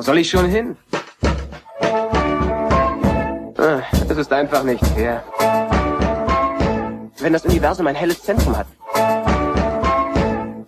Wo 0.00 0.02
soll 0.02 0.16
ich 0.16 0.30
schon 0.30 0.46
hin? 0.46 0.78
Ah, 3.58 3.82
Es 4.08 4.16
ist 4.16 4.32
einfach 4.32 4.64
nicht 4.64 4.82
fair. 4.94 5.22
Wenn 7.18 7.34
das 7.34 7.44
Universum 7.44 7.86
ein 7.86 7.94
helles 7.94 8.22
Zentrum 8.22 8.56
hat, 8.56 8.66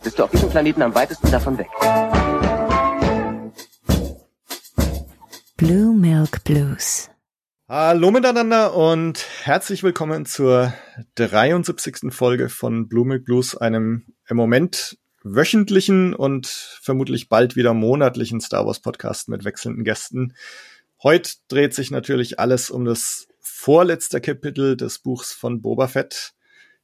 bist 0.03 0.19
du 0.19 0.25
auf 0.25 0.31
diesem 0.31 0.51
Planeten 0.51 0.83
am 0.83 0.95
weitesten 0.95 1.31
davon 1.31 1.57
weg. 1.57 1.69
Blue 5.57 5.95
Milk 5.95 6.45
Blues. 6.45 7.09
Hallo 7.71 8.11
miteinander 8.11 8.75
und 8.75 9.25
herzlich 9.45 9.83
willkommen 9.83 10.27
zur 10.27 10.75
73. 11.15 12.13
Folge 12.13 12.51
von 12.51 12.87
Blue 12.87 13.07
Milk 13.07 13.25
Blues, 13.25 13.57
einem 13.57 14.05
im 14.29 14.37
Moment 14.37 14.99
wöchentlichen 15.25 16.15
und 16.15 16.47
vermutlich 16.47 17.29
bald 17.29 17.57
wieder 17.57 17.75
monatlichen 17.75 18.41
Star 18.41 18.67
Wars 18.67 18.81
Podcast 18.81 19.29
mit 19.29 19.45
wechselnden 19.45 19.85
Gästen. 19.85 20.35
Heute 21.03 21.33
dreht 21.49 21.75
sich 21.75 21.91
natürlich 21.91 22.39
alles 22.39 22.71
um 22.71 22.85
das 22.85 23.29
vorletzte 23.41 24.21
Kapitel 24.21 24.77
des 24.77 24.99
Buchs 24.99 25.33
von 25.33 25.63
Boba 25.63 25.89
Fett. 25.89 26.33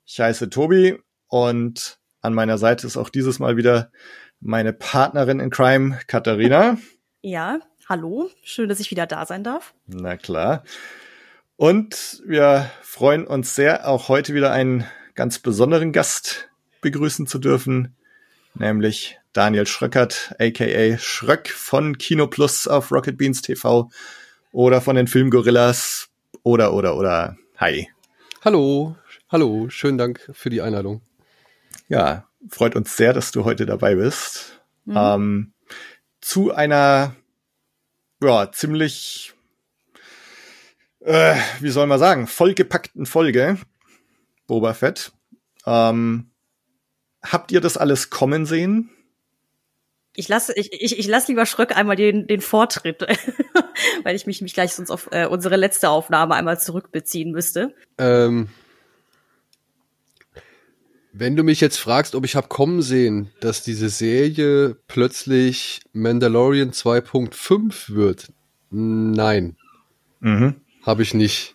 Ich 0.04 0.20
heiße 0.20 0.50
Tobi 0.50 0.98
und 1.28 1.98
an 2.20 2.34
meiner 2.34 2.58
Seite 2.58 2.86
ist 2.86 2.96
auch 2.96 3.10
dieses 3.10 3.38
Mal 3.38 3.56
wieder 3.56 3.90
meine 4.40 4.72
Partnerin 4.72 5.40
in 5.40 5.50
Crime, 5.50 5.98
Katharina. 6.06 6.78
Ja, 7.20 7.60
hallo. 7.88 8.30
Schön, 8.42 8.68
dass 8.68 8.80
ich 8.80 8.90
wieder 8.90 9.06
da 9.06 9.26
sein 9.26 9.44
darf. 9.44 9.74
Na 9.86 10.16
klar. 10.16 10.64
Und 11.56 12.22
wir 12.24 12.70
freuen 12.82 13.26
uns 13.26 13.54
sehr, 13.54 13.88
auch 13.88 14.08
heute 14.08 14.34
wieder 14.34 14.52
einen 14.52 14.84
ganz 15.14 15.40
besonderen 15.40 15.92
Gast 15.92 16.48
begrüßen 16.80 17.26
zu 17.26 17.40
dürfen, 17.40 17.96
nämlich 18.58 19.18
Daniel 19.32 19.66
Schröckert, 19.66 20.34
aka 20.38 20.98
Schröck 20.98 21.48
von 21.48 21.98
Kino 21.98 22.26
Plus 22.26 22.66
auf 22.66 22.90
Rocket 22.90 23.16
Beans 23.16 23.42
TV 23.42 23.90
oder 24.52 24.80
von 24.80 24.96
den 24.96 25.06
Filmgorillas 25.06 26.08
oder 26.42 26.72
oder 26.72 26.96
oder. 26.96 27.36
Hi. 27.58 27.88
Hallo, 28.44 28.96
hallo, 29.28 29.68
schönen 29.68 29.98
Dank 29.98 30.30
für 30.32 30.50
die 30.50 30.62
Einladung. 30.62 31.02
Ja, 31.88 32.26
freut 32.48 32.76
uns 32.76 32.96
sehr, 32.96 33.12
dass 33.12 33.32
du 33.32 33.44
heute 33.44 33.66
dabei 33.66 33.94
bist. 33.94 34.60
Ähm, 34.88 35.52
zu 36.20 36.54
einer 36.54 37.14
ja, 38.22 38.50
ziemlich, 38.50 39.34
äh, 41.00 41.36
wie 41.60 41.70
soll 41.70 41.86
man 41.86 41.98
sagen, 41.98 42.26
vollgepackten 42.26 43.06
Folge 43.06 43.58
Boba 44.46 44.74
Fett. 44.74 45.12
Ähm, 45.66 46.30
habt 47.22 47.52
ihr 47.52 47.60
das 47.60 47.76
alles 47.76 48.10
kommen 48.10 48.46
sehen? 48.46 48.90
Ich 50.14 50.28
lasse 50.28 50.52
ich, 50.56 50.72
ich, 50.72 50.98
ich 50.98 51.06
lass 51.06 51.28
lieber 51.28 51.46
Schröck 51.46 51.76
einmal 51.76 51.94
den, 51.96 52.26
den 52.26 52.40
Vortritt, 52.40 53.02
weil 54.02 54.16
ich 54.16 54.26
mich, 54.26 54.40
mich 54.42 54.54
gleich 54.54 54.74
sonst 54.74 54.90
auf 54.90 55.08
äh, 55.12 55.26
unsere 55.26 55.56
letzte 55.56 55.90
Aufnahme 55.90 56.34
einmal 56.34 56.60
zurückbeziehen 56.60 57.30
müsste. 57.30 57.72
Ähm, 57.98 58.48
wenn 61.12 61.36
du 61.36 61.42
mich 61.42 61.60
jetzt 61.60 61.78
fragst, 61.78 62.14
ob 62.14 62.24
ich 62.24 62.36
hab 62.36 62.48
kommen 62.48 62.82
sehen, 62.82 63.30
dass 63.40 63.62
diese 63.62 63.88
Serie 63.88 64.76
plötzlich 64.88 65.80
Mandalorian 65.92 66.70
2.5 66.70 67.94
wird, 67.94 68.32
nein, 68.70 69.56
Mhm. 70.20 70.56
habe 70.82 71.02
ich 71.02 71.14
nicht. 71.14 71.54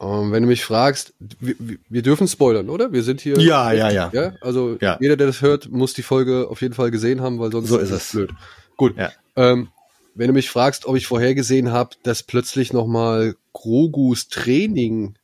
Ähm, 0.00 0.32
wenn 0.32 0.42
du 0.42 0.48
mich 0.48 0.64
fragst, 0.64 1.12
wir, 1.18 1.54
wir- 1.58 1.78
wir 1.88 2.02
dürfen 2.02 2.26
spoilern, 2.26 2.70
oder? 2.70 2.92
Wir 2.92 3.02
sind 3.02 3.20
hier. 3.20 3.38
Ja, 3.38 3.70
ja, 3.72 3.90
ja. 3.90 4.10
Ja, 4.12 4.32
also 4.40 4.78
Ja. 4.80 4.96
jeder, 5.00 5.16
der 5.16 5.26
das 5.26 5.42
hört, 5.42 5.68
muss 5.70 5.92
die 5.92 6.02
Folge 6.02 6.48
auf 6.48 6.62
jeden 6.62 6.72
Fall 6.74 6.90
gesehen 6.90 7.20
haben, 7.20 7.38
weil 7.38 7.52
sonst 7.52 7.68
So 7.68 7.78
ist 7.78 7.90
es. 7.90 8.12
blöd. 8.12 8.30
Gut. 8.76 8.96
Ja. 8.96 9.12
Ähm, 9.36 9.68
wenn 10.14 10.28
du 10.28 10.32
mich 10.32 10.50
fragst, 10.50 10.86
ob 10.86 10.96
ich 10.96 11.06
vorhergesehen 11.06 11.70
habe, 11.70 11.96
dass 12.02 12.22
plötzlich 12.22 12.72
nochmal 12.72 13.36
Grogus 13.52 14.28
Training 14.28 15.14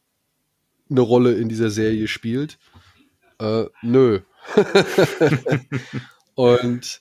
eine 0.91 1.01
Rolle 1.01 1.33
in 1.33 1.49
dieser 1.49 1.71
Serie 1.71 2.07
spielt, 2.07 2.59
äh, 3.41 3.65
nö. 3.83 4.21
Und 6.35 7.01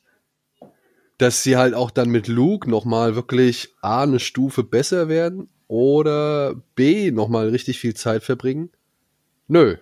dass 1.17 1.43
sie 1.43 1.57
halt 1.57 1.73
auch 1.73 1.91
dann 1.91 2.09
mit 2.09 2.27
Luke 2.27 2.69
nochmal 2.69 3.15
wirklich 3.15 3.73
A, 3.81 4.03
eine 4.03 4.19
Stufe 4.19 4.63
besser 4.63 5.07
werden 5.07 5.49
oder 5.67 6.55
B, 6.75 7.11
nochmal 7.11 7.49
richtig 7.49 7.79
viel 7.79 7.93
Zeit 7.93 8.23
verbringen, 8.23 8.69
nö. 9.47 9.77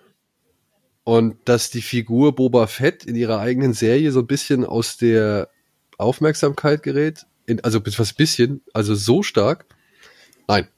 Und 1.04 1.36
dass 1.44 1.70
die 1.70 1.82
Figur 1.82 2.34
Boba 2.34 2.66
Fett 2.66 3.04
in 3.04 3.14
ihrer 3.14 3.38
eigenen 3.38 3.74
Serie 3.74 4.10
so 4.10 4.20
ein 4.20 4.26
bisschen 4.26 4.64
aus 4.64 4.96
der 4.96 5.50
Aufmerksamkeit 5.98 6.82
gerät, 6.82 7.26
in, 7.46 7.62
also 7.62 7.80
was 7.84 8.12
bisschen, 8.14 8.62
also 8.72 8.94
so 8.94 9.22
stark, 9.22 9.66
nein, 10.48 10.68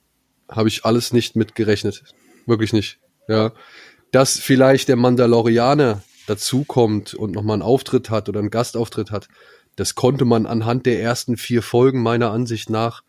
habe 0.49 0.67
ich 0.67 0.85
alles 0.85 1.13
nicht 1.13 1.35
mitgerechnet. 1.35 2.03
Wirklich 2.45 2.73
nicht. 2.73 2.99
Ja. 3.27 3.53
Dass 4.11 4.39
vielleicht 4.39 4.89
der 4.89 4.95
Mandalorianer 4.95 6.03
dazukommt 6.27 7.13
und 7.13 7.31
nochmal 7.31 7.55
einen 7.55 7.61
Auftritt 7.61 8.09
hat 8.09 8.27
oder 8.27 8.39
einen 8.39 8.49
Gastauftritt 8.49 9.11
hat, 9.11 9.27
das 9.75 9.95
konnte 9.95 10.25
man 10.25 10.45
anhand 10.45 10.85
der 10.85 11.01
ersten 11.01 11.37
vier 11.37 11.61
Folgen 11.61 12.01
meiner 12.01 12.31
Ansicht 12.31 12.69
nach 12.69 13.03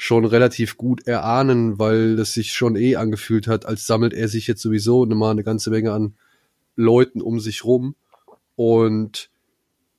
schon 0.00 0.24
relativ 0.24 0.78
gut 0.78 1.06
erahnen, 1.06 1.78
weil 1.78 2.16
das 2.16 2.32
sich 2.32 2.54
schon 2.54 2.74
eh 2.74 2.96
angefühlt 2.96 3.46
hat, 3.46 3.66
als 3.66 3.86
sammelt 3.86 4.14
er 4.14 4.28
sich 4.28 4.46
jetzt 4.46 4.62
sowieso 4.62 5.04
mal 5.04 5.30
eine 5.30 5.44
ganze 5.44 5.68
Menge 5.68 5.92
an 5.92 6.14
Leuten 6.74 7.20
um 7.20 7.38
sich 7.38 7.66
rum. 7.66 7.94
Und 8.56 9.28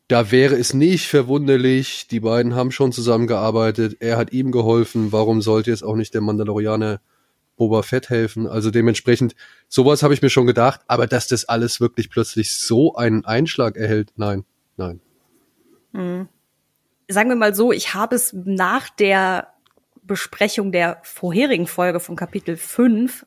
da 0.07 0.31
wäre 0.31 0.55
es 0.55 0.73
nicht 0.73 1.05
verwunderlich, 1.05 2.07
die 2.09 2.19
beiden 2.19 2.55
haben 2.55 2.71
schon 2.71 2.91
zusammengearbeitet, 2.91 3.97
er 3.99 4.17
hat 4.17 4.33
ihm 4.33 4.51
geholfen, 4.51 5.11
warum 5.11 5.43
sollte 5.43 5.69
jetzt 5.69 5.83
auch 5.83 5.95
nicht 5.95 6.15
der 6.15 6.21
Mandalorianer 6.21 6.99
Boba 7.55 7.83
Fett 7.83 8.09
helfen? 8.09 8.47
Also 8.47 8.71
dementsprechend, 8.71 9.35
sowas 9.67 10.01
habe 10.01 10.15
ich 10.15 10.23
mir 10.23 10.31
schon 10.31 10.47
gedacht, 10.47 10.81
aber 10.87 11.05
dass 11.05 11.27
das 11.27 11.45
alles 11.45 11.79
wirklich 11.79 12.09
plötzlich 12.09 12.57
so 12.57 12.95
einen 12.95 13.23
Einschlag 13.23 13.77
erhält, 13.77 14.13
nein, 14.15 14.45
nein. 14.77 14.99
Sagen 17.07 17.29
wir 17.29 17.35
mal 17.35 17.53
so, 17.53 17.71
ich 17.71 17.93
habe 17.93 18.15
es 18.15 18.33
nach 18.33 18.89
der 18.89 19.50
Besprechung 20.11 20.73
der 20.73 20.99
vorherigen 21.03 21.67
Folge 21.67 22.01
von 22.01 22.17
Kapitel 22.17 22.57
5 22.57 23.25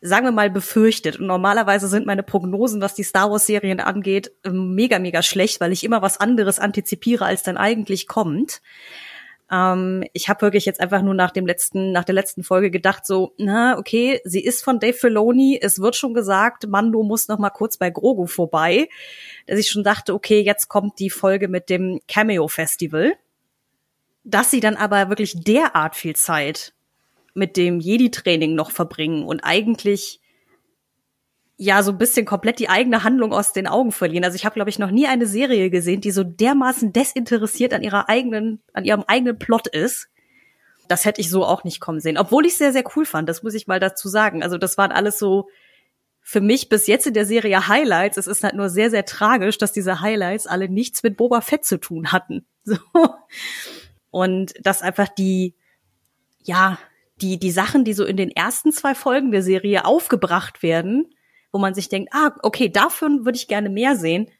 sagen 0.00 0.26
wir 0.26 0.30
mal, 0.30 0.48
befürchtet. 0.48 1.18
Und 1.18 1.26
normalerweise 1.26 1.88
sind 1.88 2.06
meine 2.06 2.22
Prognosen, 2.22 2.80
was 2.80 2.94
die 2.94 3.02
Star 3.02 3.32
Wars-Serien 3.32 3.80
angeht, 3.80 4.30
mega, 4.48 5.00
mega 5.00 5.22
schlecht, 5.22 5.60
weil 5.60 5.72
ich 5.72 5.82
immer 5.82 6.02
was 6.02 6.20
anderes 6.20 6.60
antizipiere, 6.60 7.24
als 7.24 7.42
dann 7.42 7.56
eigentlich 7.56 8.06
kommt. 8.06 8.62
Ähm, 9.50 10.04
ich 10.12 10.28
habe 10.28 10.42
wirklich 10.42 10.66
jetzt 10.66 10.80
einfach 10.80 11.02
nur 11.02 11.14
nach 11.14 11.32
dem 11.32 11.46
letzten, 11.46 11.90
nach 11.90 12.04
der 12.04 12.14
letzten 12.14 12.44
Folge 12.44 12.70
gedacht, 12.70 13.06
so, 13.06 13.34
na, 13.38 13.76
okay, 13.76 14.20
sie 14.24 14.44
ist 14.44 14.62
von 14.62 14.78
Dave 14.78 14.92
Filoni, 14.92 15.58
es 15.60 15.80
wird 15.80 15.96
schon 15.96 16.14
gesagt, 16.14 16.68
Mando 16.68 17.02
muss 17.02 17.26
noch 17.26 17.38
mal 17.38 17.50
kurz 17.50 17.76
bei 17.76 17.90
Grogu 17.90 18.26
vorbei. 18.26 18.88
Dass 19.46 19.58
ich 19.58 19.68
schon 19.68 19.82
dachte, 19.82 20.14
okay, 20.14 20.40
jetzt 20.40 20.68
kommt 20.68 21.00
die 21.00 21.10
Folge 21.10 21.48
mit 21.48 21.70
dem 21.70 21.98
Cameo-Festival. 22.06 23.14
Dass 24.24 24.50
sie 24.50 24.60
dann 24.60 24.76
aber 24.76 25.08
wirklich 25.08 25.34
derart 25.42 25.96
viel 25.96 26.16
Zeit 26.16 26.74
mit 27.34 27.56
dem 27.56 27.80
Jedi-Training 27.80 28.54
noch 28.54 28.70
verbringen 28.70 29.24
und 29.24 29.40
eigentlich 29.40 30.20
ja 31.56 31.82
so 31.82 31.90
ein 31.90 31.98
bisschen 31.98 32.24
komplett 32.24 32.60
die 32.60 32.68
eigene 32.68 33.02
Handlung 33.02 33.32
aus 33.32 33.52
den 33.52 33.66
Augen 33.66 33.92
verlieren. 33.92 34.24
Also 34.24 34.36
ich 34.36 34.44
habe, 34.44 34.54
glaube 34.54 34.70
ich, 34.70 34.78
noch 34.78 34.92
nie 34.92 35.06
eine 35.06 35.26
Serie 35.26 35.70
gesehen, 35.70 36.00
die 36.00 36.12
so 36.12 36.22
dermaßen 36.22 36.92
desinteressiert 36.92 37.74
an 37.74 37.82
ihrer 37.82 38.08
eigenen, 38.08 38.62
an 38.72 38.84
ihrem 38.84 39.04
eigenen 39.06 39.38
Plot 39.38 39.66
ist. 39.66 40.08
Das 40.86 41.04
hätte 41.04 41.20
ich 41.20 41.30
so 41.30 41.44
auch 41.44 41.64
nicht 41.64 41.80
kommen 41.80 42.00
sehen. 42.00 42.16
Obwohl 42.16 42.46
ich 42.46 42.56
sehr, 42.56 42.72
sehr 42.72 42.84
cool 42.96 43.04
fand, 43.04 43.28
das 43.28 43.42
muss 43.42 43.54
ich 43.54 43.66
mal 43.66 43.80
dazu 43.80 44.08
sagen. 44.08 44.42
Also 44.42 44.56
das 44.56 44.78
waren 44.78 44.92
alles 44.92 45.18
so 45.18 45.48
für 46.20 46.40
mich 46.40 46.68
bis 46.68 46.86
jetzt 46.86 47.06
in 47.06 47.14
der 47.14 47.26
Serie 47.26 47.68
Highlights. 47.68 48.18
Es 48.18 48.28
ist 48.28 48.44
halt 48.44 48.54
nur 48.54 48.68
sehr, 48.68 48.90
sehr 48.90 49.04
tragisch, 49.04 49.58
dass 49.58 49.72
diese 49.72 50.00
Highlights 50.00 50.46
alle 50.46 50.68
nichts 50.68 51.02
mit 51.02 51.16
Boba 51.16 51.40
Fett 51.40 51.64
zu 51.64 51.78
tun 51.78 52.12
hatten. 52.12 52.46
So. 52.64 52.76
Und 54.10 54.54
dass 54.60 54.82
einfach 54.82 55.08
die, 55.08 55.54
ja, 56.42 56.78
die, 57.20 57.38
die 57.38 57.50
Sachen, 57.50 57.84
die 57.84 57.92
so 57.92 58.04
in 58.04 58.16
den 58.16 58.30
ersten 58.30 58.72
zwei 58.72 58.94
Folgen 58.94 59.32
der 59.32 59.42
Serie 59.42 59.84
aufgebracht 59.84 60.62
werden, 60.62 61.12
wo 61.52 61.58
man 61.58 61.74
sich 61.74 61.88
denkt, 61.88 62.10
ah, 62.12 62.34
okay, 62.42 62.68
davon 62.68 63.24
würde 63.24 63.36
ich 63.36 63.48
gerne 63.48 63.68
mehr 63.68 63.96
sehen, 63.96 64.30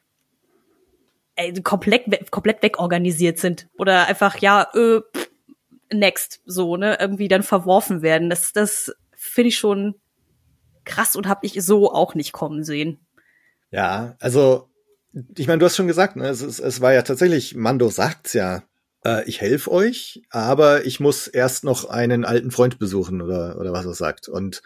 ey, 1.37 1.53
komplett, 1.63 2.31
komplett 2.31 2.63
wegorganisiert 2.63 3.39
sind. 3.39 3.69
Oder 3.79 4.07
einfach, 4.07 4.39
ja, 4.39 4.69
äh, 4.75 5.01
next, 5.93 6.41
so, 6.45 6.77
ne, 6.77 6.99
irgendwie 7.01 7.29
dann 7.29 7.43
verworfen 7.43 8.03
werden. 8.03 8.31
Das, 8.31 8.53
das 8.53 8.93
finde 9.17 9.49
ich 9.49 9.59
schon 9.59 9.95
krass 10.85 11.17
und 11.17 11.29
habe 11.29 11.47
ich 11.47 11.63
so 11.63 11.93
auch 11.93 12.15
nicht 12.15 12.33
kommen 12.33 12.65
sehen. 12.65 12.99
Ja, 13.71 14.17
also 14.21 14.69
ich 15.37 15.47
meine, 15.47 15.59
du 15.59 15.67
hast 15.67 15.77
schon 15.77 15.87
gesagt, 15.87 16.17
ne, 16.17 16.29
es, 16.29 16.41
es 16.43 16.81
war 16.81 16.93
ja 16.93 17.03
tatsächlich, 17.03 17.55
Mando 17.55 17.89
sagt's 17.89 18.33
ja, 18.33 18.63
äh, 19.05 19.29
ich 19.29 19.41
helfe 19.41 19.71
euch, 19.71 20.23
aber 20.31 20.85
ich 20.85 21.01
muss 21.01 21.27
erst 21.27 21.65
noch 21.65 21.87
einen 21.87 22.25
alten 22.25 22.51
Freund 22.51 22.79
besuchen 22.79 23.23
oder, 23.23 23.59
oder 23.59 23.73
was 23.73 23.87
er 23.87 23.95
sagt. 23.95 24.29
Und 24.29 24.63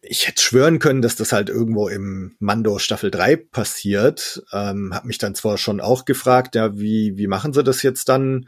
ich 0.00 0.28
hätte 0.28 0.42
schwören 0.42 0.78
können, 0.80 1.00
dass 1.00 1.16
das 1.16 1.32
halt 1.32 1.48
irgendwo 1.48 1.88
im 1.88 2.36
Mando 2.38 2.78
Staffel 2.78 3.10
3 3.10 3.36
passiert. 3.36 4.42
Ähm, 4.52 4.92
hab 4.94 5.06
mich 5.06 5.18
dann 5.18 5.34
zwar 5.34 5.56
schon 5.56 5.80
auch 5.80 6.04
gefragt, 6.04 6.54
ja, 6.54 6.78
wie, 6.78 7.16
wie 7.16 7.26
machen 7.26 7.52
sie 7.52 7.64
das 7.64 7.82
jetzt 7.82 8.08
dann? 8.08 8.46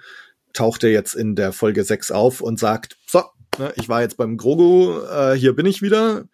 taucht 0.56 0.82
er 0.84 0.90
jetzt 0.90 1.14
in 1.14 1.36
der 1.36 1.52
Folge 1.52 1.84
6 1.84 2.10
auf 2.10 2.40
und 2.40 2.58
sagt, 2.58 2.96
so, 3.06 3.22
ne, 3.58 3.72
ich 3.76 3.88
war 3.88 4.00
jetzt 4.00 4.16
beim 4.16 4.36
Grogu, 4.36 5.00
äh, 5.06 5.34
hier 5.34 5.54
bin 5.54 5.66
ich 5.66 5.82
wieder. 5.82 6.24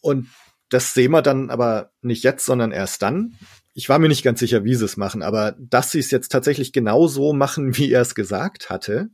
Und 0.00 0.28
das 0.68 0.92
sehen 0.92 1.12
wir 1.12 1.22
dann 1.22 1.50
aber 1.50 1.92
nicht 2.02 2.24
jetzt, 2.24 2.44
sondern 2.44 2.72
erst 2.72 3.02
dann. 3.02 3.38
Ich 3.74 3.88
war 3.88 3.98
mir 3.98 4.08
nicht 4.08 4.22
ganz 4.22 4.38
sicher, 4.40 4.64
wie 4.64 4.74
sie 4.74 4.84
es 4.84 4.96
machen, 4.96 5.22
aber 5.22 5.56
dass 5.58 5.90
sie 5.90 5.98
es 5.98 6.10
jetzt 6.10 6.30
tatsächlich 6.30 6.72
genau 6.72 7.06
so 7.08 7.32
machen, 7.32 7.76
wie 7.76 7.90
er 7.90 8.02
es 8.02 8.14
gesagt 8.14 8.70
hatte. 8.70 9.10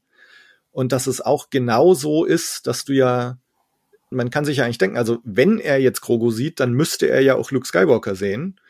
Und 0.71 0.93
dass 0.93 1.07
es 1.07 1.21
auch 1.21 1.51
genau 1.51 1.95
so 1.95 2.25
ist, 2.25 2.67
dass 2.67 2.85
du 2.85 2.93
ja, 2.93 3.39
man 4.11 4.31
kann 4.31 4.45
sich 4.45 4.59
ja 4.59 4.65
eigentlich 4.65 4.79
denken, 4.79 4.99
also 4.99 5.19
wenn 5.25 5.59
er 5.59 5.81
jetzt 5.81 6.03
Grogu 6.03 6.31
sieht, 6.31 6.61
dann 6.61 6.73
müsste 6.73 7.09
er 7.09 7.23
ja 7.23 7.35
auch 7.35 7.51
Luke 7.51 7.67
Skywalker 7.67 8.15
sehen. 8.15 8.61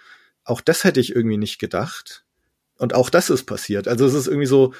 Auch 0.44 0.60
das 0.60 0.84
hätte 0.84 1.00
ich 1.00 1.14
irgendwie 1.14 1.36
nicht 1.36 1.58
gedacht. 1.58 2.24
Und 2.78 2.94
auch 2.94 3.10
das 3.10 3.28
ist 3.28 3.44
passiert. 3.44 3.88
Also 3.88 4.06
es 4.06 4.14
ist 4.14 4.28
irgendwie 4.28 4.46
so, 4.46 4.72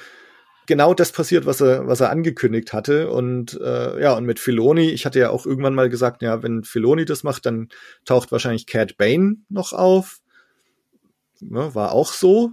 genau 0.65 0.93
das 0.93 1.11
passiert, 1.11 1.45
was 1.45 1.61
er, 1.61 1.87
was 1.87 1.99
er 1.99 2.09
angekündigt 2.09 2.71
hatte. 2.71 3.09
Und 3.11 3.59
äh, 3.61 4.01
ja, 4.01 4.13
und 4.13 4.25
mit 4.25 4.39
Filoni, 4.39 4.89
ich 4.89 5.05
hatte 5.05 5.19
ja 5.19 5.29
auch 5.29 5.45
irgendwann 5.45 5.75
mal 5.75 5.89
gesagt, 5.89 6.21
ja, 6.21 6.41
wenn 6.43 6.63
Filoni 6.63 7.03
das 7.03 7.23
macht, 7.23 7.45
dann 7.45 7.67
taucht 8.05 8.31
wahrscheinlich 8.31 8.67
Cat 8.67 8.97
Bane 8.97 9.37
noch 9.49 9.73
auf. 9.73 10.20
Ja, 11.41 11.75
war 11.75 11.91
auch 11.91 12.13
so. 12.13 12.51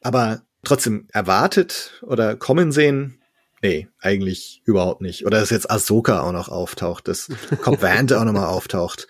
Aber 0.00 0.42
trotzdem 0.64 1.06
erwartet 1.12 2.02
oder 2.02 2.36
kommen 2.36 2.72
sehen, 2.72 3.20
nee, 3.62 3.88
eigentlich 4.00 4.62
überhaupt 4.64 5.00
nicht. 5.00 5.26
Oder 5.26 5.40
dass 5.40 5.50
jetzt 5.50 5.70
Ahsoka 5.70 6.20
auch 6.20 6.32
noch 6.32 6.48
auftaucht, 6.48 7.08
dass 7.08 7.28
Cobb 7.62 7.82
Vant 7.82 8.12
auch 8.12 8.24
noch 8.24 8.32
mal 8.32 8.46
auftaucht. 8.46 9.08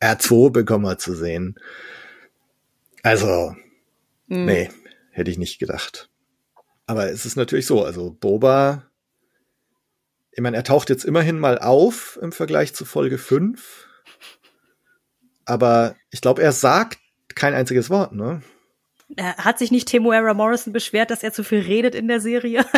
R2 0.00 0.50
bekommen 0.50 0.84
wir 0.84 0.98
zu 0.98 1.14
sehen. 1.14 1.58
Also, 3.02 3.54
Hm. 4.28 4.44
nee, 4.46 4.70
hätte 5.10 5.30
ich 5.30 5.38
nicht 5.38 5.58
gedacht. 5.58 6.08
Aber 6.86 7.10
es 7.10 7.26
ist 7.26 7.36
natürlich 7.36 7.66
so, 7.66 7.84
also 7.84 8.10
Boba, 8.10 8.84
ich 10.32 10.40
meine, 10.40 10.56
er 10.56 10.64
taucht 10.64 10.88
jetzt 10.88 11.04
immerhin 11.04 11.38
mal 11.38 11.58
auf 11.58 12.18
im 12.22 12.32
Vergleich 12.32 12.74
zu 12.74 12.84
Folge 12.84 13.18
5. 13.18 13.86
Aber 15.44 15.96
ich 16.10 16.20
glaube, 16.20 16.42
er 16.42 16.52
sagt 16.52 16.98
kein 17.40 17.54
einziges 17.54 17.90
Wort, 17.90 18.12
ne? 18.12 18.42
Hat 19.18 19.58
sich 19.58 19.72
nicht 19.72 19.88
Temuera 19.88 20.34
Morrison 20.34 20.72
beschwert, 20.72 21.10
dass 21.10 21.24
er 21.24 21.32
zu 21.32 21.42
viel 21.42 21.60
redet 21.60 21.94
in 21.94 22.06
der 22.06 22.20
Serie? 22.20 22.64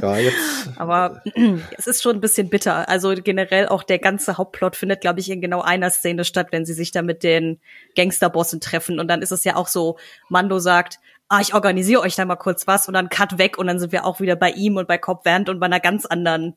Ja, 0.00 0.16
jetzt. 0.16 0.70
Aber 0.76 1.22
es 1.76 1.86
ist 1.86 2.02
schon 2.02 2.16
ein 2.16 2.20
bisschen 2.22 2.48
bitter. 2.48 2.88
Also 2.88 3.14
generell 3.14 3.68
auch 3.68 3.82
der 3.82 3.98
ganze 3.98 4.38
Hauptplot 4.38 4.74
findet, 4.74 5.02
glaube 5.02 5.20
ich, 5.20 5.28
in 5.28 5.42
genau 5.42 5.60
einer 5.60 5.90
Szene 5.90 6.24
statt, 6.24 6.48
wenn 6.50 6.64
sie 6.64 6.72
sich 6.72 6.92
da 6.92 7.02
mit 7.02 7.22
den 7.22 7.60
Gangsterbossen 7.94 8.60
treffen. 8.60 8.98
Und 8.98 9.08
dann 9.08 9.20
ist 9.20 9.32
es 9.32 9.44
ja 9.44 9.54
auch 9.56 9.68
so, 9.68 9.98
Mando 10.30 10.58
sagt, 10.60 10.98
ah, 11.28 11.40
ich 11.42 11.52
organisiere 11.52 12.00
euch 12.00 12.16
da 12.16 12.24
mal 12.24 12.36
kurz 12.36 12.66
was 12.66 12.88
und 12.88 12.94
dann 12.94 13.10
cut 13.10 13.36
weg 13.36 13.58
und 13.58 13.66
dann 13.66 13.78
sind 13.78 13.92
wir 13.92 14.06
auch 14.06 14.20
wieder 14.20 14.34
bei 14.34 14.52
ihm 14.52 14.76
und 14.76 14.88
bei 14.88 14.96
Cobb 14.96 15.26
Vanth 15.26 15.50
und 15.50 15.60
bei 15.60 15.66
einer 15.66 15.80
ganz 15.80 16.06
anderen, 16.06 16.56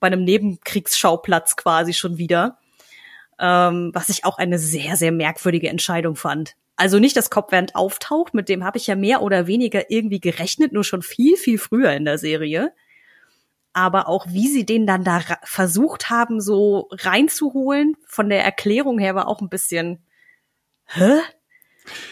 bei 0.00 0.08
einem 0.08 0.24
Nebenkriegsschauplatz 0.24 1.54
quasi 1.54 1.92
schon 1.92 2.18
wieder. 2.18 2.58
Ähm, 3.38 3.90
was 3.94 4.08
ich 4.08 4.24
auch 4.24 4.38
eine 4.38 4.58
sehr, 4.58 4.96
sehr 4.96 5.12
merkwürdige 5.12 5.68
Entscheidung 5.68 6.16
fand. 6.16 6.54
Also 6.76 6.98
nicht, 6.98 7.16
dass 7.16 7.30
Cobb 7.30 7.52
auftaucht, 7.74 8.34
mit 8.34 8.48
dem 8.48 8.64
habe 8.64 8.78
ich 8.78 8.86
ja 8.86 8.96
mehr 8.96 9.22
oder 9.22 9.46
weniger 9.46 9.90
irgendwie 9.90 10.20
gerechnet, 10.20 10.72
nur 10.72 10.84
schon 10.84 11.02
viel, 11.02 11.36
viel 11.36 11.58
früher 11.58 11.92
in 11.92 12.04
der 12.04 12.18
Serie. 12.18 12.72
Aber 13.72 14.08
auch 14.08 14.26
wie 14.28 14.48
sie 14.48 14.66
den 14.66 14.86
dann 14.86 15.04
da 15.04 15.20
versucht 15.42 16.10
haben, 16.10 16.40
so 16.40 16.88
reinzuholen, 16.90 17.96
von 18.06 18.28
der 18.28 18.44
Erklärung 18.44 18.98
her 18.98 19.14
war 19.14 19.28
auch 19.28 19.40
ein 19.40 19.48
bisschen, 19.48 20.02
hä? 20.86 21.20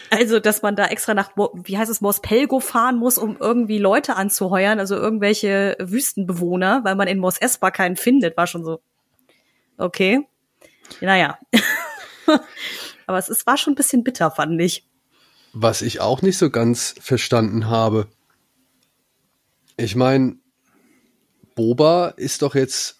Also, 0.09 0.39
dass 0.39 0.61
man 0.61 0.75
da 0.75 0.87
extra 0.87 1.13
nach, 1.13 1.31
wie 1.35 1.77
heißt 1.77 1.89
es, 1.89 2.01
Mos 2.01 2.21
Pelgo 2.21 2.59
fahren 2.59 2.97
muss, 2.97 3.17
um 3.17 3.37
irgendwie 3.39 3.79
Leute 3.79 4.15
anzuheuern, 4.15 4.79
also 4.79 4.95
irgendwelche 4.95 5.75
Wüstenbewohner, 5.79 6.83
weil 6.83 6.95
man 6.95 7.07
in 7.07 7.17
Mos 7.17 7.37
Espa 7.37 7.71
keinen 7.71 7.95
findet, 7.95 8.37
war 8.37 8.45
schon 8.45 8.63
so, 8.63 8.81
okay. 9.77 10.27
Naja. 11.01 11.37
Aber 13.05 13.17
es 13.17 13.29
ist, 13.29 13.45
war 13.45 13.57
schon 13.57 13.73
ein 13.73 13.75
bisschen 13.75 14.03
bitter, 14.03 14.31
fand 14.31 14.59
ich. 14.61 14.87
Was 15.53 15.81
ich 15.81 15.99
auch 15.99 16.21
nicht 16.21 16.37
so 16.37 16.49
ganz 16.49 16.95
verstanden 16.99 17.67
habe. 17.67 18.07
Ich 19.77 19.95
meine, 19.95 20.37
Boba 21.55 22.09
ist 22.09 22.41
doch 22.41 22.55
jetzt 22.55 22.99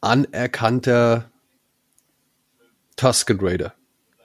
anerkannter 0.00 1.30
Tusken 2.96 3.38
Raider, 3.40 3.74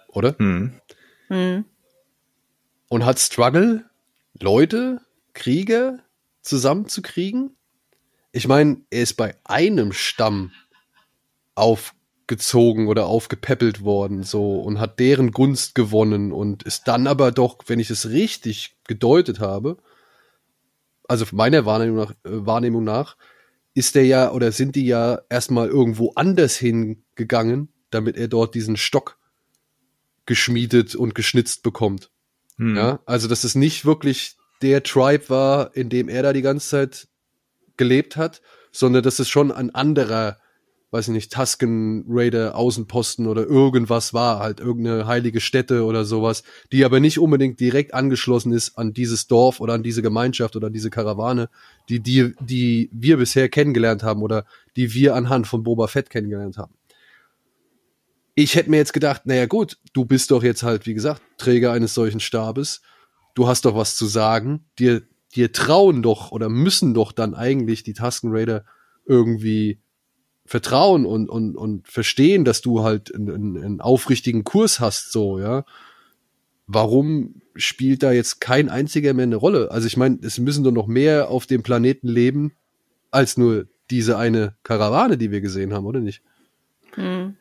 oder? 0.07 0.35
Hm. 0.37 0.79
Hm. 1.27 1.65
Und 2.87 3.05
hat 3.05 3.19
Struggle, 3.19 3.89
Leute, 4.39 5.01
Krieger 5.33 5.99
zusammenzukriegen? 6.41 7.55
Ich 8.31 8.47
meine, 8.47 8.81
er 8.89 9.03
ist 9.03 9.15
bei 9.15 9.35
einem 9.43 9.91
Stamm 9.91 10.51
aufgezogen 12.31 12.87
oder 12.87 13.07
aufgepäppelt 13.07 13.83
worden, 13.83 14.23
so, 14.23 14.61
und 14.61 14.79
hat 14.79 14.99
deren 14.99 15.31
Gunst 15.31 15.75
gewonnen 15.75 16.31
und 16.31 16.63
ist 16.63 16.87
dann 16.87 17.05
aber 17.07 17.31
doch, 17.31 17.57
wenn 17.67 17.79
ich 17.79 17.89
es 17.89 18.09
richtig 18.09 18.77
gedeutet 18.87 19.41
habe, 19.41 19.77
also 21.09 21.25
meiner 21.33 21.65
Wahrnehmung 21.65 21.97
nach, 21.97 22.11
äh, 22.23 22.45
Wahrnehmung 22.45 22.85
nach, 22.85 23.17
ist 23.73 23.95
der 23.95 24.05
ja 24.05 24.31
oder 24.31 24.53
sind 24.53 24.75
die 24.75 24.85
ja 24.85 25.21
erstmal 25.29 25.67
irgendwo 25.67 26.13
anders 26.15 26.55
hingegangen, 26.55 27.67
damit 27.89 28.15
er 28.15 28.29
dort 28.29 28.55
diesen 28.55 28.77
Stock 28.77 29.17
geschmiedet 30.25 30.95
und 30.95 31.15
geschnitzt 31.15 31.63
bekommt. 31.63 32.11
Hm. 32.57 32.77
Ja, 32.77 32.99
also 33.05 33.27
dass 33.27 33.43
es 33.43 33.55
nicht 33.55 33.83
wirklich 33.83 34.37
der 34.61 34.83
Tribe 34.83 35.29
war, 35.29 35.75
in 35.75 35.89
dem 35.89 36.07
er 36.07 36.23
da 36.23 36.31
die 36.31 36.41
ganze 36.41 36.69
Zeit 36.69 37.07
gelebt 37.75 38.15
hat, 38.15 38.41
sondern 38.71 39.03
dass 39.03 39.19
es 39.19 39.27
schon 39.27 39.51
ein 39.51 39.73
anderer, 39.75 40.37
weiß 40.91 41.07
ich 41.07 41.13
nicht, 41.13 41.33
Tusken 41.33 42.05
Raider 42.07 42.55
Außenposten 42.55 43.27
oder 43.27 43.45
irgendwas 43.47 44.13
war, 44.13 44.39
halt 44.39 44.59
irgendeine 44.59 45.07
heilige 45.07 45.39
Stätte 45.39 45.85
oder 45.85 46.05
sowas, 46.05 46.43
die 46.71 46.85
aber 46.85 46.99
nicht 46.99 47.17
unbedingt 47.17 47.59
direkt 47.59 47.93
angeschlossen 47.93 48.51
ist 48.51 48.77
an 48.77 48.93
dieses 48.93 49.27
Dorf 49.27 49.59
oder 49.59 49.73
an 49.73 49.83
diese 49.83 50.01
Gemeinschaft 50.01 50.55
oder 50.55 50.67
an 50.67 50.73
diese 50.73 50.89
Karawane, 50.89 51.49
die, 51.89 52.01
die, 52.01 52.33
die 52.41 52.89
wir 52.93 53.17
bisher 53.17 53.49
kennengelernt 53.49 54.03
haben 54.03 54.21
oder 54.21 54.45
die 54.75 54.93
wir 54.93 55.15
anhand 55.15 55.47
von 55.47 55.63
Boba 55.63 55.87
Fett 55.87 56.09
kennengelernt 56.09 56.57
haben 56.57 56.73
ich 58.35 58.55
hätte 58.55 58.69
mir 58.69 58.77
jetzt 58.77 58.93
gedacht, 58.93 59.25
naja 59.25 59.45
gut, 59.45 59.77
du 59.93 60.05
bist 60.05 60.31
doch 60.31 60.43
jetzt 60.43 60.63
halt, 60.63 60.85
wie 60.85 60.93
gesagt, 60.93 61.21
Träger 61.37 61.71
eines 61.73 61.93
solchen 61.93 62.19
Stabes. 62.19 62.81
Du 63.33 63.47
hast 63.47 63.65
doch 63.65 63.75
was 63.75 63.95
zu 63.95 64.05
sagen. 64.05 64.65
Dir, 64.79 65.03
dir 65.35 65.51
trauen 65.51 66.01
doch 66.01 66.31
oder 66.31 66.49
müssen 66.49 66.93
doch 66.93 67.11
dann 67.11 67.35
eigentlich 67.35 67.83
die 67.83 67.93
Tusken 67.93 68.31
Raider 68.31 68.65
irgendwie 69.05 69.81
vertrauen 70.45 71.05
und, 71.05 71.29
und, 71.29 71.55
und 71.55 71.87
verstehen, 71.87 72.45
dass 72.45 72.61
du 72.61 72.83
halt 72.83 73.13
einen, 73.13 73.57
einen, 73.57 73.81
aufrichtigen 73.81 74.43
Kurs 74.43 74.79
hast, 74.79 75.11
so, 75.11 75.39
ja. 75.39 75.65
Warum 76.67 77.41
spielt 77.55 78.01
da 78.01 78.11
jetzt 78.11 78.39
kein 78.39 78.69
einziger 78.69 79.13
mehr 79.13 79.23
eine 79.23 79.35
Rolle? 79.35 79.71
Also 79.71 79.87
ich 79.87 79.97
meine, 79.97 80.19
es 80.21 80.37
müssen 80.39 80.63
doch 80.63 80.71
noch 80.71 80.87
mehr 80.87 81.29
auf 81.29 81.45
dem 81.45 81.63
Planeten 81.63 82.07
leben, 82.07 82.53
als 83.11 83.35
nur 83.37 83.67
diese 83.89 84.17
eine 84.17 84.55
Karawane, 84.63 85.17
die 85.17 85.31
wir 85.31 85.41
gesehen 85.41 85.73
haben, 85.73 85.85
oder 85.85 85.99
nicht? 85.99 86.21
Hm. 86.93 87.35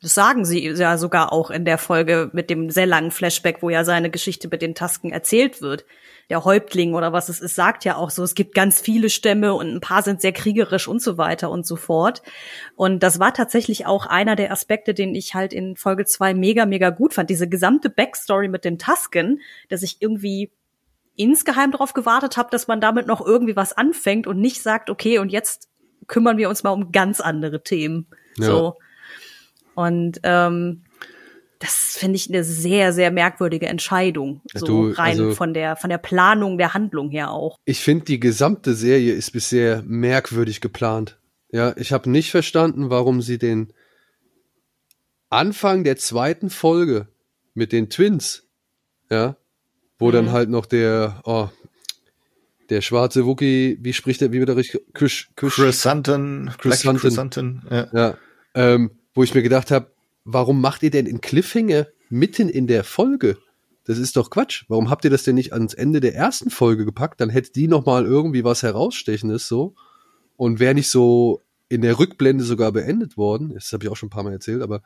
Das 0.00 0.14
sagen 0.14 0.44
sie 0.44 0.68
ja 0.68 0.98
sogar 0.98 1.32
auch 1.32 1.50
in 1.50 1.64
der 1.64 1.78
Folge 1.78 2.30
mit 2.32 2.50
dem 2.50 2.70
sehr 2.70 2.86
langen 2.86 3.12
Flashback, 3.12 3.62
wo 3.62 3.70
ja 3.70 3.84
seine 3.84 4.10
Geschichte 4.10 4.48
mit 4.48 4.60
den 4.60 4.74
Tasken 4.74 5.12
erzählt 5.12 5.62
wird. 5.62 5.84
Der 6.30 6.44
Häuptling 6.44 6.94
oder 6.94 7.12
was 7.12 7.28
es 7.28 7.40
ist, 7.40 7.54
sagt 7.54 7.84
ja 7.84 7.96
auch 7.96 8.10
so, 8.10 8.22
es 8.22 8.34
gibt 8.34 8.54
ganz 8.54 8.80
viele 8.80 9.10
Stämme 9.10 9.54
und 9.54 9.68
ein 9.68 9.80
paar 9.80 10.02
sind 10.02 10.20
sehr 10.20 10.32
kriegerisch 10.32 10.88
und 10.88 11.02
so 11.02 11.18
weiter 11.18 11.50
und 11.50 11.66
so 11.66 11.76
fort. 11.76 12.22
Und 12.76 13.02
das 13.02 13.18
war 13.18 13.34
tatsächlich 13.34 13.86
auch 13.86 14.06
einer 14.06 14.36
der 14.36 14.52
Aspekte, 14.52 14.94
den 14.94 15.14
ich 15.14 15.34
halt 15.34 15.52
in 15.52 15.76
Folge 15.76 16.04
zwei 16.04 16.34
mega, 16.34 16.66
mega 16.66 16.90
gut 16.90 17.14
fand. 17.14 17.28
Diese 17.30 17.48
gesamte 17.48 17.90
Backstory 17.90 18.48
mit 18.48 18.64
den 18.64 18.78
Tasken, 18.78 19.40
dass 19.68 19.82
ich 19.82 19.98
irgendwie 20.00 20.50
insgeheim 21.16 21.72
darauf 21.72 21.92
gewartet 21.92 22.36
habe, 22.36 22.50
dass 22.50 22.68
man 22.68 22.80
damit 22.80 23.06
noch 23.06 23.24
irgendwie 23.24 23.56
was 23.56 23.72
anfängt 23.72 24.26
und 24.26 24.40
nicht 24.40 24.62
sagt, 24.62 24.90
okay, 24.90 25.18
und 25.18 25.30
jetzt 25.30 25.68
kümmern 26.06 26.38
wir 26.38 26.48
uns 26.48 26.62
mal 26.62 26.70
um 26.70 26.92
ganz 26.92 27.20
andere 27.20 27.62
Themen. 27.62 28.06
Ja. 28.36 28.46
So. 28.46 28.78
Und 29.74 30.20
ähm, 30.22 30.84
das 31.62 31.96
finde 31.96 32.16
ich 32.16 32.28
eine 32.28 32.42
sehr, 32.42 32.92
sehr 32.92 33.10
merkwürdige 33.12 33.66
Entscheidung. 33.66 34.40
So 34.52 34.66
du, 34.66 34.88
rein 34.90 35.20
also- 35.20 35.34
von 35.34 35.54
der 35.54 35.76
von 35.76 35.88
der 35.90 35.98
Planung 35.98 36.58
der 36.58 36.74
Handlung 36.74 37.10
her 37.10 37.30
auch. 37.30 37.56
Ich 37.64 37.80
finde, 37.80 38.04
die 38.04 38.18
gesamte 38.20 38.74
Serie 38.74 39.12
ist 39.12 39.30
bisher 39.30 39.82
merkwürdig 39.86 40.60
geplant. 40.60 41.18
Ja, 41.52 41.72
ich 41.76 41.92
habe 41.92 42.10
nicht 42.10 42.30
verstanden, 42.30 42.90
warum 42.90 43.22
sie 43.22 43.38
den 43.38 43.72
Anfang 45.30 45.84
der 45.84 45.96
zweiten 45.96 46.50
Folge 46.50 47.08
mit 47.54 47.72
den 47.72 47.88
Twins, 47.90 48.44
ja, 49.10 49.36
wo 49.98 50.08
Mhm. 50.08 50.12
dann 50.12 50.32
halt 50.32 50.50
noch 50.50 50.66
der, 50.66 51.20
oh, 51.24 51.48
der 52.70 52.80
schwarze 52.80 53.24
Wookie, 53.26 53.78
wie 53.80 53.92
spricht 53.92 54.20
der, 54.20 54.32
wie 54.32 54.40
wird 54.40 54.48
er 54.48 54.56
richtig, 54.56 54.80
Black 54.94 55.30
Chrysanthemum. 55.36 56.48
Chrysanthemum, 56.58 57.62
ja. 57.70 57.86
ja, 57.92 58.18
ähm, 58.54 58.90
wo 59.14 59.22
ich 59.22 59.34
mir 59.34 59.42
gedacht 59.42 59.70
habe, 59.70 59.91
warum 60.24 60.60
macht 60.60 60.82
ihr 60.82 60.90
denn 60.90 61.06
in 61.06 61.20
Cliffhanger 61.20 61.86
mitten 62.08 62.48
in 62.48 62.66
der 62.66 62.84
Folge 62.84 63.38
das 63.84 63.98
ist 63.98 64.16
doch 64.16 64.30
Quatsch. 64.30 64.64
Warum 64.68 64.90
habt 64.90 65.04
ihr 65.04 65.10
das 65.10 65.24
denn 65.24 65.34
nicht 65.34 65.52
ans 65.52 65.74
Ende 65.74 66.00
der 66.00 66.14
ersten 66.14 66.50
Folge 66.50 66.84
gepackt? 66.84 67.20
Dann 67.20 67.30
hätte 67.30 67.52
die 67.52 67.68
noch 67.68 67.84
mal 67.84 68.04
irgendwie 68.04 68.44
was 68.44 68.62
herausstechendes 68.62 69.48
so 69.48 69.74
und 70.36 70.60
wäre 70.60 70.74
nicht 70.74 70.88
so 70.88 71.40
in 71.68 71.82
der 71.82 71.98
Rückblende 71.98 72.44
sogar 72.44 72.70
beendet 72.70 73.16
worden. 73.16 73.54
Das 73.54 73.72
habe 73.72 73.84
ich 73.84 73.90
auch 73.90 73.96
schon 73.96 74.06
ein 74.06 74.10
paar 74.10 74.22
Mal 74.22 74.32
erzählt, 74.32 74.62
aber 74.62 74.82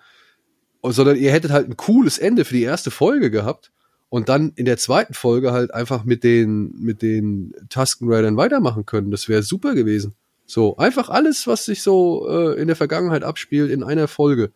sondern 0.83 1.17
ihr 1.17 1.33
hättet 1.33 1.51
halt 1.51 1.69
ein 1.69 1.77
cooles 1.77 2.17
Ende 2.17 2.45
für 2.45 2.55
die 2.55 2.63
erste 2.63 2.91
Folge 2.91 3.31
gehabt 3.31 3.73
und 4.09 4.29
dann 4.29 4.53
in 4.55 4.67
der 4.67 4.77
zweiten 4.77 5.15
Folge 5.15 5.53
halt 5.53 5.75
einfach 5.75 6.05
mit 6.05 6.23
den 6.23 6.73
mit 6.79 7.03
den 7.03 7.53
Tusken 7.69 8.11
Raidern 8.11 8.37
weitermachen 8.37 8.87
können. 8.87 9.11
Das 9.11 9.29
wäre 9.29 9.43
super 9.43 9.75
gewesen. 9.75 10.15
So 10.47 10.77
einfach 10.77 11.11
alles, 11.11 11.47
was 11.49 11.65
sich 11.65 11.83
so 11.83 12.29
äh, 12.29 12.61
in 12.61 12.69
der 12.69 12.77
Vergangenheit 12.77 13.25
abspielt, 13.25 13.71
in 13.71 13.83
einer 13.83 14.07
Folge, 14.07 14.53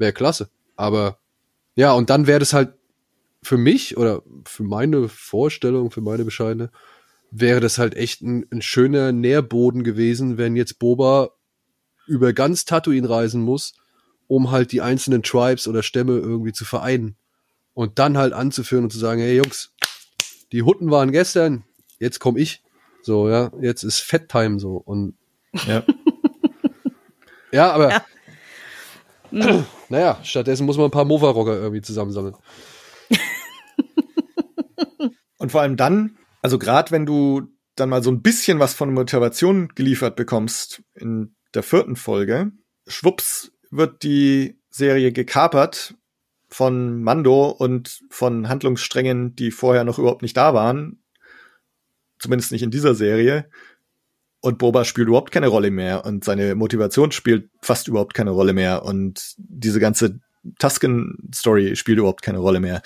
wäre 0.00 0.12
klasse. 0.12 0.50
Aber 0.76 1.18
ja, 1.76 1.92
und 1.92 2.10
dann 2.10 2.26
wäre 2.26 2.40
das 2.40 2.52
halt 2.52 2.74
für 3.42 3.56
mich 3.56 3.96
oder 3.96 4.22
für 4.44 4.64
meine 4.64 5.08
Vorstellung, 5.08 5.90
für 5.90 6.00
meine 6.00 6.24
bescheidene, 6.24 6.70
wäre 7.30 7.60
das 7.60 7.78
halt 7.78 7.94
echt 7.94 8.22
ein, 8.22 8.46
ein 8.50 8.62
schöner 8.62 9.12
Nährboden 9.12 9.84
gewesen, 9.84 10.36
wenn 10.36 10.56
jetzt 10.56 10.78
Boba 10.78 11.30
über 12.06 12.32
ganz 12.32 12.64
Tatooine 12.64 13.08
reisen 13.08 13.40
muss, 13.42 13.74
um 14.26 14.50
halt 14.50 14.72
die 14.72 14.80
einzelnen 14.80 15.22
Tribes 15.22 15.68
oder 15.68 15.82
Stämme 15.82 16.14
irgendwie 16.18 16.52
zu 16.52 16.64
vereinen. 16.64 17.16
Und 17.72 17.98
dann 17.98 18.18
halt 18.18 18.32
anzuführen 18.32 18.84
und 18.84 18.90
zu 18.90 18.98
sagen, 18.98 19.20
hey 19.20 19.36
Jungs, 19.36 19.72
die 20.52 20.62
Hutten 20.62 20.90
waren 20.90 21.12
gestern, 21.12 21.64
jetzt 21.98 22.18
komm 22.18 22.36
ich. 22.36 22.62
So, 23.02 23.28
ja, 23.28 23.52
jetzt 23.60 23.84
ist 23.84 24.00
Fett-Time 24.00 24.58
so. 24.58 24.76
Und 24.76 25.14
Ja. 25.66 25.84
ja, 27.52 27.72
aber 27.72 27.90
Ja. 27.90 28.04
naja, 29.88 30.18
stattdessen 30.22 30.66
muss 30.66 30.76
man 30.76 30.86
ein 30.86 30.92
paar 30.92 31.04
Mova-Rocker 31.04 31.56
irgendwie 31.56 31.82
zusammensammeln. 31.82 32.34
Und 35.38 35.52
vor 35.52 35.62
allem 35.62 35.76
dann, 35.76 36.18
also 36.42 36.58
gerade 36.58 36.90
wenn 36.90 37.06
du 37.06 37.48
dann 37.76 37.88
mal 37.88 38.02
so 38.02 38.10
ein 38.10 38.22
bisschen 38.22 38.58
was 38.58 38.74
von 38.74 38.92
Motivation 38.92 39.68
geliefert 39.74 40.16
bekommst 40.16 40.82
in 40.94 41.34
der 41.54 41.62
vierten 41.62 41.96
Folge, 41.96 42.52
schwupps 42.86 43.52
wird 43.70 44.02
die 44.02 44.58
Serie 44.68 45.12
gekapert 45.12 45.94
von 46.48 47.02
Mando 47.02 47.48
und 47.48 48.02
von 48.10 48.48
Handlungssträngen, 48.48 49.36
die 49.36 49.50
vorher 49.50 49.84
noch 49.84 49.98
überhaupt 49.98 50.22
nicht 50.22 50.36
da 50.36 50.52
waren. 50.52 51.02
Zumindest 52.18 52.52
nicht 52.52 52.62
in 52.62 52.70
dieser 52.70 52.94
Serie. 52.94 53.48
Und 54.40 54.58
Boba 54.58 54.84
spielt 54.84 55.08
überhaupt 55.08 55.32
keine 55.32 55.48
Rolle 55.48 55.70
mehr 55.70 56.04
und 56.06 56.24
seine 56.24 56.54
Motivation 56.54 57.12
spielt 57.12 57.50
fast 57.60 57.88
überhaupt 57.88 58.14
keine 58.14 58.30
Rolle 58.30 58.54
mehr 58.54 58.84
und 58.84 59.34
diese 59.36 59.80
ganze 59.80 60.20
Tusken-Story 60.58 61.76
spielt 61.76 61.98
überhaupt 61.98 62.22
keine 62.22 62.38
Rolle 62.38 62.60
mehr. 62.60 62.80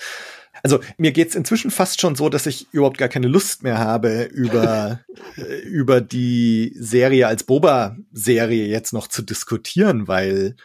Also 0.63 0.79
mir 0.97 1.11
geht's 1.11 1.35
inzwischen 1.35 1.71
fast 1.71 2.01
schon 2.01 2.15
so, 2.15 2.29
dass 2.29 2.45
ich 2.45 2.67
überhaupt 2.71 2.97
gar 2.97 3.09
keine 3.09 3.27
Lust 3.27 3.63
mehr 3.63 3.77
habe, 3.77 4.23
über, 4.23 5.01
äh, 5.37 5.59
über 5.59 6.01
die 6.01 6.75
Serie 6.77 7.27
als 7.27 7.43
Boba-Serie 7.43 8.67
jetzt 8.67 8.93
noch 8.93 9.07
zu 9.07 9.21
diskutieren, 9.21 10.07
weil 10.07 10.55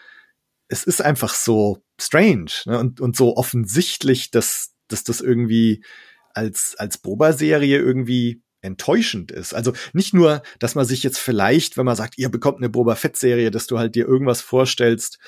es 0.69 0.85
ist 0.85 1.03
einfach 1.03 1.35
so 1.35 1.83
strange 2.01 2.51
ne? 2.67 2.79
und, 2.79 3.01
und 3.01 3.17
so 3.17 3.37
offensichtlich, 3.37 4.31
dass, 4.31 4.73
dass 4.89 5.05
das 5.05 5.21
irgendwie 5.21 5.85
als, 6.33 6.77
als 6.79 6.99
Boba-Serie 6.99 7.79
irgendwie 7.79 8.43
enttäuschend 8.63 9.33
ist. 9.33 9.55
Also 9.55 9.73
nicht 9.93 10.15
nur, 10.15 10.43
dass 10.59 10.75
man 10.75 10.85
sich 10.85 11.03
jetzt 11.03 11.19
vielleicht, 11.19 11.77
wenn 11.77 11.87
man 11.87 11.97
sagt, 11.97 12.19
ihr 12.19 12.29
bekommt 12.29 12.59
eine 12.59 12.69
Boba 12.69 12.95
Fett-Serie, 12.95 13.51
dass 13.51 13.67
du 13.67 13.79
halt 13.79 13.95
dir 13.95 14.07
irgendwas 14.07 14.41
vorstellst, 14.41 15.19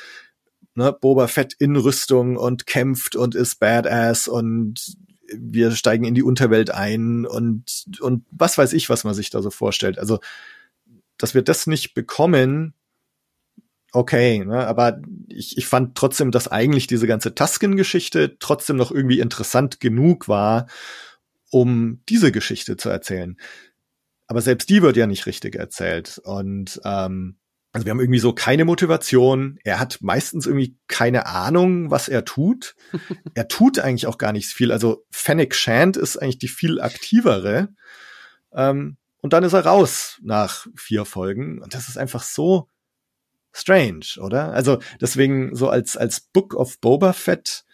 ne, 0.75 0.93
Boba 0.93 1.29
Fett 1.29 1.55
in 1.59 1.77
Rüstung 1.77 2.37
und 2.37 2.67
kämpft 2.67 3.17
und 3.17 3.35
ist 3.35 3.59
badass 3.59 4.29
und 4.29 4.97
wir 5.35 5.71
steigen 5.73 6.05
in 6.05 6.15
die 6.15 6.23
Unterwelt 6.23 6.71
ein 6.71 7.25
und, 7.25 7.87
und 8.01 8.25
was 8.31 8.59
weiß 8.59 8.73
ich, 8.75 8.91
was 8.91 9.05
man 9.05 9.15
sich 9.15 9.31
da 9.31 9.41
so 9.41 9.51
vorstellt. 9.51 9.99
Also, 9.99 10.21
dass 11.17 11.35
wir 11.35 11.43
das 11.43 11.67
nicht 11.67 11.95
bekommen, 11.95 12.75
okay, 13.93 14.45
ne, 14.45 14.67
aber 14.67 15.01
ich, 15.29 15.57
ich 15.57 15.67
fand 15.67 15.95
trotzdem, 15.95 16.31
dass 16.31 16.49
eigentlich 16.49 16.87
diese 16.87 17.07
ganze 17.07 17.35
Tusken-Geschichte 17.35 18.37
trotzdem 18.39 18.77
noch 18.77 18.91
irgendwie 18.91 19.21
interessant 19.21 19.81
genug 19.81 20.29
war, 20.29 20.67
um 21.53 22.01
diese 22.09 22.33
Geschichte 22.33 22.77
zu 22.79 22.89
erzählen. 22.89 23.37
Aber 24.27 24.41
selbst 24.41 24.71
die 24.71 24.81
wird 24.81 24.97
ja 24.97 25.07
nicht 25.07 25.27
richtig 25.27 25.55
erzählt. 25.55 26.19
Und 26.25 26.81
ähm, 26.85 27.37
also 27.73 27.85
wir 27.85 27.91
haben 27.91 28.01
irgendwie 28.01 28.19
so 28.19 28.33
keine 28.33 28.65
Motivation. 28.65 29.59
Er 29.63 29.79
hat 29.79 29.99
meistens 30.01 30.47
irgendwie 30.47 30.79
keine 30.89 31.27
Ahnung, 31.27 31.91
was 31.91 32.09
er 32.09 32.25
tut. 32.25 32.75
er 33.35 33.49
tut 33.49 33.79
eigentlich 33.79 34.07
auch 34.07 34.17
gar 34.17 34.33
nicht 34.33 34.47
viel. 34.49 34.73
Also 34.73 35.05
Fennec 35.11 35.55
Shand 35.55 35.99
ist 35.99 36.17
eigentlich 36.17 36.39
die 36.39 36.49
viel 36.49 36.81
aktivere. 36.81 37.69
Ähm, 38.55 38.97
und 39.21 39.35
dann 39.35 39.45
ist 39.45 39.53
er 39.53 39.67
raus 39.67 40.19
nach 40.23 40.67
vier 40.75 41.05
Folgen. 41.05 41.61
Und 41.61 41.75
das 41.75 41.89
ist 41.89 41.99
einfach 41.99 42.23
so 42.23 42.69
strange, 43.53 44.07
oder? 44.19 44.55
Also 44.55 44.79
deswegen 45.03 45.55
so 45.55 45.69
als 45.69 45.99
als 45.99 46.21
Book 46.21 46.55
of 46.55 46.81
Boba 46.81 47.13
Fett. 47.13 47.65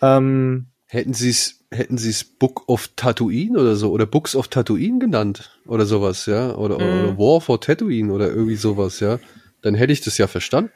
Ähm, 0.00 0.68
Hätten 0.86 1.12
sie 1.12 1.28
es 1.28 1.57
hätten 1.70 1.98
sie 1.98 2.10
es 2.10 2.24
Book 2.24 2.68
of 2.68 2.88
Tatooine 2.96 3.58
oder 3.58 3.76
so 3.76 3.90
oder 3.90 4.06
Books 4.06 4.34
of 4.34 4.48
Tatooine 4.48 4.98
genannt 4.98 5.60
oder 5.66 5.84
sowas, 5.86 6.26
ja, 6.26 6.54
oder, 6.54 6.78
Mhm. 6.78 6.84
oder 6.84 7.18
War 7.18 7.40
for 7.40 7.60
Tatooine 7.60 8.12
oder 8.12 8.28
irgendwie 8.30 8.56
sowas, 8.56 9.00
ja, 9.00 9.18
dann 9.62 9.74
hätte 9.74 9.92
ich 9.92 10.00
das 10.00 10.18
ja 10.18 10.26
verstanden. 10.26 10.72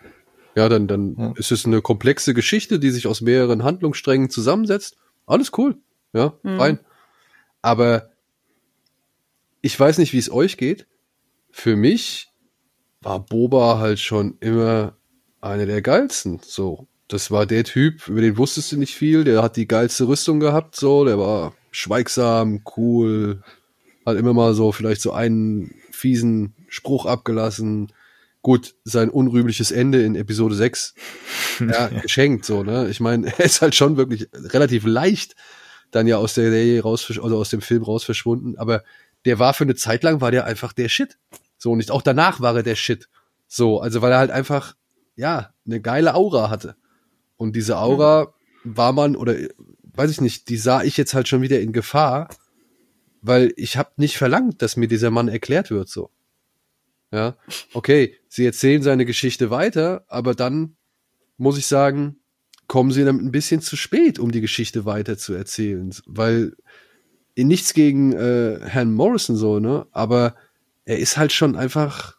Ja, 0.54 0.68
dann 0.68 0.86
dann 0.86 1.16
Ja. 1.18 1.32
ist 1.36 1.50
es 1.50 1.64
eine 1.64 1.80
komplexe 1.80 2.34
Geschichte, 2.34 2.78
die 2.78 2.90
sich 2.90 3.06
aus 3.06 3.22
mehreren 3.22 3.62
Handlungssträngen 3.64 4.28
zusammensetzt. 4.28 4.96
Alles 5.24 5.52
cool, 5.56 5.78
ja, 6.12 6.34
Mhm. 6.42 6.56
fein. 6.58 6.78
Aber 7.62 8.10
ich 9.62 9.78
weiß 9.78 9.98
nicht, 9.98 10.12
wie 10.12 10.18
es 10.18 10.30
euch 10.30 10.56
geht. 10.56 10.86
Für 11.50 11.76
mich 11.76 12.28
war 13.00 13.20
Boba 13.20 13.78
halt 13.78 13.98
schon 13.98 14.36
immer 14.40 14.96
einer 15.40 15.66
der 15.66 15.80
geilsten. 15.80 16.40
So, 16.44 16.86
das 17.12 17.30
war 17.30 17.46
der 17.46 17.64
Typ, 17.64 18.08
über 18.08 18.20
den 18.20 18.36
wusstest 18.36 18.72
du 18.72 18.76
nicht 18.76 18.94
viel. 18.94 19.24
Der 19.24 19.42
hat 19.42 19.56
die 19.56 19.68
geilste 19.68 20.08
Rüstung 20.08 20.40
gehabt. 20.40 20.76
So, 20.76 21.04
der 21.04 21.18
war 21.18 21.54
schweigsam, 21.70 22.62
cool, 22.76 23.42
hat 24.06 24.16
immer 24.16 24.32
mal 24.32 24.54
so 24.54 24.72
vielleicht 24.72 25.00
so 25.00 25.12
einen 25.12 25.74
fiesen 25.90 26.54
Spruch 26.68 27.06
abgelassen. 27.06 27.92
Gut, 28.40 28.74
sein 28.84 29.08
unrühmliches 29.08 29.70
Ende 29.70 30.02
in 30.02 30.16
Episode 30.16 30.54
6, 30.54 30.94
ja, 31.60 31.88
geschenkt, 31.88 32.44
so, 32.44 32.64
ne? 32.64 32.88
Ich 32.88 32.98
meine, 32.98 33.26
er 33.38 33.44
ist 33.44 33.62
halt 33.62 33.74
schon 33.74 33.96
wirklich 33.96 34.28
relativ 34.32 34.84
leicht 34.84 35.36
dann 35.92 36.06
ja 36.06 36.16
aus 36.16 36.34
der 36.34 36.50
Serie 36.50 36.82
raus, 36.82 37.06
also 37.08 37.38
aus 37.38 37.50
dem 37.50 37.60
Film 37.60 37.82
raus 37.82 38.02
verschwunden, 38.02 38.56
aber 38.56 38.82
der 39.26 39.38
war 39.38 39.54
für 39.54 39.64
eine 39.64 39.74
Zeit 39.74 40.02
lang, 40.02 40.20
war 40.20 40.30
der 40.30 40.46
einfach 40.46 40.72
der 40.72 40.88
Shit. 40.88 41.18
So, 41.58 41.76
nicht 41.76 41.90
auch 41.90 42.02
danach 42.02 42.40
war 42.40 42.56
er 42.56 42.62
der 42.62 42.74
Shit. 42.74 43.08
So, 43.46 43.80
also 43.80 44.02
weil 44.02 44.10
er 44.10 44.18
halt 44.18 44.30
einfach, 44.30 44.74
ja, 45.14 45.52
eine 45.66 45.80
geile 45.80 46.14
Aura 46.14 46.50
hatte. 46.50 46.76
Und 47.36 47.56
diese 47.56 47.78
Aura 47.78 48.34
war 48.64 48.92
man, 48.92 49.16
oder 49.16 49.36
weiß 49.94 50.10
ich 50.10 50.20
nicht, 50.20 50.48
die 50.48 50.56
sah 50.56 50.82
ich 50.82 50.96
jetzt 50.96 51.14
halt 51.14 51.28
schon 51.28 51.42
wieder 51.42 51.60
in 51.60 51.72
Gefahr, 51.72 52.28
weil 53.20 53.52
ich 53.56 53.76
habe 53.76 53.90
nicht 53.96 54.16
verlangt, 54.16 54.62
dass 54.62 54.76
mir 54.76 54.88
dieser 54.88 55.10
Mann 55.10 55.28
erklärt 55.28 55.70
wird, 55.70 55.88
so. 55.88 56.10
Ja, 57.12 57.36
okay, 57.74 58.16
sie 58.28 58.46
erzählen 58.46 58.82
seine 58.82 59.04
Geschichte 59.04 59.50
weiter, 59.50 60.04
aber 60.08 60.34
dann 60.34 60.76
muss 61.36 61.58
ich 61.58 61.66
sagen, 61.66 62.16
kommen 62.68 62.90
sie 62.90 63.04
damit 63.04 63.22
ein 63.22 63.32
bisschen 63.32 63.60
zu 63.60 63.76
spät, 63.76 64.18
um 64.18 64.32
die 64.32 64.40
Geschichte 64.40 64.86
weiter 64.86 65.18
zu 65.18 65.34
erzählen, 65.34 65.94
weil 66.06 66.56
nichts 67.36 67.74
gegen 67.74 68.12
äh, 68.12 68.60
Herrn 68.62 68.94
Morrison 68.94 69.36
so, 69.36 69.60
ne, 69.60 69.86
aber 69.92 70.36
er 70.84 70.98
ist 70.98 71.18
halt 71.18 71.32
schon 71.32 71.54
einfach, 71.54 72.16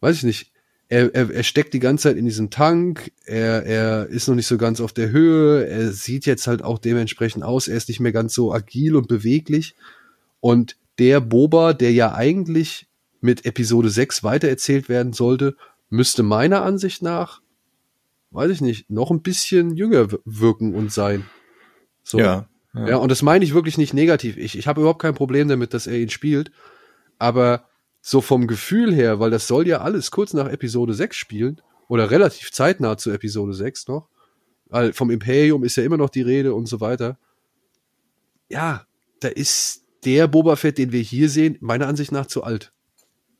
weiß 0.00 0.16
ich 0.16 0.22
nicht, 0.22 0.52
er, 0.88 1.14
er, 1.14 1.30
er 1.30 1.42
steckt 1.42 1.74
die 1.74 1.80
ganze 1.80 2.04
Zeit 2.04 2.16
in 2.16 2.24
diesem 2.24 2.50
Tank, 2.50 3.12
er, 3.24 3.64
er 3.64 4.06
ist 4.06 4.28
noch 4.28 4.34
nicht 4.36 4.46
so 4.46 4.56
ganz 4.56 4.80
auf 4.80 4.92
der 4.92 5.10
Höhe, 5.10 5.66
er 5.66 5.92
sieht 5.92 6.26
jetzt 6.26 6.46
halt 6.46 6.62
auch 6.62 6.78
dementsprechend 6.78 7.42
aus, 7.42 7.68
er 7.68 7.76
ist 7.76 7.88
nicht 7.88 8.00
mehr 8.00 8.12
ganz 8.12 8.34
so 8.34 8.52
agil 8.52 8.94
und 8.94 9.08
beweglich. 9.08 9.74
Und 10.40 10.76
der 10.98 11.20
Boba, 11.20 11.72
der 11.72 11.92
ja 11.92 12.14
eigentlich 12.14 12.86
mit 13.20 13.44
Episode 13.46 13.90
6 13.90 14.22
weitererzählt 14.22 14.88
werden 14.88 15.12
sollte, 15.12 15.56
müsste 15.90 16.22
meiner 16.22 16.62
Ansicht 16.62 17.02
nach, 17.02 17.40
weiß 18.30 18.50
ich 18.50 18.60
nicht, 18.60 18.88
noch 18.88 19.10
ein 19.10 19.22
bisschen 19.22 19.74
jünger 19.74 20.08
wirken 20.24 20.74
und 20.74 20.92
sein. 20.92 21.26
So. 22.04 22.18
ja, 22.74 22.88
Ja, 22.88 22.96
und 22.96 23.10
das 23.10 23.22
meine 23.22 23.44
ich 23.44 23.54
wirklich 23.54 23.78
nicht 23.78 23.94
negativ. 23.94 24.36
Ich, 24.36 24.56
ich 24.56 24.68
habe 24.68 24.80
überhaupt 24.80 25.02
kein 25.02 25.14
Problem 25.14 25.48
damit, 25.48 25.74
dass 25.74 25.86
er 25.86 25.98
ihn 25.98 26.10
spielt. 26.10 26.52
Aber 27.18 27.64
so 28.08 28.20
vom 28.20 28.46
Gefühl 28.46 28.94
her, 28.94 29.18
weil 29.18 29.32
das 29.32 29.48
soll 29.48 29.66
ja 29.66 29.80
alles 29.80 30.12
kurz 30.12 30.32
nach 30.32 30.48
Episode 30.48 30.94
6 30.94 31.16
spielen, 31.16 31.60
oder 31.88 32.08
relativ 32.08 32.52
zeitnah 32.52 32.96
zu 32.96 33.10
Episode 33.10 33.52
6 33.52 33.88
noch, 33.88 34.08
weil 34.66 34.92
vom 34.92 35.10
Imperium 35.10 35.64
ist 35.64 35.76
ja 35.76 35.82
immer 35.82 35.96
noch 35.96 36.08
die 36.10 36.22
Rede 36.22 36.54
und 36.54 36.66
so 36.66 36.80
weiter. 36.80 37.18
Ja, 38.48 38.86
da 39.18 39.26
ist 39.26 39.82
der 40.04 40.28
Boba 40.28 40.54
Fett, 40.54 40.78
den 40.78 40.92
wir 40.92 41.00
hier 41.00 41.28
sehen, 41.28 41.56
meiner 41.60 41.88
Ansicht 41.88 42.12
nach 42.12 42.26
zu 42.26 42.44
alt. 42.44 42.72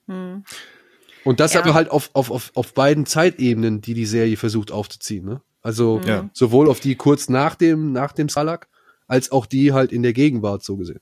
Hm. 0.08 0.42
Und 1.23 1.38
das 1.38 1.54
Ja. 1.54 1.62
aber 1.62 1.75
halt 1.75 1.90
auf, 1.92 2.11
auf, 2.14 2.32
auf, 2.32 2.50
auf 2.54 2.75
beiden 2.75 3.06
Zeitebenen, 3.06 3.80
die 3.82 3.94
die 3.94 4.06
Serie 4.06 4.37
versucht 4.37 4.73
aufzuziehen. 4.73 5.25
Ne? 5.25 5.42
Also 5.62 6.00
Ja. 6.04 6.28
sowohl 6.32 6.68
auf 6.68 6.80
die 6.80 6.96
kurz 6.96 7.28
nach 7.28 7.54
dem, 7.54 7.92
nach 7.92 8.11
dem 8.11 8.28
Salak, 8.28 8.66
als 9.06 9.30
auch 9.30 9.46
die 9.46 9.73
halt 9.73 9.92
in 9.92 10.02
der 10.02 10.12
Gegenwart 10.12 10.64
so 10.64 10.76
gesehen. 10.76 11.00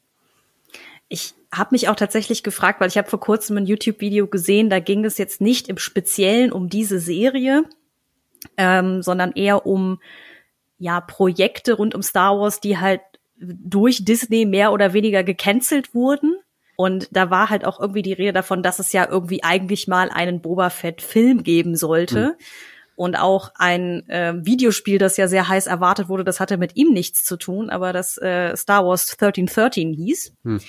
Ich 1.09 1.35
habe 1.57 1.71
mich 1.73 1.89
auch 1.89 1.97
tatsächlich 1.97 2.43
gefragt, 2.43 2.81
weil 2.81 2.89
ich 2.89 2.99
habe 2.99 3.09
vor 3.09 3.21
kurzem 3.21 3.57
ein 3.57 3.67
YouTube-Video 3.67 4.27
gesehen, 4.27 4.71
da 4.71 4.81
ging 4.81 5.05
es 5.05 5.19
jetzt 5.19 5.41
nicht 5.41 5.69
im 5.69 5.79
Speziellen 5.79 6.53
um 6.53 6.69
diese 6.69 6.99
Serie, 6.99 7.65
ähm, 8.57 9.03
sondern 9.03 9.33
eher 9.33 9.67
um 9.67 10.01
ja 10.79 11.01
Projekte 11.01 11.75
rund 11.75 11.95
um 11.95 12.03
Star 12.03 12.39
Wars, 12.39 12.61
die 12.61 12.79
halt 12.79 13.01
durch 13.39 14.05
Disney 14.05 14.45
mehr 14.45 14.73
oder 14.73 14.93
weniger 14.93 15.25
gecancelt 15.25 15.95
wurden. 15.95 16.37
Und 16.77 17.09
da 17.13 17.31
war 17.31 17.51
halt 17.51 17.65
auch 17.65 17.79
irgendwie 17.81 18.03
die 18.03 18.13
Rede 18.13 18.33
davon, 18.33 18.63
dass 18.63 18.79
es 18.79 18.93
ja 18.93 19.09
irgendwie 19.09 19.45
eigentlich 19.45 19.87
mal 19.87 20.11
einen 20.11 20.41
Boba 20.41 20.71
Fett-Film 20.71 21.45
geben 21.45 21.77
sollte. 21.77 22.37
Mhm. 22.39 22.45
Und 22.97 23.17
auch 23.17 23.51
ein 23.57 24.09
äh, 24.09 24.35
Videospiel, 24.37 24.99
das 24.99 25.17
ja 25.17 25.27
sehr 25.27 25.49
heiß 25.49 25.67
erwartet 25.67 26.09
wurde, 26.09 26.23
das 26.23 26.39
hatte 26.39 26.59
mit 26.59 26.77
ihm 26.77 26.93
nichts 26.93 27.25
zu 27.25 27.37
tun, 27.37 27.69
aber 27.69 27.93
das 27.93 28.19
äh, 28.19 28.57
Star 28.57 28.87
Wars 28.87 29.11
1313 29.13 29.93
hieß, 29.93 30.33
hm, 30.45 30.61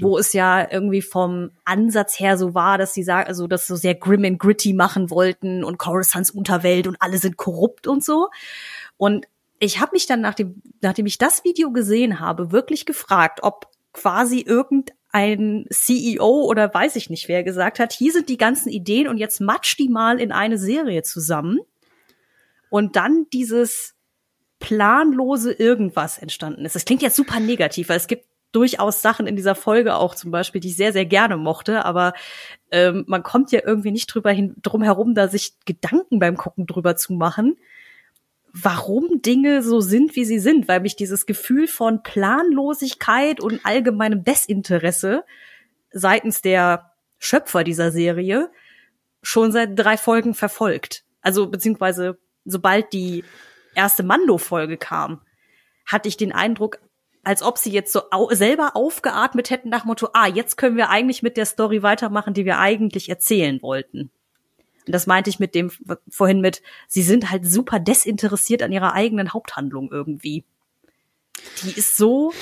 wo 0.00 0.16
es 0.16 0.32
ja 0.32 0.66
irgendwie 0.70 1.02
vom 1.02 1.50
Ansatz 1.64 2.18
her 2.18 2.38
so 2.38 2.54
war, 2.54 2.78
dass 2.78 2.94
sie 2.94 3.02
sagen, 3.02 3.28
also 3.28 3.46
das 3.46 3.66
so 3.66 3.76
sehr 3.76 3.94
grim 3.94 4.24
and 4.24 4.38
gritty 4.38 4.72
machen 4.72 5.10
wollten 5.10 5.62
und 5.62 5.78
Coruscants 5.78 6.30
Unterwelt 6.30 6.86
und 6.86 6.96
alle 7.00 7.18
sind 7.18 7.36
korrupt 7.36 7.86
und 7.86 8.02
so. 8.02 8.28
Und 8.96 9.26
ich 9.58 9.80
habe 9.80 9.92
mich 9.92 10.06
dann, 10.06 10.20
nachdem, 10.20 10.62
nachdem 10.80 11.06
ich 11.06 11.18
das 11.18 11.44
Video 11.44 11.70
gesehen 11.70 12.20
habe, 12.20 12.52
wirklich 12.52 12.86
gefragt, 12.86 13.40
ob 13.42 13.66
quasi 13.92 14.40
irgendein 14.40 15.66
CEO 15.70 16.44
oder 16.44 16.72
weiß 16.72 16.96
ich 16.96 17.08
nicht 17.08 17.28
wer 17.28 17.44
gesagt 17.44 17.78
hat, 17.78 17.92
hier 17.92 18.12
sind 18.12 18.28
die 18.28 18.36
ganzen 18.36 18.68
Ideen 18.68 19.08
und 19.08 19.16
jetzt 19.16 19.40
matsch 19.40 19.76
die 19.78 19.88
mal 19.88 20.20
in 20.20 20.32
eine 20.32 20.58
Serie 20.58 21.02
zusammen. 21.02 21.60
Und 22.74 22.96
dann 22.96 23.26
dieses 23.32 23.94
planlose 24.58 25.52
irgendwas 25.52 26.18
entstanden 26.18 26.64
ist. 26.64 26.74
Das 26.74 26.84
klingt 26.84 27.02
jetzt 27.02 27.14
super 27.14 27.38
negativ, 27.38 27.88
weil 27.88 27.98
es 27.98 28.08
gibt 28.08 28.26
durchaus 28.50 29.00
Sachen 29.00 29.28
in 29.28 29.36
dieser 29.36 29.54
Folge 29.54 29.94
auch 29.94 30.16
zum 30.16 30.32
Beispiel, 30.32 30.60
die 30.60 30.70
ich 30.70 30.76
sehr, 30.76 30.92
sehr 30.92 31.06
gerne 31.06 31.36
mochte, 31.36 31.84
aber 31.84 32.14
ähm, 32.72 33.04
man 33.06 33.22
kommt 33.22 33.52
ja 33.52 33.60
irgendwie 33.64 33.92
nicht 33.92 34.08
drüber 34.08 34.32
hin, 34.32 34.56
drum 34.60 34.82
herum, 34.82 35.14
da 35.14 35.28
sich 35.28 35.52
Gedanken 35.64 36.18
beim 36.18 36.36
Gucken 36.36 36.66
drüber 36.66 36.96
zu 36.96 37.12
machen 37.12 37.56
warum 38.52 39.22
Dinge 39.22 39.62
so 39.62 39.80
sind, 39.80 40.16
wie 40.16 40.24
sie 40.24 40.40
sind, 40.40 40.66
weil 40.66 40.80
mich 40.80 40.96
dieses 40.96 41.26
Gefühl 41.26 41.68
von 41.68 42.02
Planlosigkeit 42.02 43.40
und 43.40 43.64
allgemeinem 43.64 44.24
Desinteresse 44.24 45.24
seitens 45.92 46.42
der 46.42 46.92
Schöpfer 47.18 47.62
dieser 47.62 47.92
Serie 47.92 48.50
schon 49.22 49.52
seit 49.52 49.78
drei 49.78 49.96
Folgen 49.96 50.34
verfolgt. 50.34 51.04
Also 51.20 51.48
beziehungsweise 51.48 52.18
sobald 52.44 52.92
die 52.92 53.24
erste 53.74 54.02
Mando-Folge 54.02 54.76
kam, 54.76 55.20
hatte 55.86 56.08
ich 56.08 56.16
den 56.16 56.32
Eindruck, 56.32 56.78
als 57.22 57.42
ob 57.42 57.58
sie 57.58 57.70
jetzt 57.70 57.92
so 57.92 58.02
au 58.10 58.28
selber 58.34 58.76
aufgeatmet 58.76 59.50
hätten 59.50 59.68
nach 59.68 59.84
Motto, 59.84 60.08
ah, 60.12 60.26
jetzt 60.26 60.56
können 60.56 60.76
wir 60.76 60.90
eigentlich 60.90 61.22
mit 61.22 61.36
der 61.36 61.46
Story 61.46 61.82
weitermachen, 61.82 62.34
die 62.34 62.44
wir 62.44 62.58
eigentlich 62.58 63.08
erzählen 63.08 63.60
wollten. 63.62 64.10
Und 64.86 64.92
das 64.92 65.06
meinte 65.06 65.30
ich 65.30 65.38
mit 65.38 65.54
dem 65.54 65.70
vorhin 66.08 66.40
mit, 66.40 66.62
sie 66.88 67.02
sind 67.02 67.30
halt 67.30 67.46
super 67.46 67.80
desinteressiert 67.80 68.62
an 68.62 68.72
ihrer 68.72 68.92
eigenen 68.92 69.32
Haupthandlung 69.32 69.90
irgendwie. 69.90 70.44
Die 71.62 71.78
ist 71.78 71.96
so. 71.96 72.32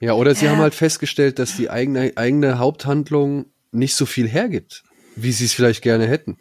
Ja, 0.00 0.14
oder 0.14 0.34
sie 0.34 0.46
äh, 0.46 0.48
haben 0.48 0.58
halt 0.58 0.74
festgestellt, 0.74 1.38
dass 1.38 1.56
die 1.56 1.68
eigene, 1.68 2.12
eigene 2.16 2.58
Haupthandlung 2.58 3.46
nicht 3.70 3.94
so 3.94 4.06
viel 4.06 4.28
hergibt, 4.28 4.82
wie 5.14 5.32
sie 5.32 5.44
es 5.44 5.52
vielleicht 5.52 5.82
gerne 5.82 6.06
hätten. 6.06 6.38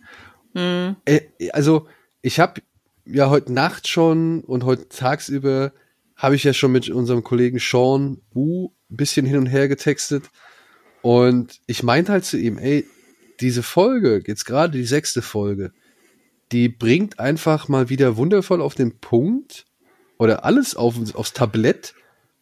Mhm. 0.54 0.96
Äh, 1.04 1.22
also, 1.52 1.88
ich 2.22 2.40
habe 2.40 2.62
ja 3.06 3.30
heute 3.30 3.54
Nacht 3.54 3.88
schon 3.88 4.42
und 4.42 4.64
heute 4.64 4.88
tagsüber 4.90 5.74
habe 6.16 6.36
ich 6.36 6.44
ja 6.44 6.54
schon 6.54 6.72
mit 6.72 6.90
unserem 6.90 7.24
Kollegen 7.24 7.60
Sean 7.60 8.22
Wu 8.34 8.72
ein 8.90 8.98
bisschen 8.98 9.26
hin 9.26 9.38
und 9.38 9.46
her 9.46 9.68
getextet. 9.68 10.30
Und 11.02 11.62
ich 11.66 11.82
meinte 11.82 12.12
halt 12.12 12.26
zu 12.26 12.38
ihm, 12.38 12.58
ey, 12.58 12.86
diese 13.40 13.64
Folge, 13.64 14.22
jetzt 14.28 14.46
gerade 14.46 14.78
die 14.78 14.86
sechste 14.86 15.22
Folge, 15.22 15.72
die 16.52 16.68
bringt 16.68 17.20
einfach 17.20 17.68
mal 17.68 17.90
wieder 17.90 18.18
wundervoll 18.18 18.62
auf 18.62 18.76
den 18.76 19.00
Punkt 19.00 19.66
oder 20.18 20.44
alles 20.44 20.76
auf, 20.76 20.96
aufs 21.16 21.34
Tablett, 21.34 21.94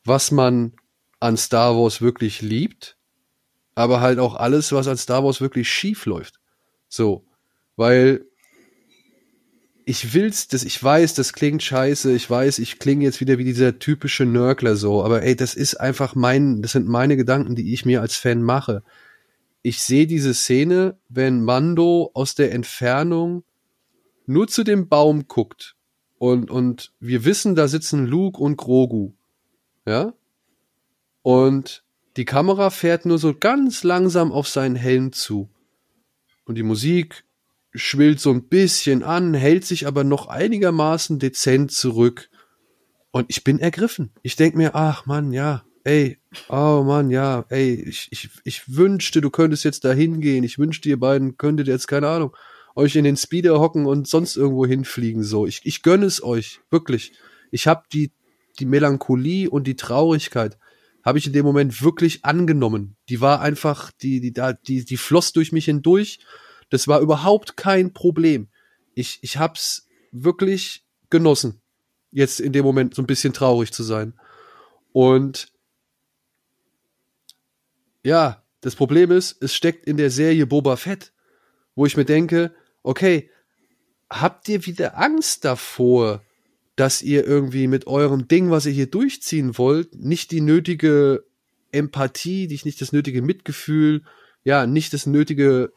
was 0.04 0.32
man 0.32 0.74
an 1.20 1.38
Star 1.38 1.76
Wars 1.76 2.02
wirklich 2.02 2.42
liebt, 2.42 2.98
aber 3.76 4.02
halt 4.02 4.18
auch 4.18 4.36
alles, 4.36 4.72
was 4.72 4.88
an 4.88 4.98
Star 4.98 5.24
Wars 5.24 5.40
wirklich 5.40 5.70
schief 5.70 6.06
läuft. 6.06 6.40
So, 6.88 7.26
weil 7.76 8.26
ich 9.88 10.13
will's, 10.13 10.47
das, 10.47 10.63
ich 10.63 10.84
weiß, 10.84 11.13
das 11.15 11.34
klingt 11.34 11.63
scheiße, 11.63 12.13
ich 12.13 12.30
weiß, 12.30 12.60
ich 12.60 12.78
klinge 12.78 13.06
jetzt 13.06 13.21
wieder 13.21 13.38
wie 13.38 13.43
dieser 13.43 13.80
typische 13.80 14.26
Nörgler 14.26 14.76
so, 14.76 15.04
aber 15.04 15.23
ey, 15.23 15.36
das 15.36 15.56
ist 15.56 15.76
einfach 15.76 16.13
mein, 16.13 16.62
das 16.62 16.73
sind 16.73 16.88
meine 16.88 17.17
Gedanken, 17.17 17.56
die 17.56 17.73
ich 17.73 17.86
mir 17.86 18.02
als 18.02 18.15
Fan 18.15 18.41
mache 18.41 18.84
ich 19.67 19.82
sehe 19.82 20.08
diese 20.08 20.34
Szene, 20.34 20.97
wenn 21.10 21.43
Mando 21.43 22.12
aus 22.13 22.36
der 22.36 22.54
Entfernung 22.54 23.43
nur 24.26 24.47
zu 24.47 24.63
dem 24.63 24.88
Baum 24.88 25.28
guckt 25.28 25.76
und, 26.17 26.50
und 26.50 26.93
wir 27.02 27.26
wissen, 27.26 27.54
da 27.54 27.67
sitzen 27.67 28.06
Luke 28.06 28.41
und 28.41 28.56
Grogu. 28.56 29.12
Ja? 29.86 30.13
Und 31.21 31.84
die 32.15 32.23
Kamera 32.23 32.69
fährt 32.69 33.06
nur 33.06 33.17
so 33.17 33.36
ganz 33.38 33.84
langsam 33.84 34.32
auf 34.32 34.47
seinen 34.47 34.78
Helm 34.78 35.12
zu. 35.12 35.50
Und 36.45 36.56
die 36.56 36.63
Musik 36.63 37.26
schwillt 37.78 38.20
so 38.20 38.32
ein 38.32 38.48
bisschen 38.48 39.04
an, 39.04 39.34
hält 39.34 39.66
sich 39.66 39.88
aber 39.88 40.04
noch 40.04 40.28
einigermaßen 40.28 41.20
dezent 41.20 41.72
zurück. 41.72 42.30
Und 43.12 43.26
ich 43.30 43.44
bin 43.44 43.60
ergriffen. 43.60 44.12
Ich 44.22 44.36
denk 44.36 44.56
mir, 44.56 44.76
ach 44.76 45.06
man, 45.06 45.32
ja, 45.32 45.63
ey, 45.84 46.18
oh 46.50 46.84
Mann, 46.86 47.10
ja, 47.10 47.46
ey, 47.50 47.82
ich, 47.88 48.10
ich, 48.12 48.30
ich 48.44 48.76
wünschte, 48.76 49.22
du 49.22 49.30
könntest 49.30 49.63
jetzt 49.63 49.86
da 49.86 49.94
hingehen. 49.94 50.44
Ich 50.44 50.60
wünschte, 50.60 50.90
ihr 50.90 51.00
beiden 51.00 51.38
könntet 51.38 51.68
jetzt, 51.68 51.88
keine 51.88 52.10
Ahnung, 52.10 52.36
euch 52.76 52.96
in 52.96 53.06
den 53.06 53.18
Speeder 53.18 53.60
hocken 53.60 53.86
und 53.86 54.08
sonst 54.08 54.36
irgendwo 54.36 54.66
hinfliegen. 54.66 55.24
So, 55.24 55.48
ich, 55.48 55.62
ich 55.63 55.84
gönne 55.84 56.06
es 56.06 56.22
euch, 56.22 56.60
wirklich. 56.70 57.13
Ich 57.52 57.68
habe 57.68 57.84
die, 57.94 58.12
die 58.60 58.66
Melancholie 58.66 59.50
und 59.50 59.66
die 59.66 59.78
Traurigkeit 59.78 60.58
habe 61.04 61.20
ich 61.20 61.28
in 61.28 61.34
dem 61.34 61.46
Moment 61.46 61.82
wirklich 61.82 62.26
angenommen. 62.26 62.98
Die 63.08 63.22
war 63.22 63.40
einfach, 63.40 63.92
die, 63.92 64.20
die, 64.20 64.34
da, 64.34 64.52
die, 64.52 64.84
die 64.84 64.98
floss 64.98 65.32
durch 65.32 65.54
mich 65.54 65.66
hindurch. 65.66 66.20
Das 66.70 66.88
war 66.88 67.02
überhaupt 67.02 67.58
kein 67.58 67.94
Problem. 67.94 68.48
Ich, 68.94 69.20
ich 69.22 69.38
hab's 69.38 69.88
wirklich 70.12 70.84
genossen, 71.10 71.62
jetzt 72.12 72.40
in 72.40 72.54
dem 72.54 72.66
Moment 72.66 72.96
so 72.96 73.02
ein 73.02 73.08
bisschen 73.08 73.34
traurig 73.34 73.72
zu 73.72 73.84
sein. 73.84 74.14
Und 74.92 75.52
ja, 78.04 78.44
das 78.62 78.76
Problem 78.76 79.12
ist, 79.12 79.42
es 79.42 79.54
steckt 79.54 79.86
in 79.86 79.98
der 79.98 80.10
Serie 80.10 80.48
Boba 80.48 80.76
Fett, 80.76 81.14
wo 81.76 81.86
ich 81.86 81.96
mir 81.96 82.06
denke, 82.06 82.54
okay, 82.84 83.30
habt 84.10 84.50
ihr 84.50 84.66
wieder 84.66 84.98
Angst 84.98 85.46
davor, 85.46 86.24
dass 86.76 87.02
ihr 87.02 87.26
irgendwie 87.26 87.68
mit 87.68 87.88
eurem 87.88 88.28
Ding, 88.28 88.50
was 88.50 88.66
ihr 88.66 88.72
hier 88.72 88.90
durchziehen 88.90 89.58
wollt, 89.58 89.96
nicht 89.96 90.32
die 90.32 90.42
nötige 90.42 91.26
Empathie, 91.72 92.48
nicht 92.48 92.82
das 92.82 92.92
nötige 92.92 93.22
Mitgefühl, 93.22 94.04
ja, 94.44 94.66
nicht 94.66 94.94
das 94.94 95.06
nötige 95.06 95.74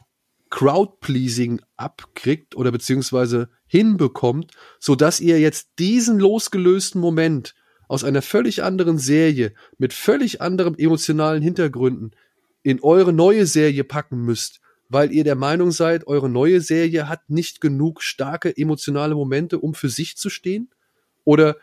Crowd-Pleasing 0.51 1.63
abkriegt 1.77 2.57
oder 2.57 2.73
beziehungsweise 2.73 3.49
hinbekommt, 3.67 4.53
so 4.79 4.95
dass 4.95 5.21
ihr 5.21 5.41
jetzt 5.41 5.71
diesen 5.79 6.19
losgelösten 6.19 7.01
Moment 7.01 7.55
aus 7.89 8.05
einer 8.05 8.23
völlig 8.23 8.63
anderen 8.63 8.99
Serie 8.99 9.55
mit 9.79 9.93
völlig 9.93 10.41
anderem 10.41 10.75
emotionalen 10.77 11.43
Hintergründen 11.43 12.13
in 12.63 12.81
eure 12.83 13.13
neue 13.13 13.47
Serie 13.47 13.85
packen 13.85 14.25
müsst, 14.25 14.61
weil 14.89 15.13
ihr 15.13 15.25
der 15.25 15.37
Meinung 15.37 15.71
seid, 15.71 16.07
eure 16.07 16.29
neue 16.29 16.61
Serie 16.61 17.09
hat 17.09 17.31
nicht 17.31 17.61
genug 17.61 18.03
starke 18.03 18.57
emotionale 18.57 19.15
Momente, 19.15 19.59
um 19.59 19.75
für 19.75 19.89
sich 19.89 20.17
zu 20.17 20.31
stehen? 20.31 20.69
Oder 21.25 21.57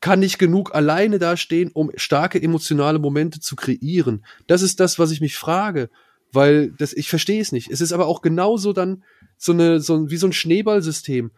kann 0.00 0.20
nicht 0.20 0.38
genug 0.38 0.74
alleine 0.74 1.18
dastehen, 1.18 1.70
um 1.72 1.90
starke 1.96 2.40
emotionale 2.40 3.00
Momente 3.00 3.40
zu 3.40 3.56
kreieren? 3.56 4.24
Das 4.46 4.62
ist 4.62 4.78
das, 4.80 4.98
was 4.98 5.10
ich 5.10 5.20
mich 5.20 5.36
frage, 5.36 5.90
weil 6.32 6.70
das, 6.72 6.92
ich 6.92 7.08
verstehe 7.08 7.40
es 7.40 7.52
nicht. 7.52 7.70
Es 7.70 7.80
ist 7.80 7.92
aber 7.92 8.06
auch 8.06 8.22
genauso 8.22 8.72
dann 8.72 9.04
so 9.36 9.52
eine, 9.52 9.80
so 9.80 10.10
wie 10.10 10.16
so 10.16 10.26
ein 10.26 10.32
Schneeballsystem 10.32 11.30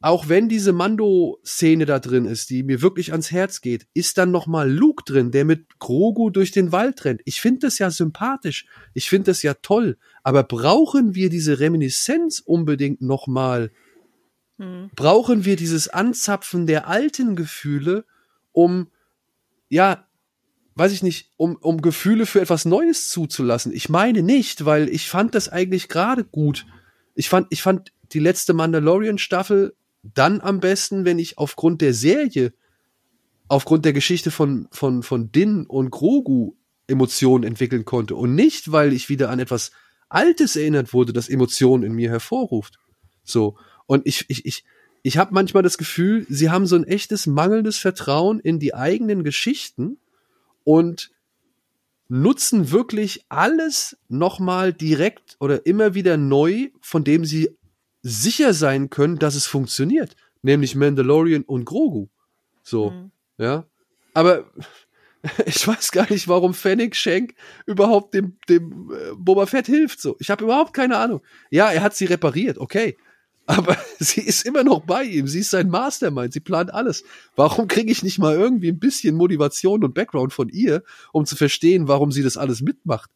auch 0.00 0.28
wenn 0.28 0.48
diese 0.48 0.72
Mando-Szene 0.72 1.84
da 1.84 1.98
drin 1.98 2.24
ist, 2.24 2.50
die 2.50 2.62
mir 2.62 2.82
wirklich 2.82 3.10
ans 3.10 3.32
Herz 3.32 3.60
geht, 3.60 3.88
ist 3.94 4.16
dann 4.16 4.30
noch 4.30 4.46
mal 4.46 4.70
Luke 4.70 5.02
drin, 5.04 5.32
der 5.32 5.44
mit 5.44 5.80
Grogu 5.80 6.30
durch 6.30 6.52
den 6.52 6.70
Wald 6.70 7.04
rennt. 7.04 7.20
Ich 7.24 7.40
finde 7.40 7.60
das 7.60 7.78
ja 7.78 7.90
sympathisch. 7.90 8.66
Ich 8.94 9.08
finde 9.08 9.30
das 9.30 9.42
ja 9.42 9.54
toll. 9.54 9.98
Aber 10.22 10.44
brauchen 10.44 11.16
wir 11.16 11.30
diese 11.30 11.58
Reminiszenz 11.58 12.38
unbedingt 12.38 13.02
noch 13.02 13.26
mal? 13.26 13.72
Hm. 14.58 14.90
Brauchen 14.94 15.44
wir 15.44 15.56
dieses 15.56 15.88
Anzapfen 15.88 16.68
der 16.68 16.86
alten 16.86 17.34
Gefühle, 17.34 18.04
um, 18.52 18.88
ja, 19.68 20.07
weiß 20.78 20.92
ich 20.92 21.02
nicht, 21.02 21.32
um, 21.36 21.56
um 21.56 21.82
Gefühle 21.82 22.26
für 22.26 22.40
etwas 22.40 22.64
Neues 22.64 23.10
zuzulassen? 23.10 23.72
Ich 23.72 23.88
meine 23.88 24.22
nicht, 24.22 24.64
weil 24.64 24.88
ich 24.88 25.08
fand 25.08 25.34
das 25.34 25.48
eigentlich 25.48 25.88
gerade 25.88 26.24
gut. 26.24 26.66
Ich 27.14 27.28
fand, 27.28 27.48
ich 27.50 27.62
fand 27.62 27.92
die 28.12 28.20
letzte 28.20 28.54
Mandalorian-Staffel 28.54 29.74
dann 30.02 30.40
am 30.40 30.60
besten, 30.60 31.04
wenn 31.04 31.18
ich 31.18 31.38
aufgrund 31.38 31.80
der 31.80 31.94
Serie 31.94 32.52
aufgrund 33.48 33.84
der 33.84 33.92
Geschichte 33.92 34.30
von, 34.30 34.68
von, 34.70 35.02
von 35.02 35.32
Din 35.32 35.64
und 35.66 35.90
Grogu 35.90 36.54
Emotionen 36.86 37.44
entwickeln 37.44 37.84
konnte 37.84 38.14
und 38.14 38.34
nicht, 38.34 38.72
weil 38.72 38.92
ich 38.92 39.08
wieder 39.08 39.30
an 39.30 39.40
etwas 39.40 39.72
Altes 40.08 40.56
erinnert 40.56 40.92
wurde, 40.92 41.12
das 41.12 41.28
Emotionen 41.28 41.82
in 41.82 41.92
mir 41.92 42.08
hervorruft. 42.08 42.78
So. 43.24 43.58
Und 43.86 44.06
ich, 44.06 44.24
ich, 44.28 44.46
ich, 44.46 44.64
ich 45.02 45.18
habe 45.18 45.34
manchmal 45.34 45.62
das 45.62 45.76
Gefühl, 45.76 46.26
sie 46.28 46.50
haben 46.50 46.66
so 46.66 46.76
ein 46.76 46.84
echtes 46.84 47.26
mangelndes 47.26 47.76
Vertrauen 47.78 48.40
in 48.40 48.58
die 48.58 48.74
eigenen 48.74 49.22
Geschichten 49.22 49.98
und 50.68 51.10
nutzen 52.08 52.70
wirklich 52.70 53.24
alles 53.30 53.96
nochmal 54.10 54.74
direkt 54.74 55.38
oder 55.40 55.64
immer 55.64 55.94
wieder 55.94 56.18
neu, 56.18 56.68
von 56.82 57.04
dem 57.04 57.24
sie 57.24 57.56
sicher 58.02 58.52
sein 58.52 58.90
können, 58.90 59.18
dass 59.18 59.34
es 59.34 59.46
funktioniert. 59.46 60.14
Nämlich 60.42 60.74
Mandalorian 60.74 61.44
und 61.44 61.64
Grogu. 61.64 62.08
So, 62.62 62.90
mhm. 62.90 63.10
ja. 63.38 63.64
Aber 64.12 64.44
ich 65.46 65.66
weiß 65.66 65.90
gar 65.90 66.10
nicht, 66.12 66.28
warum 66.28 66.52
Fennec 66.52 66.94
Shank 66.94 67.34
überhaupt 67.64 68.12
dem, 68.12 68.36
dem 68.50 68.92
äh, 68.92 69.14
Boba 69.16 69.46
Fett 69.46 69.64
hilft. 69.64 70.02
So, 70.02 70.16
ich 70.18 70.28
habe 70.28 70.44
überhaupt 70.44 70.74
keine 70.74 70.98
Ahnung. 70.98 71.22
Ja, 71.48 71.72
er 71.72 71.80
hat 71.80 71.96
sie 71.96 72.04
repariert, 72.04 72.58
okay. 72.58 72.98
Aber 73.48 73.78
sie 73.98 74.20
ist 74.20 74.44
immer 74.44 74.62
noch 74.62 74.84
bei 74.84 75.04
ihm. 75.04 75.26
Sie 75.26 75.40
ist 75.40 75.50
sein 75.50 75.70
Mastermind. 75.70 76.34
Sie 76.34 76.40
plant 76.40 76.72
alles. 76.72 77.02
Warum 77.34 77.66
kriege 77.66 77.90
ich 77.90 78.02
nicht 78.02 78.18
mal 78.18 78.36
irgendwie 78.36 78.68
ein 78.68 78.78
bisschen 78.78 79.16
Motivation 79.16 79.82
und 79.82 79.94
Background 79.94 80.32
von 80.34 80.50
ihr, 80.50 80.84
um 81.12 81.24
zu 81.24 81.34
verstehen, 81.34 81.88
warum 81.88 82.12
sie 82.12 82.22
das 82.22 82.36
alles 82.36 82.60
mitmacht? 82.60 83.10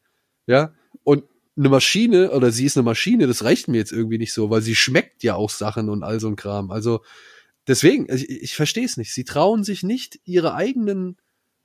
Ja. 0.47 0.73
Und 1.03 1.23
eine 1.55 1.69
Maschine 1.69 2.31
oder 2.31 2.51
sie 2.51 2.65
ist 2.65 2.75
eine 2.75 2.83
Maschine, 2.83 3.27
das 3.27 3.43
reicht 3.43 3.67
mir 3.67 3.77
jetzt 3.77 3.91
irgendwie 3.91 4.17
nicht 4.17 4.33
so, 4.33 4.49
weil 4.49 4.63
sie 4.63 4.73
schmeckt 4.73 5.21
ja 5.21 5.35
auch 5.35 5.51
Sachen 5.51 5.87
und 5.87 6.01
all 6.01 6.19
so 6.19 6.27
ein 6.27 6.35
Kram. 6.35 6.71
Also 6.71 7.01
deswegen, 7.67 8.07
ich, 8.11 8.27
ich 8.27 8.55
verstehe 8.55 8.85
es 8.85 8.97
nicht. 8.97 9.13
Sie 9.13 9.25
trauen 9.25 9.63
sich 9.63 9.83
nicht, 9.83 10.19
ihre 10.25 10.55
eigenen 10.55 11.17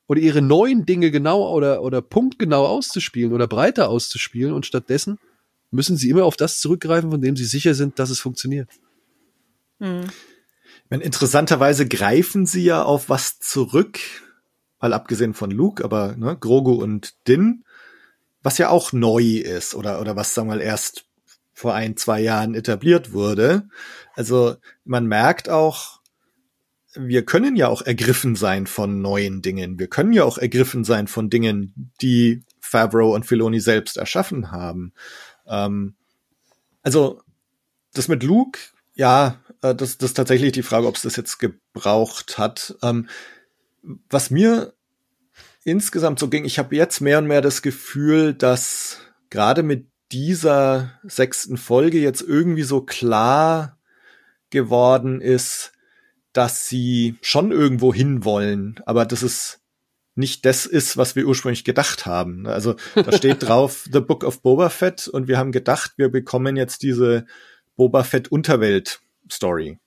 oder 0.06 0.20
ihre 0.20 0.42
neuen 0.42 0.84
Dinge 0.84 1.10
genau 1.10 1.50
oder, 1.50 1.82
oder 1.82 2.02
punktgenau 2.02 2.66
auszuspielen 2.66 3.32
oder 3.32 3.46
breiter 3.46 3.88
auszuspielen 3.88 4.52
und 4.52 4.66
stattdessen 4.66 5.18
müssen 5.70 5.96
sie 5.96 6.10
immer 6.10 6.24
auf 6.24 6.36
das 6.36 6.60
zurückgreifen, 6.60 7.10
von 7.10 7.20
dem 7.20 7.36
sie 7.36 7.44
sicher 7.44 7.74
sind, 7.74 7.98
dass 7.98 8.10
es 8.10 8.20
funktioniert. 8.20 8.68
Hm. 9.80 10.06
Meine, 10.90 11.04
interessanterweise 11.04 11.86
greifen 11.86 12.46
sie 12.46 12.64
ja 12.64 12.82
auf 12.82 13.08
was 13.08 13.38
zurück, 13.40 13.98
mal 14.80 14.92
abgesehen 14.92 15.34
von 15.34 15.50
Luke, 15.50 15.84
aber 15.84 16.16
ne, 16.16 16.36
Grogu 16.38 16.72
und 16.72 17.14
Din, 17.26 17.64
was 18.42 18.58
ja 18.58 18.70
auch 18.70 18.92
neu 18.92 19.22
ist 19.22 19.74
oder, 19.74 20.00
oder 20.00 20.16
was, 20.16 20.34
sagen 20.34 20.48
wir 20.48 20.56
mal, 20.56 20.62
erst 20.62 21.04
vor 21.52 21.74
ein, 21.74 21.96
zwei 21.96 22.20
Jahren 22.20 22.54
etabliert 22.54 23.12
wurde. 23.12 23.68
Also 24.14 24.56
man 24.84 25.06
merkt 25.06 25.48
auch, 25.48 25.98
wir 26.94 27.24
können 27.24 27.56
ja 27.56 27.68
auch 27.68 27.82
ergriffen 27.82 28.36
sein 28.36 28.66
von 28.66 29.02
neuen 29.02 29.42
Dingen. 29.42 29.78
Wir 29.78 29.88
können 29.88 30.12
ja 30.12 30.24
auch 30.24 30.38
ergriffen 30.38 30.84
sein 30.84 31.06
von 31.06 31.30
Dingen, 31.30 31.92
die 32.00 32.44
Favreau 32.60 33.14
und 33.14 33.26
Filoni 33.26 33.60
selbst 33.60 33.96
erschaffen 33.96 34.50
haben. 34.50 34.92
Ähm, 35.48 35.94
also 36.82 37.22
das 37.94 38.08
mit 38.08 38.22
Luke, 38.22 38.58
ja, 38.94 39.40
äh, 39.62 39.74
das, 39.74 39.98
das 39.98 40.10
ist 40.10 40.14
tatsächlich 40.14 40.52
die 40.52 40.62
Frage, 40.62 40.86
ob 40.86 40.96
es 40.96 41.02
das 41.02 41.16
jetzt 41.16 41.38
gebraucht 41.38 42.38
hat. 42.38 42.76
Ähm, 42.82 43.08
was 44.10 44.30
mir 44.30 44.74
insgesamt 45.64 46.18
so 46.18 46.28
ging, 46.28 46.44
ich 46.44 46.58
habe 46.58 46.76
jetzt 46.76 47.00
mehr 47.00 47.18
und 47.18 47.26
mehr 47.26 47.40
das 47.40 47.62
Gefühl, 47.62 48.34
dass 48.34 48.98
gerade 49.30 49.62
mit 49.62 49.86
dieser 50.12 50.98
sechsten 51.02 51.56
Folge 51.56 51.98
jetzt 51.98 52.22
irgendwie 52.22 52.62
so 52.62 52.80
klar 52.80 53.78
geworden 54.50 55.20
ist, 55.20 55.72
dass 56.32 56.68
sie 56.68 57.16
schon 57.20 57.52
irgendwo 57.52 57.92
hinwollen, 57.92 58.80
aber 58.86 59.04
das 59.04 59.22
ist 59.22 59.57
nicht 60.18 60.44
das 60.44 60.66
ist, 60.66 60.96
was 60.96 61.16
wir 61.16 61.26
ursprünglich 61.26 61.64
gedacht 61.64 62.04
haben. 62.04 62.46
Also 62.46 62.76
da 62.94 63.12
steht 63.12 63.42
drauf 63.48 63.88
The 63.90 64.00
Book 64.00 64.24
of 64.24 64.42
Boba 64.42 64.68
Fett 64.68 65.08
und 65.08 65.28
wir 65.28 65.38
haben 65.38 65.52
gedacht, 65.52 65.92
wir 65.96 66.10
bekommen 66.10 66.56
jetzt 66.56 66.82
diese 66.82 67.24
Boba 67.76 68.04
Fett 68.04 68.28
Unterwelt 68.28 69.00
Story. 69.30 69.78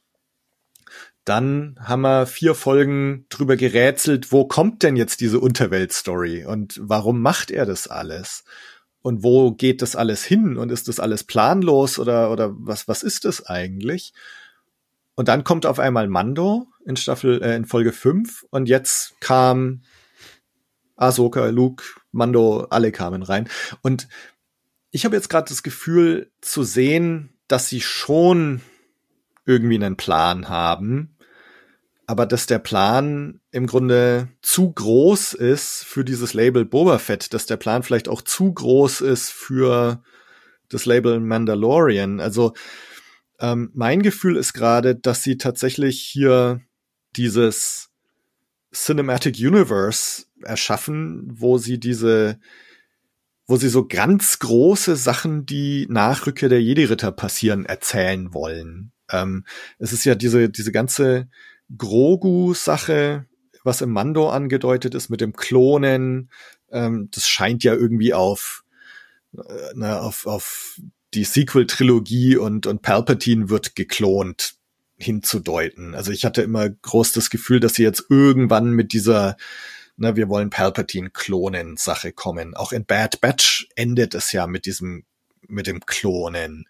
Dann 1.24 1.76
haben 1.80 2.02
wir 2.02 2.26
vier 2.26 2.56
Folgen 2.56 3.26
drüber 3.30 3.56
gerätselt, 3.56 4.32
wo 4.32 4.46
kommt 4.46 4.82
denn 4.82 4.96
jetzt 4.96 5.22
diese 5.22 5.40
Unterwelt-Story 5.40 6.46
und 6.46 6.80
warum 6.82 7.22
macht 7.22 7.52
er 7.52 7.66
das 7.66 7.88
alles? 7.88 8.44
Und 9.04 9.24
wo 9.24 9.52
geht 9.52 9.82
das 9.82 9.96
alles 9.96 10.24
hin? 10.24 10.58
Und 10.58 10.72
ist 10.72 10.88
das 10.88 11.00
alles 11.00 11.24
planlos 11.24 12.00
oder, 12.00 12.32
oder 12.32 12.52
was, 12.58 12.88
was 12.88 13.04
ist 13.04 13.26
das 13.26 13.46
eigentlich? 13.46 14.14
Und 15.16 15.28
dann 15.28 15.44
kommt 15.44 15.66
auf 15.66 15.80
einmal 15.80 16.08
Mando 16.08 16.68
in 16.86 16.96
Staffel, 16.96 17.42
äh, 17.44 17.56
in 17.56 17.66
Folge 17.66 17.92
5 17.92 18.46
und 18.50 18.68
jetzt 18.68 19.14
kam 19.20 19.82
Ahsoka, 21.02 21.48
Luke, 21.48 21.84
Mando, 22.12 22.68
alle 22.70 22.92
kamen 22.92 23.24
rein. 23.24 23.50
Und 23.82 24.08
ich 24.92 25.06
habe 25.06 25.16
jetzt 25.16 25.30
gerade 25.30 25.50
das 25.50 25.64
Gefühl 25.64 26.32
zu 26.42 26.64
sehen, 26.64 27.34
dass 27.48 27.68
sie 27.68 27.82
schon 27.82 28.62
irgendwie 29.46 29.76
einen 29.76 29.98
Plan 29.98 30.48
haben, 30.48 31.16
aber 32.06 32.26
dass 32.26 32.46
der 32.46 32.60
Plan 32.60 33.40
im 33.52 33.68
Grunde 33.68 34.28
zu 34.42 34.72
groß 34.72 35.34
ist 35.34 35.84
für 35.86 36.04
dieses 36.04 36.34
Label 36.34 36.66
Boba 36.66 37.00
Fett, 37.00 37.34
dass 37.34 37.46
der 37.46 37.58
Plan 37.58 37.84
vielleicht 37.84 38.08
auch 38.08 38.22
zu 38.22 38.54
groß 38.54 39.02
ist 39.02 39.30
für 39.30 40.04
das 40.70 40.86
Label 40.86 41.20
Mandalorian. 41.20 42.20
Also 42.20 42.54
ähm, 43.40 43.72
mein 43.74 44.02
Gefühl 44.04 44.38
ist 44.38 44.54
gerade, 44.54 44.96
dass 44.96 45.24
sie 45.24 45.38
tatsächlich 45.38 46.00
hier 46.00 46.62
dieses 47.16 47.90
Cinematic 48.74 49.38
Universe 49.38 50.26
erschaffen, 50.44 51.24
wo 51.26 51.58
sie 51.58 51.80
diese, 51.80 52.40
wo 53.48 53.58
sie 53.58 53.70
so 53.70 53.88
ganz 53.88 54.40
große 54.40 54.96
Sachen, 54.96 55.46
die 55.46 55.88
nach 55.90 56.26
Rückkehr 56.26 56.50
der 56.50 56.62
Jedi-Ritter 56.62 57.12
passieren, 57.12 57.66
erzählen 57.66 58.34
wollen. 58.34 58.92
Ähm, 59.12 59.46
es 59.80 59.94
ist 59.94 60.06
ja 60.06 60.16
diese, 60.16 60.50
diese 60.50 60.72
ganze 60.72 61.28
Grogu-Sache, 61.78 63.26
was 63.64 63.82
im 63.82 63.92
Mando 63.92 64.30
angedeutet 64.30 64.96
ist 64.96 65.10
mit 65.10 65.22
dem 65.22 65.34
Klonen, 65.34 66.30
ähm, 66.72 67.10
das 67.12 67.28
scheint 67.28 67.64
ja 67.64 67.74
irgendwie 67.74 68.14
auf, 68.14 68.64
äh, 69.36 69.72
na, 69.76 70.00
auf, 70.00 70.26
auf 70.26 70.80
die 71.14 71.24
Sequel-Trilogie 71.24 72.38
und, 72.38 72.68
und 72.68 72.82
Palpatine 72.82 73.50
wird 73.50 73.76
geklont 73.76 74.56
hinzudeuten. 74.98 75.96
Also 75.96 76.12
ich 76.12 76.26
hatte 76.26 76.42
immer 76.42 76.70
groß 76.70 77.12
das 77.12 77.30
Gefühl, 77.30 77.60
dass 77.60 77.74
sie 77.74 77.84
jetzt 77.84 78.06
irgendwann 78.10 78.72
mit 78.72 78.94
dieser, 78.94 79.36
na, 80.02 80.16
wir 80.16 80.30
wollen 80.30 80.50
Palpatine 80.50 81.12
klonen 81.12 81.78
Sache 81.78 82.12
kommen. 82.12 82.56
Auch 82.56 82.72
in 82.72 82.86
Bad 82.86 83.22
Batch 83.22 83.68
endet 83.76 84.16
es 84.16 84.32
ja 84.32 84.48
mit 84.48 84.66
diesem 84.66 85.06
mit 85.48 85.68
dem 85.68 85.82
Klonen. 85.86 86.66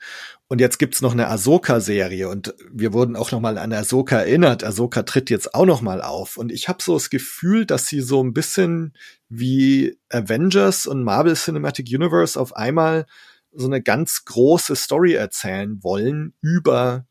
Und 0.48 0.60
jetzt 0.60 0.80
gibt's 0.80 1.02
noch 1.02 1.12
eine 1.12 1.28
Ahsoka-Serie 1.28 2.28
und 2.28 2.56
wir 2.72 2.94
wurden 2.94 3.15
auch 3.15 3.32
noch 3.32 3.39
mal 3.39 3.58
an 3.58 3.74
Ahsoka 3.74 4.20
erinnert. 4.20 4.63
Ahsoka 4.63 5.04
tritt 5.04 5.30
jetzt 5.30 5.54
auch 5.54 5.65
noch 5.65 5.82
mal 5.82 6.02
auf 6.02 6.38
und 6.38 6.52
ich 6.52 6.67
habe 6.67 6.82
so 6.82 6.94
das 6.96 7.10
Gefühl, 7.10 7.65
dass 7.65 7.86
sie 7.86 8.02
so 8.02 8.24
ein 8.24 8.34
bisschen 8.34 8.94
wie 9.30 9.98
Avengers 10.10 10.88
und 10.88 11.04
Marvel 11.04 11.36
Cinematic 11.36 11.88
Universe 11.88 12.39
auf 12.39 12.56
einmal 12.56 13.06
so 13.52 13.67
eine 13.67 13.82
ganz 13.82 14.26
große 14.26 14.76
Story 14.76 15.13
erzählen 15.13 15.84
wollen 15.84 16.34
über 16.41 17.06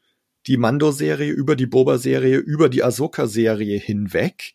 die 0.46 0.56
Mando-Serie, 0.56 1.32
über 1.32 1.56
die 1.56 1.66
Boba-Serie, 1.66 2.38
über 2.38 2.68
die 2.68 2.82
Ahsoka-Serie 2.82 3.78
hinweg. 3.78 4.54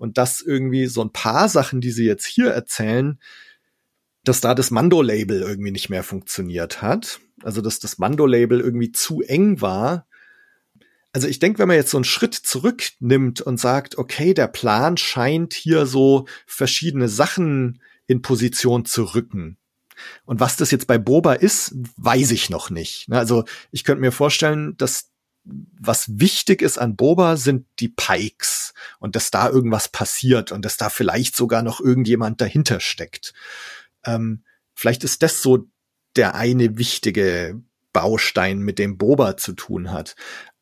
Und 0.00 0.16
das 0.16 0.40
irgendwie 0.40 0.86
so 0.86 1.02
ein 1.02 1.12
paar 1.12 1.50
Sachen, 1.50 1.82
die 1.82 1.90
sie 1.90 2.06
jetzt 2.06 2.24
hier 2.24 2.48
erzählen, 2.48 3.20
dass 4.24 4.40
da 4.40 4.54
das 4.54 4.70
Mando-Label 4.70 5.42
irgendwie 5.42 5.72
nicht 5.72 5.90
mehr 5.90 6.02
funktioniert 6.02 6.80
hat. 6.80 7.20
Also 7.42 7.60
dass 7.60 7.80
das 7.80 7.98
Mando-Label 7.98 8.60
irgendwie 8.60 8.92
zu 8.92 9.20
eng 9.20 9.60
war. 9.60 10.06
Also 11.12 11.28
ich 11.28 11.38
denke, 11.38 11.58
wenn 11.58 11.68
man 11.68 11.76
jetzt 11.76 11.90
so 11.90 11.98
einen 11.98 12.04
Schritt 12.04 12.32
zurücknimmt 12.32 13.42
und 13.42 13.60
sagt, 13.60 13.98
okay, 13.98 14.32
der 14.32 14.46
Plan 14.46 14.96
scheint 14.96 15.52
hier 15.52 15.84
so 15.84 16.26
verschiedene 16.46 17.10
Sachen 17.10 17.82
in 18.06 18.22
Position 18.22 18.86
zu 18.86 19.14
rücken. 19.14 19.58
Und 20.24 20.40
was 20.40 20.56
das 20.56 20.70
jetzt 20.70 20.86
bei 20.86 20.96
Boba 20.96 21.34
ist, 21.34 21.74
weiß 21.98 22.30
ich 22.30 22.48
noch 22.48 22.70
nicht. 22.70 23.06
Also 23.10 23.44
ich 23.70 23.84
könnte 23.84 24.00
mir 24.00 24.12
vorstellen, 24.12 24.78
dass 24.78 25.09
was 25.44 26.20
wichtig 26.20 26.62
ist 26.62 26.78
an 26.78 26.96
Boba 26.96 27.36
sind 27.36 27.66
die 27.78 27.88
Pikes 27.88 28.74
und 28.98 29.16
dass 29.16 29.30
da 29.30 29.48
irgendwas 29.48 29.88
passiert 29.88 30.52
und 30.52 30.64
dass 30.64 30.76
da 30.76 30.90
vielleicht 30.90 31.34
sogar 31.34 31.62
noch 31.62 31.80
irgendjemand 31.80 32.40
dahinter 32.40 32.80
steckt. 32.80 33.32
Ähm, 34.04 34.44
vielleicht 34.74 35.04
ist 35.04 35.22
das 35.22 35.42
so 35.42 35.68
der 36.16 36.34
eine 36.34 36.76
wichtige 36.76 37.62
Baustein, 37.92 38.60
mit 38.60 38.78
dem 38.78 38.98
Boba 38.98 39.36
zu 39.36 39.52
tun 39.52 39.90
hat. 39.90 40.14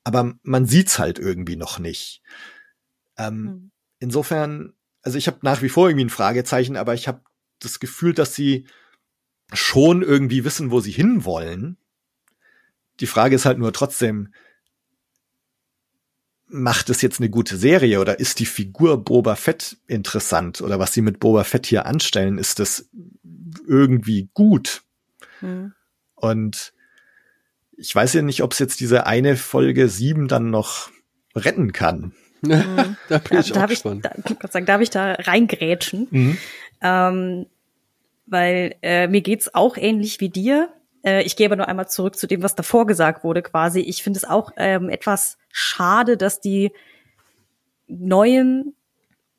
Aber 0.05 0.35
man 0.43 0.67
sieht's 0.67 0.99
halt 0.99 1.19
irgendwie 1.19 1.57
noch 1.57 1.79
nicht. 1.79 2.23
Ähm, 3.17 3.43
mhm. 3.43 3.71
Insofern, 3.99 4.73
also 5.03 5.19
ich 5.19 5.27
habe 5.27 5.39
nach 5.43 5.61
wie 5.63 5.69
vor 5.69 5.89
irgendwie 5.89 6.07
ein 6.07 6.11
Fragezeichen, 6.11 6.77
aber 6.77 6.95
ich 6.95 7.09
habe 7.09 7.23
das 7.59 7.81
Gefühl, 7.81 8.15
dass 8.15 8.35
sie 8.35 8.67
schon 9.53 10.03
irgendwie 10.03 10.45
wissen, 10.45 10.71
wo 10.71 10.81
sie 10.81 10.93
hinwollen. 10.93 11.77
Die 13.01 13.07
Frage 13.07 13.37
ist 13.37 13.45
halt 13.45 13.59
nur 13.59 13.73
trotzdem, 13.73 14.33
macht 16.49 16.91
es 16.91 17.03
jetzt 17.03 17.21
eine 17.21 17.31
gute 17.31 17.57
Serie 17.57 18.01
oder 18.01 18.19
ist 18.19 18.39
die 18.39 18.47
Figur 18.47 19.05
Boba 19.05 19.37
Fett 19.37 19.77
interessant 19.87 20.61
oder 20.61 20.79
was 20.79 20.93
sie 20.93 21.03
mit 21.03 21.21
Boba 21.21 21.45
Fett 21.45 21.67
hier 21.67 21.87
anstellen, 21.87 22.39
ist 22.39 22.59
das 22.59 22.89
irgendwie 23.67 24.31
gut? 24.35 24.83
Mhm. 25.41 25.75
Und 26.15 26.73
ich 27.77 27.95
weiß 27.95 28.15
ja 28.15 28.23
nicht, 28.23 28.43
ob 28.43 28.53
es 28.53 28.59
jetzt 28.59 28.81
diese 28.81 29.07
eine 29.07 29.37
Folge 29.37 29.89
sieben 29.89 30.27
dann 30.27 30.51
noch 30.51 30.91
retten 31.35 31.73
kann. 31.73 32.13
Mhm. 32.43 32.97
da 33.09 33.19
bin 33.19 33.39
ich 33.39 33.53
da, 33.53 33.65
auch 33.65 33.69
gespannt. 33.69 34.09
Ich, 34.27 34.51
da, 34.51 34.61
darf 34.61 34.81
ich 34.81 34.91
da 34.91 35.13
reingrätschen? 35.13 36.09
Mhm. 36.11 36.39
Ähm, 36.81 37.47
weil 38.27 38.75
äh, 38.83 39.09
mir 39.09 39.23
geht's 39.23 39.55
auch 39.55 39.77
ähnlich 39.77 40.21
wie 40.21 40.29
dir. 40.29 40.71
Äh, 41.09 41.23
ich 41.23 41.37
gehe 41.37 41.47
aber 41.47 41.57
nur 41.57 41.69
einmal 41.69 41.89
zurück 41.89 42.17
zu 42.17 42.27
dem, 42.27 42.43
was 42.43 42.55
davor 42.55 42.87
gesagt 42.87 43.25
wurde, 43.25 43.43
quasi. 43.43 43.81
Ich 43.81 44.03
finde 44.03 44.19
es 44.19 44.25
auch 44.25 44.53
ähm, 44.57 44.91
etwas 44.91 45.39
schade, 45.51 46.17
dass 46.17 46.41
die 46.41 46.73
neuen 47.87 48.75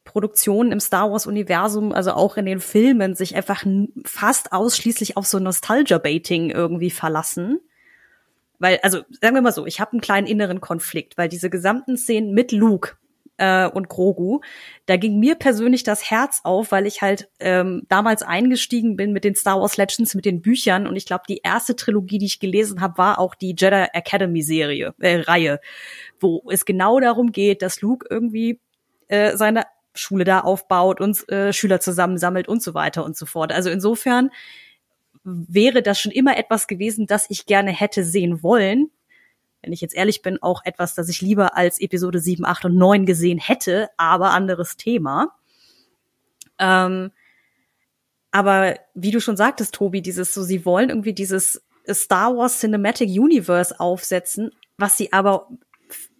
Produktionen 0.04 0.72
im 0.72 0.80
Star 0.80 1.12
Wars 1.12 1.28
Universum, 1.28 1.92
also 1.92 2.14
auch 2.14 2.38
in 2.38 2.46
den 2.46 2.60
Filmen, 2.60 3.14
sich 3.14 3.36
einfach 3.36 3.64
fast 4.04 4.52
ausschließlich 4.52 5.18
auf 5.18 5.28
so 5.28 5.38
Nostalgia-Baiting 5.38 6.50
irgendwie 6.50 6.90
verlassen. 6.90 7.60
Weil, 8.58 8.80
also 8.82 9.04
sagen 9.22 9.36
wir 9.36 9.42
mal 9.44 9.52
so, 9.52 9.68
ich 9.68 9.80
habe 9.80 9.92
einen 9.92 10.02
kleinen 10.02 10.26
inneren 10.26 10.62
Konflikt, 10.62 11.18
weil 11.18 11.30
diese 11.30 11.52
gesamten 11.52 11.96
Szenen 11.96 12.34
mit 12.34 12.52
Luke 12.52 12.98
äh, 13.40 13.68
und 13.68 13.90
Grogu, 13.90 14.42
da 14.86 14.98
ging 14.98 15.20
mir 15.20 15.36
persönlich 15.36 15.84
das 15.84 16.10
Herz 16.10 16.42
auf, 16.44 16.72
weil 16.72 16.86
ich 16.86 17.02
halt 17.02 17.30
ähm, 17.40 17.84
damals 17.90 18.22
eingestiegen 18.22 18.96
bin 18.96 19.14
mit 19.14 19.24
den 19.24 19.36
Star 19.36 19.60
Wars 19.60 19.78
Legends, 19.78 20.14
mit 20.14 20.26
den 20.26 20.42
Büchern 20.42 20.88
und 20.88 20.96
ich 20.96 21.06
glaube, 21.06 21.24
die 21.28 21.42
erste 21.44 21.76
Trilogie, 21.76 22.18
die 22.18 22.26
ich 22.26 22.40
gelesen 22.40 22.82
habe, 22.82 22.98
war 22.98 23.20
auch 23.20 23.34
die 23.34 23.56
Jedi 23.58 23.88
Academy 23.94 24.42
Serie, 24.42 24.94
äh, 25.00 25.22
Reihe, 25.22 25.60
wo 26.20 26.44
es 26.52 26.66
genau 26.66 27.00
darum 27.00 27.32
geht, 27.32 27.62
dass 27.62 27.82
Luke 27.82 28.06
irgendwie 28.10 28.60
äh, 29.08 29.36
seine 29.38 29.64
Schule 29.96 30.24
da 30.24 30.42
aufbaut 30.42 31.02
und 31.02 31.28
äh, 31.30 31.52
Schüler 31.54 31.80
zusammensammelt 31.80 32.48
und 32.48 32.62
so 32.62 32.74
weiter 32.74 33.04
und 33.04 33.18
so 33.18 33.26
fort. 33.26 33.52
Also 33.52 33.70
insofern 33.70 34.30
wäre 35.24 35.82
das 35.82 36.00
schon 36.00 36.12
immer 36.12 36.38
etwas 36.38 36.68
gewesen, 36.68 37.08
das 37.08 37.30
ich 37.30 37.46
gerne 37.46 37.72
hätte 37.72 38.04
sehen 38.04 38.44
wollen. 38.44 38.92
Wenn 39.62 39.74
ich 39.74 39.82
jetzt 39.82 39.96
ehrlich 39.96 40.22
bin, 40.22 40.42
auch 40.42 40.62
etwas, 40.64 40.96
das 40.96 41.10
ich 41.10 41.22
lieber 41.22 41.58
als 41.58 41.80
Episode 41.80 42.20
7, 42.20 42.46
8 42.46 42.66
und 42.66 42.78
9 42.78 43.06
gesehen 43.06 43.40
hätte, 43.40 43.90
aber 43.98 44.32
anderes 44.32 44.78
Thema. 44.78 45.36
Ähm, 46.60 47.12
aber 48.32 48.76
wie 48.94 49.12
du 49.12 49.20
schon 49.20 49.38
sagtest, 49.38 49.74
Tobi, 49.74 50.02
dieses 50.02 50.34
so, 50.34 50.44
sie 50.44 50.66
wollen 50.66 50.90
irgendwie 50.90 51.14
dieses 51.14 51.64
Star 51.90 52.36
Wars 52.38 52.60
Cinematic 52.60 53.10
Universe 53.10 53.80
aufsetzen, 53.80 54.52
was 54.78 54.98
sie 54.98 55.12
aber, 55.12 55.50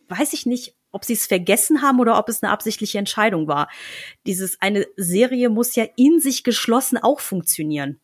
weiß 0.08 0.34
ich 0.34 0.46
nicht, 0.46 0.76
ob 0.92 1.06
sie 1.06 1.14
es 1.14 1.28
vergessen 1.28 1.82
haben 1.82 2.00
oder 2.00 2.18
ob 2.18 2.30
es 2.30 2.42
eine 2.42 2.52
absichtliche 2.52 2.98
Entscheidung 2.98 3.48
war. 3.48 3.70
Dieses, 4.26 4.60
eine 4.60 4.88
Serie 4.98 5.50
muss 5.50 5.76
ja 5.76 5.86
in 5.96 6.20
sich 6.20 6.44
geschlossen 6.44 6.98
auch 6.98 7.20
funktionieren 7.20 8.02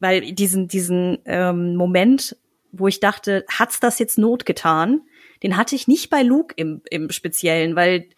weil 0.00 0.32
diesen 0.32 0.68
diesen 0.68 1.18
ähm, 1.24 1.76
Moment, 1.76 2.36
wo 2.78 2.88
ich 2.88 3.00
dachte, 3.00 3.44
hat's 3.48 3.80
das 3.80 3.98
jetzt 3.98 4.18
Not 4.18 4.46
getan, 4.46 5.02
den 5.42 5.56
hatte 5.56 5.74
ich 5.74 5.88
nicht 5.88 6.10
bei 6.10 6.22
Luke 6.22 6.54
im, 6.56 6.82
im 6.90 7.10
Speziellen, 7.10 7.76
weil 7.76 8.08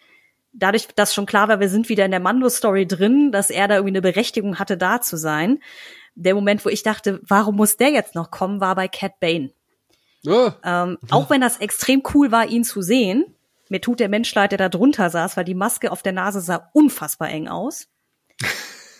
dadurch, 0.53 0.87
dass 0.95 1.13
schon 1.13 1.25
klar 1.25 1.47
war, 1.47 1.59
wir 1.59 1.69
sind 1.69 1.89
wieder 1.89 2.05
in 2.05 2.11
der 2.11 2.19
Mando-Story 2.19 2.87
drin, 2.87 3.31
dass 3.31 3.49
er 3.49 3.67
da 3.67 3.75
irgendwie 3.75 3.91
eine 3.91 4.01
Berechtigung 4.01 4.57
hatte, 4.59 4.77
da 4.77 5.01
zu 5.01 5.17
sein. 5.17 5.59
Der 6.15 6.35
Moment, 6.35 6.65
wo 6.65 6.69
ich 6.69 6.83
dachte, 6.83 7.19
warum 7.23 7.55
muss 7.55 7.77
der 7.77 7.89
jetzt 7.89 8.15
noch 8.15 8.31
kommen, 8.31 8.61
war 8.61 8.75
bei 8.75 8.87
Cat 8.87 9.19
Bane. 9.19 9.51
Oh. 10.25 10.51
Ähm, 10.63 10.97
auch 11.11 11.29
wenn 11.29 11.41
das 11.41 11.59
extrem 11.59 12.03
cool 12.13 12.31
war, 12.31 12.47
ihn 12.47 12.63
zu 12.63 12.81
sehen. 12.81 13.25
Mir 13.69 13.79
tut 13.79 13.99
der 13.99 14.09
Mensch 14.09 14.33
leid, 14.33 14.51
der 14.51 14.57
da 14.57 14.69
drunter 14.69 15.09
saß, 15.09 15.37
weil 15.37 15.45
die 15.45 15.53
Maske 15.53 15.91
auf 15.91 16.01
der 16.01 16.13
Nase 16.13 16.41
sah 16.41 16.69
unfassbar 16.73 17.29
eng 17.29 17.47
aus 17.47 17.87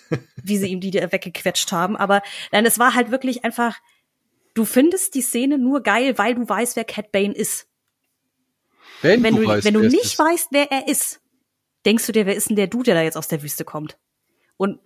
wie 0.43 0.57
sie 0.57 0.67
ihm 0.67 0.79
die 0.79 0.93
weggequetscht 0.93 1.71
haben. 1.71 1.97
Aber 1.97 2.21
nein, 2.51 2.65
es 2.65 2.79
war 2.79 2.95
halt 2.95 3.11
wirklich 3.11 3.43
einfach, 3.43 3.77
du 4.53 4.65
findest 4.65 5.15
die 5.15 5.21
Szene 5.21 5.57
nur 5.57 5.81
geil, 5.81 6.17
weil 6.17 6.35
du 6.35 6.47
weißt, 6.47 6.75
wer 6.75 6.85
Cat 6.85 7.11
Bane 7.11 7.33
ist. 7.33 7.67
Wenn, 9.01 9.23
wenn 9.23 9.35
du, 9.35 9.41
du, 9.43 9.47
weißt, 9.47 9.65
wenn 9.65 9.73
du 9.73 9.81
nicht 9.81 10.03
ist. 10.03 10.19
weißt, 10.19 10.47
wer 10.51 10.71
er 10.71 10.87
ist, 10.87 11.21
denkst 11.85 12.05
du 12.05 12.11
dir, 12.11 12.25
wer 12.25 12.35
ist 12.35 12.49
denn 12.49 12.55
der 12.55 12.67
Dude, 12.67 12.85
der 12.85 12.95
da 12.95 13.01
jetzt 13.01 13.17
aus 13.17 13.27
der 13.27 13.41
Wüste 13.43 13.63
kommt? 13.63 13.97
Und 14.57 14.79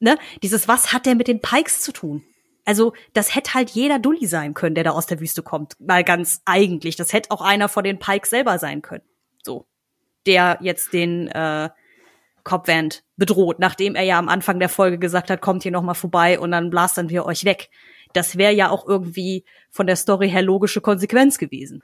ne, 0.00 0.18
dieses 0.42 0.68
was 0.68 0.92
hat 0.92 1.06
der 1.06 1.14
mit 1.14 1.28
den 1.28 1.40
Pikes 1.40 1.80
zu 1.80 1.92
tun? 1.92 2.22
Also, 2.66 2.94
das 3.12 3.34
hätte 3.34 3.54
halt 3.54 3.70
jeder 3.70 3.98
Dulli 3.98 4.26
sein 4.26 4.54
können, 4.54 4.74
der 4.74 4.84
da 4.84 4.90
aus 4.90 5.06
der 5.06 5.20
Wüste 5.20 5.42
kommt. 5.42 5.78
Mal 5.80 6.02
ganz 6.02 6.40
eigentlich. 6.46 6.96
Das 6.96 7.12
hätte 7.12 7.30
auch 7.30 7.42
einer 7.42 7.68
von 7.68 7.84
den 7.84 7.98
Pikes 7.98 8.30
selber 8.30 8.58
sein 8.58 8.80
können. 8.80 9.04
So. 9.42 9.66
Der 10.26 10.58
jetzt 10.62 10.94
den 10.94 11.28
äh, 11.28 11.68
Copvand 12.42 13.04
bedroht, 13.16 13.58
nachdem 13.58 13.94
er 13.94 14.04
ja 14.04 14.18
am 14.18 14.30
Anfang 14.30 14.58
der 14.60 14.70
Folge 14.70 14.98
gesagt 14.98 15.30
hat, 15.30 15.42
kommt 15.42 15.62
hier 15.62 15.72
noch 15.72 15.82
mal 15.82 15.94
vorbei 15.94 16.38
und 16.38 16.52
dann 16.52 16.70
blastern 16.70 17.10
wir 17.10 17.26
euch 17.26 17.44
weg. 17.44 17.70
Das 18.14 18.38
wäre 18.38 18.52
ja 18.52 18.70
auch 18.70 18.88
irgendwie 18.88 19.44
von 19.70 19.86
der 19.86 19.96
Story 19.96 20.30
her 20.30 20.42
logische 20.42 20.80
Konsequenz 20.80 21.38
gewesen. 21.38 21.82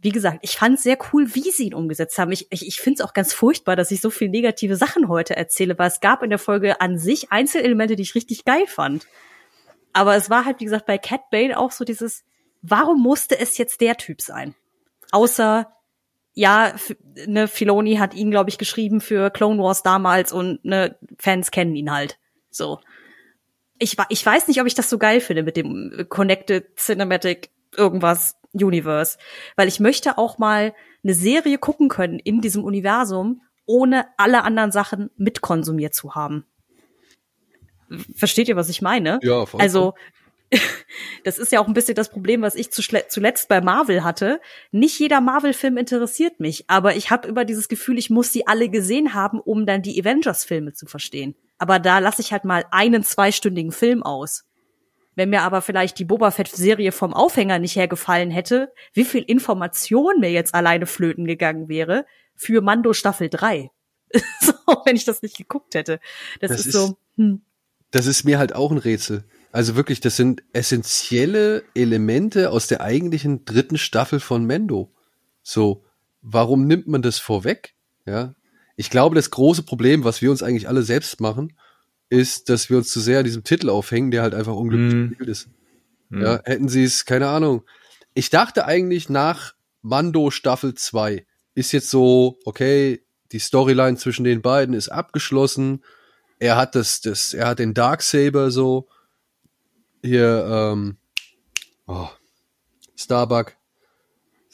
Wie 0.00 0.10
gesagt, 0.10 0.40
ich 0.42 0.56
fand 0.56 0.76
es 0.76 0.84
sehr 0.84 0.98
cool, 1.12 1.34
wie 1.34 1.50
sie 1.50 1.66
ihn 1.66 1.74
umgesetzt 1.74 2.18
haben. 2.18 2.30
Ich, 2.30 2.46
ich, 2.50 2.66
ich 2.66 2.80
finde 2.80 3.02
es 3.02 3.08
auch 3.08 3.14
ganz 3.14 3.32
furchtbar, 3.32 3.76
dass 3.76 3.90
ich 3.90 4.00
so 4.00 4.10
viel 4.10 4.28
negative 4.28 4.76
Sachen 4.76 5.08
heute 5.08 5.36
erzähle, 5.36 5.78
weil 5.78 5.88
es 5.88 6.00
gab 6.00 6.22
in 6.22 6.30
der 6.30 6.38
Folge 6.38 6.80
an 6.80 6.98
sich 6.98 7.32
Einzelelemente, 7.32 7.96
die 7.96 8.02
ich 8.02 8.14
richtig 8.14 8.44
geil 8.44 8.66
fand. 8.66 9.06
Aber 9.92 10.14
es 10.16 10.30
war 10.30 10.44
halt, 10.44 10.60
wie 10.60 10.64
gesagt, 10.64 10.86
bei 10.86 10.98
Cat 10.98 11.30
Bane 11.30 11.58
auch 11.58 11.72
so 11.72 11.84
dieses, 11.84 12.24
warum 12.62 13.02
musste 13.02 13.38
es 13.38 13.58
jetzt 13.58 13.80
der 13.80 13.96
Typ 13.96 14.20
sein? 14.20 14.54
Außer 15.10 15.72
ja, 16.38 16.72
ne, 17.26 17.48
Filoni 17.48 17.96
hat 17.96 18.14
ihn, 18.14 18.30
glaube 18.30 18.48
ich, 18.48 18.58
geschrieben 18.58 19.00
für 19.00 19.28
Clone 19.30 19.60
Wars 19.60 19.82
damals 19.82 20.32
und 20.32 20.64
ne, 20.64 20.96
Fans 21.18 21.50
kennen 21.50 21.74
ihn 21.74 21.90
halt. 21.90 22.20
So. 22.48 22.78
Ich, 23.78 23.96
ich 24.08 24.24
weiß 24.26 24.48
nicht, 24.48 24.60
ob 24.60 24.66
ich 24.66 24.74
das 24.74 24.90
so 24.90 24.98
geil 24.98 25.20
finde 25.20 25.42
mit 25.42 25.56
dem 25.56 26.06
Connected 26.08 26.76
Cinematic 26.76 27.50
irgendwas 27.76 28.36
Universe. 28.52 29.18
Weil 29.56 29.68
ich 29.68 29.80
möchte 29.80 30.18
auch 30.18 30.38
mal 30.38 30.74
eine 31.04 31.14
Serie 31.14 31.58
gucken 31.58 31.88
können 31.88 32.18
in 32.18 32.40
diesem 32.40 32.64
Universum, 32.64 33.42
ohne 33.66 34.06
alle 34.16 34.44
anderen 34.44 34.72
Sachen 34.72 35.10
mitkonsumiert 35.16 35.94
zu 35.94 36.14
haben. 36.14 36.44
Versteht 38.14 38.48
ihr, 38.48 38.56
was 38.56 38.68
ich 38.68 38.82
meine? 38.82 39.18
Ja, 39.22 39.46
voll. 39.46 39.60
Also, 39.60 39.94
das 41.24 41.38
ist 41.38 41.52
ja 41.52 41.60
auch 41.60 41.68
ein 41.68 41.74
bisschen 41.74 41.94
das 41.94 42.10
Problem, 42.10 42.42
was 42.42 42.54
ich 42.54 42.70
zuletzt 42.70 43.48
bei 43.48 43.60
Marvel 43.60 44.04
hatte. 44.04 44.40
Nicht 44.72 44.98
jeder 44.98 45.20
Marvel-Film 45.20 45.76
interessiert 45.76 46.40
mich, 46.40 46.64
aber 46.68 46.96
ich 46.96 47.10
habe 47.10 47.28
über 47.28 47.44
dieses 47.44 47.68
Gefühl, 47.68 47.98
ich 47.98 48.10
muss 48.10 48.32
sie 48.32 48.46
alle 48.46 48.68
gesehen 48.68 49.14
haben, 49.14 49.40
um 49.40 49.66
dann 49.66 49.82
die 49.82 50.00
Avengers-Filme 50.00 50.72
zu 50.72 50.86
verstehen. 50.86 51.34
Aber 51.58 51.78
da 51.78 51.98
lasse 51.98 52.22
ich 52.22 52.32
halt 52.32 52.44
mal 52.44 52.64
einen 52.70 53.02
zweistündigen 53.02 53.72
Film 53.72 54.02
aus. 54.02 54.44
Wenn 55.14 55.30
mir 55.30 55.42
aber 55.42 55.62
vielleicht 55.62 55.98
die 55.98 56.04
Boba 56.04 56.30
Fett-Serie 56.30 56.92
vom 56.92 57.12
Aufhänger 57.12 57.58
nicht 57.58 57.74
hergefallen 57.74 58.30
hätte, 58.30 58.72
wie 58.92 59.04
viel 59.04 59.22
Information 59.22 60.20
mir 60.20 60.30
jetzt 60.30 60.54
alleine 60.54 60.86
flöten 60.86 61.26
gegangen 61.26 61.68
wäre 61.68 62.06
für 62.36 62.60
Mando 62.60 62.92
Staffel 62.92 63.28
3. 63.28 63.70
so, 64.40 64.52
wenn 64.84 64.94
ich 64.94 65.04
das 65.04 65.22
nicht 65.22 65.36
geguckt 65.36 65.74
hätte. 65.74 65.98
Das, 66.40 66.52
das 66.52 66.60
ist, 66.60 66.66
ist 66.66 66.72
so. 66.72 66.96
Hm. 67.16 67.42
Das 67.90 68.06
ist 68.06 68.24
mir 68.24 68.38
halt 68.38 68.54
auch 68.54 68.70
ein 68.70 68.78
Rätsel. 68.78 69.24
Also 69.50 69.74
wirklich, 69.74 70.00
das 70.00 70.16
sind 70.16 70.42
essentielle 70.52 71.64
Elemente 71.74 72.50
aus 72.50 72.66
der 72.68 72.82
eigentlichen 72.82 73.44
dritten 73.44 73.78
Staffel 73.78 74.20
von 74.20 74.44
Mendo. 74.44 74.92
So, 75.42 75.84
warum 76.20 76.66
nimmt 76.66 76.86
man 76.86 77.02
das 77.02 77.18
vorweg? 77.18 77.74
Ja, 78.06 78.34
ich 78.78 78.90
glaube, 78.90 79.16
das 79.16 79.30
große 79.30 79.64
Problem, 79.64 80.04
was 80.04 80.22
wir 80.22 80.30
uns 80.30 80.40
eigentlich 80.40 80.68
alle 80.68 80.84
selbst 80.84 81.20
machen, 81.20 81.52
ist, 82.10 82.48
dass 82.48 82.70
wir 82.70 82.76
uns 82.76 82.90
zu 82.90 83.00
sehr 83.00 83.18
an 83.18 83.24
diesem 83.24 83.42
Titel 83.42 83.70
aufhängen, 83.70 84.12
der 84.12 84.22
halt 84.22 84.34
einfach 84.34 84.54
unglücklich 84.54 85.18
mm. 85.18 85.22
ist. 85.24 85.48
Mm. 86.10 86.22
Ja, 86.22 86.40
hätten 86.44 86.68
sie 86.68 86.84
es, 86.84 87.04
keine 87.04 87.26
Ahnung. 87.26 87.64
Ich 88.14 88.30
dachte 88.30 88.66
eigentlich 88.66 89.08
nach 89.08 89.54
Mando 89.82 90.30
Staffel 90.30 90.74
2 90.74 91.26
ist 91.56 91.72
jetzt 91.72 91.90
so, 91.90 92.38
okay, 92.44 93.02
die 93.32 93.40
Storyline 93.40 93.96
zwischen 93.96 94.22
den 94.22 94.42
beiden 94.42 94.76
ist 94.76 94.90
abgeschlossen. 94.90 95.82
Er 96.38 96.56
hat 96.56 96.76
das, 96.76 97.00
das, 97.00 97.34
er 97.34 97.48
hat 97.48 97.58
den 97.58 97.74
Darksaber 97.74 98.52
so 98.52 98.86
hier, 100.04 100.46
ähm, 100.48 100.98
oh, 101.88 102.08
Starbuck, 102.94 103.56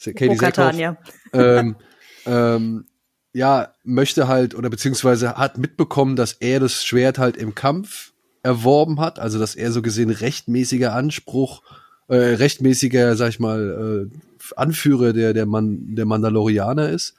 Katie 0.03 0.35
Sackhoff, 0.35 0.97
ähm, 1.31 1.75
ähm, 2.25 2.87
ja, 3.35 3.73
möchte 3.83 4.29
halt 4.29 4.55
oder 4.55 4.69
beziehungsweise 4.69 5.35
hat 5.35 5.57
mitbekommen, 5.57 6.15
dass 6.15 6.31
er 6.31 6.61
das 6.61 6.85
Schwert 6.85 7.19
halt 7.19 7.35
im 7.35 7.53
Kampf 7.53 8.13
erworben 8.43 9.01
hat, 9.01 9.19
also 9.19 9.39
dass 9.39 9.55
er 9.55 9.73
so 9.73 9.81
gesehen 9.81 10.09
rechtmäßiger 10.09 10.93
Anspruch, 10.93 11.61
äh, 12.07 12.15
rechtmäßiger, 12.15 13.17
sag 13.17 13.29
ich 13.29 13.41
mal, 13.41 14.09
äh, 14.09 14.17
Anführer 14.55 15.11
der 15.11 15.33
der 15.33 15.45
Man 15.45 15.95
der 15.95 16.05
Mandalorianer 16.05 16.89
ist, 16.89 17.15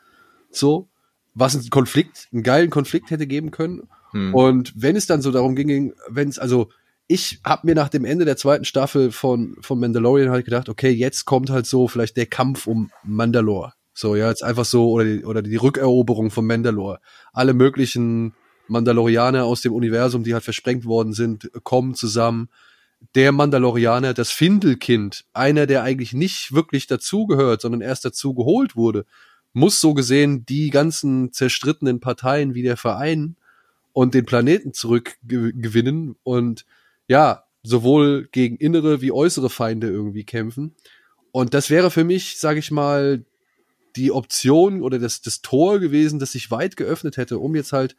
so, 0.50 0.88
was 1.35 1.55
ein 1.55 1.68
Konflikt, 1.68 2.29
einen 2.33 2.42
geilen 2.42 2.70
Konflikt 2.70 3.11
hätte 3.11 3.26
geben 3.26 3.50
können. 3.50 3.83
Hm. 4.12 4.35
Und 4.35 4.72
wenn 4.74 4.96
es 4.96 5.07
dann 5.07 5.20
so 5.20 5.31
darum 5.33 5.55
ging, 5.55 5.92
wenn 6.09 6.31
es 6.31 6.38
also 6.38 6.70
ich 7.09 7.40
habe 7.44 7.66
mir 7.66 7.74
nach 7.74 7.90
dem 7.90 8.07
Ende 8.07 8.24
der 8.24 8.38
zweiten 8.38 8.64
Staffel 8.64 9.12
von, 9.12 9.59
von 9.61 9.79
Mandalorian 9.79 10.31
halt 10.31 10.46
gedacht, 10.46 10.70
okay, 10.70 10.90
jetzt 10.90 11.26
kommt 11.26 11.50
halt 11.50 11.66
so 11.66 11.88
vielleicht 11.88 12.16
der 12.16 12.26
Kampf 12.26 12.66
um 12.66 12.90
Mandalore. 13.05 13.74
So, 13.98 14.14
ja, 14.14 14.28
jetzt 14.28 14.44
einfach 14.44 14.66
so, 14.66 14.90
oder 14.90 15.04
die, 15.04 15.24
oder 15.24 15.40
die 15.40 15.56
Rückeroberung 15.56 16.30
von 16.30 16.46
Mandalore. 16.46 17.00
Alle 17.32 17.54
möglichen 17.54 18.35
Mandalorianer 18.68 19.44
aus 19.46 19.62
dem 19.62 19.72
Universum, 19.72 20.22
die 20.22 20.35
halt 20.35 20.44
versprengt 20.44 20.85
worden 20.85 21.14
sind, 21.14 21.50
kommen 21.62 21.94
zusammen. 21.94 22.50
Der 23.14 23.32
Mandalorianer, 23.32 24.12
das 24.12 24.30
Findelkind, 24.30 25.24
einer, 25.32 25.66
der 25.66 25.82
eigentlich 25.82 26.12
nicht 26.12 26.52
wirklich 26.52 26.87
dazugehört, 26.87 27.62
sondern 27.62 27.80
erst 27.80 28.04
dazu 28.04 28.35
geholt 28.35 28.76
wurde, 28.76 29.06
muss 29.54 29.80
so 29.80 29.94
gesehen 29.94 30.44
die 30.44 30.68
ganzen 30.68 31.32
zerstrittenen 31.32 31.98
Parteien 31.98 32.54
wieder 32.54 32.76
vereinen 32.76 33.37
und 33.94 34.12
den 34.12 34.26
Planeten 34.26 34.74
zurückgewinnen 34.74 36.16
und 36.22 36.66
ja, 37.09 37.44
sowohl 37.62 38.28
gegen 38.30 38.56
innere 38.56 39.00
wie 39.00 39.11
äußere 39.11 39.48
Feinde 39.48 39.88
irgendwie 39.88 40.24
kämpfen. 40.24 40.74
Und 41.32 41.54
das 41.54 41.70
wäre 41.70 41.90
für 41.90 42.04
mich, 42.04 42.37
sage 42.38 42.59
ich 42.59 42.70
mal, 42.70 43.24
die 43.96 44.12
Option 44.12 44.82
oder 44.82 44.98
das, 44.98 45.22
das 45.22 45.42
Tor 45.42 45.78
gewesen, 45.78 46.18
das 46.18 46.32
sich 46.32 46.50
weit 46.50 46.76
geöffnet 46.76 47.16
hätte, 47.16 47.38
um 47.38 47.54
jetzt 47.54 47.72
halt 47.72 47.96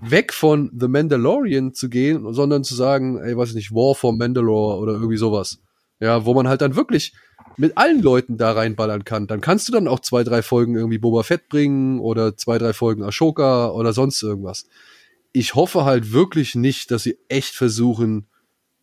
weg 0.00 0.32
von 0.32 0.70
The 0.78 0.88
Mandalorian 0.88 1.74
zu 1.74 1.88
gehen, 1.88 2.32
sondern 2.32 2.64
zu 2.64 2.74
sagen, 2.74 3.18
ey, 3.18 3.36
weiß 3.36 3.50
ich 3.50 3.54
nicht, 3.54 3.72
War 3.72 3.94
for 3.94 4.16
Mandalore 4.16 4.78
oder 4.78 4.92
irgendwie 4.94 5.16
sowas. 5.16 5.58
Ja, 5.98 6.24
wo 6.24 6.32
man 6.32 6.48
halt 6.48 6.62
dann 6.62 6.76
wirklich 6.76 7.12
mit 7.56 7.76
allen 7.76 8.00
Leuten 8.00 8.38
da 8.38 8.52
reinballern 8.52 9.04
kann. 9.04 9.26
Dann 9.26 9.42
kannst 9.42 9.68
du 9.68 9.72
dann 9.72 9.86
auch 9.86 10.00
zwei, 10.00 10.24
drei 10.24 10.40
Folgen 10.40 10.74
irgendwie 10.74 10.98
Boba 10.98 11.22
Fett 11.22 11.48
bringen 11.48 12.00
oder 12.00 12.36
zwei, 12.36 12.56
drei 12.56 12.72
Folgen 12.72 13.02
Ashoka 13.02 13.70
oder 13.70 13.92
sonst 13.92 14.22
irgendwas. 14.22 14.64
Ich 15.32 15.54
hoffe 15.54 15.84
halt 15.84 16.12
wirklich 16.12 16.54
nicht, 16.54 16.90
dass 16.90 17.02
sie 17.02 17.18
echt 17.28 17.54
versuchen, 17.54 18.26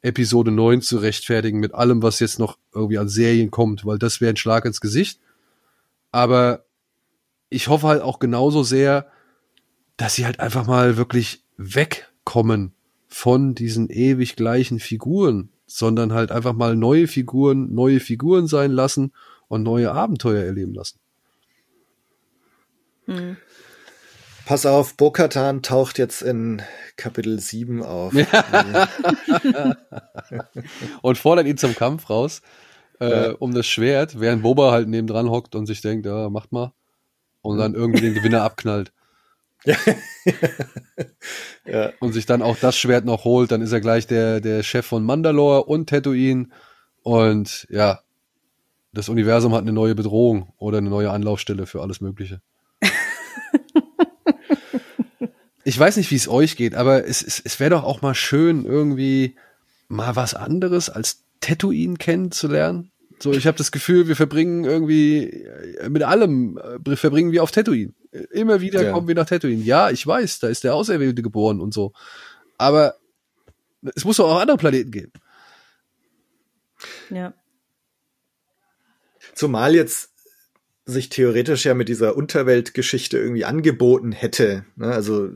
Episode 0.02 0.52
9 0.52 0.82
zu 0.82 0.98
rechtfertigen 0.98 1.60
mit 1.60 1.74
allem, 1.74 2.04
was 2.04 2.20
jetzt 2.20 2.40
noch 2.40 2.58
irgendwie 2.74 3.00
an 3.00 3.10
Serien 3.10 3.50
kommt, 3.50 3.86
weil 3.86 3.98
das 3.98 4.22
wäre 4.22 4.34
ein 4.34 4.38
Schlag 4.38 4.66
ins 4.66 4.80
Gesicht. 4.80 5.20
Aber 6.12 6.66
ich 7.50 7.68
hoffe 7.68 7.88
halt 7.88 8.02
auch 8.02 8.20
genauso 8.20 8.64
sehr, 8.64 9.08
dass 9.98 10.16
sie 10.16 10.26
halt 10.26 10.40
einfach 10.40 10.68
mal 10.68 10.98
wirklich 10.98 11.44
wegkommen 11.58 12.74
von 13.08 13.56
diesen 13.56 13.90
ewig 13.90 14.36
gleichen 14.36 14.80
Figuren, 14.80 15.50
sondern 15.66 16.14
halt 16.14 16.32
einfach 16.32 16.54
mal 16.54 16.76
neue 16.76 17.08
Figuren, 17.08 17.74
neue 17.74 18.00
Figuren 18.00 18.48
sein 18.48 18.72
lassen 18.72 19.14
und 19.48 19.64
neue 19.64 19.92
Abenteuer 19.92 20.44
erleben 20.44 20.74
lassen. 20.74 21.00
Hm. 23.06 23.38
Pass 24.46 24.66
auf, 24.66 24.96
Bokatan 24.96 25.62
taucht 25.62 25.98
jetzt 25.98 26.22
in 26.22 26.62
Kapitel 26.96 27.40
7 27.40 27.84
auf. 27.84 28.14
und 31.02 31.18
fordert 31.18 31.48
ihn 31.48 31.58
zum 31.58 31.76
Kampf 31.76 32.10
raus 32.10 32.42
äh, 33.00 33.30
um 33.40 33.54
das 33.54 33.68
Schwert, 33.68 34.20
während 34.20 34.44
Boba 34.44 34.72
halt 34.72 34.88
nebendran 34.88 35.30
hockt 35.30 35.56
und 35.56 35.66
sich 35.66 35.82
denkt, 35.82 36.06
ja, 36.06 36.30
macht 36.30 36.52
mal. 36.52 36.74
Und 37.42 37.58
dann 37.58 37.76
irgendwie 37.76 38.02
den 38.02 38.14
Gewinner 38.14 38.44
abknallt. 38.44 38.92
ja. 41.66 41.92
Und 42.00 42.14
sich 42.14 42.26
dann 42.26 42.42
auch 42.42 42.58
das 42.58 42.78
Schwert 42.78 43.06
noch 43.06 43.24
holt, 43.26 43.52
dann 43.52 43.62
ist 43.62 43.72
er 43.72 43.82
gleich 43.82 44.08
der, 44.08 44.40
der 44.42 44.64
Chef 44.64 44.86
von 44.86 45.04
Mandalore 45.04 45.64
und 45.66 45.90
Tatooine. 45.90 46.50
Und 47.04 47.68
ja, 47.70 48.02
das 48.94 49.10
Universum 49.10 49.54
hat 49.54 49.62
eine 49.62 49.74
neue 49.74 49.96
Bedrohung 49.96 50.54
oder 50.58 50.80
eine 50.80 50.90
neue 50.90 51.12
Anlaufstelle 51.12 51.66
für 51.66 51.82
alles 51.82 52.02
Mögliche. 52.02 52.42
ich 55.64 55.78
weiß 55.78 55.98
nicht, 55.98 56.12
wie 56.12 56.16
es 56.16 56.28
euch 56.28 56.56
geht, 56.56 56.76
aber 56.76 57.06
es, 57.06 57.22
es, 57.22 57.40
es 57.40 57.60
wäre 57.60 57.72
doch 57.72 57.84
auch 57.84 58.02
mal 58.02 58.16
schön, 58.16 58.66
irgendwie 58.66 59.36
mal 59.88 60.16
was 60.16 60.34
anderes 60.34 60.90
als 60.90 61.24
Tatooine 61.42 61.98
kennenzulernen. 61.98 62.92
So, 63.20 63.32
ich 63.34 63.48
habe 63.48 63.58
das 63.58 63.72
Gefühl, 63.72 64.08
wir 64.08 64.16
verbringen 64.16 64.64
irgendwie 64.64 65.24
äh, 65.24 65.90
mit 65.90 66.04
allem, 66.04 66.60
äh, 66.86 66.96
verbringen 66.96 67.32
wir 67.32 67.42
auf 67.44 67.52
Tatooine. 67.52 67.94
Immer 68.32 68.62
wieder 68.62 68.84
ja. 68.84 68.92
kommen 68.92 69.08
wir 69.08 69.16
nach 69.16 69.26
Tatooine. 69.26 69.64
Ja, 69.64 69.90
ich 69.90 70.06
weiß, 70.06 70.40
da 70.40 70.48
ist 70.48 70.64
der 70.64 70.76
Auserwählte 70.76 71.22
geboren 71.22 71.60
und 71.60 71.74
so. 71.74 71.94
Aber 72.58 72.96
es 73.96 74.06
muss 74.06 74.18
doch 74.18 74.30
auch 74.30 74.40
andere 74.40 74.58
Planeten 74.58 74.92
geben. 74.92 75.14
Ja. 77.10 77.34
Zumal 79.34 79.76
jetzt 79.76 80.12
sich 80.86 81.10
theoretisch 81.10 81.66
ja 81.66 81.74
mit 81.74 81.90
dieser 81.90 82.16
Unterweltgeschichte 82.16 83.18
irgendwie 83.18 83.46
angeboten 83.46 84.12
hätte. 84.12 84.66
Ne? 84.76 84.88
Also 84.88 85.30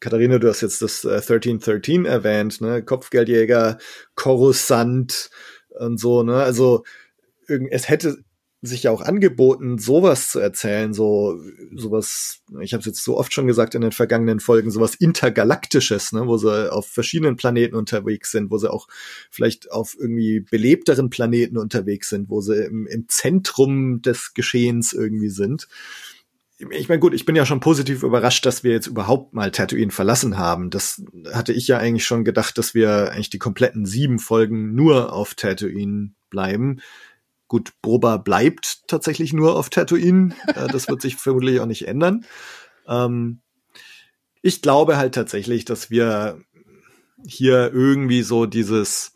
Katharina, 0.00 0.38
du 0.38 0.48
hast 0.48 0.60
jetzt 0.60 0.82
das 0.82 1.04
äh, 1.04 1.14
1313 1.14 2.04
erwähnt, 2.04 2.60
ne? 2.60 2.82
Kopfgeldjäger, 2.82 3.78
Coruscant 4.14 5.30
und 5.70 5.98
so, 5.98 6.22
ne? 6.22 6.36
Also 6.36 6.84
es 7.48 7.88
hätte 7.88 8.18
sich 8.62 8.84
ja 8.84 8.90
auch 8.90 9.02
angeboten, 9.02 9.78
sowas 9.78 10.30
zu 10.30 10.40
erzählen, 10.40 10.92
so 10.92 11.38
sowas, 11.74 12.40
ich 12.60 12.72
habe 12.72 12.80
es 12.80 12.86
jetzt 12.86 13.04
so 13.04 13.16
oft 13.16 13.32
schon 13.32 13.46
gesagt 13.46 13.74
in 13.74 13.82
den 13.82 13.92
vergangenen 13.92 14.40
Folgen, 14.40 14.70
sowas 14.70 14.94
intergalaktisches, 14.94 16.12
ne, 16.12 16.26
wo 16.26 16.38
sie 16.38 16.72
auf 16.72 16.88
verschiedenen 16.88 17.36
Planeten 17.36 17.76
unterwegs 17.76 18.32
sind, 18.32 18.50
wo 18.50 18.58
sie 18.58 18.70
auch 18.70 18.88
vielleicht 19.30 19.70
auf 19.70 19.94
irgendwie 19.98 20.40
belebteren 20.40 21.10
Planeten 21.10 21.58
unterwegs 21.58 22.08
sind, 22.08 22.30
wo 22.30 22.40
sie 22.40 22.64
im, 22.64 22.86
im 22.86 23.08
Zentrum 23.08 24.02
des 24.02 24.34
Geschehens 24.34 24.92
irgendwie 24.92 25.30
sind 25.30 25.68
ich 26.58 26.88
meine, 26.88 27.00
gut, 27.00 27.12
ich 27.12 27.26
bin 27.26 27.36
ja 27.36 27.44
schon 27.44 27.60
positiv 27.60 28.02
überrascht, 28.02 28.46
dass 28.46 28.64
wir 28.64 28.72
jetzt 28.72 28.86
überhaupt 28.86 29.34
mal 29.34 29.50
Tatooine 29.50 29.90
verlassen 29.90 30.38
haben. 30.38 30.70
Das 30.70 31.02
hatte 31.32 31.52
ich 31.52 31.68
ja 31.68 31.78
eigentlich 31.78 32.06
schon 32.06 32.24
gedacht, 32.24 32.56
dass 32.56 32.74
wir 32.74 33.12
eigentlich 33.12 33.30
die 33.30 33.38
kompletten 33.38 33.84
sieben 33.84 34.18
Folgen 34.18 34.74
nur 34.74 35.12
auf 35.12 35.34
Tatooine 35.34 36.12
bleiben. 36.30 36.80
Gut, 37.46 37.72
Boba 37.82 38.16
bleibt 38.16 38.88
tatsächlich 38.88 39.32
nur 39.32 39.56
auf 39.56 39.68
Tatooine. 39.68 40.34
Äh, 40.46 40.68
das 40.68 40.88
wird 40.88 41.02
sich 41.02 41.16
vermutlich 41.16 41.60
auch 41.60 41.66
nicht 41.66 41.86
ändern. 41.86 42.24
Ähm, 42.88 43.40
ich 44.40 44.62
glaube 44.62 44.96
halt 44.96 45.14
tatsächlich, 45.14 45.64
dass 45.66 45.90
wir 45.90 46.40
hier 47.26 47.70
irgendwie 47.72 48.22
so 48.22 48.46
dieses, 48.46 49.12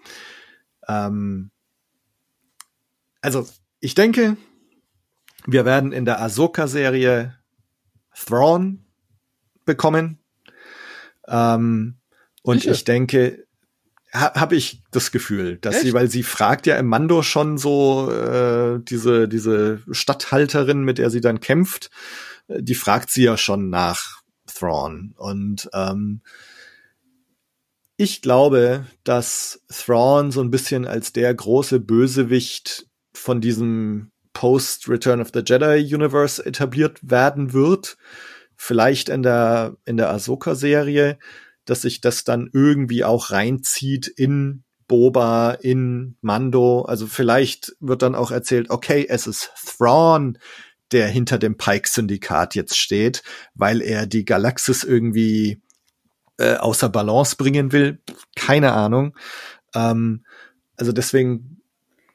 ähm, 0.86 1.50
also 3.22 3.46
ich 3.80 3.94
denke, 3.94 4.36
wir 5.52 5.64
werden 5.64 5.92
in 5.92 6.04
der 6.04 6.20
Ahsoka-Serie 6.20 7.36
Thrawn 8.14 8.84
bekommen. 9.64 10.18
Ähm, 11.26 11.96
und 12.42 12.60
Sicher? 12.60 12.72
ich 12.72 12.84
denke, 12.84 13.46
ha, 14.12 14.34
habe 14.34 14.56
ich 14.56 14.82
das 14.90 15.12
Gefühl, 15.12 15.58
dass 15.58 15.76
Echt? 15.76 15.84
sie, 15.84 15.92
weil 15.92 16.10
sie 16.10 16.22
fragt 16.22 16.66
ja 16.66 16.76
im 16.76 16.86
Mando 16.86 17.22
schon 17.22 17.58
so 17.58 18.10
äh, 18.10 18.80
diese 18.82 19.28
diese 19.28 19.82
Statthalterin, 19.90 20.82
mit 20.82 20.98
der 20.98 21.10
sie 21.10 21.20
dann 21.20 21.40
kämpft, 21.40 21.90
äh, 22.48 22.62
die 22.62 22.74
fragt 22.74 23.10
sie 23.10 23.24
ja 23.24 23.36
schon 23.36 23.70
nach 23.70 24.22
Thrawn 24.46 25.14
und 25.16 25.68
ähm, 25.72 26.22
ich 27.96 28.22
glaube, 28.22 28.86
dass 29.04 29.62
Thrawn 29.68 30.30
so 30.30 30.40
ein 30.40 30.50
bisschen 30.50 30.86
als 30.86 31.12
der 31.12 31.34
große 31.34 31.80
Bösewicht 31.80 32.86
von 33.12 33.42
diesem 33.42 34.10
Post-Return 34.32 35.20
of 35.20 35.30
the 35.34 35.42
Jedi 35.44 35.94
Universe 35.94 36.44
etabliert 36.44 36.98
werden 37.02 37.52
wird. 37.52 37.96
Vielleicht 38.56 39.08
in 39.08 39.22
der, 39.22 39.76
in 39.84 39.96
der 39.96 40.10
Ahsoka-Serie, 40.10 41.18
dass 41.64 41.82
sich 41.82 42.00
das 42.00 42.24
dann 42.24 42.50
irgendwie 42.52 43.04
auch 43.04 43.30
reinzieht 43.30 44.06
in 44.06 44.64
Boba, 44.86 45.52
in 45.52 46.16
Mando. 46.20 46.82
Also 46.82 47.06
vielleicht 47.06 47.76
wird 47.80 48.02
dann 48.02 48.14
auch 48.14 48.30
erzählt, 48.30 48.70
okay, 48.70 49.06
es 49.08 49.26
ist 49.26 49.52
Thrawn, 49.64 50.38
der 50.92 51.06
hinter 51.08 51.38
dem 51.38 51.56
Pike-Syndikat 51.56 52.54
jetzt 52.54 52.76
steht, 52.76 53.22
weil 53.54 53.80
er 53.82 54.06
die 54.06 54.24
Galaxis 54.24 54.82
irgendwie 54.82 55.62
äh, 56.38 56.56
außer 56.56 56.88
Balance 56.88 57.36
bringen 57.36 57.70
will. 57.70 58.02
Keine 58.34 58.72
Ahnung. 58.72 59.16
Ähm, 59.74 60.24
also 60.76 60.90
deswegen 60.92 61.62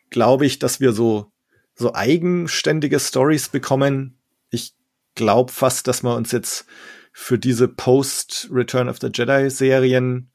glaube 0.10 0.46
ich, 0.46 0.60
dass 0.60 0.80
wir 0.80 0.92
so 0.92 1.32
so 1.76 1.94
eigenständige 1.94 3.00
Stories 3.00 3.50
bekommen. 3.50 4.18
Ich 4.50 4.74
glaube 5.16 5.52
fast, 5.52 5.88
dass 5.88 6.04
wir 6.04 6.16
uns 6.16 6.32
jetzt 6.32 6.66
für 7.12 7.38
diese 7.38 7.68
Post-Return 7.68 8.90
of 8.90 9.00
the 9.00 9.10
Jedi-Serien 9.14 10.30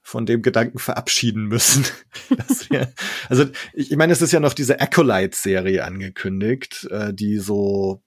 von 0.00 0.26
dem 0.26 0.42
Gedanken 0.42 0.78
verabschieden 0.78 1.46
müssen. 1.46 1.84
wir, 2.70 2.92
also 3.28 3.44
ich, 3.74 3.90
ich 3.90 3.96
meine, 3.96 4.12
es 4.12 4.22
ist 4.22 4.32
ja 4.32 4.40
noch 4.40 4.54
diese 4.54 4.80
Acolyte-Serie 4.80 5.84
angekündigt, 5.84 6.88
äh, 6.90 7.12
die 7.12 7.38
so 7.38 8.02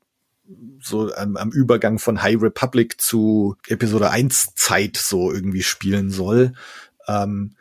so 0.81 1.13
am, 1.13 1.37
am 1.37 1.51
Übergang 1.51 1.99
von 1.99 2.21
High 2.21 2.41
Republic 2.41 2.99
zu 2.99 3.55
Episode 3.67 4.09
1 4.09 4.55
Zeit 4.55 4.97
so 4.97 5.31
irgendwie 5.31 5.63
spielen 5.63 6.11
soll. 6.11 6.53
Ähm, 7.07 7.55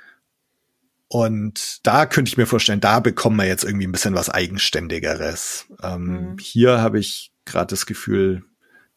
und 1.13 1.85
da 1.85 2.07
könnte 2.07 2.29
ich 2.29 2.37
mir 2.37 2.47
vorstellen, 2.47 2.79
da 2.79 3.01
bekommen 3.01 3.35
wir 3.35 3.45
jetzt 3.45 3.65
irgendwie 3.65 3.89
ein 3.89 3.91
bisschen 3.91 4.15
was 4.15 4.31
Eigenständigeres. 4.31 5.67
Ähm, 5.83 6.05
mhm. 6.05 6.37
Hier 6.41 6.81
habe 6.81 7.01
ich 7.01 7.33
gerade 7.45 7.67
das 7.67 7.85
Gefühl, 7.85 8.45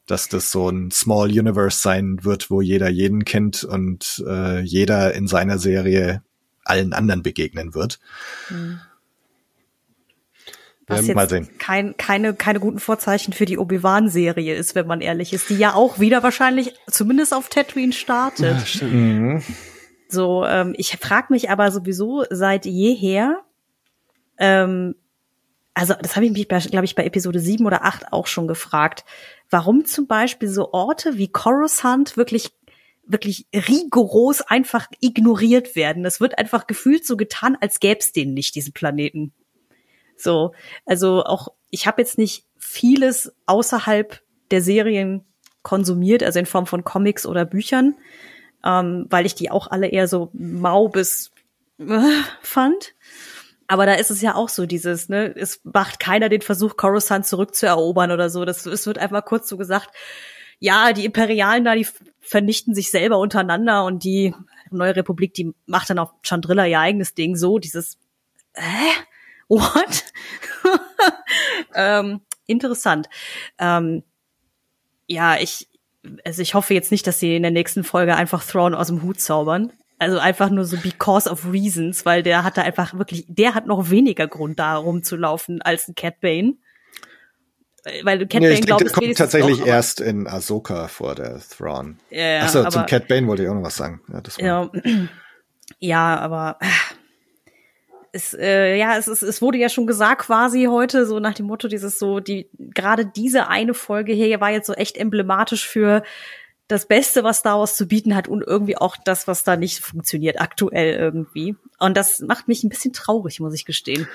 dass 0.05 0.29
das 0.29 0.51
so 0.51 0.69
ein 0.69 0.91
Small 0.91 1.29
Universe 1.29 1.79
sein 1.79 2.23
wird, 2.23 2.51
wo 2.51 2.61
jeder 2.61 2.87
jeden 2.87 3.25
kennt 3.25 3.63
und 3.63 4.23
äh, 4.27 4.59
jeder 4.59 5.15
in 5.15 5.27
seiner 5.27 5.57
Serie 5.57 6.21
allen 6.63 6.93
anderen 6.93 7.23
begegnen 7.23 7.73
wird. 7.73 7.99
Mhm. 8.51 8.79
Was 10.85 11.07
Ja, 11.07 11.15
mal 11.15 11.21
jetzt 11.21 11.29
sehen. 11.31 11.49
kein, 11.57 11.97
keine, 11.97 12.35
keine 12.35 12.59
guten 12.59 12.79
Vorzeichen 12.79 13.33
für 13.33 13.45
die 13.45 13.57
Obi-Wan-Serie 13.57 14.53
ist, 14.53 14.75
wenn 14.75 14.85
man 14.85 15.01
ehrlich 15.01 15.33
ist, 15.33 15.49
die 15.49 15.57
ja 15.57 15.73
auch 15.73 15.97
wieder 15.97 16.21
wahrscheinlich 16.21 16.75
zumindest 16.91 17.33
auf 17.33 17.49
Tatooine 17.49 17.93
startet. 17.93 18.83
Mhm. 18.83 19.41
So, 20.13 20.45
ähm, 20.45 20.75
ich 20.77 20.95
frage 20.97 21.33
mich 21.33 21.49
aber 21.49 21.71
sowieso 21.71 22.23
seit 22.29 22.65
jeher, 22.65 23.41
ähm, 24.37 24.95
also 25.73 25.95
das 25.99 26.15
habe 26.15 26.27
ich 26.27 26.31
mich, 26.31 26.47
glaube 26.47 26.85
ich, 26.85 26.93
bei 26.93 27.03
Episode 27.03 27.39
7 27.39 27.65
oder 27.65 27.83
8 27.83 28.13
auch 28.13 28.27
schon 28.27 28.47
gefragt, 28.47 29.05
warum 29.49 29.85
zum 29.85 30.05
Beispiel 30.05 30.49
so 30.49 30.71
Orte 30.71 31.17
wie 31.17 31.29
Coruscant 31.29 32.15
wirklich 32.15 32.51
wirklich 33.05 33.47
rigoros 33.53 34.41
einfach 34.41 34.87
ignoriert 35.01 35.75
werden. 35.75 36.03
Das 36.03 36.21
wird 36.21 36.37
einfach 36.37 36.67
gefühlt 36.67 37.05
so 37.05 37.17
getan, 37.17 37.57
als 37.59 37.81
gäbe 37.81 37.99
es 37.99 38.13
den 38.13 38.33
nicht, 38.33 38.55
diesen 38.55 38.71
Planeten. 38.71 39.33
So, 40.15 40.53
also 40.85 41.23
auch, 41.25 41.49
ich 41.69 41.85
habe 41.85 42.01
jetzt 42.01 42.17
nicht 42.17 42.45
vieles 42.57 43.33
außerhalb 43.45 44.21
der 44.51 44.61
Serien 44.61 45.25
konsumiert, 45.63 46.23
also 46.23 46.39
in 46.39 46.45
Form 46.45 46.65
von 46.65 46.85
Comics 46.85 47.25
oder 47.25 47.43
Büchern, 47.43 47.95
ähm, 48.63 49.07
weil 49.09 49.25
ich 49.25 49.35
die 49.35 49.51
auch 49.51 49.67
alle 49.69 49.87
eher 49.87 50.07
so 50.07 50.29
mau 50.33 50.87
bis 50.87 51.31
äh, 51.79 52.21
fand. 52.41 52.93
Aber 53.67 53.85
da 53.85 53.93
ist 53.93 54.11
es 54.11 54.21
ja 54.21 54.35
auch 54.35 54.49
so 54.49 54.65
dieses, 54.65 55.09
ne, 55.09 55.33
es 55.35 55.61
macht 55.63 55.99
keiner 55.99 56.29
den 56.29 56.41
Versuch, 56.41 56.77
Coruscant 56.77 57.25
zurückzuerobern 57.25 58.11
oder 58.11 58.29
so. 58.29 58.45
Das, 58.45 58.65
es 58.65 58.85
wird 58.85 58.97
einfach 58.97 59.25
kurz 59.25 59.47
so 59.47 59.57
gesagt, 59.57 59.89
ja, 60.59 60.93
die 60.93 61.05
Imperialen 61.05 61.65
da, 61.65 61.75
die 61.75 61.87
vernichten 62.19 62.75
sich 62.75 62.91
selber 62.91 63.17
untereinander 63.17 63.85
und 63.85 64.03
die 64.03 64.33
Neue 64.71 64.95
Republik, 64.95 65.33
die 65.33 65.53
macht 65.65 65.89
dann 65.89 65.99
auf 65.99 66.13
Chandrilla 66.23 66.65
ihr 66.65 66.79
eigenes 66.79 67.13
Ding 67.13 67.35
so, 67.35 67.59
dieses, 67.59 67.97
hä? 68.53 68.89
What? 69.49 70.05
ähm, 71.75 72.21
interessant. 72.47 73.07
Ähm, 73.59 74.03
ja, 75.05 75.37
ich, 75.37 75.67
also 76.25 76.41
ich 76.41 76.53
hoffe 76.53 76.73
jetzt 76.73 76.91
nicht, 76.91 77.05
dass 77.07 77.19
sie 77.19 77.35
in 77.35 77.43
der 77.43 77.51
nächsten 77.51 77.83
Folge 77.83 78.15
einfach 78.15 78.43
Thrawn 78.45 78.73
aus 78.75 78.87
dem 78.87 79.01
Hut 79.03 79.19
zaubern. 79.19 79.71
Also 79.99 80.19
einfach 80.19 80.49
nur 80.49 80.65
so 80.65 80.75
because 80.77 81.29
of 81.29 81.45
reasons, 81.51 82.05
weil 82.05 82.23
der 82.23 82.43
hatte 82.43 82.61
einfach 82.63 82.93
wirklich, 82.97 83.25
der 83.29 83.55
hat 83.55 83.67
noch 83.67 83.89
weniger 83.89 84.27
Grund 84.27 84.59
da 84.59 84.75
rumzulaufen 84.75 85.61
als 85.61 85.87
ein 85.87 85.95
Cat 85.95 86.19
Bane. 86.19 86.55
Weil 88.03 88.19
Cat 88.27 88.41
Nee, 88.41 88.47
Bane 88.47 88.49
ich 88.49 88.55
denke, 88.61 88.65
glaubt 88.67 88.81
der 88.81 88.89
kommt 88.91 89.17
tatsächlich 89.17 89.59
aber- 89.61 89.67
erst 89.69 90.01
in 90.01 90.27
Ahsoka 90.27 90.87
vor 90.87 91.15
der 91.15 91.39
Thrawn. 91.39 91.99
Ja, 92.09 92.41
Achso, 92.41 92.59
aber- 92.61 92.69
zum 92.71 92.85
Cat 92.85 93.07
Bane 93.07 93.27
wollte 93.27 93.43
ich 93.43 93.49
auch 93.49 93.55
noch 93.55 93.63
was 93.63 93.75
sagen. 93.77 94.01
Ja, 94.11 94.21
Ja, 94.39 94.71
ja 95.79 96.19
aber 96.19 96.57
äh, 96.61 96.65
es, 98.13 98.35
äh, 98.35 98.77
ja, 98.77 98.95
es, 98.95 99.07
ist, 99.07 99.23
es 99.23 99.41
wurde 99.41 99.57
ja 99.57 99.69
schon 99.69 99.87
gesagt 99.87 100.21
quasi 100.21 100.65
heute, 100.69 101.07
so 101.07 101.19
nach 101.19 101.33
dem 101.33 101.47
Motto, 101.47 101.67
dieses 101.67 101.97
so, 101.97 102.19
die, 102.19 102.47
gerade 102.57 103.07
diese 103.07 103.47
eine 103.47 103.73
Folge 103.73 104.13
hier 104.13 104.39
war 104.39 104.51
jetzt 104.51 104.67
so 104.67 104.73
echt 104.73 104.97
emblematisch 104.97 105.67
für 105.67 106.03
das 106.67 106.85
Beste, 106.85 107.23
was 107.23 107.39
Star 107.39 107.59
Wars 107.59 107.75
zu 107.75 107.87
bieten 107.87 108.15
hat 108.15 108.27
und 108.27 108.43
irgendwie 108.43 108.77
auch 108.77 108.97
das, 109.03 109.27
was 109.27 109.43
da 109.43 109.57
nicht 109.57 109.79
funktioniert, 109.79 110.39
aktuell 110.39 110.93
irgendwie. 110.93 111.55
Und 111.79 111.97
das 111.97 112.19
macht 112.19 112.47
mich 112.47 112.63
ein 112.63 112.69
bisschen 112.69 112.93
traurig, 112.93 113.39
muss 113.39 113.55
ich 113.55 113.65
gestehen. 113.65 114.07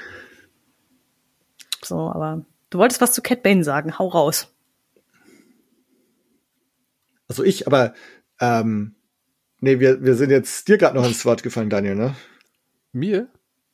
So, 1.84 1.96
aber 1.96 2.44
du 2.70 2.78
wolltest 2.78 3.00
was 3.00 3.12
zu 3.12 3.20
Cat 3.20 3.42
Bane 3.42 3.64
sagen, 3.64 3.98
hau 3.98 4.06
raus. 4.06 4.54
Also 7.26 7.42
ich, 7.42 7.66
aber 7.66 7.94
ähm, 8.40 8.94
nee, 9.60 9.80
wir, 9.80 10.04
wir 10.04 10.14
sind 10.14 10.30
jetzt 10.30 10.68
dir 10.68 10.78
gerade 10.78 10.96
noch 10.96 11.06
ins 11.06 11.24
Wort 11.24 11.42
gefallen, 11.42 11.68
Daniel, 11.68 11.96
ne? 11.96 12.14
Mir? 12.92 13.28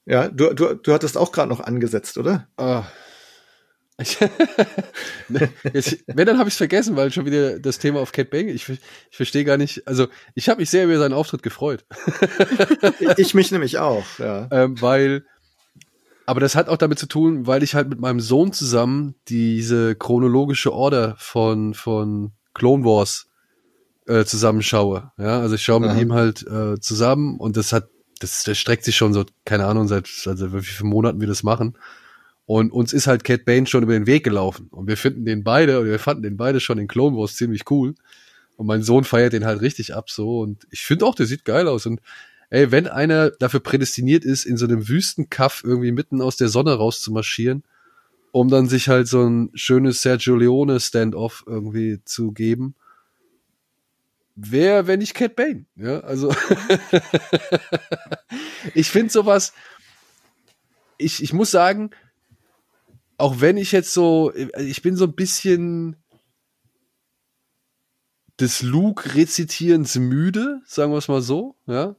Ja, 0.06 0.28
du, 0.28 0.52
du, 0.54 0.74
du 0.74 0.92
hattest 0.92 1.16
auch 1.16 1.32
gerade 1.32 1.48
noch 1.48 1.60
angesetzt, 1.60 2.18
oder? 2.18 2.48
Ah. 2.56 2.84
Jetzt, 5.72 6.04
wenn, 6.08 6.26
dann 6.26 6.38
habe 6.38 6.48
ich 6.48 6.54
es 6.54 6.58
vergessen, 6.58 6.96
weil 6.96 7.12
schon 7.12 7.26
wieder 7.26 7.60
das 7.60 7.78
Thema 7.78 8.00
auf 8.00 8.10
Cat 8.10 8.28
Bane. 8.28 8.50
Ich, 8.50 8.68
ich 8.68 9.16
verstehe 9.16 9.44
gar 9.44 9.56
nicht. 9.56 9.86
Also, 9.86 10.08
ich 10.34 10.48
habe 10.48 10.60
mich 10.60 10.70
sehr 10.70 10.84
über 10.84 10.98
seinen 10.98 11.12
Auftritt 11.12 11.42
gefreut. 11.42 11.84
Ich 13.16 13.34
mich 13.34 13.52
nämlich 13.52 13.78
auch, 13.78 14.04
ja. 14.18 14.48
ähm, 14.50 14.80
weil, 14.80 15.24
aber 16.26 16.40
das 16.40 16.56
hat 16.56 16.68
auch 16.68 16.76
damit 16.76 16.98
zu 16.98 17.06
tun, 17.06 17.46
weil 17.46 17.62
ich 17.62 17.74
halt 17.74 17.88
mit 17.88 18.00
meinem 18.00 18.20
Sohn 18.20 18.52
zusammen 18.52 19.14
diese 19.28 19.94
chronologische 19.94 20.72
Order 20.72 21.14
von, 21.18 21.74
von 21.74 22.32
Clone 22.52 22.84
Wars 22.84 23.28
äh, 24.06 24.24
zusammenschaue. 24.24 25.12
Ja, 25.18 25.40
also 25.40 25.54
ich 25.54 25.62
schaue 25.62 25.80
mit 25.80 25.90
Aha. 25.90 26.00
ihm 26.00 26.12
halt 26.12 26.46
äh, 26.46 26.80
zusammen 26.80 27.38
und 27.38 27.56
das 27.56 27.72
hat, 27.72 27.88
das, 28.24 28.42
das 28.42 28.58
streckt 28.58 28.84
sich 28.84 28.96
schon 28.96 29.12
so, 29.12 29.24
keine 29.44 29.66
Ahnung, 29.66 29.86
seit, 29.86 30.08
also 30.26 30.52
wie 30.54 30.62
viele 30.62 30.88
Monaten 30.88 31.20
wir 31.20 31.28
das 31.28 31.42
machen. 31.42 31.76
Und 32.46 32.72
uns 32.72 32.92
ist 32.92 33.06
halt 33.06 33.24
Cat 33.24 33.44
Bane 33.44 33.66
schon 33.66 33.82
über 33.82 33.92
den 33.92 34.06
Weg 34.06 34.24
gelaufen. 34.24 34.68
Und 34.70 34.86
wir 34.86 34.96
finden 34.96 35.24
den 35.24 35.44
beide, 35.44 35.78
oder 35.80 35.90
wir 35.90 35.98
fanden 35.98 36.22
den 36.22 36.36
beide 36.36 36.60
schon 36.60 36.78
in 36.78 36.88
Clone 36.88 37.16
Wars 37.16 37.36
ziemlich 37.36 37.70
cool. 37.70 37.94
Und 38.56 38.66
mein 38.66 38.82
Sohn 38.82 39.04
feiert 39.04 39.32
den 39.32 39.44
halt 39.44 39.60
richtig 39.60 39.94
ab 39.94 40.10
so. 40.10 40.40
Und 40.40 40.66
ich 40.70 40.80
finde 40.82 41.04
auch, 41.06 41.14
der 41.14 41.26
sieht 41.26 41.44
geil 41.44 41.68
aus. 41.68 41.86
Und 41.86 42.00
ey, 42.50 42.70
wenn 42.70 42.86
einer 42.86 43.30
dafür 43.30 43.60
prädestiniert 43.60 44.24
ist, 44.24 44.44
in 44.44 44.56
so 44.56 44.66
einem 44.66 44.88
Wüstenkaff 44.88 45.62
irgendwie 45.64 45.92
mitten 45.92 46.22
aus 46.22 46.36
der 46.36 46.48
Sonne 46.48 46.74
rauszumarschieren, 46.74 47.62
um 48.32 48.48
dann 48.48 48.68
sich 48.68 48.88
halt 48.88 49.06
so 49.06 49.22
ein 49.26 49.50
schönes 49.54 50.02
Sergio 50.02 50.36
Leone 50.36 50.80
Standoff 50.80 51.44
irgendwie 51.46 52.00
zu 52.04 52.32
geben, 52.32 52.74
wer, 54.34 54.86
wenn 54.86 55.00
nicht 55.00 55.14
Cat 55.14 55.36
Bane? 55.36 55.66
Ja, 55.76 56.00
also 56.00 56.34
ich 58.74 58.90
finde 58.90 59.12
sowas, 59.12 59.52
ich, 60.98 61.22
ich 61.22 61.32
muss 61.32 61.50
sagen, 61.50 61.90
auch 63.16 63.40
wenn 63.40 63.56
ich 63.56 63.72
jetzt 63.72 63.92
so, 63.92 64.32
ich 64.34 64.82
bin 64.82 64.96
so 64.96 65.04
ein 65.04 65.14
bisschen 65.14 65.96
des 68.40 68.62
Luke-Rezitierens 68.62 69.96
müde, 69.96 70.60
sagen 70.66 70.92
wir 70.92 70.98
es 70.98 71.08
mal 71.08 71.22
so, 71.22 71.56
ja. 71.66 71.94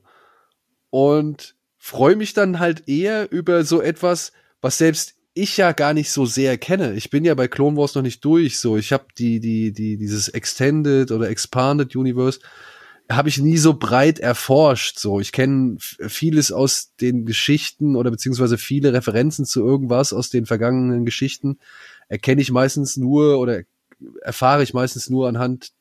Und 0.90 1.56
freue 1.78 2.16
mich 2.16 2.34
dann 2.34 2.60
halt 2.60 2.88
eher 2.88 3.32
über 3.32 3.64
so 3.64 3.82
etwas, 3.82 4.34
was 4.62 4.78
selbst 4.78 5.15
ich 5.36 5.58
ja 5.58 5.74
gar 5.74 5.94
nicht 5.94 6.12
so 6.12 6.26
sehr 6.26 6.58
kenne. 6.58 6.94
Ich 6.94 7.10
bin 7.10 7.26
ja 7.26 7.36
bei 7.36 7.48
Clone 7.48 7.78
Wars 7.78 7.94
noch 7.94 8.02
nicht 8.02 8.24
durch, 8.24 8.58
so. 8.58 8.78
Ich 8.78 8.92
habe 8.94 9.06
die, 9.18 9.40
die, 9.40 9.74
die, 9.74 9.98
dieses 9.98 10.30
Extended 10.30 11.12
oder 11.12 11.30
Expanded 11.30 11.96
Universe 11.96 12.40
habe 13.12 13.30
ich 13.30 13.38
nie 13.38 13.58
so 13.58 13.74
breit 13.74 14.18
erforscht. 14.18 14.98
So, 14.98 15.20
ich 15.20 15.32
kenne 15.34 15.76
vieles 15.80 16.52
aus 16.52 16.96
den 17.02 17.26
Geschichten 17.26 17.96
oder 17.96 18.10
beziehungsweise 18.10 18.58
viele 18.58 18.94
Referenzen 18.94 19.46
zu 19.46 19.64
irgendwas 19.64 20.14
aus 20.14 20.30
den 20.30 20.46
vergangenen 20.46 21.06
Geschichten 21.06 21.60
erkenne 22.08 22.42
ich 22.42 22.52
meistens 22.52 22.98
nur 22.98 23.38
oder 23.38 23.64
erfahre 24.22 24.64
ich 24.64 24.74
meistens 24.74 25.10
nur 25.10 25.28
anhand 25.28 25.72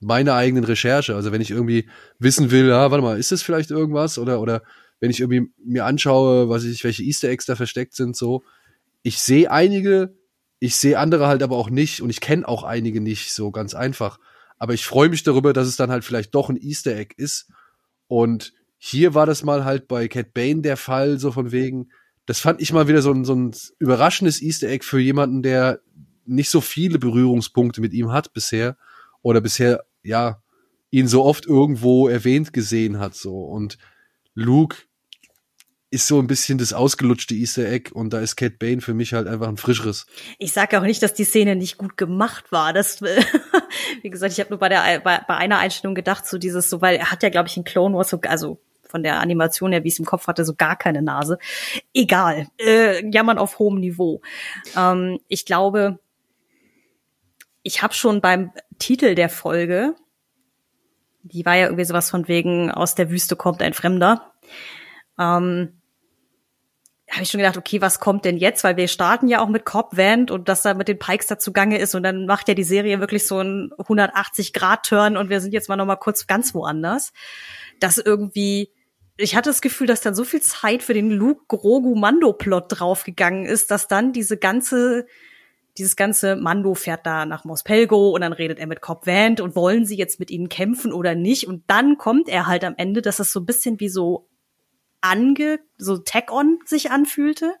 meiner 0.00 0.34
eigenen 0.34 0.64
Recherche. 0.64 1.14
Also 1.14 1.32
wenn 1.32 1.40
ich 1.40 1.50
irgendwie 1.50 1.88
wissen 2.18 2.50
will, 2.50 2.68
ja, 2.68 2.90
warte 2.90 3.02
mal, 3.02 3.18
ist 3.18 3.32
das 3.32 3.42
vielleicht 3.42 3.70
irgendwas 3.70 4.18
oder 4.18 4.40
oder 4.40 4.62
wenn 5.00 5.10
ich 5.10 5.20
irgendwie 5.20 5.50
mir 5.64 5.84
anschaue, 5.86 6.48
was 6.48 6.64
ich, 6.64 6.84
welche 6.84 7.04
Easter 7.04 7.28
Eggs 7.28 7.46
da 7.46 7.56
versteckt 7.56 7.94
sind, 7.94 8.16
so. 8.16 8.44
Ich 9.02 9.20
sehe 9.20 9.50
einige, 9.50 10.16
ich 10.60 10.76
sehe 10.76 10.98
andere 10.98 11.26
halt 11.26 11.42
aber 11.42 11.56
auch 11.56 11.70
nicht 11.70 12.02
und 12.02 12.10
ich 12.10 12.20
kenne 12.20 12.46
auch 12.46 12.62
einige 12.62 13.00
nicht 13.00 13.32
so 13.32 13.50
ganz 13.50 13.74
einfach. 13.74 14.18
Aber 14.58 14.74
ich 14.74 14.84
freue 14.84 15.08
mich 15.08 15.22
darüber, 15.22 15.52
dass 15.52 15.68
es 15.68 15.76
dann 15.76 15.90
halt 15.90 16.04
vielleicht 16.04 16.34
doch 16.34 16.48
ein 16.48 16.56
Easter 16.56 16.96
Egg 16.96 17.14
ist. 17.16 17.48
Und 18.08 18.52
hier 18.76 19.14
war 19.14 19.26
das 19.26 19.44
mal 19.44 19.64
halt 19.64 19.88
bei 19.88 20.08
Cat 20.08 20.34
Bane 20.34 20.62
der 20.62 20.76
Fall, 20.76 21.18
so 21.18 21.30
von 21.30 21.52
wegen, 21.52 21.90
das 22.26 22.40
fand 22.40 22.60
ich 22.60 22.72
mal 22.72 22.88
wieder 22.88 23.02
so 23.02 23.12
ein, 23.12 23.24
so 23.24 23.34
ein 23.34 23.52
überraschendes 23.78 24.42
Easter 24.42 24.68
Egg 24.68 24.84
für 24.84 24.98
jemanden, 24.98 25.42
der 25.42 25.80
nicht 26.26 26.50
so 26.50 26.60
viele 26.60 26.98
Berührungspunkte 26.98 27.80
mit 27.80 27.92
ihm 27.92 28.12
hat 28.12 28.32
bisher 28.32 28.76
oder 29.22 29.40
bisher, 29.40 29.84
ja, 30.02 30.42
ihn 30.90 31.08
so 31.08 31.24
oft 31.24 31.46
irgendwo 31.46 32.08
erwähnt 32.08 32.52
gesehen 32.52 32.98
hat, 32.98 33.14
so. 33.14 33.44
Und 33.44 33.78
Luke 34.34 34.76
ist 35.90 36.06
so 36.06 36.18
ein 36.18 36.26
bisschen 36.26 36.58
das 36.58 36.72
ausgelutschte 36.72 37.34
Easter 37.34 37.66
Egg 37.66 37.90
und 37.92 38.12
da 38.12 38.20
ist 38.20 38.36
Cat 38.36 38.58
Bane 38.58 38.80
für 38.80 38.92
mich 38.92 39.14
halt 39.14 39.26
einfach 39.26 39.48
ein 39.48 39.56
frischeres. 39.56 40.06
Ich 40.38 40.52
sage 40.52 40.78
auch 40.78 40.84
nicht, 40.84 41.02
dass 41.02 41.14
die 41.14 41.24
Szene 41.24 41.56
nicht 41.56 41.78
gut 41.78 41.96
gemacht 41.96 42.52
war. 42.52 42.72
Das, 42.72 43.00
wie 44.02 44.10
gesagt, 44.10 44.32
ich 44.32 44.40
habe 44.40 44.50
nur 44.50 44.58
bei 44.58 44.68
der 44.68 45.00
bei, 45.00 45.20
bei 45.26 45.36
einer 45.36 45.58
Einstellung 45.58 45.94
gedacht, 45.94 46.26
so 46.26 46.36
dieses 46.36 46.68
so, 46.68 46.82
weil 46.82 46.96
er 46.96 47.10
hat 47.10 47.22
ja, 47.22 47.30
glaube 47.30 47.48
ich, 47.48 47.56
in 47.56 47.64
Clone 47.64 47.96
Wars 47.96 48.10
so, 48.10 48.20
also 48.22 48.60
von 48.88 49.02
der 49.02 49.20
Animation 49.20 49.72
her, 49.72 49.84
wie 49.84 49.88
ich 49.88 49.94
es 49.94 49.98
im 49.98 50.04
Kopf 50.04 50.26
hatte, 50.26 50.44
so 50.44 50.54
gar 50.54 50.76
keine 50.76 51.02
Nase. 51.02 51.38
Egal, 51.94 52.48
äh, 52.58 53.06
jammern 53.10 53.38
auf 53.38 53.58
hohem 53.58 53.80
Niveau. 53.80 54.20
Ähm, 54.76 55.20
ich 55.28 55.46
glaube, 55.46 55.98
ich 57.62 57.82
habe 57.82 57.94
schon 57.94 58.20
beim 58.20 58.52
Titel 58.78 59.14
der 59.14 59.28
Folge, 59.28 59.94
die 61.22 61.44
war 61.44 61.56
ja 61.56 61.66
irgendwie 61.66 61.84
sowas 61.84 62.10
von 62.10 62.28
wegen 62.28 62.70
aus 62.70 62.94
der 62.94 63.10
Wüste 63.10 63.36
kommt 63.36 63.62
ein 63.62 63.74
Fremder. 63.74 64.32
Ähm, 65.18 65.77
habe 67.10 67.22
ich 67.22 67.30
schon 67.30 67.38
gedacht, 67.38 67.56
okay, 67.56 67.80
was 67.80 68.00
kommt 68.00 68.24
denn 68.24 68.36
jetzt? 68.36 68.64
Weil 68.64 68.76
wir 68.76 68.88
starten 68.88 69.28
ja 69.28 69.40
auch 69.40 69.48
mit 69.48 69.64
Cobb 69.64 69.96
Vant 69.96 70.30
und 70.30 70.48
dass 70.48 70.62
da 70.62 70.74
mit 70.74 70.88
den 70.88 70.98
Pikes 70.98 71.26
dazu 71.26 71.52
gange 71.52 71.78
ist 71.78 71.94
und 71.94 72.02
dann 72.02 72.26
macht 72.26 72.48
ja 72.48 72.54
die 72.54 72.64
Serie 72.64 73.00
wirklich 73.00 73.26
so 73.26 73.38
einen 73.38 73.70
180-Grad-Turn 73.72 75.16
und 75.16 75.30
wir 75.30 75.40
sind 75.40 75.52
jetzt 75.52 75.68
mal 75.68 75.76
noch 75.76 75.86
mal 75.86 75.96
kurz 75.96 76.26
ganz 76.26 76.54
woanders. 76.54 77.12
Das 77.80 77.98
irgendwie 77.98 78.72
ich 79.20 79.34
hatte 79.34 79.50
das 79.50 79.60
Gefühl, 79.60 79.88
dass 79.88 80.00
dann 80.00 80.14
so 80.14 80.22
viel 80.22 80.40
Zeit 80.40 80.82
für 80.82 80.94
den 80.94 81.10
Luke 81.10 81.42
Grogu 81.48 81.96
Mando 81.96 82.32
Plot 82.32 82.66
draufgegangen 82.68 83.46
ist, 83.46 83.70
dass 83.72 83.88
dann 83.88 84.12
diese 84.12 84.36
ganze 84.36 85.06
dieses 85.76 85.96
ganze 85.96 86.34
Mando 86.36 86.74
fährt 86.74 87.06
da 87.06 87.24
nach 87.24 87.44
Mos 87.44 87.62
Pelgo 87.62 88.10
und 88.10 88.20
dann 88.20 88.32
redet 88.32 88.58
er 88.58 88.66
mit 88.66 88.80
Cobb 88.80 89.06
Vant 89.06 89.40
und 89.40 89.54
wollen 89.54 89.86
sie 89.86 89.96
jetzt 89.96 90.18
mit 90.18 90.30
ihnen 90.30 90.48
kämpfen 90.48 90.92
oder 90.92 91.14
nicht 91.14 91.46
und 91.46 91.64
dann 91.68 91.98
kommt 91.98 92.28
er 92.28 92.46
halt 92.46 92.64
am 92.64 92.74
Ende, 92.76 93.02
dass 93.02 93.18
es 93.18 93.32
so 93.32 93.40
ein 93.40 93.46
bisschen 93.46 93.78
wie 93.80 93.88
so 93.88 94.27
ange 95.00 95.60
so 95.76 95.98
Tag-on 95.98 96.58
sich 96.64 96.90
anfühlte. 96.90 97.54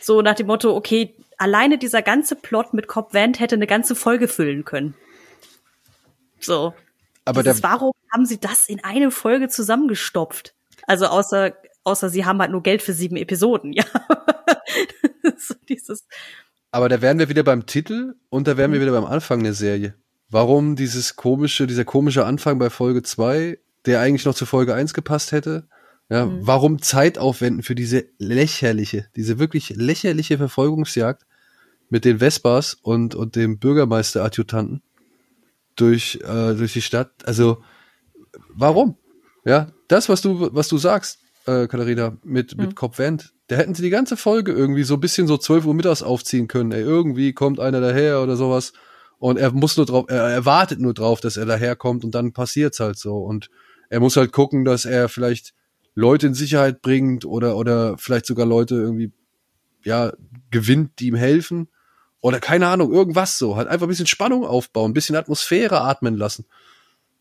So 0.00 0.22
nach 0.22 0.34
dem 0.34 0.46
Motto, 0.48 0.74
okay, 0.74 1.14
alleine 1.38 1.78
dieser 1.78 2.02
ganze 2.02 2.34
Plot 2.36 2.74
mit 2.74 2.88
Cobb 2.88 3.14
Vant 3.14 3.40
hätte 3.40 3.54
eine 3.54 3.66
ganze 3.66 3.94
Folge 3.94 4.28
füllen 4.28 4.64
können. 4.64 4.94
So. 6.40 6.74
Aber 7.24 7.42
Dieses, 7.42 7.62
warum 7.62 7.92
haben 8.12 8.26
sie 8.26 8.40
das 8.40 8.68
in 8.68 8.82
eine 8.82 9.10
Folge 9.10 9.48
zusammengestopft? 9.48 10.54
Also 10.88 11.06
außer, 11.06 11.52
außer 11.84 12.08
sie 12.08 12.24
haben 12.24 12.40
halt 12.40 12.50
nur 12.50 12.62
Geld 12.64 12.82
für 12.82 12.92
sieben 12.92 13.16
Episoden, 13.16 13.72
ja. 13.74 13.84
so 15.38 15.54
dieses, 15.68 16.06
aber 16.72 16.88
da 16.88 17.00
wären 17.02 17.18
wir 17.18 17.28
wieder 17.28 17.42
beim 17.44 17.66
Titel 17.66 18.14
und 18.30 18.48
da 18.48 18.56
wären 18.56 18.72
wir 18.72 18.78
Mhm. 18.80 18.84
wieder 18.84 18.92
beim 19.00 19.04
Anfang 19.04 19.42
der 19.44 19.52
Serie. 19.52 19.94
Warum 20.30 20.74
dieses 20.74 21.16
komische, 21.16 21.66
dieser 21.66 21.84
komische 21.84 22.24
Anfang 22.24 22.58
bei 22.58 22.70
Folge 22.70 23.02
2, 23.02 23.58
der 23.84 24.00
eigentlich 24.00 24.24
noch 24.24 24.34
zu 24.34 24.46
Folge 24.46 24.74
1 24.74 24.94
gepasst 24.94 25.32
hätte? 25.32 25.68
Ja, 26.08 26.26
Mhm. 26.26 26.40
warum 26.42 26.82
Zeit 26.82 27.16
aufwenden 27.18 27.62
für 27.62 27.74
diese 27.74 28.04
lächerliche, 28.18 29.06
diese 29.16 29.38
wirklich 29.38 29.70
lächerliche 29.70 30.36
Verfolgungsjagd 30.38 31.24
mit 31.88 32.04
den 32.04 32.18
Vespas 32.18 32.74
und, 32.82 33.14
und 33.14 33.36
dem 33.36 33.58
Bürgermeister-Adjutanten 33.58 34.82
durch, 35.76 36.18
äh, 36.22 36.54
durch 36.54 36.72
die 36.74 36.82
Stadt? 36.82 37.10
Also, 37.24 37.62
warum? 38.54 38.96
Ja, 39.44 39.72
das, 39.88 40.08
was 40.08 40.20
du, 40.22 40.54
was 40.54 40.68
du 40.68 40.78
sagst, 40.78 41.18
äh, 41.46 41.66
Katharina, 41.66 42.16
mit, 42.22 42.56
mit 42.56 42.70
Mhm. 42.70 42.74
Cobb 42.74 42.98
Vent, 42.98 43.32
da 43.48 43.56
hätten 43.56 43.74
sie 43.74 43.82
die 43.82 43.90
ganze 43.90 44.16
Folge 44.16 44.52
irgendwie 44.52 44.84
so 44.84 44.94
ein 44.94 45.00
bisschen 45.00 45.26
so 45.26 45.36
12 45.36 45.66
Uhr 45.66 45.74
mittags 45.74 46.02
aufziehen 46.02 46.46
können. 46.48 46.72
Ey, 46.72 46.82
irgendwie 46.82 47.32
kommt 47.32 47.58
einer 47.58 47.80
daher 47.80 48.22
oder 48.22 48.36
sowas. 48.36 48.72
Und 49.18 49.38
er 49.38 49.52
muss 49.52 49.76
nur 49.76 49.86
drauf, 49.86 50.06
er 50.08 50.28
er 50.28 50.44
wartet 50.44 50.80
nur 50.80 50.94
drauf, 50.94 51.20
dass 51.20 51.36
er 51.36 51.46
daherkommt 51.46 52.04
und 52.04 52.14
dann 52.14 52.32
passiert's 52.32 52.80
halt 52.80 52.98
so. 52.98 53.16
Und 53.18 53.50
er 53.88 54.00
muss 54.00 54.16
halt 54.16 54.32
gucken, 54.32 54.64
dass 54.64 54.84
er 54.84 55.08
vielleicht 55.08 55.54
Leute 55.94 56.26
in 56.26 56.34
Sicherheit 56.34 56.82
bringt 56.82 57.24
oder, 57.24 57.56
oder 57.56 57.98
vielleicht 57.98 58.26
sogar 58.26 58.46
Leute 58.46 58.76
irgendwie, 58.76 59.12
ja, 59.84 60.12
gewinnt, 60.50 60.98
die 60.98 61.08
ihm 61.08 61.14
helfen. 61.14 61.68
Oder 62.20 62.38
keine 62.38 62.68
Ahnung, 62.68 62.92
irgendwas 62.92 63.38
so. 63.38 63.56
Halt 63.56 63.68
einfach 63.68 63.86
ein 63.86 63.90
bisschen 63.90 64.06
Spannung 64.06 64.44
aufbauen, 64.44 64.92
ein 64.92 64.94
bisschen 64.94 65.16
Atmosphäre 65.16 65.80
atmen 65.80 66.16
lassen. 66.16 66.46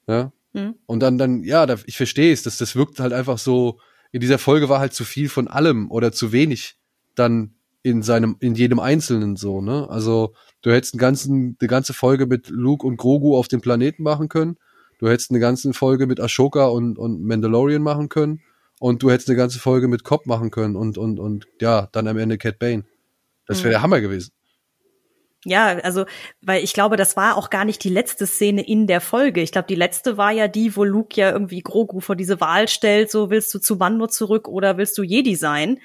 Ja. 0.08 0.32
hm. 0.54 0.76
Und 0.86 1.00
dann, 1.02 1.18
dann, 1.18 1.44
ja, 1.44 1.66
da, 1.66 1.78
ich 1.86 1.98
verstehe 1.98 2.32
es, 2.32 2.44
dass 2.44 2.58
das 2.58 2.76
wirkt 2.76 3.00
halt 3.00 3.14
einfach 3.14 3.38
so, 3.38 3.80
in 4.12 4.22
dieser 4.22 4.38
Folge 4.38 4.70
war 4.70 4.80
halt 4.80 4.94
zu 4.94 5.06
viel 5.06 5.30
von 5.30 5.48
allem 5.48 5.90
oder 5.90 6.12
zu 6.12 6.32
wenig 6.32 6.78
dann 7.16 7.56
in 7.84 8.04
seinem, 8.04 8.36
in 8.40 8.56
jedem 8.56 8.80
Einzelnen 8.80 9.36
so, 9.36 9.62
ne? 9.62 9.90
Also, 9.90 10.34
du 10.62 10.72
hättest 10.72 10.94
einen 10.94 11.00
ganzen, 11.00 11.58
eine 11.60 11.68
ganze 11.68 11.94
Folge 11.94 12.28
mit 12.28 12.50
Luke 12.50 12.86
und 12.86 12.98
Grogu 12.98 13.36
auf 13.36 13.48
dem 13.48 13.62
Planeten 13.62 14.04
machen 14.04 14.30
können. 14.30 14.58
Du 15.00 15.10
hättest 15.10 15.32
eine 15.32 15.40
ganze 15.40 15.74
Folge 15.74 16.06
mit 16.06 16.20
Ashoka 16.20 16.66
und, 16.66 17.00
und 17.00 17.24
Mandalorian 17.24 17.82
machen 17.82 18.08
können. 18.08 18.42
Und 18.82 19.04
du 19.04 19.12
hättest 19.12 19.30
eine 19.30 19.38
ganze 19.38 19.60
Folge 19.60 19.88
mit 19.88 20.04
Cobb 20.04 20.26
machen 20.26 20.50
können 20.50 20.76
und, 20.76 20.98
und, 20.98 21.20
und, 21.20 21.46
ja, 21.62 21.88
dann 21.92 22.08
am 22.08 22.18
Ende 22.18 22.40
Cat 22.40 22.58
Bane. 22.58 22.84
Das 23.46 23.60
wäre 23.60 23.68
Mhm. 23.68 23.72
der 23.74 23.82
Hammer 23.84 24.02
gewesen. 24.02 24.32
Ja, 25.46 25.78
also, 25.84 26.06
weil 26.42 26.64
ich 26.64 26.74
glaube, 26.74 26.98
das 26.98 27.16
war 27.16 27.38
auch 27.38 27.52
gar 27.52 27.64
nicht 27.64 27.84
die 27.84 27.90
letzte 27.90 28.26
Szene 28.26 28.68
in 28.68 28.88
der 28.88 29.00
Folge. 29.00 29.42
Ich 29.42 29.52
glaube, 29.52 29.68
die 29.68 29.76
letzte 29.76 30.18
war 30.18 30.32
ja 30.32 30.48
die, 30.48 30.76
wo 30.76 30.84
Luke 30.84 31.20
ja 31.20 31.32
irgendwie 31.32 31.62
Grogu 31.62 32.00
vor 32.00 32.16
diese 32.16 32.42
Wahl 32.42 32.68
stellt, 32.68 33.12
so 33.12 33.30
willst 33.30 33.54
du 33.54 33.60
zu 33.60 33.76
Mando 33.76 34.08
zurück 34.08 34.48
oder 34.48 34.78
willst 34.78 34.98
du 34.98 35.04
Jedi 35.04 35.36
sein? 35.36 35.80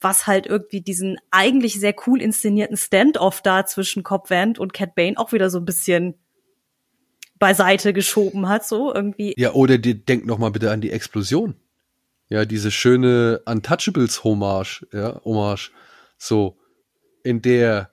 Was 0.00 0.26
halt 0.26 0.46
irgendwie 0.46 0.80
diesen 0.80 1.18
eigentlich 1.30 1.78
sehr 1.78 1.94
cool 2.06 2.22
inszenierten 2.22 2.78
Standoff 2.78 3.42
da 3.42 3.66
zwischen 3.66 4.04
Cobb 4.04 4.30
Vant 4.30 4.58
und 4.58 4.72
Cat 4.72 4.94
Bane 4.94 5.18
auch 5.18 5.32
wieder 5.32 5.50
so 5.50 5.58
ein 5.58 5.66
bisschen 5.66 6.14
beiseite 7.38 7.92
geschoben 7.92 8.48
hat, 8.48 8.66
so 8.66 8.94
irgendwie. 8.94 9.34
Ja, 9.36 9.52
oder 9.52 9.76
die, 9.76 10.02
denk 10.02 10.24
noch 10.24 10.38
mal 10.38 10.50
bitte 10.50 10.70
an 10.70 10.80
die 10.80 10.90
Explosion. 10.90 11.54
Ja, 12.28 12.44
diese 12.44 12.70
schöne 12.70 13.40
Untouchables-Hommage, 13.46 14.86
ja, 14.92 15.20
Hommage. 15.24 15.70
So, 16.18 16.56
in 17.22 17.40
der 17.42 17.90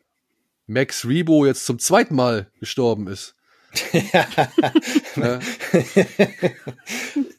Max 0.68 1.06
Rebo 1.08 1.46
jetzt 1.46 1.66
zum 1.66 1.80
zweiten 1.80 2.16
Mal 2.16 2.48
gestorben 2.60 3.08
ist. 3.08 3.34
Ja. 5.16 5.40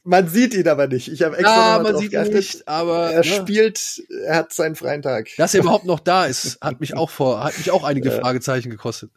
Man 0.05 0.29
sieht 0.29 0.55
ihn 0.55 0.69
aber 0.69 0.87
nicht. 0.87 1.09
Ich 1.09 1.23
habe 1.23 1.37
extra 1.37 1.57
Ja, 1.57 1.77
nochmal 1.79 1.93
man 1.93 2.01
sieht 2.03 2.13
ihn 2.13 2.33
nicht, 2.33 2.69
aber 2.69 3.11
Er 3.13 3.19
ne, 3.19 3.25
spielt, 3.25 4.03
er 4.25 4.37
hat 4.37 4.53
seinen 4.53 4.77
freien 4.77 5.03
Tag. 5.03 5.29
dass 5.37 5.55
er 5.55 5.61
überhaupt 5.61 5.85
noch 5.85 6.01
da 6.01 6.27
ist, 6.27 6.59
hat 6.61 6.81
mich 6.81 6.95
auch 6.95 7.11
vor, 7.11 7.43
hat 7.45 7.57
mich 7.59 7.71
auch 7.71 7.85
einige 7.85 8.09
Ja. 8.13 8.21
Fragezeichen 8.21 8.71
gekostet. 8.71 9.11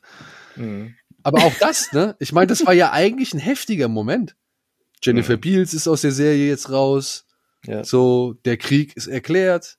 Mhm. 0.55 0.95
Aber 1.23 1.43
auch 1.43 1.53
das, 1.59 1.91
ne? 1.91 2.15
Ich 2.19 2.31
meine, 2.31 2.47
das 2.47 2.65
war 2.65 2.73
ja 2.73 2.91
eigentlich 2.91 3.33
ein 3.33 3.39
heftiger 3.39 3.87
Moment. 3.89 4.35
Jennifer 5.03 5.35
Mhm. 5.35 5.41
Beals 5.41 5.73
ist 5.73 5.87
aus 5.87 6.01
der 6.01 6.11
Serie 6.11 6.47
jetzt 6.47 6.69
raus. 6.71 7.25
Ja. 7.65 7.83
So, 7.83 8.33
der 8.45 8.57
Krieg 8.57 8.95
ist 8.95 9.07
erklärt. 9.07 9.77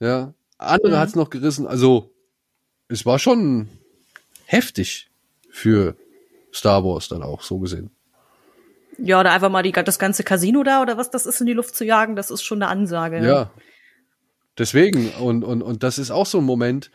Ja. 0.00 0.34
Andere 0.58 0.92
Mhm. 0.92 0.98
hat's 0.98 1.14
noch 1.14 1.30
gerissen. 1.30 1.66
Also, 1.66 2.12
es 2.88 3.06
war 3.06 3.18
schon 3.18 3.68
heftig 4.46 5.10
für 5.50 5.96
Star 6.52 6.84
Wars 6.84 7.08
dann 7.08 7.22
auch, 7.22 7.42
so 7.42 7.58
gesehen. 7.58 7.90
Ja, 8.98 9.20
oder 9.20 9.32
einfach 9.32 9.50
mal 9.50 9.62
die, 9.62 9.72
das 9.72 9.98
ganze 9.98 10.22
Casino 10.22 10.62
da 10.62 10.82
oder 10.82 10.98
was 10.98 11.10
das 11.10 11.26
ist 11.26 11.40
in 11.40 11.46
die 11.46 11.54
Luft 11.54 11.74
zu 11.74 11.84
jagen, 11.84 12.14
das 12.14 12.30
ist 12.30 12.42
schon 12.42 12.62
eine 12.62 12.70
Ansage. 12.70 13.24
Ja. 13.24 13.50
Deswegen, 14.58 15.08
und, 15.20 15.44
und, 15.44 15.62
und 15.62 15.82
das 15.82 15.98
ist 15.98 16.10
auch 16.10 16.26
so 16.26 16.38
ein 16.38 16.44
Moment, 16.44 16.90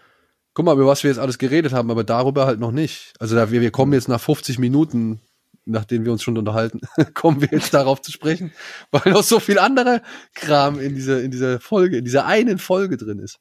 guck 0.54 0.66
mal, 0.66 0.74
über 0.74 0.86
was 0.86 1.04
wir 1.04 1.10
jetzt 1.10 1.18
alles 1.20 1.40
geredet 1.40 1.74
haben, 1.74 1.90
aber 1.90 2.04
darüber 2.04 2.46
halt 2.46 2.60
noch 2.60 2.72
nicht. 2.72 3.14
Also 3.20 3.36
da, 3.36 3.52
wir, 3.52 3.62
wir 3.62 3.72
kommen 3.72 3.94
jetzt 3.94 4.08
nach 4.08 4.22
50 4.22 4.60
Minuten, 4.60 5.20
nachdem 5.68 6.05
wir 6.05 6.11
uns 6.11 6.24
schon 6.24 6.38
unterhalten, 6.38 6.82
kommen 7.13 7.41
wir 7.41 7.49
jetzt 7.51 7.74
darauf 7.74 8.01
zu 8.01 8.11
sprechen, 8.11 8.51
weil 8.91 9.11
noch 9.11 9.24
so 9.24 9.39
viel 9.39 9.59
anderer 9.59 10.01
Kram 10.34 10.80
in 10.80 10.95
dieser, 10.95 11.22
in 11.22 11.32
dieser 11.32 11.59
Folge, 11.59 11.97
in 11.97 12.05
dieser 12.05 12.26
einen 12.26 12.57
Folge 12.57 12.97
drin 12.97 13.20
ist. 13.20 13.39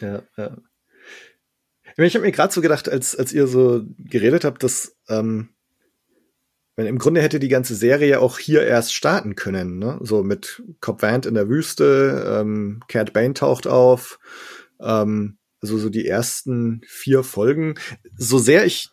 Ja, 0.00 0.22
ja. 0.36 0.56
Ich 1.96 2.14
habe 2.14 2.24
mir 2.24 2.32
gerade 2.32 2.52
so 2.52 2.60
gedacht, 2.60 2.88
als, 2.88 3.16
als 3.16 3.32
ihr 3.32 3.48
so 3.48 3.82
geredet 3.98 4.44
habt, 4.44 4.62
dass 4.62 4.96
ähm, 5.08 5.48
wenn 6.76 6.86
im 6.86 6.98
Grunde 6.98 7.20
hätte 7.20 7.40
die 7.40 7.48
ganze 7.48 7.74
Serie 7.74 8.20
auch 8.20 8.38
hier 8.38 8.64
erst 8.64 8.94
starten 8.94 9.34
können, 9.34 9.80
ne? 9.80 9.98
So 10.00 10.22
mit 10.22 10.62
Cobb 10.80 11.02
Vanth 11.02 11.26
in 11.26 11.34
der 11.34 11.48
Wüste, 11.48 12.24
ähm, 12.40 12.82
Cat 12.86 13.12
Bane 13.12 13.34
taucht 13.34 13.66
auf, 13.66 14.20
ähm, 14.80 15.38
also 15.60 15.76
so 15.76 15.88
die 15.88 16.06
ersten 16.06 16.82
vier 16.86 17.24
Folgen. 17.24 17.74
So 18.16 18.38
sehr 18.38 18.64
ich 18.64 18.90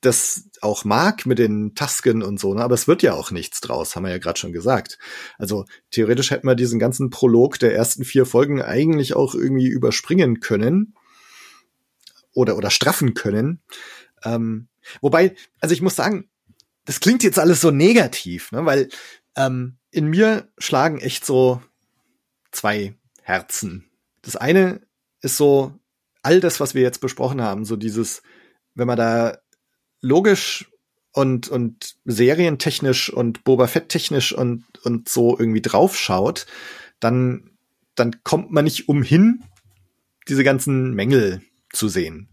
das 0.00 0.48
auch 0.60 0.84
mag 0.84 1.26
mit 1.26 1.38
den 1.38 1.74
Tasken 1.74 2.22
und 2.22 2.38
so, 2.38 2.54
ne? 2.54 2.62
aber 2.62 2.74
es 2.74 2.86
wird 2.86 3.02
ja 3.02 3.14
auch 3.14 3.30
nichts 3.30 3.60
draus, 3.60 3.96
haben 3.96 4.04
wir 4.04 4.10
ja 4.10 4.18
gerade 4.18 4.38
schon 4.38 4.52
gesagt. 4.52 4.98
Also 5.38 5.64
theoretisch 5.90 6.30
hätten 6.30 6.46
wir 6.46 6.54
diesen 6.54 6.78
ganzen 6.78 7.10
Prolog 7.10 7.58
der 7.58 7.74
ersten 7.74 8.04
vier 8.04 8.24
Folgen 8.24 8.62
eigentlich 8.62 9.14
auch 9.14 9.34
irgendwie 9.34 9.66
überspringen 9.66 10.40
können 10.40 10.94
oder 12.32 12.56
oder 12.56 12.70
straffen 12.70 13.14
können. 13.14 13.60
Ähm, 14.24 14.68
wobei, 15.00 15.34
also 15.60 15.72
ich 15.72 15.82
muss 15.82 15.96
sagen, 15.96 16.28
das 16.84 17.00
klingt 17.00 17.22
jetzt 17.22 17.38
alles 17.38 17.60
so 17.60 17.70
negativ, 17.70 18.52
ne? 18.52 18.64
weil 18.64 18.88
ähm, 19.36 19.78
in 19.90 20.06
mir 20.06 20.48
schlagen 20.58 20.98
echt 20.98 21.26
so 21.26 21.60
zwei 22.52 22.94
Herzen. 23.22 23.90
Das 24.22 24.36
eine 24.36 24.80
ist 25.22 25.36
so 25.36 25.74
all 26.22 26.40
das, 26.40 26.60
was 26.60 26.74
wir 26.74 26.82
jetzt 26.82 27.00
besprochen 27.00 27.40
haben, 27.42 27.64
so 27.64 27.76
dieses, 27.76 28.22
wenn 28.74 28.86
man 28.86 28.96
da 28.96 29.38
logisch 30.00 30.70
und 31.12 31.48
und 31.48 31.96
serientechnisch 32.04 33.10
und 33.12 33.44
Boba 33.44 33.66
Fett 33.66 33.88
technisch 33.88 34.32
und 34.32 34.64
und 34.84 35.08
so 35.08 35.38
irgendwie 35.38 35.62
draufschaut, 35.62 36.46
dann 37.00 37.50
dann 37.94 38.22
kommt 38.22 38.52
man 38.52 38.64
nicht 38.64 38.88
umhin, 38.88 39.42
diese 40.28 40.44
ganzen 40.44 40.94
Mängel 40.94 41.42
zu 41.72 41.88
sehen. 41.88 42.28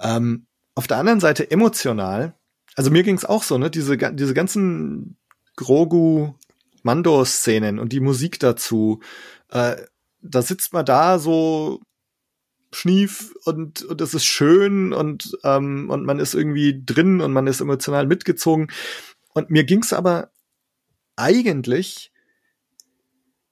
Ähm, 0.00 0.46
auf 0.74 0.86
der 0.86 0.98
anderen 0.98 1.20
Seite 1.20 1.50
emotional, 1.50 2.34
also 2.74 2.90
mir 2.90 3.02
ging's 3.02 3.24
auch 3.24 3.42
so, 3.42 3.58
ne, 3.58 3.70
diese 3.70 3.96
diese 3.96 4.34
ganzen 4.34 5.16
Grogu 5.56 6.34
Mando 6.82 7.24
Szenen 7.24 7.78
und 7.78 7.92
die 7.92 8.00
Musik 8.00 8.38
dazu, 8.38 9.00
äh, 9.50 9.76
da 10.22 10.42
sitzt 10.42 10.72
man 10.72 10.84
da 10.84 11.18
so 11.18 11.80
schnief 12.72 13.34
und, 13.44 13.82
und 13.82 14.00
es 14.00 14.14
ist 14.14 14.24
schön 14.24 14.92
und, 14.92 15.38
ähm, 15.44 15.90
und 15.90 16.04
man 16.04 16.18
ist 16.18 16.34
irgendwie 16.34 16.82
drin 16.84 17.20
und 17.20 17.32
man 17.32 17.46
ist 17.46 17.60
emotional 17.60 18.06
mitgezogen. 18.06 18.68
Und 19.32 19.50
mir 19.50 19.64
ging's 19.64 19.92
aber 19.92 20.30
eigentlich 21.16 22.12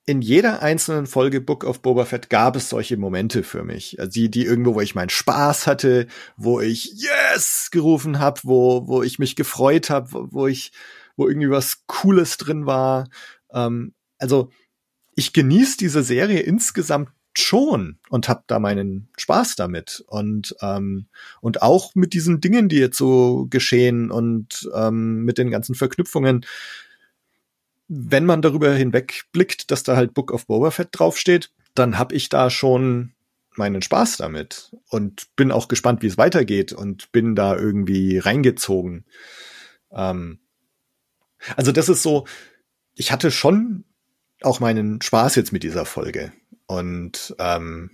in 0.07 0.21
jeder 0.21 0.61
einzelnen 0.61 1.07
Folge 1.07 1.41
Book 1.41 1.65
of 1.65 1.81
Boba 1.81 2.05
Fett 2.05 2.29
gab 2.29 2.57
es 2.57 2.69
solche 2.69 2.99
Momente 2.99 3.43
für 3.43 3.65
mich. 3.65 3.99
Also 3.99 4.13
die, 4.13 4.31
die 4.31 4.45
irgendwo, 4.45 4.75
wo 4.75 4.81
ich 4.81 4.95
meinen 4.95 5.09
Spaß 5.09 5.67
hatte, 5.67 6.07
wo 6.37 6.61
ich 6.61 6.93
Yes 6.95 7.69
gerufen 7.71 8.19
habe, 8.19 8.41
wo, 8.45 8.87
wo 8.87 9.03
ich 9.03 9.19
mich 9.19 9.35
gefreut 9.35 9.89
habe, 9.89 10.29
wo, 10.31 10.47
ich, 10.47 10.73
wo 11.17 11.27
irgendwie 11.27 11.51
was 11.51 11.87
Cooles 11.87 12.37
drin 12.37 12.67
war. 12.67 13.09
Ähm, 13.51 13.95
also 14.19 14.51
ich 15.17 15.33
genieße 15.33 15.79
diese 15.79 16.03
Serie 16.03 16.41
insgesamt 16.41 17.09
schon 17.39 17.99
und 18.09 18.29
habe 18.29 18.45
da 18.47 18.59
meinen 18.59 19.09
Spaß 19.17 19.57
damit 19.57 20.05
und 20.07 20.55
ähm, 20.61 21.07
und 21.41 21.63
auch 21.63 21.95
mit 21.95 22.13
diesen 22.13 22.41
Dingen, 22.41 22.69
die 22.69 22.79
jetzt 22.79 22.97
so 22.97 23.47
geschehen 23.49 24.11
und 24.11 24.69
ähm, 24.75 25.25
mit 25.25 25.39
den 25.39 25.51
ganzen 25.51 25.75
Verknüpfungen. 25.75 26.47
Wenn 27.89 28.25
man 28.25 28.43
darüber 28.43 28.73
hinwegblickt, 28.73 29.71
dass 29.71 29.83
da 29.83 29.97
halt 29.97 30.15
Book 30.15 30.33
of 30.33 30.47
Boba 30.47 30.71
Fett 30.71 30.89
draufsteht, 30.93 31.51
dann 31.75 31.99
habe 31.99 32.15
ich 32.15 32.29
da 32.29 32.51
schon 32.51 33.13
meinen 33.57 33.83
Spaß 33.83 34.17
damit 34.17 34.75
und 34.89 35.29
bin 35.37 35.53
auch 35.53 35.69
gespannt, 35.69 36.03
wie 36.03 36.07
es 36.07 36.19
weitergeht 36.19 36.73
und 36.73 37.13
bin 37.13 37.35
da 37.35 37.57
irgendwie 37.57 38.19
reingezogen. 38.19 39.05
Ähm, 39.93 40.41
also 41.57 41.73
das 41.73 41.89
ist 41.89 42.03
so, 42.03 42.27
ich 42.95 43.13
hatte 43.13 43.31
schon 43.31 43.85
auch 44.43 44.61
meinen 44.61 45.01
Spaß 45.01 45.37
jetzt 45.37 45.53
mit 45.53 45.63
dieser 45.63 45.85
Folge. 45.85 46.33
Und 46.67 47.35
ähm, 47.39 47.91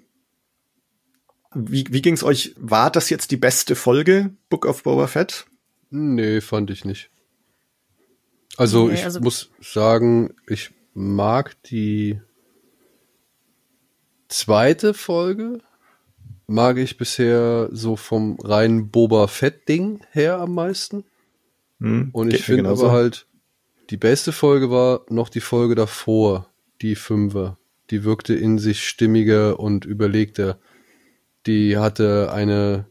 wie, 1.55 1.85
wie 1.91 2.03
ging 2.03 2.15
es 2.15 2.23
euch? 2.23 2.55
War 2.57 2.91
das 2.91 3.11
jetzt 3.11 3.31
die 3.31 3.37
beste 3.37 3.75
Folge, 3.75 4.31
Book 4.49 4.67
of 4.67 4.83
Boba 4.85 5.07
Fett? 5.07 5.47
Nee, 5.91 6.41
fand 6.41 6.71
ich 6.71 6.85
nicht. 6.85 7.11
Also 8.57 8.89
Nee, 8.89 8.95
ich 8.95 9.05
also- 9.05 9.21
muss 9.21 9.51
sagen, 9.61 10.35
ich 10.47 10.71
mag 10.95 11.61
die 11.65 12.21
zweite 14.29 14.95
Folge, 14.95 15.61
mag 16.47 16.77
ich 16.79 16.97
bisher 16.97 17.69
so 17.73 17.97
vom 17.97 18.39
reinen 18.41 18.91
Boba 18.91 19.27
Fett-Ding 19.27 20.05
her 20.11 20.39
am 20.39 20.55
meisten. 20.55 21.05
Hm, 21.81 22.11
Und 22.13 22.33
ich 22.33 22.45
finde 22.45 22.71
aber 22.71 22.93
halt, 22.93 23.27
die 23.91 23.97
beste 23.97 24.33
Folge 24.33 24.71
war 24.71 25.05
noch 25.09 25.29
die 25.29 25.41
Folge 25.41 25.75
davor, 25.75 26.49
die 26.83 26.95
Fünfer. 26.95 27.57
Die 27.91 28.05
wirkte 28.05 28.35
in 28.35 28.59
sich 28.59 28.87
stimmiger 28.87 29.59
und 29.59 29.85
überlegter. 29.85 30.59
Die 31.47 31.77
hatte 31.77 32.33
eine, 32.33 32.87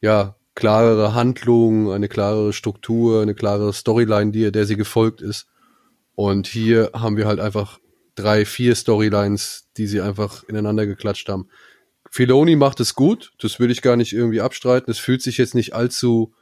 ja, 0.00 0.36
klarere 0.54 1.14
Handlung, 1.14 1.92
eine 1.92 2.08
klarere 2.08 2.52
Struktur, 2.52 3.22
eine 3.22 3.34
klarere 3.34 3.72
Storyline, 3.72 4.30
die, 4.30 4.52
der 4.52 4.66
sie 4.66 4.76
gefolgt 4.76 5.20
ist. 5.20 5.46
Und 6.14 6.46
hier 6.46 6.90
haben 6.94 7.16
wir 7.16 7.26
halt 7.26 7.40
einfach 7.40 7.80
drei, 8.14 8.44
vier 8.44 8.74
Storylines, 8.74 9.68
die 9.76 9.86
sie 9.86 10.00
einfach 10.00 10.44
ineinander 10.44 10.86
geklatscht 10.86 11.28
haben. 11.28 11.48
Filoni 12.10 12.54
macht 12.54 12.78
es 12.78 12.94
gut, 12.94 13.32
das 13.40 13.58
will 13.58 13.72
ich 13.72 13.82
gar 13.82 13.96
nicht 13.96 14.12
irgendwie 14.12 14.40
abstreiten. 14.40 14.86
Das 14.86 14.98
fühlt 14.98 15.22
sich 15.22 15.38
jetzt 15.38 15.56
nicht 15.56 15.74
allzu, 15.74 16.32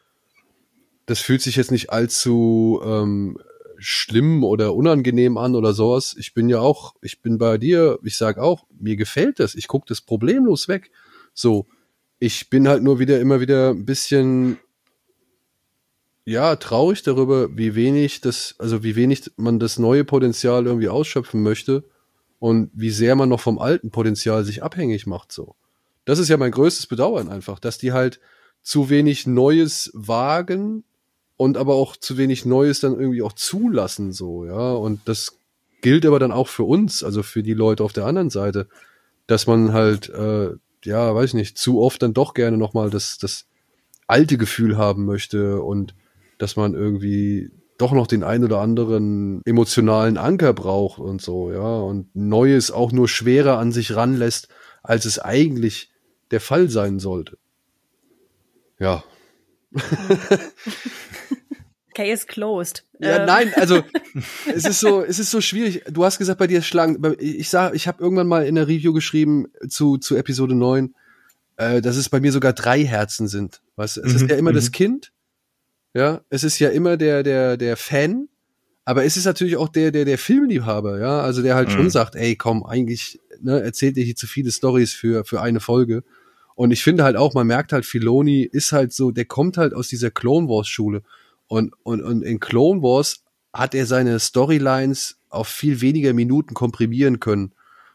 das 1.07 1.21
fühlt 1.21 1.41
sich 1.41 1.57
jetzt 1.57 1.71
nicht 1.71 1.91
allzu 1.91 2.83
ähm, 2.85 3.39
schlimm 3.83 4.45
oder 4.45 4.75
unangenehm 4.75 5.37
an 5.37 5.55
oder 5.55 5.73
sowas. 5.73 6.15
Ich 6.19 6.35
bin 6.35 6.49
ja 6.49 6.61
auch, 6.61 6.95
ich 7.03 7.21
bin 7.21 7.39
bei 7.39 7.59
dir, 7.59 7.99
ich 8.03 8.17
sag 8.17 8.39
auch, 8.39 8.67
mir 8.79 8.97
gefällt 8.97 9.39
das, 9.39 9.55
ich 9.55 9.69
gucke 9.69 9.87
das 9.89 10.01
problemlos 10.01 10.69
weg. 10.69 10.91
So, 11.35 11.67
ich 12.19 12.51
bin 12.51 12.69
halt 12.69 12.83
nur 12.83 12.99
wieder 12.99 13.21
immer 13.21 13.41
wieder 13.41 13.71
ein 13.71 13.85
bisschen 13.85 14.59
ja 16.25 16.57
traurig 16.57 17.03
darüber, 17.03 17.57
wie 17.57 17.75
wenig 17.75 18.21
das, 18.21 18.55
also 18.59 18.83
wie 18.85 18.97
wenig 18.97 19.31
man 19.37 19.59
das 19.59 19.79
neue 19.79 20.05
Potenzial 20.05 20.67
irgendwie 20.67 20.89
ausschöpfen 20.89 21.43
möchte 21.43 21.85
und 22.39 22.71
wie 22.75 22.91
sehr 22.91 23.17
man 23.17 23.29
noch 23.29 23.41
vom 23.41 23.59
alten 23.59 23.91
Potenzial 23.91 24.45
sich 24.45 24.63
abhängig 24.63 25.07
macht. 25.07 25.33
So, 25.33 25.57
das 26.05 26.19
ist 26.19 26.29
ja 26.29 26.37
mein 26.37 26.53
größtes 26.53 26.87
Bedauern 26.87 27.29
einfach, 27.29 27.59
dass 27.59 27.79
die 27.79 27.93
halt 27.93 28.21
zu 28.63 28.89
wenig 28.89 29.27
Neues 29.27 29.91
wagen 29.95 30.85
und 31.37 31.57
aber 31.57 31.75
auch 31.75 31.97
zu 31.97 32.19
wenig 32.19 32.45
Neues 32.45 32.81
dann 32.81 32.99
irgendwie 32.99 33.23
auch 33.23 33.33
zulassen, 33.33 34.13
so, 34.13 34.47
ja. 34.47 34.73
Und 34.73 35.01
das 35.07 35.39
gilt 35.81 36.07
aber 36.07 36.19
dann 36.19 36.33
auch 36.33 36.49
für 36.49 36.65
uns, 36.65 37.03
also 37.03 37.23
für 37.23 37.43
die 37.43 37.55
Leute 37.55 37.85
auf 37.85 37.93
der 37.93 38.07
anderen 38.07 38.31
Seite, 38.31 38.69
dass 39.27 39.47
man 39.47 39.73
halt, 39.73 40.09
äh, 40.11 40.51
ja, 40.85 41.15
weiß 41.15 41.31
ich 41.31 41.35
nicht, 41.35 41.59
zu 41.59 41.81
oft 41.81 42.03
dann 42.03 42.15
doch 42.15 42.35
gerne 42.35 42.57
nochmal 42.57 42.91
das, 42.91 43.19
das 43.19 43.47
alte 44.07 44.37
Gefühl 44.37 44.77
haben 44.77 45.05
möchte 45.05 45.63
und 45.63 45.95
dass 46.39 46.57
man 46.57 46.75
irgendwie 46.75 47.51
doch 47.79 47.93
noch 47.93 48.07
den 48.07 48.23
ein 48.23 48.45
oder 48.45 48.61
anderen 48.61 49.43
emotionalen 49.45 50.19
Anker 50.19 50.53
braucht 50.53 51.01
und 51.01 51.21
so, 51.21 51.51
ja. 51.51 51.79
Und 51.81 52.15
Neues 52.15 52.71
auch 52.71 52.93
nur 52.93 53.09
schwerer 53.09 53.59
an 53.59 53.73
sich 53.73 53.97
ranlässt, 53.97 54.49
als 54.83 55.05
es 55.05 55.19
eigentlich 55.19 55.91
der 56.31 56.41
Fall 56.41 56.69
sein 56.69 56.99
sollte. 56.99 57.39
Ja, 58.79 59.05
Case 61.95 62.27
closed. 62.27 62.85
Ja, 62.99 63.21
Ähm, 63.21 63.27
nein, 63.27 63.53
also 63.57 63.83
es 64.55 64.65
ist 64.65 64.81
so, 64.81 65.03
es 65.03 65.19
ist 65.19 65.31
so 65.31 65.41
schwierig. 65.41 65.83
Du 65.91 66.05
hast 66.05 66.19
gesagt, 66.19 66.39
bei 66.39 66.47
dir 66.47 66.59
ist 66.59 66.67
Schlangen. 66.67 67.17
Ich 67.19 67.49
sag, 67.51 67.75
ich 67.75 67.87
habe 67.89 68.03
irgendwann 68.03 68.29
mal 68.29 68.47
in 68.47 68.55
der 68.55 68.69
Review 68.69 68.93
geschrieben 68.93 69.49
zu 69.69 69.99
zu 69.99 70.17
Episode 70.17 70.55
9, 70.55 70.95
äh, 71.57 71.81
dass 71.83 71.97
es 71.97 72.09
bei 72.09 72.21
mir 72.21 72.33
sogar 72.33 72.53
drei 72.53 72.85
Herzen 72.85 73.29
sind. 73.29 73.61
Weißt, 73.77 73.99
es 73.99 74.15
ist 74.15 74.23
Mhm, 74.23 74.29
ja 74.29 74.37
immer 74.37 74.53
das 74.53 74.67
mhm. 74.69 74.73
Kind, 74.73 75.13
ja, 75.95 76.23
es 76.31 76.45
ist 76.45 76.59
ja 76.59 76.71
immer 76.71 76.97
der 76.97 77.23
der 77.23 77.57
der 77.57 77.77
Fan, 77.77 78.29
aber 78.85 79.05
es 79.05 79.17
ist 79.17 79.27
natürlich 79.27 79.57
auch 79.57 79.69
der 79.69 79.91
der 79.91 80.05
der 80.07 80.19
Filmliebhaber, 80.19 80.99
ja, 81.01 81.21
also 81.21 81.43
der 81.43 81.55
halt 81.55 81.69
Mhm. 81.69 81.73
schon 81.73 81.91
sagt, 81.91 82.15
ey, 82.15 82.37
komm, 82.37 82.65
eigentlich 82.65 83.21
ne, 83.41 83.61
erzählt 83.63 83.97
ihr 83.97 84.05
hier 84.05 84.17
zu 84.17 84.27
viele 84.27 84.51
Stories 84.53 84.93
für 84.95 85.25
für 85.25 85.43
eine 85.43 85.61
Folge. 85.61 86.05
Und 86.55 86.71
ich 86.71 86.83
finde 86.83 87.05
halt 87.05 87.17
auch, 87.17 87.35
man 87.35 87.47
merkt 87.47 87.73
halt, 87.73 87.87
Filoni 87.87 88.43
ist 88.43 88.73
halt 88.73 88.93
so, 88.93 89.11
der 89.11 89.25
kommt 89.25 89.57
halt 89.57 89.75
aus 89.75 89.89
dieser 89.89 90.11
Clone 90.11 90.49
Wars 90.49 90.69
Schule. 90.69 91.03
Und, 91.47 91.75
und, 91.83 92.03
und 92.03 92.23
in 92.23 92.41
Clone 92.41 92.83
Wars 92.83 93.25
hat 93.53 93.75
er 93.75 93.87
seine 93.87 94.19
Storylines 94.19 95.19
auf 95.29 95.49
viel 95.49 95.81
weniger 95.81 96.13
Minuten 96.13 96.55
komprimieren 96.55 97.21
können. 97.21 97.53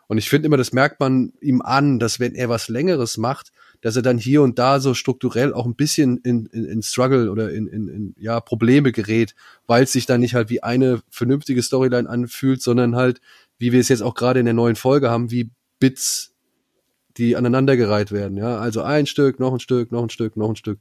Und 0.08 0.18
ich 0.18 0.30
finde 0.30 0.48
immer, 0.48 0.58
das 0.58 0.72
merkt 0.72 1.00
man 1.00 1.34
ihm 1.42 1.62
an, 1.62 2.00
dass 2.00 2.20
wenn 2.20 2.34
er 2.34 2.50
was 2.50 2.70
Längeres 2.70 3.18
macht, 3.18 3.52
dass 3.82 3.96
er 3.96 4.02
dann 4.02 4.18
hier 4.18 4.42
und 4.42 4.58
da 4.58 4.80
so 4.80 4.94
strukturell 4.94 5.54
auch 5.54 5.66
ein 5.66 5.76
bisschen 5.76 6.18
in, 6.18 6.48
in, 6.48 6.66
in 6.66 6.82
Struggle 6.82 7.30
oder 7.30 7.52
in, 7.52 7.68
in, 7.68 7.88
in 7.88 8.16
ja, 8.18 8.40
Probleme 8.40 8.92
gerät, 8.92 9.36
weil 9.68 9.84
es 9.84 9.92
sich 9.92 10.06
dann 10.06 10.22
nicht 10.22 10.34
halt 10.34 10.50
wie 10.50 10.64
eine 10.64 11.02
vernünftige 11.10 11.62
Storyline 11.62 12.10
anfühlt, 12.10 12.62
sondern 12.62 12.96
halt, 12.96 13.22
wie 13.60 13.72
wir 13.72 13.80
es 13.80 13.90
jetzt 13.90 14.02
auch 14.02 14.16
gerade 14.16 14.40
in 14.40 14.46
der 14.46 14.54
neuen 14.54 14.76
Folge 14.76 15.10
haben, 15.10 15.30
wie 15.30 15.52
Bits, 15.80 16.34
die 17.18 17.36
aneinandergereiht 17.36 18.12
werden. 18.12 18.38
Ja, 18.38 18.58
also 18.58 18.82
ein 18.82 19.06
Stück, 19.06 19.40
noch 19.40 19.54
ein 19.54 19.60
Stück, 19.60 19.92
noch 19.92 20.04
ein 20.04 20.10
Stück, 20.10 20.38
noch 20.38 20.50
ein 20.50 20.56
Stück. 20.56 20.80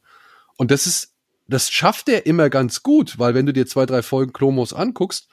Und 0.57 0.70
das 0.70 0.87
ist, 0.87 1.14
das 1.49 1.70
schafft 1.70 2.09
er 2.09 2.26
immer 2.26 2.51
ganz 2.51 2.82
gut, 2.82 3.18
weil 3.18 3.34
wenn 3.34 3.47
du 3.47 3.53
dir 3.53 3.66
zwei, 3.66 3.87
drei 3.87 4.03
Folgen 4.03 4.32
Klomos 4.32 4.72
anguckst, 4.72 5.28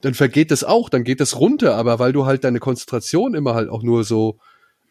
dann 0.00 0.14
vergeht 0.14 0.50
das 0.50 0.64
auch, 0.64 0.88
dann 0.88 1.04
geht 1.04 1.20
das 1.20 1.38
runter, 1.38 1.76
aber 1.76 1.98
weil 1.98 2.12
du 2.12 2.26
halt 2.26 2.44
deine 2.44 2.58
Konzentration 2.58 3.34
immer 3.34 3.54
halt 3.54 3.68
auch 3.68 3.82
nur 3.82 4.04
so 4.04 4.38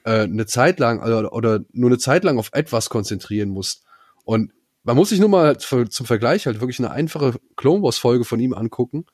äh, 0.06 0.22
eine 0.22 0.46
Zeit 0.46 0.80
lang 0.80 1.04
oder, 1.04 1.34
oder 1.34 1.60
nur 1.74 1.90
eine 1.90 1.98
Zeit 1.98 2.24
lang 2.24 2.40
auf 2.40 2.50
etwas 2.54 2.90
konzentrieren 2.90 3.50
musst. 3.50 3.84
Und 4.24 4.54
man 4.84 4.96
muss 4.96 5.10
sich 5.10 5.20
nur 5.20 5.30
mal 5.30 5.58
zum 5.58 6.06
Vergleich 6.06 6.46
halt 6.46 6.60
wirklich 6.60 6.80
eine 6.80 6.92
einfache 6.92 7.36
Clone 7.56 7.84
Wars 7.84 7.98
Folge 7.98 8.26
von 8.26 8.40
ihm 8.40 8.54
angucken, 8.54 9.06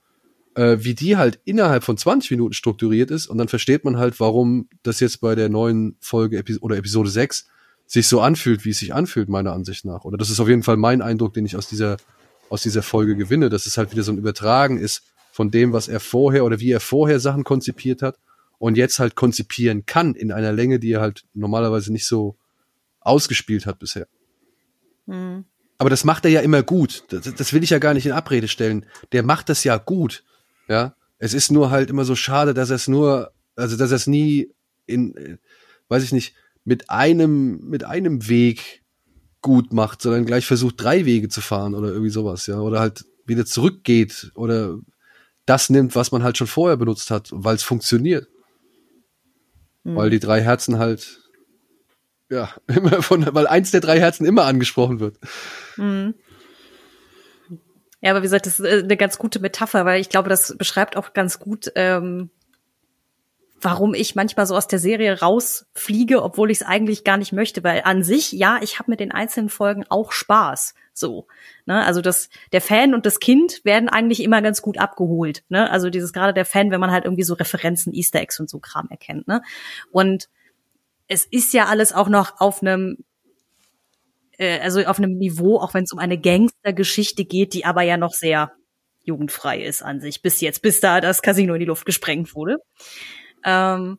äh, 0.58 0.84
wie 0.84 0.96
die 0.96 1.18
halt 1.18 1.40
innerhalb 1.46 1.84
von 1.84 1.98
20 1.98 2.32
Minuten 2.32 2.54
strukturiert 2.54 3.12
ist 3.12 3.28
und 3.28 3.38
dann 3.38 3.48
versteht 3.48 3.86
man 3.86 3.98
halt, 3.98 4.20
warum 4.20 4.68
das 4.82 5.00
jetzt 5.00 5.22
bei 5.22 5.36
der 5.36 5.50
neuen 5.50 5.96
Folge 6.00 6.38
Epi 6.38 6.58
oder 6.58 6.78
Episode 6.78 7.10
6 7.10 7.48
sich 7.86 8.08
so 8.08 8.20
anfühlt, 8.22 8.66
wie 8.66 8.72
es 8.72 8.80
sich 8.80 8.94
anfühlt, 8.94 9.30
meiner 9.30 9.54
Ansicht 9.54 9.86
nach. 9.86 10.04
Oder 10.04 10.18
das 10.18 10.32
ist 10.32 10.40
auf 10.40 10.50
jeden 10.50 10.64
Fall 10.64 10.76
mein 10.76 11.02
Eindruck, 11.02 11.36
den 11.36 11.46
ich 11.46 11.56
aus 11.56 11.70
dieser, 11.70 11.98
aus 12.50 12.64
dieser 12.64 12.82
Folge 12.82 13.16
gewinne, 13.16 13.50
dass 13.50 13.68
es 13.68 13.78
halt 13.78 13.92
wieder 13.92 14.02
so 14.02 14.12
ein 14.12 14.18
Übertragen 14.18 14.80
ist 14.80 15.04
von 15.32 15.52
dem, 15.52 15.74
was 15.74 15.88
er 15.88 16.00
vorher 16.00 16.44
oder 16.44 16.60
wie 16.60 16.72
er 16.72 16.80
vorher 16.80 17.20
Sachen 17.20 17.44
konzipiert 17.44 18.02
hat 18.02 18.18
und 18.58 18.78
jetzt 18.78 18.98
halt 18.98 19.16
konzipieren 19.16 19.86
kann 19.86 20.16
in 20.16 20.32
einer 20.32 20.52
Länge, 20.52 20.80
die 20.80 20.92
er 20.92 21.02
halt 21.02 21.24
normalerweise 21.36 21.94
nicht 21.94 22.08
so 22.08 22.36
ausgespielt 23.02 23.68
hat 23.68 23.78
bisher. 23.78 24.08
hm. 25.06 25.46
Aber 25.78 25.92
das 25.92 26.04
macht 26.04 26.26
er 26.26 26.32
ja 26.32 26.42
immer 26.42 26.64
gut. 26.64 27.04
Das, 27.10 27.32
das 27.36 27.54
will 27.54 27.64
ich 27.64 27.70
ja 27.70 27.78
gar 27.78 27.94
nicht 27.94 28.08
in 28.08 28.12
Abrede 28.12 28.48
stellen. 28.48 28.88
Der 29.12 29.22
macht 29.22 29.50
das 29.50 29.64
ja 29.64 29.78
gut. 29.78 30.24
Ja. 30.68 30.96
Es 31.20 31.34
ist 31.34 31.52
nur 31.52 31.72
halt 31.72 31.90
immer 31.90 32.06
so 32.06 32.16
schade, 32.16 32.54
dass 32.54 32.70
er 32.70 32.76
es 32.76 32.88
nur, 32.88 33.32
also 33.56 33.76
dass 33.78 33.92
er 33.92 33.96
es 33.96 34.08
nie 34.08 34.52
in, 34.86 35.16
äh, 35.16 35.38
weiß 35.90 36.04
ich 36.04 36.12
nicht, 36.12 36.36
mit 36.64 36.90
einem, 36.90 37.60
mit 37.70 37.84
einem 37.84 38.28
Weg 38.28 38.84
gut 39.42 39.72
macht, 39.72 40.02
sondern 40.02 40.26
gleich 40.26 40.46
versucht, 40.46 40.76
drei 40.78 41.06
Wege 41.06 41.30
zu 41.30 41.42
fahren 41.42 41.74
oder 41.74 41.90
irgendwie 41.90 42.10
sowas, 42.10 42.48
ja. 42.48 42.60
Oder 42.60 42.80
halt 42.80 43.06
wieder 43.26 43.46
zurückgeht 43.46 44.32
oder 44.36 44.78
das 45.46 45.70
nimmt, 45.70 45.96
was 45.96 46.12
man 46.12 46.24
halt 46.24 46.38
schon 46.38 46.48
vorher 46.48 46.78
benutzt 46.78 47.10
hat, 47.10 47.30
weil 47.32 47.56
es 47.56 47.64
funktioniert. 47.64 48.28
Weil 49.84 50.10
die 50.10 50.20
drei 50.20 50.42
Herzen 50.42 50.78
halt, 50.80 51.22
ja, 52.30 52.52
immer 52.68 53.02
von, 53.02 53.26
weil 53.34 53.48
eins 53.48 53.72
der 53.72 53.80
drei 53.80 54.00
Herzen 54.00 54.26
immer 54.26 54.44
angesprochen 54.44 55.00
wird. 55.00 55.18
Mhm. 55.78 56.16
Ja, 58.02 58.12
aber 58.12 58.20
wie 58.20 58.26
gesagt, 58.26 58.46
das 58.46 58.60
ist 58.60 58.66
äh, 58.66 58.84
eine 58.84 58.98
ganz 58.98 59.18
gute 59.18 59.40
Metapher, 59.40 59.86
weil 59.86 60.00
ich 60.00 60.10
glaube, 60.10 60.30
das 60.30 60.56
beschreibt 60.58 60.98
auch 60.98 61.14
ganz 61.14 61.40
gut, 61.40 61.72
ähm, 61.76 62.30
warum 63.60 63.94
ich 63.96 64.16
manchmal 64.16 64.46
so 64.46 64.56
aus 64.56 64.68
der 64.68 64.80
Serie 64.80 65.20
rausfliege, 65.20 66.22
obwohl 66.22 66.52
ich 66.52 66.62
es 66.62 66.68
eigentlich 66.68 67.04
gar 67.04 67.18
nicht 67.18 67.34
möchte, 67.34 67.64
weil 67.64 67.82
an 67.86 68.04
sich, 68.04 68.32
ja, 68.32 68.60
ich 68.62 68.78
habe 68.78 68.92
mit 68.92 69.00
den 69.00 69.12
einzelnen 69.12 69.50
Folgen 69.50 69.84
auch 69.90 70.12
Spaß. 70.12 70.76
So, 70.94 71.28
ne? 71.66 71.84
Also 71.84 72.02
das, 72.02 72.30
der 72.52 72.62
Fan 72.62 72.94
und 72.94 73.06
das 73.06 73.20
Kind 73.20 73.62
werden 73.66 73.90
eigentlich 73.90 74.22
immer 74.22 74.42
ganz 74.42 74.62
gut 74.62 74.78
abgeholt. 74.78 75.44
Ne? 75.50 75.70
Also 75.72 75.90
dieses 75.90 76.14
gerade 76.14 76.34
der 76.34 76.46
Fan, 76.46 76.72
wenn 76.72 76.80
man 76.80 76.92
halt 76.92 77.06
irgendwie 77.06 77.24
so 77.24 77.34
Referenzen, 77.34 77.94
Easter 77.94 78.20
Eggs 78.20 78.40
und 78.40 78.50
so 78.50 78.60
Kram 78.60 78.88
erkennt. 78.90 79.28
Ne? 79.28 79.42
Und 79.92 80.30
es 81.08 81.26
ist 81.26 81.54
ja 81.54 81.66
alles 81.66 81.94
auch 81.94 82.10
noch 82.10 82.40
auf 82.40 82.62
einem 82.62 82.98
äh, 84.38 84.60
also 84.60 84.84
auf 84.86 84.98
einem 84.98 85.18
Niveau, 85.18 85.60
auch 85.60 85.74
wenn 85.74 85.84
es 85.84 85.92
um 85.92 86.00
eine 86.00 86.20
Gangstergeschichte 86.20 87.26
geht, 87.26 87.54
die 87.54 87.66
aber 87.66 87.82
ja 87.82 87.98
noch 87.98 88.14
sehr 88.14 88.52
jugendfrei 89.04 89.64
ist 89.64 89.82
an 89.82 90.02
sich, 90.02 90.22
bis 90.22 90.42
jetzt, 90.42 90.62
bis 90.62 90.80
da 90.80 91.02
das 91.02 91.22
Casino 91.22 91.54
in 91.54 91.60
die 91.62 91.66
Luft 91.66 91.86
gesprengt 91.86 92.36
wurde. 92.36 92.58
Ähm, 93.44 93.98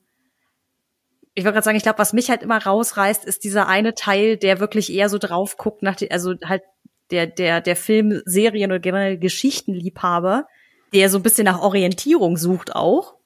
ich 1.34 1.44
wollte 1.44 1.54
gerade 1.54 1.64
sagen, 1.64 1.76
ich 1.76 1.82
glaube, 1.82 1.98
was 1.98 2.12
mich 2.12 2.30
halt 2.30 2.42
immer 2.42 2.58
rausreißt, 2.58 3.24
ist 3.24 3.44
dieser 3.44 3.68
eine 3.68 3.94
Teil, 3.94 4.36
der 4.36 4.60
wirklich 4.60 4.92
eher 4.92 5.08
so 5.08 5.18
drauf 5.18 5.56
guckt, 5.56 5.82
nach 5.82 5.96
die, 5.96 6.10
also 6.10 6.34
halt 6.44 6.62
der, 7.10 7.26
der, 7.26 7.60
der 7.60 7.76
Film, 7.76 8.22
Serien 8.24 8.70
oder 8.70 8.80
generell 8.80 9.18
Geschichtenliebhaber, 9.18 10.46
der 10.92 11.08
so 11.08 11.18
ein 11.18 11.22
bisschen 11.22 11.44
nach 11.44 11.60
Orientierung 11.60 12.36
sucht 12.36 12.74
auch. 12.74 13.17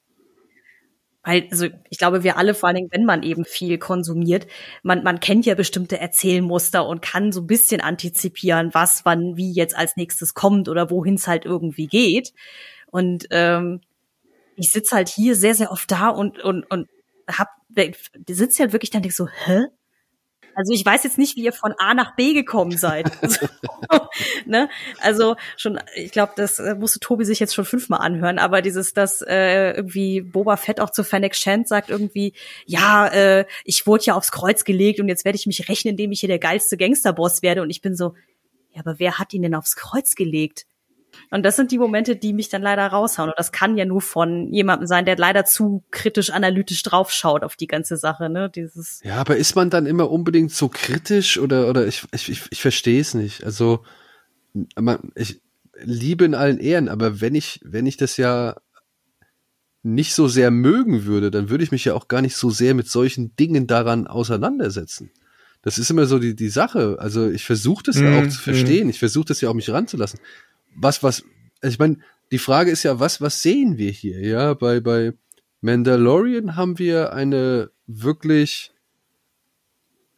Weil, 1.23 1.47
also 1.51 1.67
ich 1.89 1.97
glaube, 1.97 2.23
wir 2.23 2.37
alle, 2.37 2.53
vor 2.53 2.67
allen 2.67 2.75
Dingen, 2.75 2.91
wenn 2.91 3.05
man 3.05 3.23
eben 3.23 3.45
viel 3.45 3.77
konsumiert, 3.77 4.47
man, 4.81 5.03
man 5.03 5.19
kennt 5.19 5.45
ja 5.45 5.55
bestimmte 5.55 5.99
Erzählmuster 5.99 6.85
und 6.85 7.01
kann 7.01 7.31
so 7.31 7.41
ein 7.41 7.47
bisschen 7.47 7.79
antizipieren, 7.79 8.73
was 8.73 9.05
wann 9.05 9.37
wie 9.37 9.51
jetzt 9.53 9.75
als 9.75 9.95
nächstes 9.95 10.33
kommt 10.33 10.67
oder 10.67 10.89
wohin 10.89 11.15
es 11.15 11.27
halt 11.27 11.45
irgendwie 11.45 11.87
geht. 11.87 12.33
Und 12.91 13.27
ähm, 13.31 13.81
ich 14.55 14.71
sitze 14.71 14.95
halt 14.95 15.09
hier 15.09 15.35
sehr, 15.35 15.55
sehr 15.55 15.71
oft 15.71 15.89
da 15.89 16.09
und, 16.09 16.43
und, 16.43 16.69
und 16.69 16.89
hab, 17.27 17.49
sitze 18.27 18.63
halt 18.63 18.73
wirklich 18.73 18.91
dann 18.91 19.01
denk 19.01 19.13
so, 19.13 19.27
hä? 19.27 19.67
Also 20.55 20.73
ich 20.73 20.85
weiß 20.85 21.03
jetzt 21.03 21.17
nicht, 21.17 21.35
wie 21.35 21.43
ihr 21.43 21.53
von 21.53 21.73
A 21.77 21.93
nach 21.93 22.15
B 22.15 22.33
gekommen 22.33 22.77
seid. 22.77 23.11
so, 23.21 23.47
ne? 24.45 24.69
Also 24.99 25.35
schon, 25.57 25.79
ich 25.95 26.11
glaube, 26.11 26.33
das 26.35 26.59
äh, 26.59 26.75
musste 26.75 26.99
Tobi 26.99 27.25
sich 27.25 27.39
jetzt 27.39 27.55
schon 27.55 27.65
fünfmal 27.65 28.01
anhören, 28.01 28.39
aber 28.39 28.61
dieses, 28.61 28.93
dass 28.93 29.21
äh, 29.21 29.71
irgendwie 29.71 30.21
Boba 30.21 30.57
Fett 30.57 30.79
auch 30.79 30.89
zu 30.89 31.03
Fennec 31.03 31.35
Shand 31.35 31.67
sagt 31.67 31.89
irgendwie, 31.89 32.33
ja, 32.65 33.07
äh, 33.07 33.45
ich 33.65 33.87
wurde 33.87 34.05
ja 34.05 34.15
aufs 34.15 34.31
Kreuz 34.31 34.63
gelegt 34.63 34.99
und 34.99 35.07
jetzt 35.07 35.25
werde 35.25 35.37
ich 35.37 35.47
mich 35.47 35.69
rechnen, 35.69 35.91
indem 35.91 36.11
ich 36.11 36.19
hier 36.19 36.29
der 36.29 36.39
geilste 36.39 36.77
Gangsterboss 36.77 37.41
werde. 37.41 37.61
Und 37.61 37.69
ich 37.69 37.81
bin 37.81 37.95
so, 37.95 38.15
ja, 38.71 38.81
aber 38.81 38.99
wer 38.99 39.19
hat 39.19 39.33
ihn 39.33 39.43
denn 39.43 39.55
aufs 39.55 39.75
Kreuz 39.75 40.15
gelegt? 40.15 40.65
Und 41.29 41.43
das 41.43 41.55
sind 41.55 41.71
die 41.71 41.77
Momente, 41.77 42.15
die 42.15 42.33
mich 42.33 42.49
dann 42.49 42.61
leider 42.61 42.85
raushauen. 42.87 43.29
Und 43.29 43.39
das 43.39 43.51
kann 43.51 43.77
ja 43.77 43.85
nur 43.85 44.01
von 44.01 44.51
jemandem 44.53 44.87
sein, 44.87 45.05
der 45.05 45.17
leider 45.17 45.45
zu 45.45 45.83
kritisch 45.91 46.29
analytisch 46.29 46.83
draufschaut 46.83 47.43
auf 47.43 47.55
die 47.55 47.67
ganze 47.67 47.97
Sache, 47.97 48.29
ne? 48.29 48.49
Dieses. 48.49 49.01
Ja, 49.03 49.15
aber 49.15 49.37
ist 49.37 49.55
man 49.55 49.69
dann 49.69 49.85
immer 49.85 50.11
unbedingt 50.11 50.51
so 50.51 50.69
kritisch 50.69 51.37
oder, 51.37 51.69
oder 51.69 51.87
ich, 51.87 52.03
ich, 52.13 52.29
ich, 52.29 52.43
ich 52.49 52.61
verstehe 52.61 53.01
es 53.01 53.13
nicht. 53.13 53.43
Also, 53.43 53.83
man, 54.75 55.11
ich 55.15 55.41
liebe 55.81 56.25
in 56.25 56.35
allen 56.35 56.59
Ehren, 56.59 56.87
aber 56.89 57.19
wenn 57.21 57.35
ich, 57.35 57.59
wenn 57.63 57.85
ich 57.85 57.97
das 57.97 58.17
ja 58.17 58.55
nicht 59.81 60.13
so 60.13 60.27
sehr 60.27 60.49
mögen 60.49 61.05
würde, 61.05 61.29
dann 61.29 61.49
würde 61.49 61.63
ich 61.63 61.71
mich 61.71 61.85
ja 61.85 61.93
auch 61.93 62.07
gar 62.07 62.21
nicht 62.21 62.37
so 62.37 62.49
sehr 62.49 62.73
mit 62.73 62.87
solchen 62.87 63.35
Dingen 63.35 63.67
daran 63.67 64.07
auseinandersetzen. 64.07 65.11
Das 65.61 65.77
ist 65.77 65.89
immer 65.89 66.05
so 66.05 66.19
die, 66.19 66.35
die 66.35 66.49
Sache. 66.49 66.97
Also 66.99 67.29
ich 67.29 67.43
versuche 67.45 67.83
das 67.83 67.97
mm, 67.97 68.03
ja 68.03 68.19
auch 68.19 68.27
zu 68.27 68.37
mhm, 68.37 68.43
verstehen. 68.43 68.87
Mm. 68.87 68.89
Ich 68.91 68.99
versuche 68.99 69.25
das 69.25 69.41
ja 69.41 69.49
auch 69.49 69.53
mich 69.53 69.69
ranzulassen 69.69 70.19
was, 70.75 71.03
was, 71.03 71.23
also 71.61 71.73
ich 71.73 71.79
meine, 71.79 71.97
die 72.31 72.39
Frage 72.39 72.71
ist 72.71 72.83
ja, 72.83 72.99
was, 72.99 73.21
was 73.21 73.41
sehen 73.41 73.77
wir 73.77 73.91
hier? 73.91 74.19
Ja, 74.19 74.53
bei, 74.53 74.79
bei 74.79 75.13
Mandalorian 75.61 76.55
haben 76.55 76.79
wir 76.79 77.13
eine 77.13 77.71
wirklich, 77.87 78.71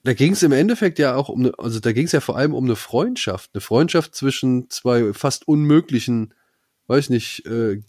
da 0.04 0.14
ging 0.14 0.34
es 0.34 0.44
im 0.44 0.52
Endeffekt 0.52 0.98
ja 0.98 1.16
auch 1.16 1.30
um 1.30 1.42
eine, 1.42 1.60
also 1.60 1.80
da 1.80 1.92
ging 1.92 2.06
es 2.06 2.14
ja 2.14 2.20
vor 2.20 2.38
allem 2.38 2.54
um 2.54 2.64
eine 2.64 2.76
Freundschaft, 2.76 3.52
eine 3.54 3.62
Freundschaft 3.62 4.16
zwischen 4.16 4.70
zwei 4.70 5.14
fast 5.14 5.48
unmöglichen, 5.48 6.34
weiß 6.88 7.10
nicht, 7.10 7.46
äh, 7.46 7.82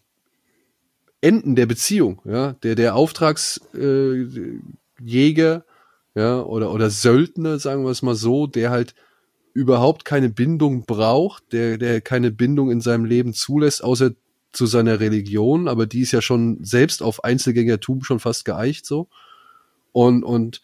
Enden 1.21 1.57
der 1.57 1.67
Beziehung, 1.67 2.21
ja, 2.25 2.53
der 2.63 2.75
der 2.75 2.95
Auftragsjäger, 2.95 5.57
äh, 5.57 6.21
ja, 6.21 6.41
oder 6.41 6.73
oder 6.73 6.91
Söldner, 6.91 7.59
sagen 7.59 7.85
wir 7.85 7.91
es 7.91 8.03
mal 8.03 8.15
so, 8.15 8.47
der 8.47 8.71
halt 8.71 8.95
überhaupt 9.57 10.05
keine 10.05 10.29
Bindung 10.29 10.85
braucht, 10.85 11.53
der, 11.53 11.79
der 11.79 12.03
keine 12.03 12.31
Bindung 12.31 12.71
in 12.71 12.83
seinem 12.83 13.07
Leben 13.07 13.33
zulässt, 13.33 13.83
außer 13.83 14.11
zu 14.53 14.67
seiner 14.67 15.01
Religion, 15.01 15.67
aber 15.67 15.87
die 15.87 16.03
ist 16.03 16.13
ja 16.13 16.21
schon 16.21 16.63
selbst 16.63 17.03
auf 17.03 17.25
Einzelgängertum 17.25 18.05
schon 18.05 18.21
fast 18.21 18.45
geeicht 18.45 18.85
so. 18.85 19.09
Und, 19.93 20.25
und 20.25 20.61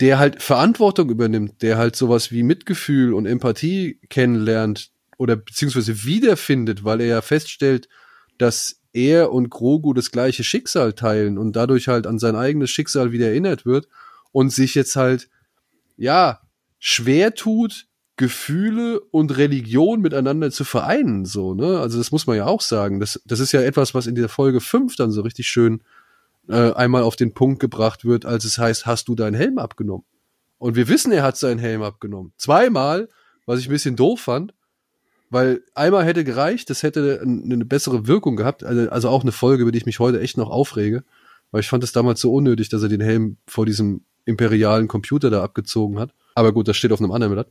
der 0.00 0.18
halt 0.18 0.42
Verantwortung 0.42 1.08
übernimmt, 1.08 1.62
der 1.62 1.78
halt 1.78 1.96
sowas 1.96 2.30
wie 2.30 2.42
Mitgefühl 2.42 3.14
und 3.14 3.24
Empathie 3.24 3.98
kennenlernt 4.10 4.90
oder 5.16 5.36
beziehungsweise 5.36 6.04
wiederfindet, 6.04 6.84
weil 6.84 7.00
er 7.00 7.06
ja 7.06 7.20
feststellt, 7.22 7.88
dass 8.36 8.82
er 8.92 9.32
und 9.32 9.48
Grogu 9.48 9.94
das 9.94 10.10
gleiche 10.10 10.44
Schicksal 10.44 10.92
teilen 10.92 11.38
und 11.38 11.56
dadurch 11.56 11.88
halt 11.88 12.06
an 12.06 12.18
sein 12.18 12.36
eigenes 12.36 12.70
Schicksal 12.70 13.12
wieder 13.12 13.28
erinnert 13.28 13.64
wird 13.64 13.88
und 14.32 14.50
sich 14.50 14.74
jetzt 14.74 14.96
halt, 14.96 15.30
ja, 15.96 16.40
schwer 16.78 17.34
tut, 17.34 17.86
Gefühle 18.16 19.00
und 19.00 19.36
Religion 19.36 20.00
miteinander 20.00 20.50
zu 20.50 20.64
vereinen, 20.64 21.24
so, 21.24 21.54
ne? 21.54 21.80
Also 21.80 21.98
das 21.98 22.12
muss 22.12 22.26
man 22.26 22.36
ja 22.36 22.46
auch 22.46 22.60
sagen. 22.60 23.00
Das, 23.00 23.20
das 23.24 23.40
ist 23.40 23.52
ja 23.52 23.62
etwas, 23.62 23.94
was 23.94 24.06
in 24.06 24.14
der 24.14 24.28
Folge 24.28 24.60
5 24.60 24.96
dann 24.96 25.10
so 25.10 25.22
richtig 25.22 25.48
schön 25.48 25.82
äh, 26.48 26.72
einmal 26.72 27.02
auf 27.02 27.16
den 27.16 27.32
Punkt 27.34 27.60
gebracht 27.60 28.04
wird, 28.04 28.26
als 28.26 28.44
es 28.44 28.58
heißt, 28.58 28.86
hast 28.86 29.08
du 29.08 29.14
deinen 29.14 29.34
Helm 29.34 29.58
abgenommen? 29.58 30.04
Und 30.58 30.76
wir 30.76 30.88
wissen, 30.88 31.10
er 31.10 31.22
hat 31.22 31.36
seinen 31.36 31.58
Helm 31.58 31.82
abgenommen. 31.82 32.32
Zweimal, 32.36 33.08
was 33.46 33.60
ich 33.60 33.68
ein 33.68 33.72
bisschen 33.72 33.96
doof 33.96 34.20
fand, 34.20 34.54
weil 35.30 35.62
einmal 35.74 36.04
hätte 36.04 36.24
gereicht, 36.24 36.68
das 36.68 36.82
hätte 36.82 37.20
eine 37.22 37.64
bessere 37.64 38.06
Wirkung 38.06 38.36
gehabt. 38.36 38.62
Also, 38.62 38.90
also 38.90 39.08
auch 39.08 39.22
eine 39.22 39.32
Folge, 39.32 39.62
über 39.62 39.72
die 39.72 39.78
ich 39.78 39.86
mich 39.86 39.98
heute 39.98 40.20
echt 40.20 40.36
noch 40.36 40.50
aufrege, 40.50 41.04
weil 41.50 41.62
ich 41.62 41.68
fand 41.68 41.82
es 41.82 41.92
damals 41.92 42.20
so 42.20 42.32
unnötig, 42.32 42.68
dass 42.68 42.82
er 42.82 42.90
den 42.90 43.00
Helm 43.00 43.38
vor 43.46 43.64
diesem 43.64 44.04
imperialen 44.24 44.88
Computer 44.88 45.30
da 45.30 45.42
abgezogen 45.42 45.98
hat. 45.98 46.14
Aber 46.34 46.52
gut, 46.52 46.68
das 46.68 46.76
steht 46.76 46.92
auf 46.92 47.00
einem 47.00 47.12
anderen 47.12 47.34
Blatt. 47.34 47.48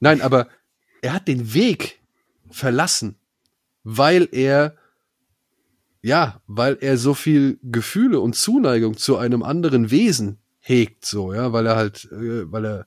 Nein, 0.00 0.20
aber 0.20 0.48
er 1.02 1.12
hat 1.12 1.28
den 1.28 1.54
Weg 1.54 2.00
verlassen, 2.50 3.16
weil 3.84 4.28
er 4.32 4.76
ja, 6.02 6.40
weil 6.46 6.78
er 6.80 6.96
so 6.96 7.14
viel 7.14 7.58
Gefühle 7.62 8.20
und 8.20 8.36
Zuneigung 8.36 8.96
zu 8.96 9.16
einem 9.16 9.42
anderen 9.42 9.90
Wesen 9.90 10.38
hegt, 10.60 11.04
so, 11.04 11.32
ja, 11.34 11.52
weil 11.52 11.66
er 11.66 11.76
halt, 11.76 12.04
äh, 12.12 12.50
weil 12.50 12.64
er, 12.64 12.86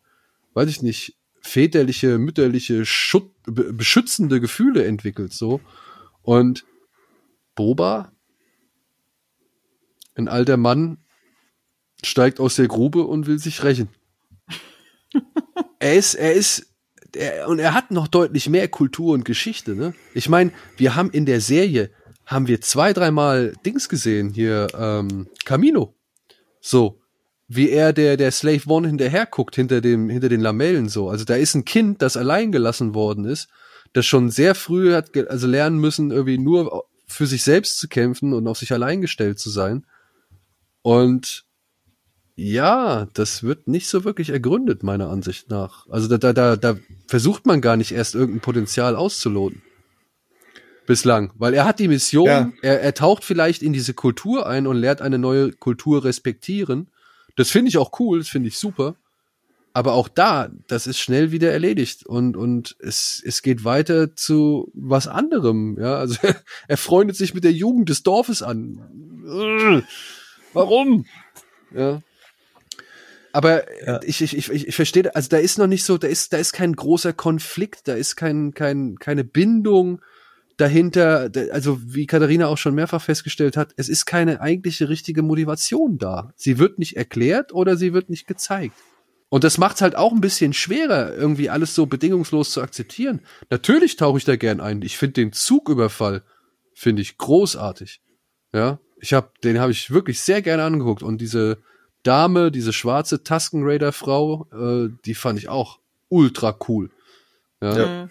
weiß 0.53 0.69
ich 0.69 0.81
nicht, 0.81 1.17
väterliche, 1.41 2.17
mütterliche, 2.17 2.85
Schut 2.85 3.31
beschützende 3.45 4.39
Gefühle 4.39 4.85
entwickelt, 4.85 5.33
so. 5.33 5.61
Und 6.21 6.63
Boba, 7.55 8.11
ein 10.15 10.27
alter 10.27 10.57
Mann, 10.57 10.99
steigt 12.03 12.39
aus 12.39 12.55
der 12.55 12.67
Grube 12.67 13.03
und 13.03 13.27
will 13.27 13.39
sich 13.39 13.63
rächen. 13.63 13.89
Er 15.79 15.95
ist, 15.95 16.15
er 16.15 16.33
ist, 16.33 16.67
er, 17.15 17.47
und 17.47 17.59
er 17.59 17.73
hat 17.73 17.91
noch 17.91 18.07
deutlich 18.07 18.49
mehr 18.49 18.67
Kultur 18.67 19.13
und 19.13 19.25
Geschichte, 19.25 19.75
ne? 19.75 19.93
Ich 20.13 20.29
meine, 20.29 20.51
wir 20.77 20.95
haben 20.95 21.11
in 21.11 21.25
der 21.25 21.41
Serie, 21.41 21.91
haben 22.25 22.47
wir 22.47 22.61
zwei, 22.61 22.93
dreimal 22.93 23.53
Dings 23.65 23.89
gesehen, 23.89 24.33
hier, 24.33 24.67
ähm, 24.77 25.27
Camino. 25.45 25.93
So. 26.61 26.97
Wie 27.53 27.69
er 27.69 27.91
der, 27.91 28.15
der 28.15 28.31
Slave 28.31 28.61
One 28.67 28.87
hinterher 28.87 29.25
guckt, 29.25 29.55
hinter 29.55 29.81
dem, 29.81 30.09
hinter 30.09 30.29
den 30.29 30.39
Lamellen, 30.39 30.87
so. 30.87 31.09
Also 31.09 31.25
da 31.25 31.35
ist 31.35 31.53
ein 31.53 31.65
Kind, 31.65 32.01
das 32.01 32.15
allein 32.15 32.53
gelassen 32.53 32.93
worden 32.93 33.25
ist, 33.25 33.49
das 33.91 34.05
schon 34.05 34.29
sehr 34.29 34.55
früh 34.55 34.93
hat, 34.93 35.17
also 35.27 35.47
lernen 35.47 35.77
müssen, 35.77 36.11
irgendwie 36.11 36.37
nur 36.37 36.85
für 37.07 37.27
sich 37.27 37.43
selbst 37.43 37.77
zu 37.77 37.89
kämpfen 37.89 38.33
und 38.33 38.47
auf 38.47 38.57
sich 38.57 38.71
allein 38.71 39.01
gestellt 39.01 39.37
zu 39.37 39.49
sein. 39.49 39.85
Und 40.81 41.43
ja, 42.41 43.07
das 43.13 43.43
wird 43.43 43.67
nicht 43.67 43.87
so 43.87 44.03
wirklich 44.03 44.29
ergründet, 44.29 44.81
meiner 44.81 45.09
Ansicht 45.09 45.51
nach. 45.51 45.87
Also 45.89 46.07
da, 46.07 46.17
da, 46.17 46.33
da, 46.33 46.55
da 46.55 46.75
versucht 47.07 47.45
man 47.45 47.61
gar 47.61 47.77
nicht 47.77 47.91
erst 47.91 48.15
irgendein 48.15 48.41
Potenzial 48.41 48.95
auszuloten. 48.95 49.61
Bislang. 50.87 51.31
Weil 51.35 51.53
er 51.53 51.65
hat 51.65 51.77
die 51.77 51.87
Mission, 51.87 52.25
ja. 52.25 52.51
er, 52.63 52.81
er 52.81 52.93
taucht 52.95 53.23
vielleicht 53.23 53.61
in 53.61 53.73
diese 53.73 53.93
Kultur 53.93 54.47
ein 54.47 54.65
und 54.65 54.77
lernt 54.77 55.01
eine 55.03 55.19
neue 55.19 55.51
Kultur 55.51 56.03
respektieren. 56.03 56.87
Das 57.35 57.51
finde 57.51 57.69
ich 57.69 57.77
auch 57.77 57.99
cool, 57.99 58.17
das 58.17 58.29
finde 58.29 58.47
ich 58.47 58.57
super. 58.57 58.95
Aber 59.73 59.93
auch 59.93 60.07
da, 60.07 60.49
das 60.67 60.87
ist 60.87 60.97
schnell 60.97 61.31
wieder 61.31 61.51
erledigt 61.51 62.07
und, 62.07 62.35
und 62.35 62.75
es, 62.79 63.21
es 63.23 63.43
geht 63.43 63.63
weiter 63.63 64.15
zu 64.15 64.71
was 64.73 65.07
anderem. 65.07 65.77
Ja, 65.79 65.97
also 65.97 66.17
er 66.67 66.77
freundet 66.77 67.17
sich 67.17 67.35
mit 67.35 67.43
der 67.43 67.53
Jugend 67.53 67.89
des 67.89 68.01
Dorfes 68.01 68.41
an. 68.41 69.83
Warum? 70.53 71.05
Ja. 71.73 72.01
Aber 73.33 73.63
ja. 73.85 73.99
ich, 74.03 74.21
ich, 74.21 74.37
ich, 74.37 74.67
ich 74.67 74.75
verstehe, 74.75 75.13
also 75.15 75.29
da 75.29 75.37
ist 75.37 75.57
noch 75.57 75.67
nicht 75.67 75.83
so, 75.83 75.97
da 75.97 76.07
ist, 76.07 76.33
da 76.33 76.37
ist 76.37 76.53
kein 76.53 76.73
großer 76.73 77.13
Konflikt, 77.13 77.87
da 77.87 77.93
ist 77.93 78.15
kein, 78.15 78.53
kein, 78.53 78.97
keine 78.97 79.23
Bindung, 79.23 80.01
dahinter, 80.61 81.31
also 81.51 81.79
wie 81.83 82.05
Katharina 82.05 82.47
auch 82.47 82.57
schon 82.57 82.75
mehrfach 82.75 83.01
festgestellt 83.01 83.57
hat, 83.57 83.73
es 83.77 83.89
ist 83.89 84.05
keine 84.05 84.41
eigentliche 84.41 84.89
richtige 84.89 85.23
Motivation 85.23 85.97
da. 85.97 86.33
Sie 86.35 86.59
wird 86.59 86.77
nicht 86.77 86.97
erklärt 86.97 87.51
oder 87.51 87.77
sie 87.77 87.93
wird 87.93 88.09
nicht 88.09 88.27
gezeigt. 88.27 88.75
Und 89.29 89.43
das 89.43 89.57
macht 89.57 89.77
es 89.77 89.81
halt 89.81 89.95
auch 89.95 90.11
ein 90.11 90.21
bisschen 90.21 90.53
schwerer, 90.53 91.15
irgendwie 91.15 91.49
alles 91.49 91.73
so 91.73 91.85
bedingungslos 91.85 92.51
zu 92.51 92.61
akzeptieren. 92.61 93.21
Natürlich 93.49 93.95
tauche 93.95 94.19
ich 94.19 94.25
da 94.25 94.35
gern 94.35 94.59
ein. 94.59 94.81
Ich 94.81 94.97
finde 94.97 95.13
den 95.13 95.31
Zugüberfall 95.31 96.21
finde 96.73 97.01
ich 97.01 97.17
großartig. 97.17 98.01
Ja, 98.53 98.79
ich 98.99 99.13
habe 99.13 99.31
den 99.43 99.59
habe 99.59 99.71
ich 99.71 99.91
wirklich 99.91 100.19
sehr 100.19 100.41
gerne 100.41 100.63
angeguckt 100.63 101.01
und 101.01 101.21
diese 101.21 101.59
Dame, 102.03 102.51
diese 102.51 102.73
schwarze 102.73 103.23
Tusken 103.23 103.63
Raider 103.63 103.91
Frau, 103.91 104.47
äh, 104.51 104.89
die 105.05 105.15
fand 105.15 105.39
ich 105.39 105.49
auch 105.49 105.79
ultra 106.09 106.57
cool. 106.67 106.91
Ja. 107.61 107.77
ja. 107.77 108.09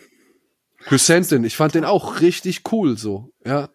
Chrysanthemum, 0.84 1.45
ich 1.45 1.57
fand 1.57 1.74
den 1.74 1.84
auch 1.84 2.20
richtig 2.20 2.62
cool 2.72 2.97
so. 2.97 3.32
Ja. 3.45 3.68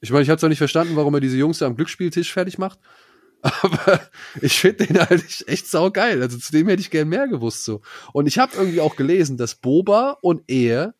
Ich 0.00 0.10
meine, 0.10 0.22
ich 0.22 0.30
habe 0.30 0.38
zwar 0.38 0.48
nicht 0.48 0.58
verstanden, 0.58 0.96
warum 0.96 1.14
er 1.14 1.20
diese 1.20 1.36
Jungs 1.36 1.58
da 1.58 1.66
am 1.66 1.76
Glücksspieltisch 1.76 2.32
fertig 2.32 2.58
macht, 2.58 2.78
aber 3.42 4.00
ich 4.40 4.58
finde 4.58 4.86
den 4.86 4.98
halt 4.98 5.44
echt 5.48 5.66
saugeil. 5.66 6.22
Also 6.22 6.38
zu 6.38 6.52
dem 6.52 6.68
hätte 6.68 6.80
ich 6.80 6.90
gern 6.90 7.08
mehr 7.08 7.28
gewusst 7.28 7.64
so. 7.64 7.80
Und 8.12 8.26
ich 8.26 8.38
habe 8.38 8.56
irgendwie 8.56 8.80
auch 8.80 8.96
gelesen, 8.96 9.36
dass 9.36 9.54
Boba 9.54 10.18
und 10.20 10.42
er 10.48 10.94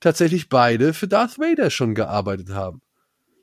tatsächlich 0.00 0.48
beide 0.48 0.94
für 0.94 1.08
Darth 1.08 1.38
Vader 1.38 1.70
schon 1.70 1.94
gearbeitet 1.94 2.50
haben. 2.50 2.82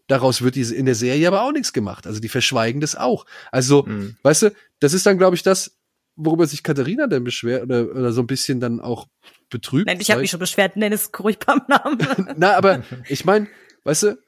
Daraus 0.08 0.42
wird 0.42 0.56
diese 0.56 0.74
in 0.74 0.86
der 0.86 0.96
Serie 0.96 1.28
aber 1.28 1.44
auch 1.44 1.52
nichts 1.52 1.74
gemacht. 1.74 2.08
Also 2.08 2.20
die 2.20 2.30
verschweigen 2.30 2.80
das 2.80 2.96
auch. 2.96 3.26
Also, 3.52 3.84
mhm. 3.84 4.16
weißt 4.24 4.44
du, 4.44 4.52
das 4.80 4.94
ist 4.94 5.06
dann, 5.06 5.18
glaube 5.18 5.36
ich, 5.36 5.44
das, 5.44 5.78
worüber 6.16 6.48
sich 6.48 6.64
Katharina 6.64 7.08
dann 7.08 7.24
beschwert 7.24 7.64
oder, 7.64 7.92
oder 7.92 8.12
so 8.12 8.22
ein 8.22 8.28
bisschen 8.28 8.60
dann 8.60 8.80
auch 8.80 9.08
betrübt. 9.50 9.88
Nein, 9.88 10.00
ich 10.00 10.10
habe 10.10 10.22
mich 10.22 10.32
schon 10.32 10.40
beschwert, 10.40 10.76
nenn 10.76 10.94
es 10.94 11.12
ruhig 11.20 11.40
beim 11.40 11.62
Namen. 11.68 12.00
Na, 12.38 12.56
aber 12.56 12.84
ich 13.08 13.26
meine, 13.26 13.48
weißt 13.84 14.04
du, 14.04 14.20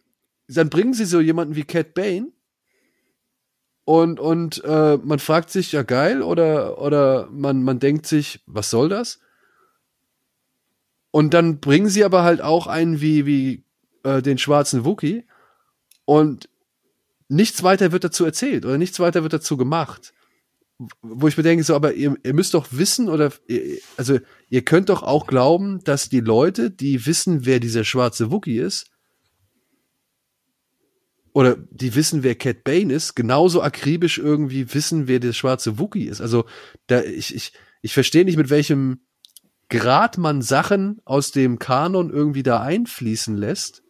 dann 0.47 0.69
bringen 0.69 0.93
sie 0.93 1.05
so 1.05 1.19
jemanden 1.19 1.55
wie 1.55 1.63
Cat 1.63 1.93
Bane 1.93 2.31
und 3.85 4.19
und 4.19 4.63
äh, 4.63 4.97
man 4.97 5.19
fragt 5.19 5.49
sich 5.49 5.71
ja 5.71 5.83
geil 5.83 6.21
oder 6.21 6.79
oder 6.81 7.27
man 7.31 7.63
man 7.63 7.79
denkt 7.79 8.05
sich, 8.05 8.41
was 8.45 8.69
soll 8.69 8.89
das? 8.89 9.19
Und 11.11 11.33
dann 11.33 11.59
bringen 11.59 11.89
sie 11.89 12.03
aber 12.03 12.23
halt 12.23 12.41
auch 12.41 12.67
einen 12.67 13.01
wie 13.01 13.25
wie 13.25 13.65
äh, 14.03 14.21
den 14.21 14.37
schwarzen 14.37 14.85
Wookie 14.85 15.25
und 16.09 16.49
nichts 17.27 17.61
weiter 17.61 17.91
wird 17.91 18.03
dazu 18.03 18.25
erzählt 18.25 18.65
oder 18.65 18.79
nichts 18.79 18.99
weiter 18.99 19.21
wird 19.21 19.33
dazu 19.33 19.57
gemacht. 19.57 20.11
Wo 21.03 21.27
ich 21.27 21.37
mir 21.37 21.43
denke, 21.43 21.63
so, 21.63 21.75
aber 21.75 21.93
ihr, 21.93 22.15
ihr 22.23 22.33
müsst 22.33 22.55
doch 22.55 22.65
wissen 22.71 23.09
oder, 23.09 23.31
also 23.95 24.17
ihr 24.49 24.65
könnt 24.65 24.89
doch 24.89 25.03
auch 25.03 25.27
glauben, 25.27 25.83
dass 25.83 26.09
die 26.09 26.21
Leute, 26.21 26.71
die 26.71 27.05
wissen, 27.05 27.45
wer 27.45 27.59
dieser 27.59 27.83
schwarze 27.83 28.31
Wookie 28.31 28.57
ist, 28.57 28.89
oder 31.31 31.57
die 31.69 31.93
wissen, 31.93 32.23
wer 32.23 32.33
Cat 32.33 32.63
Bane 32.63 32.91
ist, 32.91 33.13
genauso 33.13 33.61
akribisch 33.61 34.17
irgendwie 34.17 34.73
wissen, 34.73 35.07
wer 35.07 35.19
der 35.19 35.33
schwarze 35.33 35.77
Wookie 35.77 36.07
ist. 36.07 36.21
Also 36.21 36.45
da 36.87 37.03
ich 37.03 37.35
ich 37.35 37.53
ich 37.83 37.93
verstehe 37.93 38.25
nicht, 38.25 38.37
mit 38.37 38.49
welchem 38.49 39.01
Grad 39.69 40.17
man 40.17 40.41
Sachen 40.41 41.01
aus 41.05 41.29
dem 41.29 41.59
Kanon 41.59 42.09
irgendwie 42.09 42.41
da 42.41 42.61
einfließen 42.61 43.37
lässt, 43.37 43.83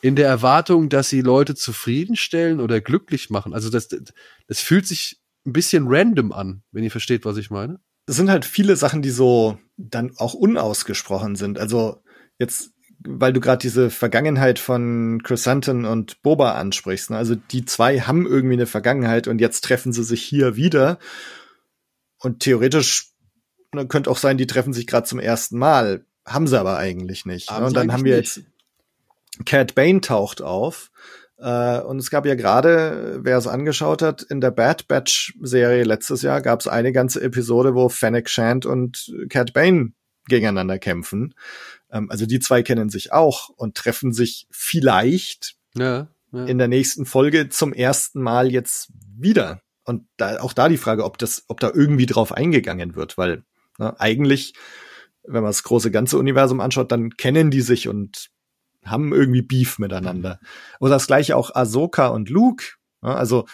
in 0.00 0.16
der 0.16 0.28
Erwartung, 0.28 0.88
dass 0.88 1.08
sie 1.08 1.20
Leute 1.20 1.54
zufriedenstellen 1.54 2.60
oder 2.60 2.80
glücklich 2.80 3.30
machen. 3.30 3.54
Also 3.54 3.70
das, 3.70 3.88
das 3.88 4.60
fühlt 4.60 4.86
sich 4.86 5.20
ein 5.46 5.52
bisschen 5.52 5.86
random 5.88 6.32
an, 6.32 6.62
wenn 6.72 6.84
ihr 6.84 6.90
versteht, 6.90 7.24
was 7.24 7.36
ich 7.36 7.50
meine. 7.50 7.80
Es 8.06 8.16
sind 8.16 8.30
halt 8.30 8.44
viele 8.44 8.76
Sachen, 8.76 9.02
die 9.02 9.10
so 9.10 9.58
dann 9.76 10.12
auch 10.16 10.34
unausgesprochen 10.34 11.36
sind. 11.36 11.58
Also 11.58 12.02
jetzt, 12.38 12.72
weil 13.00 13.32
du 13.32 13.40
gerade 13.40 13.58
diese 13.58 13.90
Vergangenheit 13.90 14.58
von 14.58 15.22
Chrysanthemum 15.22 15.86
und 15.86 16.22
Boba 16.22 16.52
ansprichst. 16.52 17.10
Ne? 17.10 17.16
Also 17.16 17.34
die 17.34 17.64
zwei 17.64 18.00
haben 18.00 18.26
irgendwie 18.26 18.54
eine 18.54 18.66
Vergangenheit 18.66 19.28
und 19.28 19.40
jetzt 19.40 19.64
treffen 19.64 19.92
sie 19.92 20.04
sich 20.04 20.22
hier 20.22 20.56
wieder. 20.56 20.98
Und 22.18 22.40
theoretisch 22.40 23.10
ne, 23.74 23.86
könnte 23.86 24.10
auch 24.10 24.18
sein, 24.18 24.38
die 24.38 24.46
treffen 24.46 24.72
sich 24.72 24.86
gerade 24.86 25.06
zum 25.06 25.18
ersten 25.18 25.58
Mal. 25.58 26.04
Haben 26.24 26.46
sie 26.46 26.58
aber 26.58 26.76
eigentlich 26.76 27.24
nicht. 27.24 27.50
Ne? 27.50 27.66
Und 27.66 27.76
dann 27.76 27.92
haben 27.92 28.04
wir 28.04 28.16
nicht. 28.18 28.36
jetzt 28.36 28.46
Cat 29.44 29.74
Bane 29.74 30.00
taucht 30.00 30.42
auf. 30.42 30.90
Äh, 31.38 31.80
und 31.80 31.98
es 31.98 32.10
gab 32.10 32.26
ja 32.26 32.34
gerade, 32.34 33.20
wer 33.22 33.36
es 33.36 33.46
angeschaut 33.46 34.02
hat, 34.02 34.22
in 34.22 34.40
der 34.40 34.50
Bad 34.50 34.88
Batch 34.88 35.34
Serie 35.42 35.84
letztes 35.84 36.22
Jahr 36.22 36.40
gab 36.40 36.60
es 36.60 36.68
eine 36.68 36.92
ganze 36.92 37.20
Episode, 37.20 37.74
wo 37.74 37.88
Fennec 37.88 38.28
Shand 38.30 38.64
und 38.64 39.12
Cat 39.28 39.52
Bane 39.52 39.92
gegeneinander 40.28 40.78
kämpfen. 40.78 41.34
Ähm, 41.90 42.10
also 42.10 42.26
die 42.26 42.40
zwei 42.40 42.62
kennen 42.62 42.88
sich 42.88 43.12
auch 43.12 43.48
und 43.50 43.76
treffen 43.76 44.12
sich 44.12 44.46
vielleicht 44.50 45.56
ja, 45.74 46.08
ja. 46.32 46.44
in 46.46 46.58
der 46.58 46.68
nächsten 46.68 47.06
Folge 47.06 47.48
zum 47.48 47.72
ersten 47.72 48.22
Mal 48.22 48.50
jetzt 48.50 48.90
wieder. 49.16 49.60
Und 49.84 50.06
da, 50.16 50.40
auch 50.40 50.52
da 50.52 50.68
die 50.68 50.78
Frage, 50.78 51.04
ob 51.04 51.18
das, 51.18 51.44
ob 51.48 51.60
da 51.60 51.70
irgendwie 51.72 52.06
drauf 52.06 52.32
eingegangen 52.32 52.96
wird, 52.96 53.18
weil 53.18 53.44
ne, 53.78 53.98
eigentlich, 54.00 54.54
wenn 55.22 55.42
man 55.42 55.50
das 55.50 55.62
große 55.62 55.90
ganze 55.90 56.18
Universum 56.18 56.60
anschaut, 56.60 56.90
dann 56.90 57.10
kennen 57.10 57.50
die 57.50 57.60
sich 57.60 57.88
und 57.88 58.30
haben 58.90 59.12
irgendwie 59.12 59.42
Beef 59.42 59.78
miteinander. 59.78 60.40
Oder 60.80 60.94
das 60.94 61.06
gleiche 61.06 61.36
auch 61.36 61.54
Ahsoka 61.54 62.08
und 62.08 62.30
Luke. 62.30 62.64
Also 63.00 63.46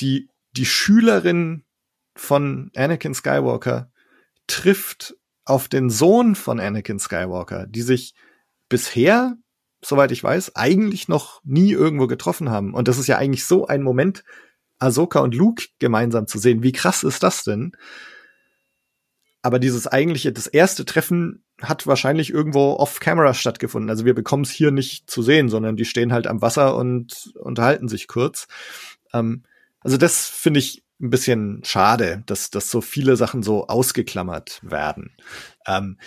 die, 0.00 0.28
die 0.52 0.66
Schülerin 0.66 1.64
von 2.14 2.70
Anakin 2.74 3.14
Skywalker 3.14 3.90
trifft 4.46 5.14
auf 5.44 5.68
den 5.68 5.90
Sohn 5.90 6.34
von 6.34 6.60
Anakin 6.60 6.98
Skywalker, 6.98 7.66
die 7.66 7.82
sich 7.82 8.14
bisher, 8.68 9.36
soweit 9.82 10.12
ich 10.12 10.22
weiß, 10.22 10.56
eigentlich 10.56 11.08
noch 11.08 11.40
nie 11.44 11.72
irgendwo 11.72 12.06
getroffen 12.06 12.50
haben. 12.50 12.74
Und 12.74 12.88
das 12.88 12.98
ist 12.98 13.06
ja 13.06 13.16
eigentlich 13.16 13.46
so 13.46 13.66
ein 13.66 13.82
Moment, 13.82 14.24
Ahsoka 14.78 15.20
und 15.20 15.34
Luke 15.34 15.66
gemeinsam 15.78 16.26
zu 16.26 16.38
sehen. 16.38 16.62
Wie 16.62 16.72
krass 16.72 17.02
ist 17.02 17.22
das 17.22 17.44
denn? 17.44 17.72
Aber 19.42 19.58
dieses 19.58 19.86
eigentliche, 19.86 20.32
das 20.32 20.46
erste 20.46 20.84
Treffen 20.84 21.44
hat 21.60 21.86
wahrscheinlich 21.86 22.30
irgendwo 22.30 22.74
off-camera 22.74 23.34
stattgefunden. 23.34 23.90
Also 23.90 24.04
wir 24.04 24.14
bekommen 24.14 24.44
es 24.44 24.50
hier 24.50 24.70
nicht 24.70 25.10
zu 25.10 25.22
sehen, 25.22 25.48
sondern 25.48 25.76
die 25.76 25.84
stehen 25.84 26.12
halt 26.12 26.26
am 26.26 26.40
Wasser 26.40 26.76
und 26.76 27.32
unterhalten 27.40 27.88
sich 27.88 28.06
kurz. 28.06 28.46
Ähm, 29.12 29.42
also 29.80 29.96
das 29.96 30.28
finde 30.28 30.60
ich 30.60 30.82
ein 31.00 31.10
bisschen 31.10 31.62
schade, 31.64 32.22
dass, 32.26 32.50
dass 32.50 32.70
so 32.70 32.80
viele 32.80 33.16
Sachen 33.16 33.42
so 33.42 33.68
ausgeklammert 33.68 34.60
werden. 34.62 35.12
Ähm, 35.66 35.98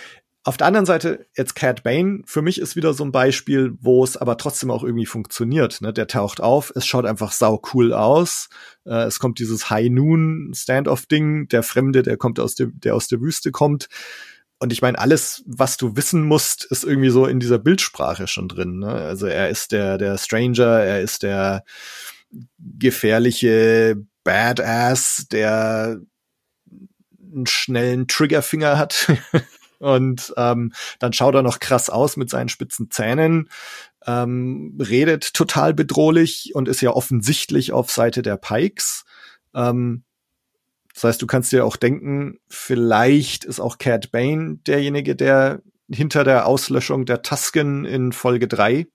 auf 0.44 0.56
der 0.56 0.66
anderen 0.66 0.86
Seite, 0.86 1.26
jetzt 1.36 1.54
Cat 1.54 1.84
Bane, 1.84 2.22
für 2.26 2.42
mich 2.42 2.60
ist 2.60 2.74
wieder 2.74 2.94
so 2.94 3.04
ein 3.04 3.12
Beispiel, 3.12 3.74
wo 3.80 4.02
es 4.02 4.16
aber 4.16 4.36
trotzdem 4.36 4.72
auch 4.72 4.82
irgendwie 4.82 5.06
funktioniert. 5.06 5.80
Ne? 5.80 5.92
Der 5.92 6.08
taucht 6.08 6.40
auf, 6.40 6.72
es 6.74 6.84
schaut 6.84 7.06
einfach 7.06 7.30
sau 7.30 7.62
cool 7.72 7.92
aus. 7.92 8.48
Äh, 8.84 9.04
es 9.04 9.20
kommt 9.20 9.38
dieses 9.38 9.70
High 9.70 9.90
Noon 9.90 10.52
Standoff-Ding, 10.52 11.46
der 11.46 11.62
Fremde, 11.62 12.02
der 12.02 12.16
kommt 12.16 12.40
aus 12.40 12.56
der, 12.56 12.66
der 12.72 12.96
aus 12.96 13.06
der 13.06 13.20
Wüste 13.20 13.52
kommt. 13.52 13.88
Und 14.62 14.72
ich 14.72 14.80
meine, 14.80 14.96
alles, 14.96 15.42
was 15.44 15.76
du 15.76 15.96
wissen 15.96 16.22
musst, 16.22 16.66
ist 16.66 16.84
irgendwie 16.84 17.10
so 17.10 17.26
in 17.26 17.40
dieser 17.40 17.58
Bildsprache 17.58 18.28
schon 18.28 18.46
drin. 18.46 18.78
Ne? 18.78 18.92
Also 18.92 19.26
er 19.26 19.48
ist 19.48 19.72
der, 19.72 19.98
der 19.98 20.16
Stranger, 20.18 20.78
er 20.84 21.00
ist 21.00 21.24
der 21.24 21.64
gefährliche 22.60 23.96
Badass, 24.22 25.26
der 25.32 25.98
einen 27.34 27.46
schnellen 27.48 28.06
Triggerfinger 28.06 28.78
hat. 28.78 29.10
Und 29.80 30.32
ähm, 30.36 30.72
dann 31.00 31.12
schaut 31.12 31.34
er 31.34 31.42
noch 31.42 31.58
krass 31.58 31.90
aus 31.90 32.16
mit 32.16 32.30
seinen 32.30 32.48
spitzen 32.48 32.88
Zähnen, 32.88 33.50
ähm, 34.06 34.78
redet 34.80 35.34
total 35.34 35.74
bedrohlich 35.74 36.52
und 36.54 36.68
ist 36.68 36.82
ja 36.82 36.90
offensichtlich 36.90 37.72
auf 37.72 37.90
Seite 37.90 38.22
der 38.22 38.36
Pikes. 38.36 39.04
Ähm, 39.56 40.04
das 40.94 41.04
heißt, 41.04 41.22
du 41.22 41.26
kannst 41.26 41.52
dir 41.52 41.64
auch 41.64 41.76
denken, 41.76 42.38
vielleicht 42.48 43.44
ist 43.44 43.60
auch 43.60 43.78
Cat 43.78 44.10
Bane 44.12 44.58
derjenige, 44.66 45.16
der 45.16 45.62
hinter 45.90 46.24
der 46.24 46.46
Auslöschung 46.46 47.06
der 47.06 47.22
Tusken 47.22 47.84
in 47.84 48.12
Folge 48.12 48.48
3 48.48 48.86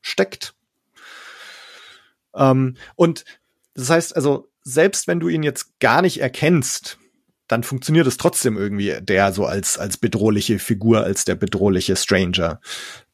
steckt. 0.00 0.54
Ähm, 2.34 2.76
und 2.96 3.24
das 3.74 3.90
heißt 3.90 4.16
also, 4.16 4.50
selbst 4.62 5.06
wenn 5.06 5.20
du 5.20 5.28
ihn 5.28 5.42
jetzt 5.42 5.78
gar 5.80 6.02
nicht 6.02 6.20
erkennst, 6.20 6.98
dann 7.46 7.62
funktioniert 7.62 8.06
es 8.06 8.18
trotzdem 8.18 8.58
irgendwie, 8.58 8.98
der 9.00 9.32
so 9.32 9.46
als, 9.46 9.78
als 9.78 9.96
bedrohliche 9.96 10.58
Figur, 10.58 11.04
als 11.04 11.24
der 11.24 11.34
bedrohliche 11.34 11.96
Stranger. 11.96 12.60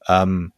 Ähm, 0.08 0.52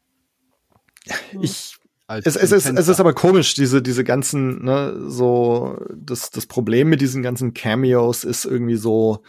ich 1.40 1.75
es, 2.08 2.36
es, 2.36 2.52
ist, 2.52 2.66
es 2.66 2.88
ist 2.88 3.00
aber 3.00 3.14
komisch, 3.14 3.54
diese, 3.54 3.82
diese 3.82 4.04
ganzen, 4.04 4.64
ne, 4.64 4.96
so, 5.08 5.78
das, 5.94 6.30
das 6.30 6.46
Problem 6.46 6.88
mit 6.88 7.00
diesen 7.00 7.22
ganzen 7.22 7.52
Cameos 7.52 8.22
ist 8.22 8.44
irgendwie 8.44 8.76
so, 8.76 9.22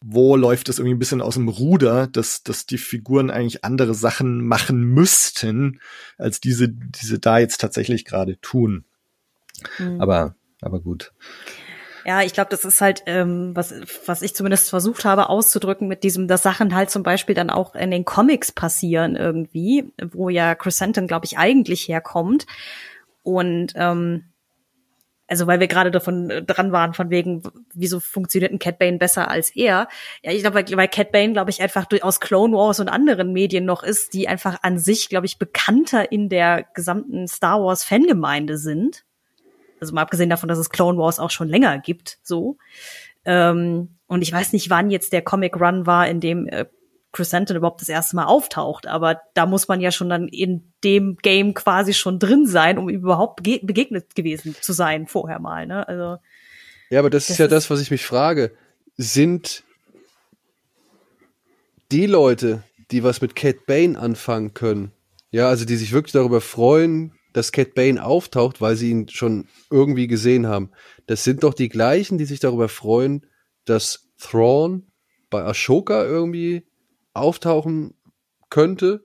wo 0.00 0.36
läuft 0.36 0.68
es 0.68 0.78
irgendwie 0.78 0.94
ein 0.94 1.00
bisschen 1.00 1.20
aus 1.20 1.34
dem 1.34 1.48
Ruder, 1.48 2.06
dass, 2.06 2.44
dass 2.44 2.66
die 2.66 2.78
Figuren 2.78 3.30
eigentlich 3.30 3.64
andere 3.64 3.94
Sachen 3.94 4.46
machen 4.46 4.82
müssten, 4.82 5.80
als 6.18 6.40
diese, 6.40 6.68
diese 6.68 7.18
da 7.18 7.38
jetzt 7.38 7.60
tatsächlich 7.60 8.04
gerade 8.04 8.40
tun. 8.40 8.84
Mhm. 9.78 10.00
Aber, 10.00 10.36
aber 10.60 10.80
gut. 10.80 11.12
Ja, 12.04 12.22
ich 12.22 12.32
glaube, 12.32 12.50
das 12.50 12.64
ist 12.64 12.80
halt, 12.80 13.02
ähm, 13.06 13.54
was, 13.54 13.74
was 14.06 14.22
ich 14.22 14.34
zumindest 14.34 14.70
versucht 14.70 15.04
habe 15.04 15.28
auszudrücken 15.28 15.88
mit 15.88 16.02
diesem, 16.04 16.28
dass 16.28 16.42
Sachen 16.42 16.74
halt 16.74 16.90
zum 16.90 17.02
Beispiel 17.02 17.34
dann 17.34 17.50
auch 17.50 17.74
in 17.74 17.90
den 17.90 18.04
Comics 18.04 18.52
passieren 18.52 19.16
irgendwie, 19.16 19.92
wo 20.12 20.28
ja 20.28 20.54
Chrysanthemum, 20.54 21.08
glaube 21.08 21.26
ich, 21.26 21.38
eigentlich 21.38 21.88
herkommt. 21.88 22.46
Und 23.22 23.72
ähm, 23.74 24.24
also 25.28 25.46
weil 25.46 25.60
wir 25.60 25.68
gerade 25.68 25.90
davon 25.90 26.30
äh, 26.30 26.42
dran 26.42 26.72
waren, 26.72 26.94
von 26.94 27.10
wegen, 27.10 27.42
wieso 27.74 28.00
funktioniert 28.00 28.50
ein 28.50 28.58
Cat 28.58 28.78
Bane 28.78 28.96
besser 28.96 29.30
als 29.30 29.54
er? 29.54 29.88
Ja, 30.22 30.32
ich 30.32 30.40
glaube, 30.40 30.64
weil, 30.70 30.88
Cat 30.88 31.12
Bane, 31.12 31.34
glaube 31.34 31.50
ich, 31.50 31.60
einfach 31.60 31.86
aus 32.00 32.20
Clone 32.20 32.56
Wars 32.56 32.80
und 32.80 32.88
anderen 32.88 33.32
Medien 33.32 33.66
noch 33.66 33.82
ist, 33.82 34.14
die 34.14 34.26
einfach 34.26 34.58
an 34.62 34.78
sich, 34.78 35.08
glaube 35.08 35.26
ich, 35.26 35.38
bekannter 35.38 36.10
in 36.10 36.28
der 36.30 36.64
gesamten 36.74 37.28
Star 37.28 37.62
Wars 37.62 37.84
Fangemeinde 37.84 38.56
sind. 38.56 39.04
Also 39.80 39.94
mal 39.94 40.02
abgesehen 40.02 40.30
davon, 40.30 40.48
dass 40.48 40.58
es 40.58 40.70
Clone 40.70 40.98
Wars 40.98 41.18
auch 41.18 41.30
schon 41.30 41.48
länger 41.48 41.78
gibt, 41.78 42.18
so. 42.22 42.56
Ähm, 43.24 43.96
und 44.06 44.22
ich 44.22 44.32
weiß 44.32 44.52
nicht, 44.52 44.70
wann 44.70 44.90
jetzt 44.90 45.12
der 45.12 45.22
Comic 45.22 45.60
Run 45.60 45.86
war, 45.86 46.08
in 46.08 46.20
dem 46.20 46.46
äh, 46.48 46.66
Chrysanthemum 47.12 47.58
überhaupt 47.58 47.80
das 47.80 47.88
erste 47.88 48.16
Mal 48.16 48.24
auftaucht. 48.24 48.86
Aber 48.86 49.20
da 49.34 49.46
muss 49.46 49.68
man 49.68 49.80
ja 49.80 49.90
schon 49.90 50.08
dann 50.08 50.28
in 50.28 50.72
dem 50.84 51.16
Game 51.16 51.54
quasi 51.54 51.94
schon 51.94 52.18
drin 52.18 52.46
sein, 52.46 52.78
um 52.78 52.88
überhaupt 52.88 53.42
bege 53.42 53.64
begegnet 53.66 54.14
gewesen 54.14 54.54
zu 54.60 54.72
sein 54.72 55.06
vorher 55.06 55.40
mal. 55.40 55.66
Ne? 55.66 55.86
Also 55.86 56.18
ja, 56.90 57.00
aber 57.00 57.10
das, 57.10 57.24
das 57.24 57.30
ist 57.32 57.38
ja 57.38 57.46
ist 57.46 57.52
das, 57.52 57.70
was 57.70 57.80
ich 57.80 57.90
mich 57.90 58.04
frage. 58.04 58.52
Sind 58.96 59.64
die 61.90 62.06
Leute, 62.06 62.62
die 62.90 63.02
was 63.02 63.20
mit 63.20 63.36
Cat 63.36 63.66
Bane 63.66 63.98
anfangen 63.98 64.54
können, 64.54 64.92
ja, 65.30 65.48
also 65.48 65.64
die 65.64 65.76
sich 65.76 65.92
wirklich 65.92 66.12
darüber 66.12 66.40
freuen, 66.40 67.12
dass 67.32 67.52
Cat 67.52 67.74
Bane 67.74 68.04
auftaucht, 68.04 68.60
weil 68.60 68.76
sie 68.76 68.90
ihn 68.90 69.08
schon 69.08 69.48
irgendwie 69.70 70.06
gesehen 70.06 70.46
haben. 70.46 70.70
Das 71.06 71.24
sind 71.24 71.42
doch 71.42 71.54
die 71.54 71.68
gleichen, 71.68 72.18
die 72.18 72.24
sich 72.24 72.40
darüber 72.40 72.68
freuen, 72.68 73.26
dass 73.64 74.08
Thrawn 74.18 74.86
bei 75.30 75.44
Ashoka 75.44 76.04
irgendwie 76.04 76.66
auftauchen 77.12 77.94
könnte 78.50 79.04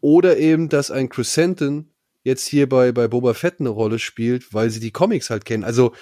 oder 0.00 0.36
eben, 0.38 0.68
dass 0.68 0.90
ein 0.90 1.08
Crescenten 1.08 1.92
jetzt 2.24 2.46
hier 2.46 2.68
bei, 2.68 2.92
bei 2.92 3.08
Boba 3.08 3.34
Fett 3.34 3.60
eine 3.60 3.68
Rolle 3.68 3.98
spielt, 3.98 4.52
weil 4.52 4.70
sie 4.70 4.80
die 4.80 4.90
Comics 4.90 5.30
halt 5.30 5.44
kennen. 5.44 5.64
Also 5.64 5.92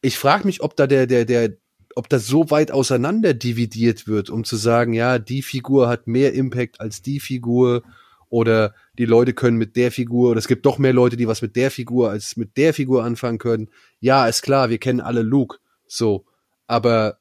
ich 0.00 0.18
frage 0.18 0.46
mich, 0.46 0.62
ob 0.62 0.76
da 0.76 0.86
der, 0.86 1.06
der, 1.06 1.24
der, 1.24 1.56
ob 1.94 2.08
das 2.08 2.26
so 2.26 2.50
weit 2.50 2.70
auseinander 2.70 3.34
dividiert 3.34 4.06
wird, 4.06 4.30
um 4.30 4.44
zu 4.44 4.56
sagen, 4.56 4.92
ja, 4.92 5.18
die 5.18 5.42
Figur 5.42 5.88
hat 5.88 6.06
mehr 6.06 6.34
Impact 6.34 6.80
als 6.80 7.02
die 7.02 7.20
Figur 7.20 7.82
oder 8.28 8.74
die 8.98 9.04
Leute 9.04 9.32
können 9.34 9.56
mit 9.56 9.76
der 9.76 9.92
Figur 9.92 10.30
oder 10.30 10.38
es 10.38 10.48
gibt 10.48 10.66
doch 10.66 10.78
mehr 10.78 10.92
Leute, 10.92 11.16
die 11.16 11.28
was 11.28 11.42
mit 11.42 11.56
der 11.56 11.70
Figur 11.70 12.10
als 12.10 12.36
mit 12.36 12.56
der 12.56 12.74
Figur 12.74 13.04
anfangen 13.04 13.38
können. 13.38 13.68
Ja, 14.00 14.26
ist 14.26 14.42
klar, 14.42 14.70
wir 14.70 14.78
kennen 14.78 15.00
alle 15.00 15.22
Luke, 15.22 15.58
so, 15.86 16.24
aber 16.66 17.18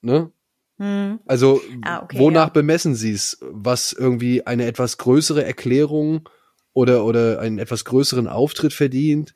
ne, 0.00 0.32
hm. 0.78 1.18
Also, 1.26 1.60
ah, 1.82 2.02
okay, 2.02 2.18
wonach 2.18 2.46
ja. 2.46 2.52
bemessen 2.52 2.94
Sie 2.94 3.12
es? 3.12 3.38
Was 3.40 3.92
irgendwie 3.92 4.46
eine 4.46 4.64
etwas 4.66 4.96
größere 4.96 5.44
Erklärung 5.44 6.28
oder, 6.72 7.04
oder 7.04 7.40
einen 7.40 7.58
etwas 7.58 7.84
größeren 7.84 8.28
Auftritt 8.28 8.72
verdient 8.72 9.34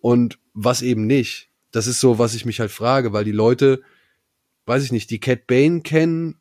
und 0.00 0.38
was 0.52 0.82
eben 0.82 1.06
nicht? 1.06 1.50
Das 1.72 1.88
ist 1.88 1.98
so, 1.98 2.18
was 2.20 2.34
ich 2.34 2.44
mich 2.44 2.60
halt 2.60 2.70
frage, 2.70 3.12
weil 3.12 3.24
die 3.24 3.32
Leute, 3.32 3.82
weiß 4.66 4.84
ich 4.84 4.92
nicht, 4.92 5.10
die 5.10 5.18
Cat 5.18 5.48
Bane 5.48 5.80
kennen, 5.80 6.36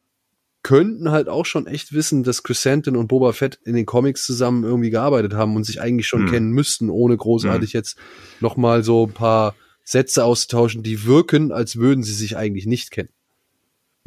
könnten 0.64 1.12
halt 1.12 1.28
auch 1.28 1.46
schon 1.46 1.68
echt 1.68 1.94
wissen, 1.94 2.24
dass 2.24 2.44
Chrysanthemum 2.44 3.02
und 3.02 3.08
Boba 3.08 3.34
Fett 3.34 3.60
in 3.66 3.76
den 3.76 3.86
Comics 3.86 4.26
zusammen 4.26 4.64
irgendwie 4.64 4.90
gearbeitet 4.90 5.34
haben 5.34 5.56
und 5.56 5.66
sich 5.66 5.82
eigentlich 5.82 6.08
schon 6.08 6.24
hm. 6.24 6.32
kennen 6.32 6.52
müssten, 6.52 6.90
ohne 6.90 7.18
großartig 7.18 7.74
hm. 7.74 7.78
jetzt 7.78 7.98
nochmal 8.40 8.84
so 8.84 9.06
ein 9.08 9.14
paar 9.14 9.56
Sätze 9.84 10.24
auszutauschen, 10.24 10.82
die 10.82 11.06
wirken, 11.06 11.52
als 11.52 11.76
würden 11.76 12.04
sie 12.04 12.14
sich 12.14 12.38
eigentlich 12.38 12.66
nicht 12.66 12.92
kennen. 12.92 13.10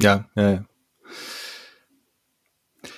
Ja, 0.01 0.29
ja, 0.35 0.51
ja. 0.51 0.65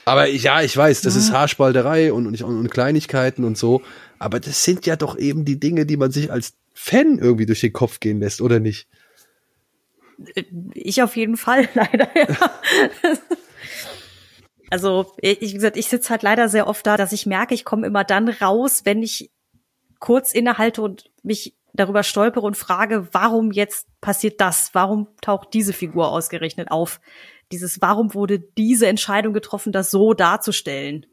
Aber 0.05 0.27
ja, 0.27 0.61
ich 0.61 0.75
weiß, 0.75 1.01
das 1.01 1.15
ist 1.15 1.31
Haarspalterei 1.31 2.11
und, 2.13 2.25
und, 2.25 2.41
und 2.41 2.71
Kleinigkeiten 2.71 3.43
und 3.43 3.57
so. 3.57 3.81
Aber 4.17 4.39
das 4.39 4.63
sind 4.63 4.85
ja 4.85 4.95
doch 4.95 5.17
eben 5.17 5.45
die 5.45 5.59
Dinge, 5.59 5.85
die 5.85 5.97
man 5.97 6.11
sich 6.11 6.31
als 6.31 6.53
Fan 6.73 7.19
irgendwie 7.19 7.45
durch 7.45 7.61
den 7.61 7.73
Kopf 7.73 7.99
gehen 7.99 8.19
lässt, 8.19 8.41
oder 8.41 8.59
nicht? 8.59 8.87
Ich 10.73 11.01
auf 11.03 11.15
jeden 11.15 11.37
Fall, 11.37 11.69
leider, 11.75 12.09
ja. 12.15 12.49
Also, 14.69 15.11
ich, 15.21 15.41
wie 15.41 15.53
gesagt, 15.53 15.77
ich 15.77 15.87
sitze 15.87 16.09
halt 16.09 16.23
leider 16.23 16.49
sehr 16.49 16.67
oft 16.67 16.85
da, 16.85 16.97
dass 16.97 17.11
ich 17.11 17.25
merke, 17.25 17.53
ich 17.53 17.65
komme 17.65 17.87
immer 17.87 18.03
dann 18.03 18.29
raus, 18.29 18.81
wenn 18.85 19.01
ich 19.01 19.31
kurz 19.99 20.33
innehalte 20.33 20.81
und 20.81 21.09
mich 21.23 21.55
darüber 21.73 22.03
stolpere 22.03 22.45
und 22.45 22.57
frage, 22.57 23.07
warum 23.11 23.51
jetzt 23.51 23.87
passiert 24.01 24.41
das? 24.41 24.71
Warum 24.73 25.07
taucht 25.21 25.53
diese 25.53 25.73
Figur 25.73 26.11
ausgerechnet 26.11 26.71
auf? 26.71 26.99
Dieses, 27.51 27.81
warum 27.81 28.13
wurde 28.13 28.39
diese 28.39 28.87
Entscheidung 28.87 29.33
getroffen, 29.33 29.71
das 29.71 29.91
so 29.91 30.13
darzustellen? 30.13 31.05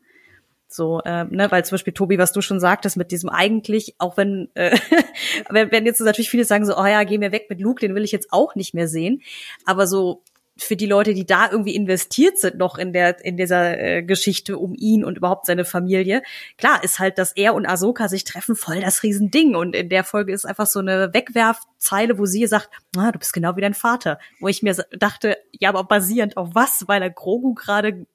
So, 0.68 1.00
äh, 1.04 1.24
ne, 1.24 1.50
weil 1.50 1.64
zum 1.64 1.76
Beispiel 1.76 1.92
Tobi, 1.92 2.18
was 2.18 2.32
du 2.32 2.40
schon 2.40 2.58
sagtest, 2.58 2.96
mit 2.96 3.12
diesem 3.12 3.30
eigentlich, 3.30 3.94
auch 3.98 4.16
wenn, 4.16 4.50
äh, 4.54 4.76
wenn, 5.50 5.70
wenn 5.70 5.86
jetzt 5.86 6.00
natürlich 6.00 6.30
viele 6.30 6.44
sagen 6.44 6.66
so, 6.66 6.76
oh 6.76 6.84
ja, 6.84 7.04
geh 7.04 7.18
mir 7.18 7.32
weg 7.32 7.46
mit 7.48 7.60
Luke, 7.60 7.80
den 7.80 7.94
will 7.94 8.04
ich 8.04 8.12
jetzt 8.12 8.32
auch 8.32 8.54
nicht 8.56 8.74
mehr 8.74 8.88
sehen. 8.88 9.22
Aber 9.64 9.86
so 9.86 10.22
für 10.58 10.76
die 10.76 10.86
Leute, 10.86 11.12
die 11.12 11.26
da 11.26 11.50
irgendwie 11.50 11.74
investiert 11.74 12.38
sind 12.38 12.56
noch 12.56 12.78
in 12.78 12.92
der 12.92 13.22
in 13.24 13.36
dieser 13.36 13.78
äh, 13.78 14.02
Geschichte 14.02 14.58
um 14.58 14.74
ihn 14.74 15.04
und 15.04 15.18
überhaupt 15.18 15.46
seine 15.46 15.64
Familie, 15.64 16.22
klar 16.56 16.82
ist 16.82 16.98
halt, 16.98 17.18
dass 17.18 17.32
er 17.32 17.54
und 17.54 17.66
Ahsoka 17.66 18.08
sich 18.08 18.24
treffen, 18.24 18.56
voll 18.56 18.80
das 18.80 19.02
Riesending. 19.02 19.54
Und 19.54 19.76
in 19.76 19.88
der 19.88 20.04
Folge 20.04 20.32
ist 20.32 20.46
einfach 20.46 20.66
so 20.66 20.80
eine 20.80 21.12
Wegwerfzeile, 21.12 22.18
wo 22.18 22.24
sie 22.24 22.46
sagt, 22.46 22.70
ah, 22.96 23.12
du 23.12 23.18
bist 23.18 23.32
genau 23.32 23.56
wie 23.56 23.60
dein 23.60 23.74
Vater, 23.74 24.18
wo 24.40 24.48
ich 24.48 24.62
mir 24.62 24.74
dachte, 24.98 25.36
ja, 25.52 25.68
aber 25.68 25.84
basierend 25.84 26.36
auf 26.36 26.50
was, 26.54 26.88
weil 26.88 27.02
er 27.02 27.10
Grogu 27.10 27.54
gerade 27.54 28.06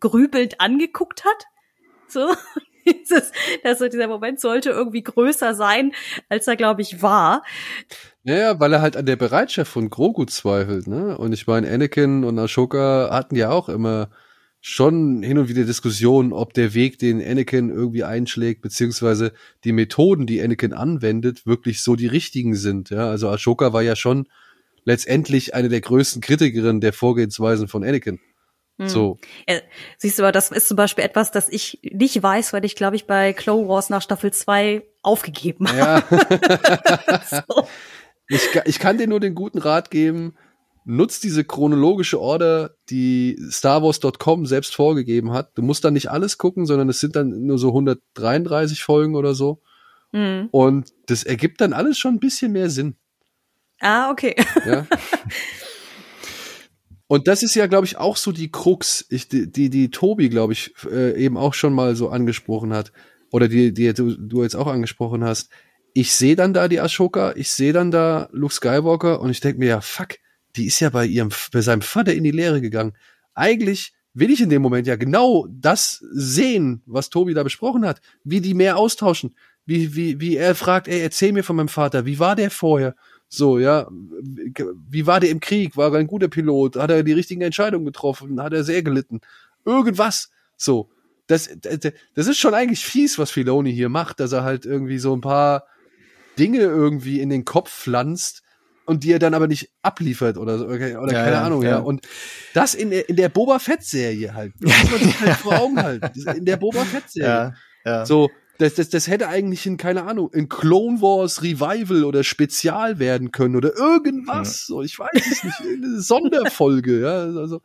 grübelnd 0.00 0.60
angeguckt 0.60 1.24
hat, 1.24 1.44
so 2.08 2.34
dieses, 2.86 3.32
dass 3.62 3.78
so 3.78 3.88
dieser 3.88 4.08
Moment 4.08 4.40
sollte 4.40 4.70
irgendwie 4.70 5.02
größer 5.02 5.54
sein, 5.54 5.92
als 6.28 6.46
er 6.46 6.56
glaube 6.56 6.82
ich 6.82 7.02
war. 7.02 7.42
Ja, 8.22 8.60
weil 8.60 8.72
er 8.72 8.82
halt 8.82 8.96
an 8.96 9.06
der 9.06 9.16
Bereitschaft 9.16 9.72
von 9.72 9.88
Grogu 9.88 10.26
zweifelt, 10.26 10.86
ne? 10.86 11.16
Und 11.16 11.32
ich 11.32 11.46
meine, 11.46 11.70
Anakin 11.70 12.24
und 12.24 12.38
Ashoka 12.38 13.08
hatten 13.10 13.36
ja 13.36 13.50
auch 13.50 13.68
immer 13.68 14.10
schon 14.60 15.22
hin 15.22 15.38
und 15.38 15.48
wieder 15.48 15.64
Diskussionen, 15.64 16.32
ob 16.32 16.52
der 16.52 16.74
Weg, 16.74 16.98
den 16.98 17.24
Anakin 17.24 17.70
irgendwie 17.70 18.04
einschlägt, 18.04 18.60
beziehungsweise 18.60 19.32
die 19.64 19.72
Methoden, 19.72 20.26
die 20.26 20.42
Anakin 20.42 20.74
anwendet, 20.74 21.46
wirklich 21.46 21.80
so 21.80 21.96
die 21.96 22.06
richtigen 22.06 22.54
sind. 22.54 22.90
Ja, 22.90 23.08
also 23.08 23.30
Ashoka 23.30 23.72
war 23.72 23.82
ja 23.82 23.96
schon 23.96 24.28
letztendlich 24.84 25.54
eine 25.54 25.70
der 25.70 25.80
größten 25.80 26.20
Kritikerinnen 26.20 26.80
der 26.80 26.92
Vorgehensweisen 26.92 27.68
von 27.68 27.84
Anakin. 27.84 28.20
Hm. 28.80 28.88
So. 28.88 29.18
Ja, 29.46 29.60
siehst 29.98 30.18
du, 30.18 30.22
aber 30.22 30.32
das 30.32 30.50
ist 30.50 30.68
zum 30.68 30.76
Beispiel 30.76 31.04
etwas, 31.04 31.30
das 31.30 31.50
ich 31.50 31.80
nicht 31.82 32.22
weiß, 32.22 32.54
weil 32.54 32.64
ich, 32.64 32.76
glaube 32.76 32.96
ich, 32.96 33.06
bei 33.06 33.34
Clone 33.34 33.68
Wars 33.68 33.90
nach 33.90 34.00
Staffel 34.00 34.32
2 34.32 34.82
aufgegeben 35.02 35.68
habe. 35.68 36.04
Ja. 36.08 37.20
so. 37.46 37.66
Ich, 38.28 38.48
ich 38.64 38.78
kann 38.78 38.96
dir 38.96 39.06
nur 39.06 39.20
den 39.20 39.34
guten 39.34 39.58
Rat 39.58 39.90
geben, 39.90 40.34
nutz 40.84 41.20
diese 41.20 41.44
chronologische 41.44 42.18
Order, 42.18 42.76
die 42.88 43.38
StarWars.com 43.50 44.46
selbst 44.46 44.74
vorgegeben 44.74 45.32
hat. 45.32 45.50
Du 45.56 45.62
musst 45.62 45.84
dann 45.84 45.92
nicht 45.92 46.10
alles 46.10 46.38
gucken, 46.38 46.64
sondern 46.64 46.88
es 46.88 47.00
sind 47.00 47.16
dann 47.16 47.46
nur 47.46 47.58
so 47.58 47.68
133 47.68 48.82
Folgen 48.82 49.14
oder 49.14 49.34
so. 49.34 49.60
Mhm. 50.12 50.48
Und 50.52 50.90
das 51.06 51.22
ergibt 51.22 51.60
dann 51.60 51.74
alles 51.74 51.98
schon 51.98 52.14
ein 52.14 52.20
bisschen 52.20 52.52
mehr 52.52 52.70
Sinn. 52.70 52.96
Ah, 53.80 54.10
okay. 54.10 54.34
Ja. 54.64 54.86
Und 57.10 57.26
das 57.26 57.42
ist 57.42 57.56
ja, 57.56 57.66
glaube 57.66 57.86
ich, 57.86 57.96
auch 57.96 58.16
so 58.16 58.30
die 58.30 58.50
Krux, 58.52 59.04
ich, 59.08 59.28
die, 59.28 59.50
die, 59.50 59.68
die 59.68 59.90
Tobi, 59.90 60.28
glaube 60.28 60.52
ich, 60.52 60.72
äh, 60.90 61.20
eben 61.22 61.36
auch 61.36 61.54
schon 61.54 61.74
mal 61.74 61.96
so 61.96 62.08
angesprochen 62.08 62.72
hat. 62.72 62.92
Oder 63.32 63.48
die, 63.48 63.74
die 63.74 63.92
du, 63.92 64.16
du 64.16 64.42
jetzt 64.42 64.54
auch 64.54 64.68
angesprochen 64.68 65.24
hast 65.24 65.50
ich 65.94 66.12
sehe 66.12 66.36
dann 66.36 66.54
da 66.54 66.68
die 66.68 66.80
Ashoka, 66.80 67.32
ich 67.36 67.50
sehe 67.50 67.72
dann 67.72 67.90
da 67.90 68.28
Luke 68.32 68.54
Skywalker 68.54 69.20
und 69.20 69.30
ich 69.30 69.40
denke 69.40 69.58
mir, 69.58 69.68
ja, 69.68 69.80
fuck, 69.80 70.16
die 70.56 70.66
ist 70.66 70.80
ja 70.80 70.90
bei 70.90 71.06
ihrem, 71.06 71.30
bei 71.52 71.60
seinem 71.60 71.82
Vater 71.82 72.14
in 72.14 72.24
die 72.24 72.30
Lehre 72.30 72.60
gegangen. 72.60 72.92
Eigentlich 73.34 73.92
will 74.12 74.30
ich 74.30 74.40
in 74.40 74.50
dem 74.50 74.62
Moment 74.62 74.86
ja 74.86 74.96
genau 74.96 75.46
das 75.50 76.04
sehen, 76.12 76.82
was 76.86 77.10
Tobi 77.10 77.34
da 77.34 77.42
besprochen 77.42 77.86
hat, 77.86 78.00
wie 78.24 78.40
die 78.40 78.54
mehr 78.54 78.76
austauschen, 78.76 79.36
wie, 79.66 79.94
wie, 79.94 80.20
wie 80.20 80.36
er 80.36 80.54
fragt, 80.54 80.88
ey, 80.88 81.00
erzähl 81.00 81.32
mir 81.32 81.44
von 81.44 81.56
meinem 81.56 81.68
Vater, 81.68 82.06
wie 82.06 82.18
war 82.18 82.36
der 82.36 82.50
vorher? 82.50 82.94
So, 83.32 83.60
ja, 83.60 83.86
wie 84.90 85.06
war 85.06 85.20
der 85.20 85.30
im 85.30 85.38
Krieg? 85.38 85.76
War 85.76 85.92
er 85.92 86.00
ein 86.00 86.08
guter 86.08 86.26
Pilot? 86.26 86.74
Hat 86.74 86.90
er 86.90 87.04
die 87.04 87.12
richtigen 87.12 87.42
Entscheidungen 87.42 87.86
getroffen? 87.86 88.42
Hat 88.42 88.52
er 88.52 88.64
sehr 88.64 88.82
gelitten? 88.82 89.20
Irgendwas. 89.64 90.30
So. 90.56 90.90
Das, 91.28 91.48
das, 91.60 91.92
das 92.14 92.26
ist 92.26 92.38
schon 92.38 92.54
eigentlich 92.54 92.84
fies, 92.84 93.16
was 93.16 93.30
Filoni 93.30 93.72
hier 93.72 93.88
macht, 93.88 94.18
dass 94.18 94.32
er 94.32 94.42
halt 94.42 94.66
irgendwie 94.66 94.98
so 94.98 95.14
ein 95.14 95.20
paar 95.20 95.64
Dinge 96.40 96.58
irgendwie 96.58 97.20
in 97.20 97.30
den 97.30 97.44
Kopf 97.44 97.70
pflanzt 97.70 98.42
und 98.84 99.04
die 99.04 99.12
er 99.12 99.20
dann 99.20 99.34
aber 99.34 99.46
nicht 99.46 99.70
abliefert 99.82 100.36
oder 100.36 100.58
so, 100.58 100.64
oder 100.66 100.88
ja, 100.88 100.98
keine 100.98 101.36
ja, 101.36 101.42
Ahnung, 101.44 101.62
ja. 101.62 101.70
ja. 101.70 101.78
Und 101.78 102.08
das 102.52 102.74
in 102.74 102.90
der, 102.90 103.08
in 103.08 103.14
der 103.14 103.28
Boba 103.28 103.60
Fett 103.60 103.84
Serie 103.84 104.34
halt. 104.34 104.54
Das 104.58 104.72
muss 104.82 104.90
man 104.90 105.00
sich 105.00 105.20
halt 105.20 105.36
vor 105.36 105.60
Augen 105.60 105.80
halten. 105.80 106.10
In 106.36 106.44
der 106.44 106.56
Boba 106.56 106.84
Fett 106.84 107.08
Serie. 107.08 107.28
Ja, 107.28 107.54
ja. 107.84 108.06
So, 108.06 108.28
das, 108.60 108.74
das, 108.74 108.90
das 108.90 109.08
hätte 109.08 109.28
eigentlich 109.28 109.64
in, 109.64 109.78
keine 109.78 110.04
Ahnung, 110.04 110.30
in 110.34 110.50
Clone 110.50 111.00
Wars 111.00 111.42
Revival 111.42 112.04
oder 112.04 112.22
Spezial 112.22 112.98
werden 112.98 113.32
können 113.32 113.56
oder 113.56 113.74
irgendwas. 113.74 114.66
So, 114.66 114.82
ich 114.82 114.98
weiß 114.98 115.08
es 115.14 115.44
nicht. 115.44 115.60
Eine 115.60 116.00
Sonderfolge, 116.00 117.00
ja. 117.00 117.22
Also 117.40 117.62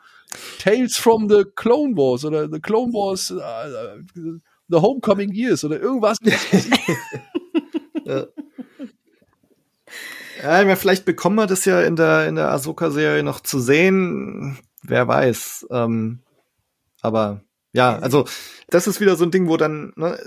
Tales 0.58 0.96
from 0.96 1.30
the 1.30 1.44
Clone 1.56 1.98
Wars 1.98 2.24
oder 2.24 2.50
The 2.50 2.62
Clone 2.62 2.94
Wars 2.94 3.30
uh, 3.30 3.40
The 4.70 4.78
Homecoming 4.78 5.34
Years 5.34 5.66
oder 5.66 5.82
irgendwas. 5.82 6.18
ja. 8.06 8.26
Ja, 10.42 10.60
ich 10.60 10.66
meine, 10.66 10.78
vielleicht 10.78 11.04
bekommen 11.04 11.36
wir 11.36 11.48
das 11.48 11.66
ja 11.66 11.82
in 11.82 11.98
der, 11.98 12.28
in 12.28 12.36
der 12.36 12.52
Ahsoka-Serie 12.52 13.24
noch 13.24 13.42
zu 13.42 13.60
sehen. 13.60 14.58
Wer 14.82 15.10
weiß. 15.10 15.68
Ähm, 15.72 16.20
aber 17.02 17.42
ja, 17.74 17.98
also 18.00 18.26
das 18.70 18.88
ist 18.88 19.00
wieder 19.00 19.16
so 19.16 19.26
ein 19.26 19.32
Ding, 19.32 19.48
wo 19.48 19.58
dann, 19.58 19.94
ne, 19.96 20.18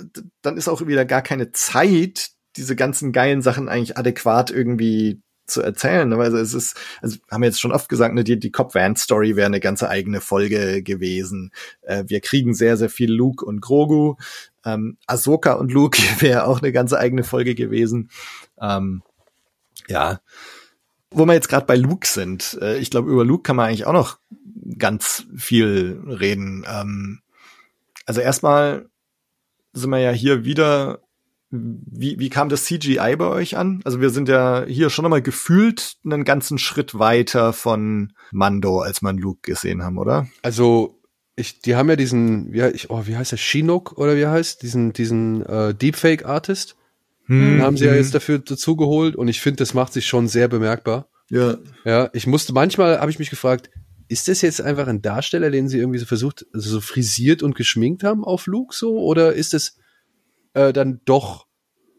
dann 0.43 0.57
ist 0.57 0.69
auch 0.69 0.87
wieder 0.87 1.05
gar 1.05 1.23
keine 1.23 1.53
Zeit, 1.53 2.31
diese 2.57 2.77
ganzen 2.77 3.13
geilen 3.13 3.43
Sachen 3.43 3.69
eigentlich 3.69 3.97
adäquat 3.97 4.51
irgendwie 4.51 5.23
zu 5.49 5.63
erzählen. 5.63 6.09
Ne? 6.09 6.17
Also 6.17 6.37
es 6.37 6.55
ist, 6.55 6.77
also 7.01 7.19
haben 7.31 7.43
wir 7.43 7.49
jetzt 7.49 7.61
schon 7.61 7.73
oft 7.73 7.89
gesagt, 7.89 8.15
ne, 8.15 8.23
die, 8.23 8.39
die 8.39 8.53
Cop 8.53 8.75
Van 8.75 8.97
Story 8.97 9.35
wäre 9.35 9.47
eine 9.47 9.61
ganze 9.61 9.89
eigene 9.89 10.21
Folge 10.21 10.83
gewesen. 10.83 11.51
Äh, 11.83 12.05
wir 12.07 12.21
kriegen 12.21 12.55
sehr, 12.55 12.77
sehr 12.77 12.91
viel 12.91 13.11
Luke 13.11 13.45
und 13.45 13.61
Grogu. 13.61 14.17
Ähm, 14.65 14.99
Ahsoka 15.07 15.55
und 15.55 15.73
Luke 15.73 15.99
wäre 16.21 16.45
auch 16.45 16.61
eine 16.61 16.73
ganze 16.73 16.99
eigene 16.99 17.25
Folge 17.25 17.55
gewesen. 17.55 18.11
Ähm, 18.61 19.03
ja. 19.89 20.21
Wo 21.11 21.25
wir 21.25 21.33
jetzt 21.33 21.49
gerade 21.49 21.65
bei 21.65 21.77
Luke 21.77 22.07
sind, 22.07 22.59
äh, 22.61 22.77
ich 22.79 22.91
glaube, 22.91 23.11
über 23.11 23.25
Luke 23.25 23.43
kann 23.43 23.57
man 23.57 23.69
eigentlich 23.69 23.87
auch 23.87 23.95
noch 23.95 24.19
ganz 24.77 25.27
viel 25.35 26.03
reden. 26.07 26.67
Ähm, 26.71 27.21
also 28.09 28.23
erstmal 28.23 28.89
sind 29.73 29.91
wir 29.91 29.99
ja 29.99 30.11
hier 30.11 30.45
wieder. 30.45 31.01
Wie, 31.51 32.19
wie 32.19 32.29
kam 32.29 32.51
das 32.51 32.65
CGI 32.65 33.17
bei 33.17 33.27
euch 33.27 33.57
an? 33.57 33.81
Also 33.85 34.03
wir 34.03 34.11
sind 34.11 34.29
ja 34.29 34.65
hier 34.67 34.91
schon 34.91 35.05
nochmal 35.05 35.23
gefühlt 35.23 35.95
einen 36.05 36.25
ganzen 36.25 36.59
Schritt 36.59 36.99
weiter 36.99 37.55
von 37.55 38.13
Mando, 38.33 38.81
als 38.81 39.01
man 39.01 39.17
Luke 39.17 39.41
gesehen 39.43 39.83
haben, 39.83 39.97
oder? 39.97 40.29
Also 40.43 41.01
ich, 41.37 41.61
die 41.61 41.75
haben 41.75 41.89
ja 41.89 41.97
diesen, 41.97 42.53
wie, 42.53 42.67
ich, 42.67 42.91
oh, 42.91 43.07
wie 43.07 43.17
heißt 43.17 43.33
der, 43.33 43.39
Chinook 43.39 43.97
oder 43.97 44.17
wie 44.17 44.27
heißt, 44.27 44.63
diesen, 44.63 44.93
diesen 44.93 45.43
äh, 45.47 45.75
Deepfake-Artist. 45.75 46.77
Hm, 47.27 47.63
haben 47.63 47.77
sie 47.79 47.87
ja 47.87 47.95
jetzt 47.95 48.15
dafür 48.15 48.39
dazu 48.39 48.77
geholt 48.77 49.17
und 49.17 49.29
ich 49.29 49.41
finde, 49.41 49.59
das 49.59 49.73
macht 49.73 49.93
sich 49.95 50.07
schon 50.07 50.29
sehr 50.29 50.49
bemerkbar. 50.49 51.09
Ja. 51.31 51.57
Ja, 51.85 52.11
ich 52.13 52.27
musste, 52.27 52.53
manchmal 52.53 53.01
habe 53.01 53.11
ich 53.11 53.19
mich 53.19 53.31
gefragt, 53.31 53.71
ist 54.09 54.29
das 54.29 54.43
jetzt 54.43 54.61
einfach 54.61 54.87
ein 54.87 55.03
Darsteller, 55.03 55.51
den 55.51 55.69
sie 55.69 55.79
irgendwie 55.79 55.99
so 55.99 56.07
versucht, 56.07 56.47
also 56.53 56.71
so 56.71 56.81
frisiert 56.81 57.43
und 57.43 57.55
geschminkt 57.55 58.05
haben 58.05 58.25
auf 58.25 58.47
Luke 58.47 58.75
so, 58.75 58.99
oder 58.99 59.35
ist 59.35 59.55
es 59.55 59.77
äh, 60.55 60.73
dann 60.73 61.01
doch 61.05 61.47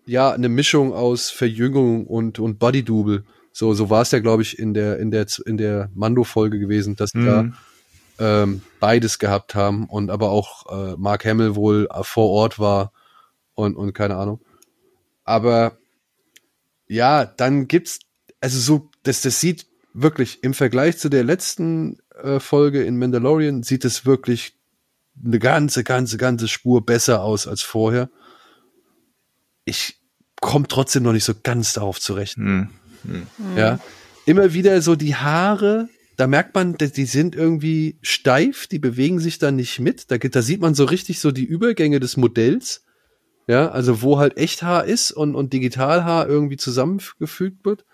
ja 0.06 0.32
eine 0.32 0.50
Mischung 0.50 0.94
aus 0.94 1.30
Verjüngung 1.30 2.08
und 2.08 2.40
und 2.40 2.60
Body 2.60 2.84
Double? 2.84 3.26
So 3.52 3.74
so 3.74 3.90
war 3.90 4.02
es 4.02 4.12
ja, 4.12 4.20
glaube 4.20 4.42
ich, 4.42 4.58
in 4.58 4.74
der 4.74 5.00
in 5.00 5.12
der 5.12 5.28
in 5.46 5.58
der 5.58 5.90
Mando 5.94 6.24
Folge 6.24 6.60
gewesen, 6.60 6.96
dass 6.96 7.14
mhm. 7.14 7.26
da 7.26 8.42
ähm, 8.42 8.62
beides 8.80 9.20
gehabt 9.20 9.56
haben 9.56 9.86
und 9.86 10.10
aber 10.10 10.32
auch 10.32 10.66
äh, 10.72 10.96
Mark 10.98 11.26
Hamill 11.26 11.56
wohl 11.56 11.88
vor 12.02 12.30
Ort 12.30 12.60
war 12.60 12.92
und 13.56 13.76
und 13.76 13.94
keine 13.94 14.16
Ahnung. 14.16 14.42
Aber 15.24 15.78
ja, 16.88 17.26
dann 17.26 17.68
gibt's 17.68 18.00
also 18.42 18.60
so, 18.60 18.90
das, 19.04 19.22
das 19.22 19.40
sieht 19.40 19.68
wirklich 19.94 20.44
im 20.44 20.54
Vergleich 20.54 20.98
zu 20.98 21.10
der 21.10 21.24
letzten 21.24 22.00
äh, 22.22 22.40
Folge 22.40 22.84
in 22.84 22.98
Mandalorian 22.98 23.64
sieht 23.64 23.86
es 23.86 24.06
wirklich 24.06 24.54
eine 25.24 25.40
ganze, 25.40 25.84
ganze, 25.84 26.18
ganze 26.18 26.48
Spur 26.48 26.86
besser 26.86 27.24
aus 27.24 27.48
als 27.48 27.62
vorher. 27.62 28.10
Ich 29.66 30.00
komme 30.40 30.68
trotzdem 30.68 31.04
noch 31.04 31.14
nicht 31.14 31.26
so 31.26 31.34
ganz 31.42 31.74
darauf 31.74 32.00
zurecht. 32.00 32.38
Hm. 32.38 32.70
Hm. 33.04 33.28
Ja, 33.56 33.80
immer 34.26 34.54
wieder 34.54 34.82
so 34.82 34.96
die 34.96 35.16
Haare, 35.16 35.90
da 36.18 36.28
merkt 36.28 36.54
man, 36.56 36.76
die 36.76 37.06
sind 37.06 37.36
irgendwie 37.36 37.98
steif, 38.02 38.68
die 38.68 38.80
bewegen 38.80 39.20
sich 39.20 39.40
da 39.40 39.52
nicht 39.52 39.80
mit. 39.80 40.12
Da, 40.12 40.18
da 40.18 40.42
sieht 40.42 40.62
man 40.62 40.76
so 40.76 40.86
richtig 40.86 41.20
so 41.20 41.32
die 41.32 41.46
Übergänge 41.46 42.00
des 42.00 42.18
Modells. 42.18 42.84
Ja, 43.48 43.70
also 43.72 44.04
wo 44.04 44.20
halt 44.20 44.38
Echthaar 44.38 44.86
ist 44.86 45.12
und, 45.12 45.34
und 45.34 45.54
Digitalhaar 45.54 46.28
irgendwie 46.28 46.58
zusammengefügt 46.58 47.66
wird. 47.66 47.86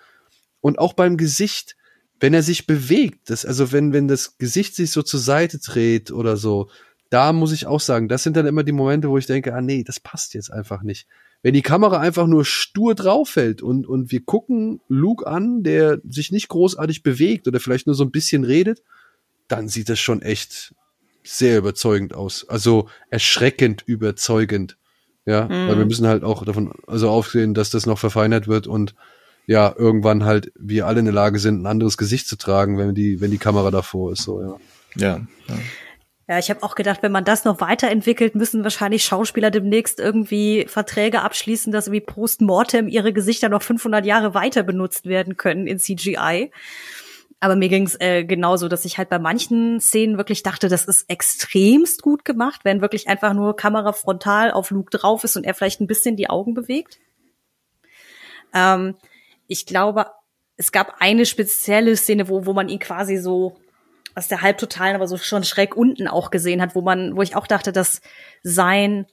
Und 0.60 0.80
auch 0.80 0.94
beim 0.94 1.16
Gesicht, 1.16 1.78
wenn 2.20 2.34
er 2.34 2.44
sich 2.44 2.66
bewegt, 2.66 3.30
das, 3.30 3.46
also 3.46 3.72
wenn, 3.72 3.94
wenn 3.94 4.08
das 4.08 4.38
Gesicht 4.38 4.76
sich 4.76 4.92
so 4.92 5.02
zur 5.02 5.20
Seite 5.20 5.60
dreht 5.60 6.12
oder 6.12 6.38
so, 6.38 6.70
da 7.10 7.34
muss 7.34 7.52
ich 7.52 7.68
auch 7.68 7.80
sagen, 7.80 8.08
das 8.08 8.24
sind 8.24 8.36
dann 8.36 8.48
immer 8.48 8.64
die 8.64 8.72
Momente, 8.72 9.10
wo 9.10 9.18
ich 9.18 9.26
denke, 9.26 9.54
ah 9.54 9.62
nee, 9.62 9.84
das 9.84 10.00
passt 10.00 10.34
jetzt 10.34 10.52
einfach 10.52 10.82
nicht. 10.82 11.08
Wenn 11.44 11.54
die 11.54 11.62
Kamera 11.62 12.00
einfach 12.00 12.26
nur 12.26 12.44
stur 12.44 12.96
drauf 12.96 13.30
fällt 13.30 13.62
und, 13.62 13.86
und 13.86 14.12
wir 14.12 14.24
gucken 14.24 14.82
Luke 14.88 15.28
an, 15.28 15.62
der 15.62 16.00
sich 16.10 16.32
nicht 16.32 16.48
großartig 16.48 17.04
bewegt 17.04 17.48
oder 17.48 17.60
vielleicht 17.60 17.86
nur 17.86 17.96
so 17.96 18.04
ein 18.04 18.12
bisschen 18.12 18.44
redet, 18.44 18.82
dann 19.48 19.68
sieht 19.68 19.90
das 19.90 20.00
schon 20.00 20.22
echt 20.24 20.74
sehr 21.24 21.60
überzeugend 21.60 22.16
aus. 22.16 22.48
Also 22.50 22.90
erschreckend 23.10 23.84
überzeugend. 23.86 24.78
Ja, 25.28 25.46
mhm. 25.46 25.70
weil 25.70 25.78
wir 25.80 25.86
müssen 25.86 26.08
halt 26.08 26.24
auch 26.24 26.46
davon 26.46 26.72
also 26.88 27.10
aufsehen, 27.10 27.54
dass 27.54 27.72
das 27.72 27.86
noch 27.86 27.98
verfeinert 27.98 28.48
wird 28.48 28.68
und 28.68 28.96
ja, 29.48 29.74
irgendwann 29.78 30.26
halt 30.26 30.52
wir 30.58 30.88
alle 30.88 31.00
in 31.00 31.06
der 31.06 31.14
Lage 31.14 31.40
sind, 31.40 31.62
ein 31.62 31.68
anderes 31.68 31.98
Gesicht 31.98 32.28
zu 32.28 32.38
tragen, 32.38 32.78
wenn 32.78 32.96
die, 32.96 33.22
wenn 33.22 33.32
die 33.32 33.38
Kamera 33.38 33.72
davor 33.72 34.12
ist, 34.12 34.24
so, 34.24 34.42
ja. 34.42 34.58
Ja. 34.96 35.28
ja. 35.48 35.56
Ja, 36.28 36.40
ich 36.40 36.50
habe 36.50 36.64
auch 36.64 36.74
gedacht, 36.74 37.04
wenn 37.04 37.12
man 37.12 37.24
das 37.24 37.46
noch 37.46 37.62
weiterentwickelt, 37.62 38.34
müssen 38.34 38.64
wahrscheinlich 38.64 39.06
Schauspieler 39.06 39.52
demnächst 39.52 40.00
irgendwie 40.00 40.66
Verträge 40.68 41.22
abschließen, 41.22 41.72
dass 41.72 41.92
wie 41.92 42.02
post-mortem 42.02 42.88
ihre 42.88 43.14
Gesichter 43.14 43.48
noch 43.48 43.62
500 43.62 44.04
Jahre 44.08 44.34
weiter 44.34 44.64
benutzt 44.64 45.06
werden 45.06 45.38
können 45.38 45.68
in 45.68 45.78
CGI. 45.78 46.52
Aber 47.40 47.56
mir 47.56 47.70
ging's 47.70 47.96
äh, 48.00 48.24
genauso, 48.24 48.68
dass 48.68 48.86
ich 48.86 48.98
halt 48.98 49.10
bei 49.10 49.20
manchen 49.20 49.80
Szenen 49.80 50.18
wirklich 50.18 50.42
dachte, 50.42 50.68
das 50.68 50.86
ist 50.86 51.08
extremst 51.12 52.02
gut 52.02 52.26
gemacht, 52.26 52.62
wenn 52.64 52.82
wirklich 52.82 53.08
einfach 53.08 53.36
nur 53.36 53.56
Kamera 53.56 53.94
frontal 53.94 54.50
auf 54.50 54.72
Luke 54.72 54.98
drauf 54.98 55.24
ist 55.24 55.38
und 55.38 55.44
er 55.44 55.54
vielleicht 55.54 55.80
ein 55.80 55.86
bisschen 55.86 56.16
die 56.16 56.30
Augen 56.30 56.56
bewegt. 56.56 56.98
Ähm, 58.52 58.96
ich 59.48 59.66
glaube, 59.66 60.08
es 60.58 60.72
gab 60.72 60.96
eine 61.00 61.26
spezielle 61.26 61.98
Szene, 61.98 62.30
wo, 62.30 62.46
wo 62.46 62.54
man 62.54 62.70
ihn 62.70 62.80
quasi 62.80 63.18
so 63.18 63.58
aus 64.16 64.28
der 64.30 64.42
Halbtotalen, 64.42 64.96
aber 64.96 65.08
so 65.08 65.18
schon 65.18 65.44
schräg 65.44 65.76
unten 65.76 66.08
auch 66.08 66.32
gesehen 66.32 66.62
hat, 66.62 66.74
wo 66.76 66.82
man, 66.82 67.18
wo 67.18 67.22
ich 67.22 67.36
auch 67.36 67.48
dachte, 67.48 67.74
dass 67.74 68.00
sein 68.44 69.08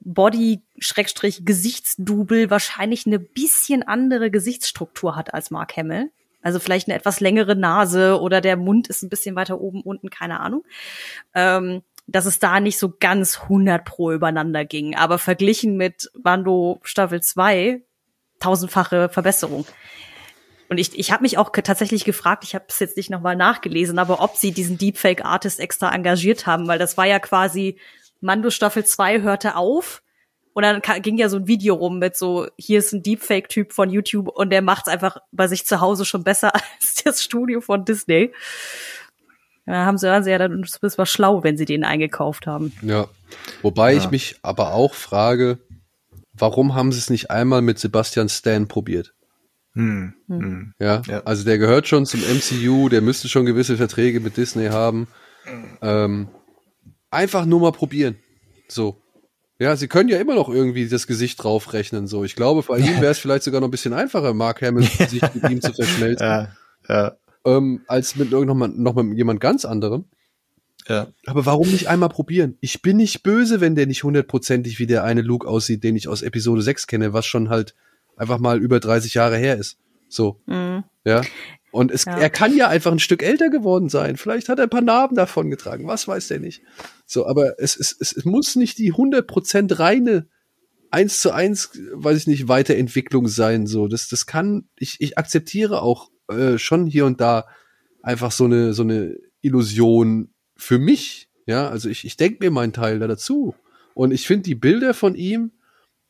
Body-Gesichtsdouble 0.00 2.50
wahrscheinlich 2.50 3.06
eine 3.06 3.20
bisschen 3.20 3.82
andere 3.82 4.30
Gesichtsstruktur 4.30 5.16
hat 5.16 5.34
als 5.34 5.50
Mark 5.50 5.76
Hamill. 5.76 6.10
Also 6.40 6.58
vielleicht 6.58 6.88
eine 6.88 6.96
etwas 6.96 7.20
längere 7.20 7.54
Nase 7.54 8.18
oder 8.20 8.40
der 8.40 8.56
Mund 8.56 8.88
ist 8.88 9.02
ein 9.02 9.10
bisschen 9.10 9.36
weiter 9.36 9.60
oben, 9.60 9.82
unten, 9.82 10.08
keine 10.10 10.40
Ahnung. 10.40 10.64
Ähm, 11.34 11.82
dass 12.08 12.26
es 12.26 12.40
da 12.40 12.58
nicht 12.58 12.78
so 12.78 12.92
ganz 12.98 13.42
100 13.42 13.84
pro 13.84 14.10
übereinander 14.10 14.64
ging. 14.64 14.96
Aber 14.96 15.18
verglichen 15.18 15.76
mit 15.76 16.10
Bando 16.18 16.80
Staffel 16.82 17.22
2, 17.22 17.84
tausendfache 18.42 19.08
Verbesserung. 19.08 19.66
Und 20.68 20.78
ich, 20.78 20.98
ich 20.98 21.12
habe 21.12 21.22
mich 21.22 21.36
auch 21.36 21.50
tatsächlich 21.50 22.04
gefragt, 22.04 22.44
ich 22.44 22.54
habe 22.54 22.64
es 22.68 22.78
jetzt 22.78 22.96
nicht 22.96 23.10
nochmal 23.10 23.36
nachgelesen, 23.36 23.98
aber 23.98 24.20
ob 24.20 24.36
sie 24.36 24.52
diesen 24.52 24.78
Deepfake-Artist 24.78 25.60
extra 25.60 25.94
engagiert 25.94 26.46
haben, 26.46 26.66
weil 26.66 26.78
das 26.78 26.96
war 26.96 27.06
ja 27.06 27.18
quasi, 27.18 27.78
Mando 28.22 28.50
Staffel 28.50 28.84
2 28.84 29.20
hörte 29.20 29.56
auf 29.56 30.02
und 30.54 30.62
dann 30.62 30.80
ging 31.02 31.18
ja 31.18 31.28
so 31.28 31.36
ein 31.36 31.46
Video 31.46 31.74
rum 31.74 31.98
mit 31.98 32.16
so, 32.16 32.46
hier 32.56 32.78
ist 32.78 32.92
ein 32.92 33.02
Deepfake-Typ 33.02 33.72
von 33.72 33.90
YouTube 33.90 34.28
und 34.28 34.50
der 34.50 34.62
macht's 34.62 34.88
einfach 34.88 35.18
bei 35.30 35.46
sich 35.46 35.66
zu 35.66 35.80
Hause 35.80 36.04
schon 36.04 36.24
besser 36.24 36.54
als 36.80 37.02
das 37.04 37.22
Studio 37.22 37.60
von 37.60 37.84
Disney. 37.84 38.32
Da 39.66 39.84
haben 39.84 39.98
sie, 39.98 40.10
also 40.10 40.30
ja 40.30 40.38
dann, 40.38 40.66
das 40.80 40.98
war 40.98 41.06
schlau, 41.06 41.44
wenn 41.44 41.56
sie 41.56 41.66
den 41.66 41.84
eingekauft 41.84 42.46
haben. 42.46 42.72
Ja. 42.82 43.08
Wobei 43.62 43.92
ja. 43.92 43.98
ich 43.98 44.10
mich 44.10 44.36
aber 44.42 44.72
auch 44.72 44.94
frage, 44.94 45.58
warum 46.42 46.74
haben 46.74 46.90
sie 46.90 46.98
es 46.98 47.08
nicht 47.08 47.30
einmal 47.30 47.62
mit 47.62 47.78
Sebastian 47.78 48.28
Stan 48.28 48.66
probiert? 48.66 49.14
Hm. 49.74 50.12
Hm. 50.26 50.74
Ja? 50.80 51.00
ja, 51.06 51.20
also 51.20 51.44
der 51.44 51.56
gehört 51.56 51.86
schon 51.86 52.04
zum 52.04 52.20
MCU, 52.20 52.88
der 52.88 53.00
müsste 53.00 53.28
schon 53.28 53.46
gewisse 53.46 53.76
Verträge 53.76 54.18
mit 54.18 54.36
Disney 54.36 54.66
haben. 54.66 55.06
Ähm, 55.80 56.26
einfach 57.12 57.46
nur 57.46 57.60
mal 57.60 57.70
probieren. 57.70 58.16
So. 58.66 59.00
Ja, 59.60 59.76
sie 59.76 59.86
können 59.86 60.08
ja 60.08 60.18
immer 60.18 60.34
noch 60.34 60.48
irgendwie 60.48 60.88
das 60.88 61.06
Gesicht 61.06 61.40
draufrechnen. 61.40 62.08
So, 62.08 62.24
ich 62.24 62.34
glaube, 62.34 62.64
bei 62.66 62.78
ihm 62.78 63.00
wäre 63.00 63.12
es 63.12 63.20
vielleicht 63.20 63.44
sogar 63.44 63.60
noch 63.60 63.68
ein 63.68 63.70
bisschen 63.70 63.92
einfacher, 63.92 64.34
Mark 64.34 64.62
Hamills 64.62 64.98
Gesicht 64.98 65.36
mit 65.36 65.48
ihm 65.48 65.62
zu 65.62 65.72
verschmelzen, 65.72 66.26
ja, 66.26 66.48
ja. 66.88 67.12
Ähm, 67.44 67.82
als 67.86 68.16
mit 68.16 68.32
irgendjemand 68.32 68.80
noch 68.80 68.96
mit 68.96 69.16
jemand 69.16 69.40
ganz 69.40 69.64
anderem. 69.64 70.06
Ja. 70.88 71.08
Aber 71.26 71.46
warum 71.46 71.70
nicht 71.70 71.88
einmal 71.88 72.08
probieren? 72.08 72.56
Ich 72.60 72.82
bin 72.82 72.96
nicht 72.96 73.22
böse, 73.22 73.60
wenn 73.60 73.74
der 73.74 73.86
nicht 73.86 74.02
hundertprozentig 74.02 74.78
wie 74.78 74.86
der 74.86 75.04
eine 75.04 75.22
Luke 75.22 75.46
aussieht, 75.46 75.84
den 75.84 75.96
ich 75.96 76.08
aus 76.08 76.22
Episode 76.22 76.62
6 76.62 76.86
kenne, 76.86 77.12
was 77.12 77.26
schon 77.26 77.48
halt 77.48 77.74
einfach 78.16 78.38
mal 78.38 78.60
über 78.60 78.80
30 78.80 79.14
Jahre 79.14 79.36
her 79.36 79.56
ist. 79.56 79.78
So. 80.08 80.40
Mhm. 80.46 80.84
Ja. 81.04 81.22
Und 81.70 81.90
es, 81.90 82.04
ja. 82.04 82.18
er 82.18 82.30
kann 82.30 82.54
ja 82.54 82.68
einfach 82.68 82.92
ein 82.92 82.98
Stück 82.98 83.22
älter 83.22 83.48
geworden 83.48 83.88
sein. 83.88 84.16
Vielleicht 84.16 84.48
hat 84.48 84.58
er 84.58 84.64
ein 84.64 84.70
paar 84.70 84.82
Narben 84.82 85.16
davon 85.16 85.50
getragen. 85.50 85.86
Was 85.86 86.06
weiß 86.06 86.28
der 86.28 86.38
nicht. 86.38 86.62
So, 87.06 87.26
aber 87.26 87.58
es, 87.58 87.76
es, 87.76 87.96
es, 87.98 88.14
es 88.14 88.24
muss 88.24 88.56
nicht 88.56 88.78
die 88.78 88.92
100% 88.92 89.78
reine 89.78 90.26
eins 90.90 91.20
zu 91.20 91.32
eins, 91.32 91.70
weiß 91.94 92.18
ich 92.18 92.26
nicht, 92.26 92.48
Weiterentwicklung 92.48 93.26
sein. 93.26 93.66
So, 93.66 93.88
das, 93.88 94.08
das 94.08 94.26
kann, 94.26 94.68
ich, 94.76 95.00
ich 95.00 95.16
akzeptiere 95.16 95.80
auch 95.80 96.10
äh, 96.28 96.58
schon 96.58 96.86
hier 96.86 97.06
und 97.06 97.20
da 97.20 97.46
einfach 98.02 98.30
so 98.30 98.44
eine, 98.44 98.74
so 98.74 98.82
eine 98.82 99.16
Illusion 99.40 100.31
für 100.62 100.78
mich. 100.78 101.28
Ja, 101.46 101.68
also 101.68 101.88
ich, 101.88 102.04
ich 102.04 102.16
denke 102.16 102.44
mir 102.44 102.50
meinen 102.50 102.72
Teil 102.72 102.98
da 102.98 103.06
dazu. 103.06 103.54
Und 103.94 104.12
ich 104.12 104.26
finde 104.26 104.44
die 104.44 104.54
Bilder 104.54 104.94
von 104.94 105.14
ihm, 105.14 105.52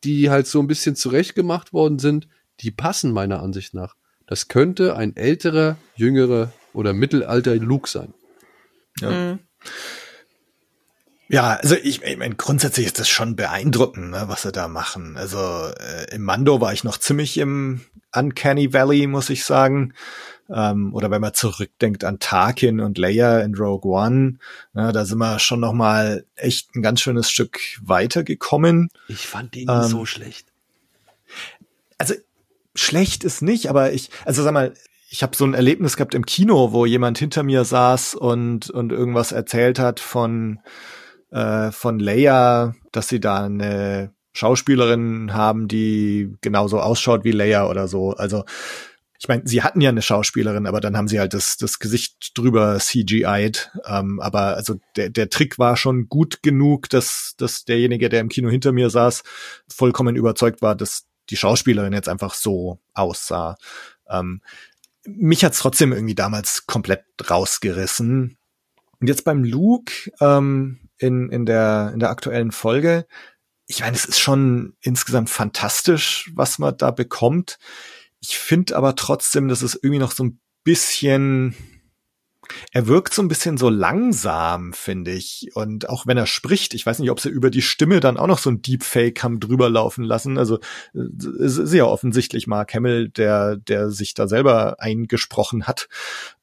die 0.05 0.31
halt 0.31 0.47
so 0.47 0.61
ein 0.61 0.67
bisschen 0.67 0.95
zurechtgemacht 0.95 1.73
worden 1.73 1.99
sind, 1.99 2.29
die 2.61 2.71
passen 2.71 3.13
meiner 3.13 3.43
Ansicht 3.43 3.75
nach. 3.75 3.97
Das 4.27 4.49
könnte 4.49 4.97
ein 4.97 5.17
älterer, 5.17 5.77
jüngerer 5.97 6.53
oder 6.73 6.93
mittelalter 6.93 7.55
Luke 7.57 7.89
sein. 7.89 8.15
Ja. 9.01 9.11
Mhm. 9.11 9.39
Ja, 11.29 11.55
also 11.55 11.77
ich, 11.77 12.03
ich 12.03 12.17
meine, 12.19 12.35
grundsätzlich 12.35 12.85
ist 12.85 12.99
das 12.99 13.09
schon 13.09 13.37
beeindruckend, 13.37 14.11
ne, 14.11 14.25
was 14.27 14.43
sie 14.43 14.53
da 14.53 14.69
machen. 14.69 15.17
Also 15.17 15.39
äh, 15.39 16.15
im 16.15 16.23
Mando 16.23 16.61
war 16.61 16.75
ich 16.75 16.85
noch 16.85 16.99
ziemlich 16.99 17.39
im 17.39 17.81
Uncanny 18.15 18.75
Valley, 18.75 19.07
muss 19.07 19.31
ich 19.31 19.47
sagen. 19.47 19.95
Ähm, 20.51 20.95
oder 20.95 21.11
wenn 21.11 21.21
man 21.21 21.35
zurückdenkt 21.35 22.05
an 22.05 22.19
Tarkin 22.19 22.81
und 22.81 22.99
Leia 22.99 23.41
in 23.41 23.55
Rogue 23.55 23.91
One, 23.91 24.39
ne, 24.73 24.93
da 24.93 25.05
sind 25.05 25.19
wir 25.19 25.39
schon 25.39 25.61
noch 25.61 25.73
mal 25.73 26.25
echt 26.37 26.75
ein 26.75 26.83
ganz 26.83 27.01
schönes 27.01 27.31
Stück 27.31 27.61
weitergekommen. 27.83 28.89
Ich 29.09 29.27
fand 29.27 29.55
den 29.55 29.69
ähm, 29.69 29.85
so 29.85 30.05
schlecht. 30.05 30.49
Also 31.99 32.15
schlecht 32.75 33.25
ist 33.25 33.43
nicht, 33.43 33.69
aber 33.69 33.93
ich, 33.93 34.11
also 34.25 34.43
sag 34.43 34.53
mal, 34.53 34.75
ich 35.09 35.23
habe 35.23 35.37
so 35.37 35.45
ein 35.45 35.55
Erlebnis 35.55 35.97
gehabt 35.97 36.15
im 36.15 36.25
Kino, 36.25 36.73
wo 36.73 36.87
jemand 36.87 37.19
hinter 37.19 37.43
mir 37.43 37.65
saß 37.65 38.15
und 38.15 38.71
und 38.71 38.93
irgendwas 38.93 39.31
erzählt 39.31 39.79
hat 39.79 40.01
von 40.01 40.59
äh, 41.31 41.71
von 41.71 41.99
Leia, 41.99 42.75
dass 42.93 43.09
sie 43.09 43.21
da 43.21 43.45
eine 43.45 44.13
Schauspielerin 44.33 45.35
haben, 45.35 45.69
die 45.69 46.35
genauso 46.41 46.81
ausschaut 46.81 47.25
wie 47.25 47.33
Leia 47.33 47.69
oder 47.69 47.89
so. 47.89 48.13
Also 48.13 48.45
ich 49.23 49.29
meine, 49.29 49.43
sie 49.45 49.63
hatten 49.63 49.81
ja 49.81 49.89
eine 49.89 50.03
Schauspielerin, 50.03 50.67
aber 50.67 50.81
dann 50.81 50.97
haben 50.97 51.07
sie 51.07 51.21
halt 51.21 51.33
das, 51.33 51.57
das 51.57 51.79
Gesicht 51.79 52.37
drüber 52.37 52.77
CGI'd. 52.81 53.71
Ähm, 53.87 54.19
aber 54.19 54.57
also 54.57 54.81
der, 54.97 55.11
der 55.11 55.31
Trick 55.31 55.61
war 55.61 55.77
schon 55.77 56.09
gut 56.09 56.43
genug, 56.43 56.89
dass, 56.89 57.35
dass 57.39 57.65
derjenige, 57.65 58.09
der 58.09 58.19
im 58.19 58.29
Kino 58.29 58.51
hinter 58.51 58.73
mir 58.73 58.91
saß, 58.91 59.23
vollkommen 59.69 60.17
überzeugt 60.17 60.61
war, 60.61 60.75
dass 60.75 61.07
die 61.31 61.37
Schauspielerin 61.37 61.93
jetzt 61.93 62.09
einfach 62.09 62.35
so 62.35 62.81
aussah. 62.95 63.59
Ähm, 64.09 64.41
mich 65.07 65.45
hat's 65.45 65.61
trotzdem 65.61 65.93
irgendwie 65.93 66.17
damals 66.17 66.67
komplett 66.67 67.05
rausgerissen. 67.31 68.39
Und 68.99 69.07
jetzt 69.07 69.25
beim 69.25 69.45
Luke 69.45 69.93
ähm, 70.21 70.81
in, 70.99 71.29
in, 71.29 71.47
der, 71.47 71.93
in 71.95 72.01
der 72.01 72.11
aktuellen 72.11 72.51
Folge, 72.51 73.07
ich 73.69 73.83
meine, 73.83 73.95
es 73.95 74.05
ist 74.05 74.19
schon 74.19 74.75
insgesamt 74.81 75.31
fantastisch, 75.31 76.29
was 76.35 76.59
man 76.59 76.77
da 76.77 76.91
bekommt. 76.91 77.61
Ich 78.23 78.39
finde 78.39 78.77
aber 78.77 78.95
trotzdem, 78.95 79.49
dass 79.49 79.63
es 79.63 79.75
irgendwie 79.75 79.99
noch 79.99 80.13
so 80.13 80.23
ein 80.23 80.41
bisschen, 80.63 81.57
er 82.71 82.87
wirkt 82.87 83.13
so 83.15 83.21
ein 83.21 83.27
bisschen 83.27 83.59
so 83.59 83.69
langsam, 83.69 84.73
finde 84.73 85.11
ich. 85.11 85.51
Und 85.55 85.89
auch 85.89 86.07
wenn 86.07 86.17
er 86.17 86.27
spricht, 86.27 86.73
ich 86.75 86.87
weiß 86.87 87.01
nicht, 87.01 87.11
ob 87.11 87.19
sie 87.19 87.31
über 87.31 87.51
die 87.51 87.63
Stimme 87.63 87.99
dann 87.99 88.17
auch 88.17 88.29
noch 88.29 88.39
so 88.39 88.49
ein 88.49 88.63
Deepfake 88.63 89.25
haben 89.25 89.41
drüber 89.41 89.69
laufen 89.69 90.05
lassen. 90.05 90.39
Also 90.39 90.61
es 90.95 91.59
ist 91.59 91.75
ja 91.75 91.85
offensichtlich 91.85 92.47
Mark 92.47 92.73
Hamill, 92.75 93.09
der, 93.09 93.57
der 93.57 93.91
sich 93.91 94.15
da 94.15 94.29
selber 94.29 94.77
eingesprochen 94.79 95.67
hat. 95.67 95.89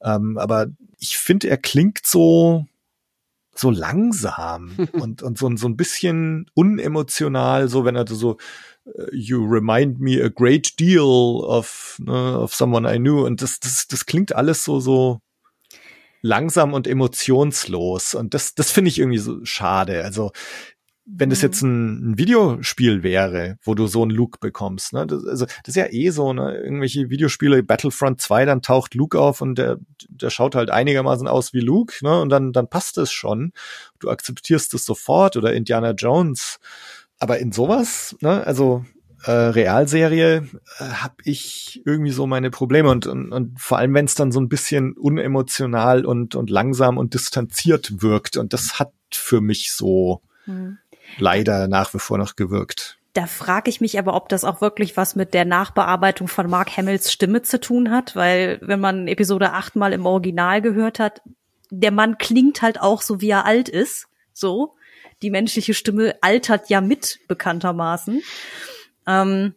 Ähm, 0.02 0.38
aber 0.38 0.68
ich 0.98 1.18
finde, 1.18 1.50
er 1.50 1.58
klingt 1.58 2.06
so, 2.06 2.66
so 3.56 3.72
langsam 3.72 4.74
und, 4.92 5.24
und 5.24 5.38
so, 5.38 5.50
so 5.56 5.68
ein 5.70 5.78
bisschen 5.78 6.52
unemotional, 6.56 7.70
so 7.70 7.86
wenn 7.86 7.96
er 7.96 8.06
so 8.06 8.38
you 9.12 9.46
remind 9.46 10.00
me 10.00 10.22
a 10.22 10.30
great 10.30 10.80
deal 10.80 11.44
of, 11.46 11.98
ne, 12.00 12.38
of 12.38 12.54
someone 12.54 12.86
I 12.86 12.98
knew. 12.98 13.26
Und 13.26 13.42
das, 13.42 13.60
das, 13.60 13.88
das 13.88 14.06
klingt 14.06 14.36
alles 14.36 14.64
so, 14.64 14.80
so 14.80 15.20
langsam 16.22 16.74
und 16.74 16.88
emotionslos. 16.88 18.16
Und 18.16 18.34
das, 18.34 18.56
das 18.56 18.72
finde 18.72 18.90
ich 18.90 19.00
irgendwie 19.00 19.20
so 19.20 19.44
schade. 19.46 20.04
Also, 20.04 20.32
wenn 21.12 21.30
das 21.30 21.40
mhm. 21.40 21.46
jetzt 21.46 21.62
ein, 21.62 22.12
ein, 22.12 22.18
Videospiel 22.18 23.04
wäre, 23.04 23.58
wo 23.64 23.74
du 23.74 23.88
so 23.88 24.04
einen 24.04 24.12
Luke 24.12 24.38
bekommst, 24.40 24.94
ne, 24.94 25.08
das, 25.08 25.26
also 25.26 25.46
das 25.46 25.70
ist 25.70 25.76
ja 25.76 25.88
eh 25.90 26.12
so, 26.12 26.34
ne, 26.34 26.56
irgendwelche 26.58 27.10
Videospiele, 27.10 27.64
Battlefront 27.64 28.22
2, 28.22 28.46
dann 28.46 28.62
taucht 28.62 28.94
Luke 28.94 29.20
auf 29.20 29.42
und 29.42 29.58
der, 29.58 29.80
der 30.08 30.30
schaut 30.30 30.56
halt 30.56 30.70
einigermaßen 30.70 31.28
aus 31.28 31.54
wie 31.54 31.62
Luke, 31.62 31.96
ne, 32.02 32.22
und 32.22 32.30
dann, 32.30 32.54
dann 32.54 32.70
passt 32.70 32.98
es 33.00 33.12
schon. 33.12 33.54
Du 34.00 34.10
akzeptierst 34.10 34.74
es 34.76 34.86
sofort 34.86 35.36
oder 35.36 35.54
Indiana 35.54 35.92
Jones 35.92 36.60
aber 37.20 37.40
in 37.40 37.52
sowas, 37.52 38.16
ne, 38.22 38.46
also 38.46 38.86
äh, 39.26 39.32
Realserie, 39.32 40.48
äh, 40.80 40.84
habe 40.84 41.16
ich 41.24 41.82
irgendwie 41.86 42.12
so 42.12 42.26
meine 42.26 42.50
Probleme. 42.50 42.90
Und, 42.90 43.06
und, 43.06 43.32
und 43.32 43.60
vor 43.60 43.78
allem, 43.78 43.94
wenn 43.94 44.06
es 44.06 44.16
dann 44.16 44.32
so 44.32 44.40
ein 44.40 44.50
bisschen 44.50 44.94
unemotional 44.94 46.06
und, 46.06 46.36
und 46.36 46.50
langsam 46.50 46.98
und 46.98 47.14
distanziert 47.14 48.02
wirkt. 48.02 48.38
Und 48.38 48.54
das 48.54 48.80
hat 48.80 48.94
für 49.12 49.42
mich 49.42 49.74
so 49.74 50.22
hm. 50.46 50.78
leider 51.18 51.68
nach 51.68 51.94
wie 51.94 52.00
vor 52.00 52.18
noch 52.18 52.36
gewirkt. 52.36 52.98
Da 53.14 53.26
frage 53.26 53.70
ich 53.70 53.82
mich 53.82 53.98
aber, 53.98 54.14
ob 54.14 54.30
das 54.30 54.44
auch 54.44 54.62
wirklich 54.62 54.96
was 54.96 55.16
mit 55.16 55.34
der 55.34 55.44
Nachbearbeitung 55.44 56.28
von 56.28 56.50
Mark 56.50 56.78
Hamills 56.78 57.12
Stimme 57.12 57.42
zu 57.42 57.60
tun 57.60 57.92
hat, 57.92 58.16
weil 58.16 58.60
wenn 58.62 58.80
man 58.80 59.08
Episode 59.08 59.52
8 59.52 59.76
mal 59.76 59.94
im 59.94 60.06
Original 60.06 60.62
gehört 60.62 61.00
hat, 61.00 61.22
der 61.72 61.92
Mann 61.92 62.18
klingt 62.18 62.62
halt 62.62 62.80
auch 62.80 63.02
so, 63.02 63.20
wie 63.20 63.32
er 63.32 63.46
alt 63.46 63.68
ist, 63.68 64.08
so 64.32 64.76
die 65.22 65.30
menschliche 65.30 65.74
Stimme 65.74 66.16
altert 66.22 66.70
ja 66.70 66.82
mit, 66.82 67.20
bekanntermaßen. 67.28 68.22
Ähm, 69.08 69.56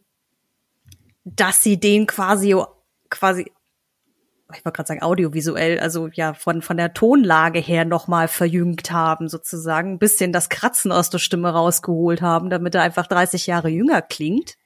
dass 1.24 1.62
sie 1.62 1.78
den 1.78 2.06
quasi, 2.06 2.56
quasi, 3.10 3.52
ich 4.54 4.64
wollte 4.64 4.76
gerade 4.76 4.88
sagen 4.88 5.02
audiovisuell, 5.02 5.78
also 5.78 6.08
ja 6.08 6.34
von 6.34 6.62
von 6.62 6.76
der 6.76 6.94
Tonlage 6.94 7.60
her 7.60 7.84
nochmal 7.84 8.28
verjüngt 8.28 8.90
haben 8.90 9.28
sozusagen, 9.28 9.92
ein 9.92 9.98
bisschen 9.98 10.32
das 10.32 10.48
Kratzen 10.48 10.90
aus 10.90 11.10
der 11.10 11.18
Stimme 11.18 11.50
rausgeholt 11.50 12.22
haben, 12.22 12.50
damit 12.50 12.74
er 12.74 12.82
einfach 12.82 13.06
30 13.06 13.46
Jahre 13.46 13.68
jünger 13.68 14.02
klingt. 14.02 14.56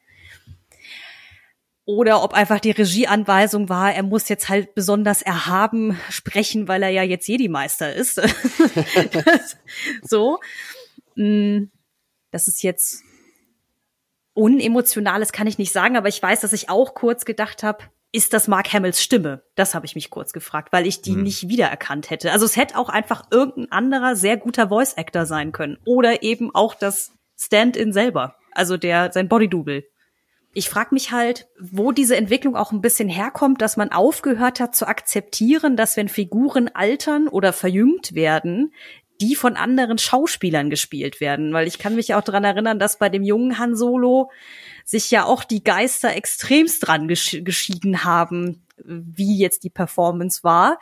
Oder 1.84 2.24
ob 2.24 2.34
einfach 2.34 2.58
die 2.58 2.72
Regieanweisung 2.72 3.68
war, 3.68 3.94
er 3.94 4.02
muss 4.02 4.28
jetzt 4.28 4.48
halt 4.48 4.74
besonders 4.74 5.22
erhaben 5.22 5.96
sprechen, 6.10 6.66
weil 6.66 6.82
er 6.82 6.88
ja 6.90 7.04
jetzt 7.04 7.28
Jedi-Meister 7.28 7.94
ist. 7.94 8.20
so. 10.02 10.40
Mm, 11.16 11.64
das 12.30 12.48
ist 12.48 12.62
jetzt 12.62 13.02
unemotionales 14.34 15.32
kann 15.32 15.46
ich 15.46 15.58
nicht 15.58 15.72
sagen, 15.72 15.96
aber 15.96 16.08
ich 16.08 16.22
weiß, 16.22 16.40
dass 16.40 16.52
ich 16.52 16.68
auch 16.68 16.94
kurz 16.94 17.24
gedacht 17.24 17.62
habe, 17.62 17.84
ist 18.12 18.32
das 18.32 18.48
Mark 18.48 18.72
Hamills 18.72 19.02
Stimme? 19.02 19.42
Das 19.56 19.74
habe 19.74 19.86
ich 19.86 19.94
mich 19.94 20.10
kurz 20.10 20.32
gefragt, 20.32 20.72
weil 20.72 20.86
ich 20.86 21.02
die 21.02 21.14
hm. 21.14 21.22
nicht 21.22 21.48
wiedererkannt 21.48 22.10
hätte. 22.10 22.32
Also 22.32 22.44
es 22.44 22.56
hätte 22.56 22.78
auch 22.78 22.88
einfach 22.88 23.24
irgendein 23.30 23.72
anderer 23.72 24.14
sehr 24.14 24.36
guter 24.36 24.68
Voice 24.68 24.96
Actor 24.96 25.26
sein 25.26 25.52
können 25.52 25.78
oder 25.84 26.22
eben 26.22 26.54
auch 26.54 26.74
das 26.74 27.12
Stand-in 27.38 27.92
selber, 27.92 28.36
also 28.52 28.76
der 28.76 29.12
sein 29.12 29.28
Bodydouble. 29.28 29.84
Ich 30.52 30.70
frage 30.70 30.94
mich 30.94 31.12
halt, 31.12 31.48
wo 31.60 31.92
diese 31.92 32.16
Entwicklung 32.16 32.56
auch 32.56 32.72
ein 32.72 32.80
bisschen 32.80 33.10
herkommt, 33.10 33.60
dass 33.60 33.76
man 33.76 33.92
aufgehört 33.92 34.60
hat 34.60 34.74
zu 34.74 34.86
akzeptieren, 34.86 35.76
dass 35.76 35.98
wenn 35.98 36.08
Figuren 36.08 36.70
altern 36.72 37.28
oder 37.28 37.52
verjüngt 37.52 38.14
werden, 38.14 38.72
die 39.20 39.34
von 39.34 39.56
anderen 39.56 39.98
Schauspielern 39.98 40.70
gespielt 40.70 41.20
werden, 41.20 41.52
weil 41.52 41.66
ich 41.66 41.78
kann 41.78 41.94
mich 41.94 42.14
auch 42.14 42.22
dran 42.22 42.44
erinnern, 42.44 42.78
dass 42.78 42.98
bei 42.98 43.08
dem 43.08 43.22
jungen 43.22 43.58
Han 43.58 43.76
Solo 43.76 44.30
sich 44.84 45.10
ja 45.10 45.24
auch 45.24 45.44
die 45.44 45.64
Geister 45.64 46.14
extremst 46.14 46.86
dran 46.86 47.08
gesch 47.08 47.38
geschieden 47.42 48.04
haben, 48.04 48.64
wie 48.84 49.38
jetzt 49.38 49.64
die 49.64 49.70
Performance 49.70 50.44
war. 50.44 50.78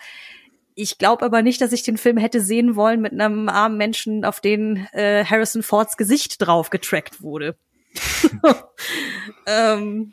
Ich 0.74 0.98
glaube 0.98 1.24
aber 1.24 1.42
nicht, 1.42 1.60
dass 1.60 1.72
ich 1.72 1.84
den 1.84 1.96
Film 1.96 2.16
hätte 2.16 2.40
sehen 2.40 2.74
wollen 2.74 3.00
mit 3.00 3.12
einem 3.12 3.48
armen 3.48 3.76
Menschen, 3.76 4.24
auf 4.24 4.40
den 4.40 4.88
äh, 4.92 5.24
Harrison 5.24 5.62
Fords 5.62 5.96
Gesicht 5.96 6.36
drauf 6.40 6.70
getrackt 6.70 7.22
wurde. 7.22 7.56
ähm, 9.46 10.12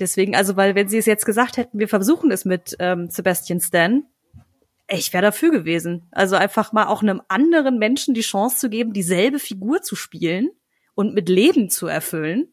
deswegen, 0.00 0.34
also, 0.34 0.56
weil 0.56 0.74
wenn 0.74 0.88
sie 0.88 0.98
es 0.98 1.06
jetzt 1.06 1.24
gesagt 1.24 1.56
hätten, 1.56 1.78
wir 1.78 1.88
versuchen 1.88 2.32
es 2.32 2.44
mit 2.44 2.76
ähm, 2.80 3.08
Sebastian 3.08 3.60
Stan, 3.60 4.04
ich 4.94 5.12
wäre 5.12 5.22
dafür 5.22 5.50
gewesen. 5.50 6.06
Also 6.10 6.36
einfach 6.36 6.72
mal 6.72 6.86
auch 6.86 7.02
einem 7.02 7.22
anderen 7.28 7.78
Menschen 7.78 8.14
die 8.14 8.22
Chance 8.22 8.58
zu 8.58 8.70
geben, 8.70 8.92
dieselbe 8.92 9.38
Figur 9.38 9.82
zu 9.82 9.96
spielen 9.96 10.50
und 10.94 11.14
mit 11.14 11.28
Leben 11.28 11.70
zu 11.70 11.86
erfüllen. 11.86 12.48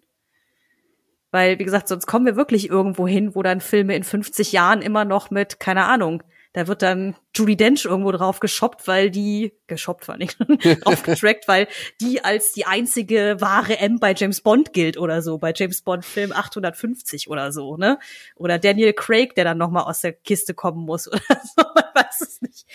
Weil, 1.31 1.59
wie 1.59 1.63
gesagt, 1.63 1.87
sonst 1.87 2.07
kommen 2.07 2.25
wir 2.25 2.35
wirklich 2.35 2.69
irgendwo 2.69 3.07
hin, 3.07 3.35
wo 3.35 3.41
dann 3.41 3.61
Filme 3.61 3.95
in 3.95 4.03
50 4.03 4.51
Jahren 4.51 4.81
immer 4.81 5.05
noch 5.05 5.31
mit, 5.31 5.59
keine 5.59 5.85
Ahnung, 5.85 6.23
da 6.53 6.67
wird 6.67 6.81
dann 6.81 7.15
Judy 7.33 7.55
Dench 7.55 7.85
irgendwo 7.85 8.11
drauf 8.11 8.39
geshoppt, 8.39 8.87
weil 8.87 9.09
die, 9.09 9.53
geshoppt 9.67 10.07
war 10.07 10.17
nicht, 10.17 10.37
draufgetrackt, 10.83 11.47
weil 11.47 11.67
die 12.01 12.23
als 12.23 12.51
die 12.51 12.65
einzige 12.65 13.37
wahre 13.39 13.77
M 13.79 13.99
bei 13.99 14.13
James 14.13 14.41
Bond 14.41 14.73
gilt 14.73 14.97
oder 14.97 15.21
so, 15.21 15.37
bei 15.37 15.53
James 15.55 15.81
Bond 15.81 16.03
Film 16.03 16.31
850 16.33 17.29
oder 17.29 17.51
so, 17.51 17.77
ne? 17.77 17.99
Oder 18.35 18.59
Daniel 18.59 18.93
Craig, 18.93 19.35
der 19.35 19.45
dann 19.45 19.57
nochmal 19.57 19.83
aus 19.83 20.01
der 20.01 20.13
Kiste 20.13 20.53
kommen 20.53 20.85
muss 20.85 21.07
oder 21.11 21.21
so, 21.55 21.63
man 21.73 21.85
weiß 21.93 22.21
es 22.21 22.41
nicht. 22.41 22.65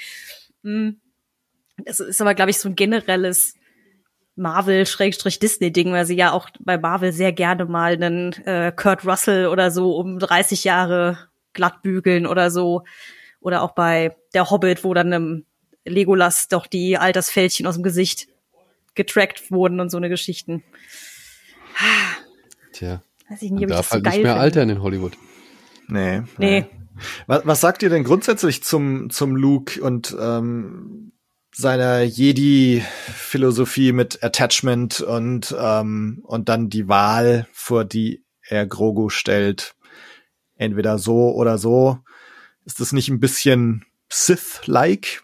Hm. 0.62 1.00
Das 1.84 2.00
ist 2.00 2.20
aber, 2.22 2.34
glaube 2.34 2.50
ich, 2.50 2.58
so 2.58 2.70
ein 2.70 2.76
generelles 2.76 3.54
Marvel-Disney-Ding, 4.36 5.92
weil 5.92 6.06
sie 6.06 6.16
ja 6.16 6.32
auch 6.32 6.48
bei 6.60 6.78
Marvel 6.78 7.12
sehr 7.12 7.32
gerne 7.32 7.66
mal 7.66 7.92
einen 7.92 8.32
äh, 8.44 8.72
Kurt 8.74 9.04
Russell 9.04 9.48
oder 9.48 9.70
so 9.70 9.96
um 9.96 10.18
30 10.18 10.64
Jahre 10.64 11.18
glatt 11.52 11.82
bügeln 11.82 12.26
oder 12.26 12.50
so. 12.50 12.84
Oder 13.46 13.62
auch 13.62 13.76
bei 13.76 14.16
Der 14.34 14.50
Hobbit, 14.50 14.82
wo 14.82 14.92
dann 14.92 15.12
einem 15.12 15.44
Legolas 15.84 16.48
doch 16.48 16.66
die 16.66 16.98
Altersfältchen 16.98 17.64
aus 17.68 17.76
dem 17.76 17.84
Gesicht 17.84 18.26
getrackt 18.96 19.52
wurden 19.52 19.78
und 19.78 19.88
so 19.88 19.98
eine 19.98 20.08
Geschichten. 20.08 20.64
Tja. 22.72 23.02
Weiß 23.28 23.42
ich 23.42 23.52
nicht, 23.52 23.60
Man 23.60 23.64
ob 23.66 23.70
ich 23.70 23.76
darf 23.76 23.78
das 23.78 23.88
so 23.90 23.94
halt 23.94 24.04
geil 24.04 24.14
nicht 24.14 24.22
mehr 24.24 24.32
finde. 24.32 24.42
altern 24.42 24.70
in 24.70 24.82
Hollywood. 24.82 25.12
Nee. 25.86 26.22
Nee. 26.38 26.66
Was, 27.28 27.46
was 27.46 27.60
sagt 27.60 27.84
ihr 27.84 27.88
denn 27.88 28.02
grundsätzlich 28.02 28.64
zum, 28.64 29.10
zum 29.10 29.36
Luke 29.36 29.80
und 29.80 30.16
ähm, 30.18 31.12
seiner 31.54 32.02
Jedi-Philosophie 32.02 33.92
mit 33.92 34.24
Attachment 34.24 35.02
und, 35.02 35.54
ähm, 35.56 36.20
und 36.24 36.48
dann 36.48 36.68
die 36.68 36.88
Wahl, 36.88 37.46
vor 37.52 37.84
die 37.84 38.24
er 38.42 38.66
Grogu 38.66 39.08
stellt? 39.08 39.76
Entweder 40.56 40.98
so 40.98 41.32
oder 41.32 41.58
so. 41.58 42.00
Ist 42.66 42.80
das 42.80 42.92
nicht 42.92 43.08
ein 43.08 43.20
bisschen 43.20 43.84
Sith-like? 44.10 45.22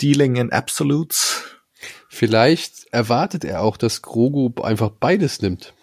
Dealing 0.00 0.36
in 0.36 0.52
Absolutes? 0.52 1.42
Vielleicht 2.08 2.86
erwartet 2.92 3.44
er 3.44 3.62
auch, 3.62 3.76
dass 3.76 4.02
Grogu 4.02 4.52
einfach 4.62 4.90
beides 4.90 5.40
nimmt. 5.42 5.74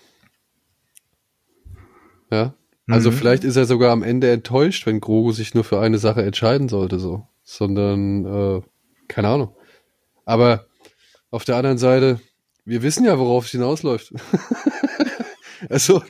Ja. 2.31 2.53
Also 2.87 3.11
Mhm. 3.11 3.15
vielleicht 3.15 3.43
ist 3.43 3.55
er 3.55 3.65
sogar 3.65 3.91
am 3.91 4.03
Ende 4.03 4.31
enttäuscht, 4.31 4.85
wenn 4.85 4.99
Grogu 4.99 5.31
sich 5.31 5.53
nur 5.53 5.63
für 5.63 5.79
eine 5.79 5.97
Sache 5.97 6.23
entscheiden 6.23 6.69
sollte, 6.69 6.99
so. 6.99 7.27
Sondern, 7.43 8.25
äh, 8.25 8.61
keine 9.07 9.27
Ahnung. 9.29 9.55
Aber 10.25 10.67
auf 11.31 11.45
der 11.45 11.55
anderen 11.57 11.77
Seite, 11.77 12.21
wir 12.65 12.83
wissen 12.83 13.05
ja, 13.05 13.17
worauf 13.17 13.45
es 13.45 13.51
hinausläuft. 13.51 14.13
also, 15.69 16.03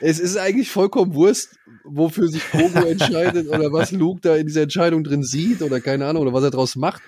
es 0.00 0.18
ist 0.18 0.36
eigentlich 0.36 0.70
vollkommen 0.70 1.14
Wurst, 1.14 1.58
wofür 1.90 2.28
sich 2.28 2.42
Grogu 2.50 2.78
entscheidet 2.88 3.48
oder 3.48 3.72
was 3.72 3.92
Luke 3.92 4.20
da 4.20 4.36
in 4.36 4.46
dieser 4.46 4.62
Entscheidung 4.62 5.04
drin 5.04 5.22
sieht 5.22 5.62
oder 5.62 5.80
keine 5.80 6.06
Ahnung 6.06 6.22
oder 6.22 6.32
was 6.32 6.44
er 6.44 6.50
draus 6.50 6.76
macht. 6.76 7.02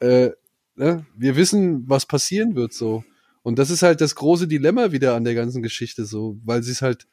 Äh, 0.00 0.30
ne? 0.76 1.06
Wir 1.16 1.36
wissen, 1.36 1.84
was 1.88 2.06
passieren 2.06 2.54
wird 2.54 2.72
so. 2.72 3.04
Und 3.42 3.58
das 3.58 3.70
ist 3.70 3.82
halt 3.82 4.00
das 4.00 4.14
große 4.14 4.48
Dilemma 4.48 4.92
wieder 4.92 5.14
an 5.14 5.24
der 5.24 5.34
ganzen 5.34 5.62
Geschichte 5.62 6.04
so, 6.04 6.38
weil 6.44 6.62
sie 6.62 6.72
es 6.72 6.82
halt, 6.82 7.06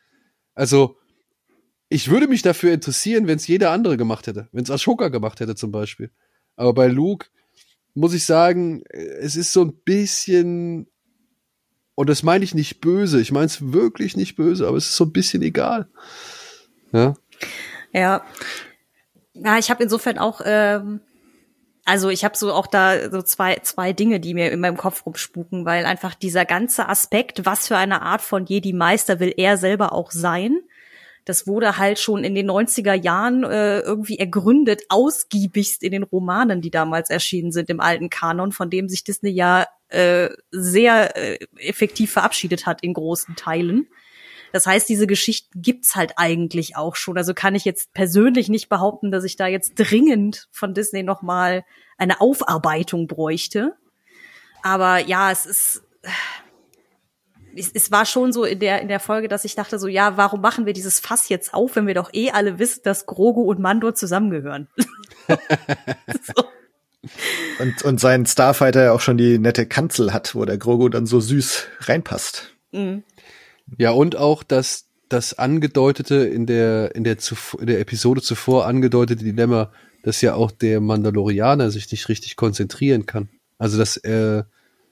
also 0.53 0.97
ich 1.89 2.09
würde 2.09 2.27
mich 2.27 2.41
dafür 2.41 2.73
interessieren, 2.73 3.27
wenn 3.27 3.37
es 3.37 3.47
jeder 3.47 3.71
andere 3.71 3.97
gemacht 3.97 4.27
hätte, 4.27 4.49
wenn 4.51 4.63
es 4.63 4.71
Ashoka 4.71 5.07
gemacht 5.07 5.39
hätte 5.39 5.55
zum 5.55 5.71
Beispiel. 5.71 6.11
Aber 6.55 6.73
bei 6.73 6.87
Luke 6.87 7.27
muss 7.93 8.13
ich 8.13 8.25
sagen, 8.25 8.83
es 8.89 9.35
ist 9.35 9.53
so 9.53 9.63
ein 9.63 9.73
bisschen, 9.85 10.87
und 11.95 12.09
das 12.09 12.23
meine 12.23 12.43
ich 12.43 12.53
nicht 12.53 12.81
böse, 12.81 13.21
ich 13.21 13.31
meine 13.31 13.45
es 13.45 13.71
wirklich 13.71 14.17
nicht 14.17 14.35
böse, 14.35 14.67
aber 14.67 14.77
es 14.77 14.87
ist 14.89 14.97
so 14.97 15.05
ein 15.05 15.13
bisschen 15.13 15.41
egal. 15.41 15.89
Ja, 16.91 17.15
Ja. 17.93 18.25
Ja, 19.33 19.57
ich 19.59 19.69
habe 19.69 19.83
insofern 19.83 20.17
auch, 20.17 20.41
ähm, 20.43 21.01
also 21.85 22.09
ich 22.09 22.25
habe 22.25 22.35
so 22.35 22.51
auch 22.53 22.67
da 22.67 23.11
so 23.11 23.21
zwei, 23.21 23.57
zwei 23.57 23.93
Dinge, 23.93 24.19
die 24.19 24.33
mir 24.33 24.51
in 24.51 24.59
meinem 24.59 24.77
Kopf 24.77 25.05
rumspuken, 25.05 25.63
weil 25.63 25.85
einfach 25.85 26.15
dieser 26.15 26.43
ganze 26.43 26.89
Aspekt, 26.89 27.45
was 27.45 27.67
für 27.67 27.77
eine 27.77 28.01
Art 28.01 28.21
von 28.21 28.45
Jedi-Meister 28.45 29.19
will 29.19 29.33
er 29.37 29.57
selber 29.57 29.93
auch 29.93 30.11
sein, 30.11 30.59
das 31.27 31.45
wurde 31.45 31.77
halt 31.77 31.99
schon 31.99 32.23
in 32.23 32.35
den 32.35 32.49
90er 32.49 32.93
Jahren 32.93 33.43
äh, 33.43 33.79
irgendwie 33.79 34.17
ergründet, 34.17 34.83
ausgiebigst 34.87 35.83
in 35.83 35.91
den 35.91 36.03
Romanen, 36.03 36.61
die 36.61 36.71
damals 36.71 37.09
erschienen 37.09 37.51
sind 37.51 37.69
im 37.69 37.81
alten 37.81 38.09
Kanon, 38.09 38.53
von 38.53 38.69
dem 38.69 38.87
sich 38.87 39.03
Disney 39.03 39.31
ja 39.31 39.65
äh, 39.89 40.29
sehr 40.51 41.17
äh, 41.17 41.37
effektiv 41.57 42.13
verabschiedet 42.13 42.65
hat 42.65 42.81
in 42.81 42.93
großen 42.93 43.35
Teilen. 43.35 43.87
Das 44.53 44.65
heißt, 44.65 44.87
diese 44.87 45.07
Geschichten 45.07 45.61
gibt's 45.61 45.95
halt 45.95 46.13
eigentlich 46.17 46.75
auch 46.75 46.95
schon. 46.95 47.17
Also 47.17 47.33
kann 47.33 47.55
ich 47.55 47.65
jetzt 47.65 47.93
persönlich 47.93 48.49
nicht 48.49 48.69
behaupten, 48.69 49.11
dass 49.11 49.23
ich 49.23 49.35
da 49.35 49.47
jetzt 49.47 49.73
dringend 49.75 50.47
von 50.51 50.73
Disney 50.73 51.03
noch 51.03 51.21
mal 51.21 51.65
eine 51.97 52.21
Aufarbeitung 52.21 53.07
bräuchte. 53.07 53.75
Aber 54.63 54.99
ja, 54.99 55.31
es 55.31 55.45
ist 55.45 55.83
es, 57.55 57.71
es 57.73 57.91
war 57.91 58.05
schon 58.05 58.31
so 58.31 58.43
in 58.43 58.59
der 58.59 58.81
in 58.81 58.87
der 58.87 58.99
Folge, 58.99 59.27
dass 59.27 59.45
ich 59.45 59.55
dachte 59.55 59.79
so, 59.79 59.87
ja, 59.87 60.17
warum 60.17 60.41
machen 60.41 60.65
wir 60.65 60.73
dieses 60.73 60.99
Fass 60.99 61.29
jetzt 61.29 61.53
auf, 61.53 61.75
wenn 61.75 61.87
wir 61.87 61.93
doch 61.93 62.13
eh 62.13 62.31
alle 62.31 62.59
wissen, 62.59 62.81
dass 62.83 63.05
Grogu 63.05 63.41
und 63.43 63.59
Mando 63.59 63.91
zusammengehören? 63.91 64.67
so. 65.27 66.43
Und, 67.59 67.83
und 67.83 67.99
sein 67.99 68.25
Starfighter 68.25 68.85
ja 68.85 68.91
auch 68.91 68.99
schon 68.99 69.17
die 69.17 69.39
nette 69.39 69.65
Kanzel 69.65 70.13
hat, 70.13 70.35
wo 70.35 70.45
der 70.45 70.57
Grogu 70.57 70.89
dann 70.89 71.05
so 71.05 71.19
süß 71.19 71.67
reinpasst. 71.81 72.55
Mhm. 72.71 73.03
Ja, 73.77 73.91
und 73.91 74.15
auch 74.15 74.43
das, 74.43 74.85
das 75.09 75.37
angedeutete 75.37 76.15
in 76.15 76.45
der, 76.45 76.95
in 76.95 77.03
der, 77.03 77.17
zuvor, 77.17 77.59
in 77.61 77.67
der 77.67 77.79
Episode 77.79 78.21
zuvor 78.21 78.65
angedeutete 78.65 79.23
Dilemma, 79.23 79.71
dass 80.03 80.21
ja 80.21 80.35
auch 80.35 80.51
der 80.51 80.79
Mandalorianer 80.79 81.69
sich 81.71 81.91
nicht 81.91 82.07
richtig 82.07 82.35
konzentrieren 82.35 83.05
kann. 83.05 83.29
Also, 83.57 83.77
dass 83.77 83.97
er, 83.97 84.47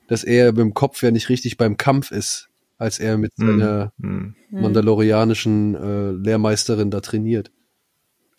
dass 0.07 0.23
er 0.23 0.47
mit 0.51 0.59
dem 0.59 0.73
Kopf 0.73 1.01
ja 1.03 1.11
nicht 1.11 1.29
richtig 1.29 1.57
beim 1.57 1.77
Kampf 1.77 2.11
ist, 2.11 2.49
als 2.77 2.99
er 2.99 3.17
mit 3.17 3.31
Hm. 3.37 3.47
seiner 3.47 3.93
Hm. 4.01 4.35
mandalorianischen 4.51 5.75
äh, 5.75 6.11
Lehrmeisterin 6.11 6.91
da 6.91 6.99
trainiert. 6.99 7.51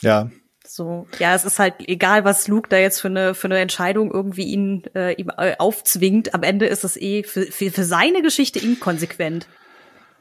Ja, 0.02 0.30
So, 0.66 1.06
ja, 1.20 1.34
es 1.34 1.44
ist 1.44 1.58
halt 1.58 1.74
egal, 1.86 2.24
was 2.24 2.48
Luke 2.48 2.68
da 2.68 2.76
jetzt 2.76 3.00
für 3.00 3.08
eine 3.08 3.34
für 3.34 3.46
eine 3.46 3.58
Entscheidung 3.58 4.10
irgendwie 4.10 4.44
ihn 4.44 4.82
äh, 4.94 5.14
ihm 5.14 5.30
äh, 5.38 5.54
aufzwingt. 5.58 6.34
Am 6.34 6.42
Ende 6.42 6.66
ist 6.66 6.82
es 6.84 6.96
eh 6.96 7.22
für, 7.22 7.42
für, 7.46 7.70
für 7.70 7.84
seine 7.84 8.20
Geschichte 8.20 8.58
inkonsequent. 8.58 9.46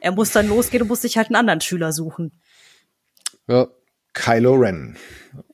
Er 0.06 0.12
muss 0.12 0.30
dann 0.32 0.48
losgehen 0.48 0.84
und 0.84 0.88
muss 0.90 1.02
sich 1.02 1.18
halt 1.18 1.30
einen 1.30 1.36
anderen 1.36 1.62
Schüler 1.62 1.92
suchen. 1.92 2.32
Ja, 3.48 3.68
Kylo 4.14 4.54
Ren. 4.54 4.98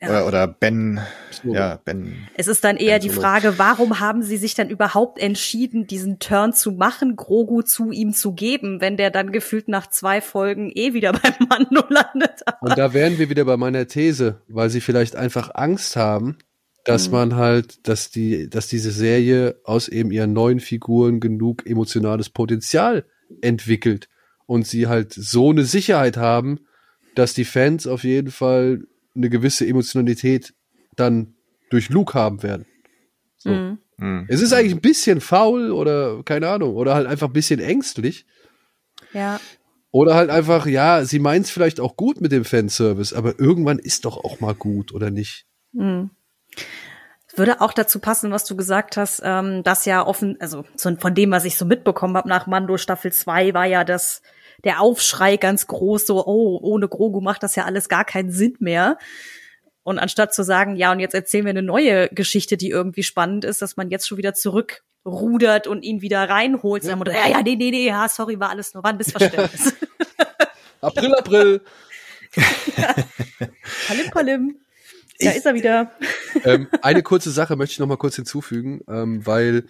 Ja. 0.02 0.26
Oder, 0.26 0.46
Ben, 0.46 1.00
ja, 1.46 1.80
Ben. 1.86 2.28
Es 2.36 2.48
ist 2.50 2.66
dann 2.66 2.76
eher 2.76 3.00
Ben 3.00 3.02
die 3.02 3.10
Solo. 3.10 3.22
Frage, 3.22 3.54
warum 3.58 4.02
haben 4.02 4.24
sie 4.24 4.36
sich 4.36 4.54
dann 4.54 4.70
überhaupt 4.70 5.20
entschieden, 5.20 5.88
diesen 5.88 6.20
Turn 6.20 6.52
zu 6.52 6.74
machen, 6.74 7.16
Grogu 7.16 7.62
zu 7.62 7.92
ihm 7.92 8.14
zu 8.14 8.34
geben, 8.34 8.82
wenn 8.82 8.98
der 8.98 9.10
dann 9.10 9.32
gefühlt 9.32 9.70
nach 9.70 9.88
zwei 9.88 10.20
Folgen 10.20 10.70
eh 10.76 10.94
wieder 10.94 11.14
beim 11.24 11.34
Mando 11.48 11.86
landet. 11.88 12.42
Und 12.60 12.78
da 12.78 12.94
wären 12.94 13.18
wir 13.18 13.30
wieder 13.30 13.46
bei 13.46 13.56
meiner 13.56 13.88
These, 13.88 14.42
weil 14.50 14.70
sie 14.70 14.82
vielleicht 14.82 15.16
einfach 15.16 15.52
Angst 15.56 15.96
haben, 15.96 16.38
dass 16.84 17.08
Mhm. 17.08 17.14
man 17.14 17.36
halt, 17.38 17.88
dass 17.88 18.12
die, 18.12 18.50
dass 18.50 18.68
diese 18.68 18.92
Serie 18.92 19.62
aus 19.64 19.88
eben 19.88 20.12
ihren 20.12 20.34
neuen 20.34 20.60
Figuren 20.60 21.22
genug 21.22 21.66
emotionales 21.66 22.30
Potenzial 22.30 23.06
entwickelt 23.42 24.10
und 24.52 24.68
sie 24.68 24.88
halt 24.88 25.14
so 25.14 25.52
eine 25.52 25.64
Sicherheit 25.64 26.18
haben, 26.18 26.60
dass 27.16 27.34
die 27.34 27.46
Fans 27.46 27.88
auf 27.88 28.04
jeden 28.04 28.32
Fall 28.32 28.82
eine 29.16 29.30
gewisse 29.30 29.66
Emotionalität 29.66 30.54
dann 30.98 31.36
durch 31.70 31.88
Luke 31.88 32.14
haben 32.14 32.44
werden. 32.44 32.66
So. 33.38 33.50
Mhm. 33.50 33.78
Hm. 33.98 34.26
Es 34.28 34.42
ist 34.42 34.52
eigentlich 34.52 34.74
ein 34.74 34.82
bisschen 34.82 35.22
faul 35.22 35.72
oder 35.72 36.22
keine 36.26 36.50
Ahnung, 36.50 36.76
oder 36.76 36.96
halt 36.96 37.08
einfach 37.08 37.28
ein 37.28 37.34
bisschen 37.34 37.62
ängstlich. 37.62 38.26
Ja. 39.14 39.40
Oder 39.92 40.16
halt 40.16 40.30
einfach, 40.30 40.66
ja, 40.66 41.06
sie 41.06 41.20
meint 41.20 41.46
es 41.46 41.52
vielleicht 41.52 41.80
auch 41.80 41.96
gut 41.96 42.20
mit 42.20 42.34
dem 42.34 42.44
Fanservice, 42.44 43.14
aber 43.14 43.40
irgendwann 43.40 43.80
ist 43.80 44.04
doch 44.04 44.18
auch 44.18 44.42
mal 44.42 44.54
gut, 44.54 44.94
oder 44.94 45.12
nicht? 45.12 45.46
Mhm. 45.72 46.10
Würde 47.38 47.62
auch 47.62 47.72
dazu 47.72 48.00
passen, 48.00 48.32
was 48.32 48.44
du 48.44 48.58
gesagt 48.58 48.98
hast, 48.98 49.22
ähm, 49.24 49.64
dass 49.64 49.86
ja 49.86 50.06
offen, 50.06 50.36
also 50.42 50.66
so 50.76 50.94
von 50.98 51.16
dem, 51.16 51.32
was 51.32 51.46
ich 51.46 51.56
so 51.56 51.64
mitbekommen 51.64 52.18
habe 52.18 52.28
nach 52.28 52.48
Mando 52.48 52.76
Staffel 52.76 53.14
2, 53.14 53.54
war 53.54 53.66
ja 53.66 53.86
das 53.86 54.22
der 54.64 54.82
Aufschrei 54.82 55.38
ganz 55.38 55.68
groß, 55.68 56.06
so, 56.06 56.26
oh, 56.26 56.60
ohne 56.62 56.88
Grogu 56.88 57.22
macht 57.22 57.44
das 57.44 57.56
ja 57.56 57.66
alles 57.66 57.90
gar 57.90 58.06
keinen 58.06 58.32
Sinn 58.32 58.56
mehr. 58.60 58.98
Und 59.84 59.98
anstatt 59.98 60.34
zu 60.34 60.44
sagen, 60.44 60.76
ja, 60.76 60.92
und 60.92 61.00
jetzt 61.00 61.16
erzählen 61.16 61.46
wir 61.46 61.50
eine 61.50 61.64
neue 61.64 62.10
Geschichte, 62.10 62.58
die 62.58 62.70
irgendwie 62.70 63.04
spannend 63.04 63.46
ist, 63.46 63.62
dass 63.62 63.78
man 63.78 63.90
jetzt 63.90 64.08
schon 64.08 64.18
wieder 64.18 64.34
zurückrudert 64.34 65.66
und 65.66 65.84
ihn 65.84 66.02
wieder 66.02 66.30
reinholt, 66.30 66.84
sagen 66.84 67.04
wir, 67.04 67.14
ja, 67.14 67.28
ja, 67.28 67.42
nee, 67.42 67.56
nee, 67.56 67.72
nee, 67.72 67.88
ja, 67.88 68.08
sorry, 68.08 68.40
war 68.40 68.50
alles 68.50 68.74
nur, 68.74 68.84
war 68.84 68.92
ein 68.92 68.98
Missverständnis. 68.98 69.74
April, 70.82 71.16
April. 71.16 71.62
palim, 73.88 74.12
palim. 74.12 74.56
Da 75.20 75.32
ist 75.32 75.46
er 75.46 75.54
wieder. 75.54 75.92
ähm, 76.44 76.68
eine 76.82 77.04
kurze 77.04 77.32
Sache 77.32 77.56
möchte 77.56 77.74
ich 77.74 77.80
noch 77.80 77.88
mal 77.88 77.98
kurz 77.98 78.16
hinzufügen, 78.16 78.82
ähm, 78.88 79.26
weil, 79.26 79.66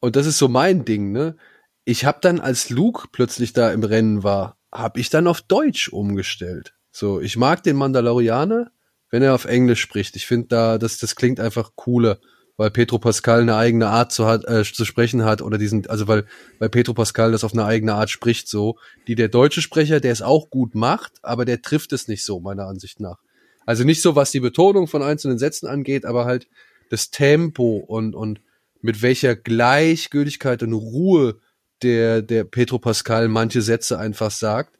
und 0.00 0.16
das 0.16 0.26
ist 0.26 0.38
so 0.38 0.48
mein 0.48 0.84
Ding, 0.84 1.12
ne? 1.12 1.36
Ich 1.84 2.04
habe 2.04 2.18
dann, 2.20 2.40
als 2.40 2.70
Luke 2.70 3.08
plötzlich 3.12 3.52
da 3.52 3.70
im 3.70 3.84
Rennen 3.84 4.22
war, 4.22 4.56
habe 4.72 5.00
ich 5.00 5.10
dann 5.10 5.26
auf 5.26 5.42
Deutsch 5.42 5.88
umgestellt. 5.88 6.74
So, 6.90 7.20
ich 7.20 7.36
mag 7.36 7.62
den 7.62 7.76
Mandalorianer, 7.76 8.70
wenn 9.10 9.22
er 9.22 9.34
auf 9.34 9.44
Englisch 9.44 9.80
spricht. 9.80 10.16
Ich 10.16 10.26
finde 10.26 10.48
da, 10.48 10.78
das, 10.78 10.98
das 10.98 11.14
klingt 11.14 11.40
einfach 11.40 11.72
cooler, 11.76 12.18
weil 12.56 12.70
Petro 12.70 12.98
Pascal 12.98 13.42
eine 13.42 13.56
eigene 13.56 13.88
Art 13.88 14.12
zu, 14.12 14.26
hat, 14.26 14.44
äh, 14.46 14.64
zu 14.64 14.84
sprechen 14.84 15.24
hat 15.24 15.42
oder 15.42 15.58
diesen, 15.58 15.86
also 15.88 16.08
weil, 16.08 16.24
weil 16.58 16.70
Petro 16.70 16.94
Pascal 16.94 17.32
das 17.32 17.44
auf 17.44 17.52
eine 17.52 17.64
eigene 17.64 17.94
Art 17.94 18.10
spricht, 18.10 18.48
so, 18.48 18.78
die 19.06 19.14
der 19.14 19.28
deutsche 19.28 19.60
Sprecher, 19.60 20.00
der 20.00 20.12
es 20.12 20.22
auch 20.22 20.50
gut 20.50 20.74
macht, 20.74 21.12
aber 21.22 21.44
der 21.44 21.62
trifft 21.62 21.92
es 21.92 22.08
nicht 22.08 22.24
so, 22.24 22.40
meiner 22.40 22.66
Ansicht 22.66 23.00
nach. 23.00 23.18
Also 23.66 23.84
nicht 23.84 24.02
so, 24.02 24.16
was 24.16 24.30
die 24.30 24.40
Betonung 24.40 24.86
von 24.86 25.02
einzelnen 25.02 25.38
Sätzen 25.38 25.66
angeht, 25.66 26.04
aber 26.04 26.24
halt 26.24 26.48
das 26.90 27.10
Tempo 27.10 27.76
und, 27.76 28.14
und 28.14 28.40
mit 28.80 29.02
welcher 29.02 29.36
Gleichgültigkeit 29.36 30.62
und 30.62 30.72
Ruhe 30.74 31.40
der, 31.84 32.22
der 32.22 32.44
Petro 32.44 32.78
Pascal 32.78 33.28
manche 33.28 33.62
Sätze 33.62 33.98
einfach 33.98 34.30
sagt. 34.30 34.74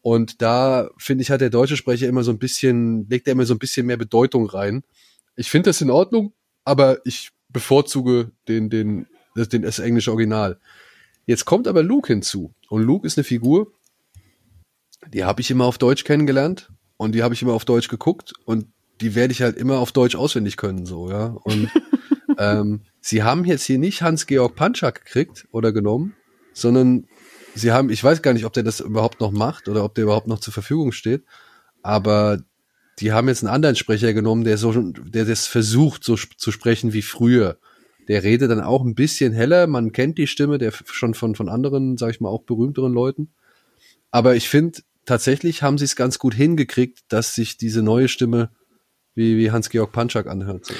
Und 0.00 0.40
da, 0.40 0.88
finde 0.96 1.22
ich, 1.22 1.30
hat 1.30 1.40
der 1.40 1.50
deutsche 1.50 1.76
Sprecher 1.76 2.06
immer 2.06 2.22
so 2.22 2.30
ein 2.30 2.38
bisschen, 2.38 3.08
legt 3.10 3.26
er 3.26 3.32
immer 3.32 3.44
so 3.44 3.54
ein 3.54 3.58
bisschen 3.58 3.86
mehr 3.86 3.96
Bedeutung 3.96 4.46
rein. 4.46 4.84
Ich 5.34 5.50
finde 5.50 5.70
das 5.70 5.80
in 5.80 5.90
Ordnung, 5.90 6.32
aber 6.64 7.00
ich 7.04 7.30
bevorzuge 7.48 8.30
den, 8.46 8.70
den, 8.70 9.06
das, 9.34 9.48
den, 9.48 9.62
das 9.62 9.80
englische 9.80 10.12
Original. 10.12 10.60
Jetzt 11.26 11.44
kommt 11.44 11.66
aber 11.66 11.82
Luke 11.82 12.06
hinzu. 12.06 12.54
Und 12.68 12.82
Luke 12.82 13.06
ist 13.06 13.18
eine 13.18 13.24
Figur, 13.24 13.72
die 15.12 15.24
habe 15.24 15.40
ich 15.40 15.50
immer 15.50 15.64
auf 15.64 15.78
Deutsch 15.78 16.04
kennengelernt 16.04 16.70
und 16.96 17.14
die 17.14 17.22
habe 17.22 17.34
ich 17.34 17.42
immer 17.42 17.52
auf 17.52 17.64
Deutsch 17.64 17.88
geguckt 17.88 18.32
und 18.44 18.66
die 19.00 19.14
werde 19.14 19.32
ich 19.32 19.42
halt 19.42 19.56
immer 19.56 19.78
auf 19.78 19.92
Deutsch 19.92 20.14
auswendig 20.14 20.56
können, 20.56 20.86
so, 20.86 21.10
ja. 21.10 21.36
Und 21.42 21.68
ähm, 22.38 22.82
sie 23.00 23.22
haben 23.24 23.44
jetzt 23.44 23.64
hier 23.64 23.78
nicht 23.78 24.02
Hans-Georg 24.02 24.54
Panschak 24.54 25.04
gekriegt 25.04 25.46
oder 25.50 25.72
genommen, 25.72 26.14
sondern 26.56 27.06
sie 27.54 27.70
haben, 27.70 27.90
ich 27.90 28.02
weiß 28.02 28.22
gar 28.22 28.32
nicht, 28.32 28.46
ob 28.46 28.52
der 28.54 28.62
das 28.62 28.80
überhaupt 28.80 29.20
noch 29.20 29.30
macht 29.30 29.68
oder 29.68 29.84
ob 29.84 29.94
der 29.94 30.04
überhaupt 30.04 30.26
noch 30.26 30.40
zur 30.40 30.54
Verfügung 30.54 30.90
steht, 30.90 31.24
aber 31.82 32.38
die 32.98 33.12
haben 33.12 33.28
jetzt 33.28 33.44
einen 33.44 33.52
anderen 33.52 33.76
Sprecher 33.76 34.14
genommen, 34.14 34.44
der 34.44 34.56
so, 34.56 34.72
der 34.72 35.26
das 35.26 35.46
versucht, 35.46 36.02
so 36.02 36.16
zu 36.16 36.50
sprechen 36.50 36.94
wie 36.94 37.02
früher. 37.02 37.58
Der 38.08 38.22
redet 38.22 38.50
dann 38.50 38.60
auch 38.60 38.82
ein 38.82 38.94
bisschen 38.94 39.34
heller, 39.34 39.66
man 39.66 39.92
kennt 39.92 40.16
die 40.16 40.26
Stimme, 40.26 40.56
der 40.56 40.72
schon 40.72 41.12
von, 41.12 41.34
von 41.34 41.50
anderen, 41.50 41.98
sag 41.98 42.10
ich 42.10 42.20
mal, 42.20 42.30
auch 42.30 42.44
berühmteren 42.44 42.94
Leuten. 42.94 43.32
Aber 44.10 44.34
ich 44.34 44.48
finde, 44.48 44.80
tatsächlich 45.04 45.62
haben 45.62 45.76
sie 45.76 45.84
es 45.84 45.94
ganz 45.94 46.18
gut 46.18 46.32
hingekriegt, 46.32 47.00
dass 47.08 47.34
sich 47.34 47.58
diese 47.58 47.82
neue 47.82 48.08
Stimme 48.08 48.50
wie, 49.14 49.36
wie 49.36 49.50
Hans-Georg 49.50 49.92
Panschak 49.92 50.26
anhört. 50.26 50.72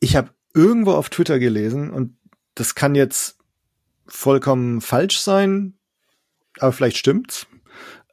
Ich 0.00 0.14
habe 0.14 0.30
irgendwo 0.52 0.92
auf 0.92 1.08
Twitter 1.08 1.38
gelesen 1.38 1.90
und 1.90 2.18
das 2.54 2.74
kann 2.74 2.94
jetzt 2.94 3.39
vollkommen 4.10 4.80
falsch 4.80 5.18
sein, 5.20 5.74
aber 6.58 6.72
vielleicht 6.72 6.96
stimmt's. 6.98 7.46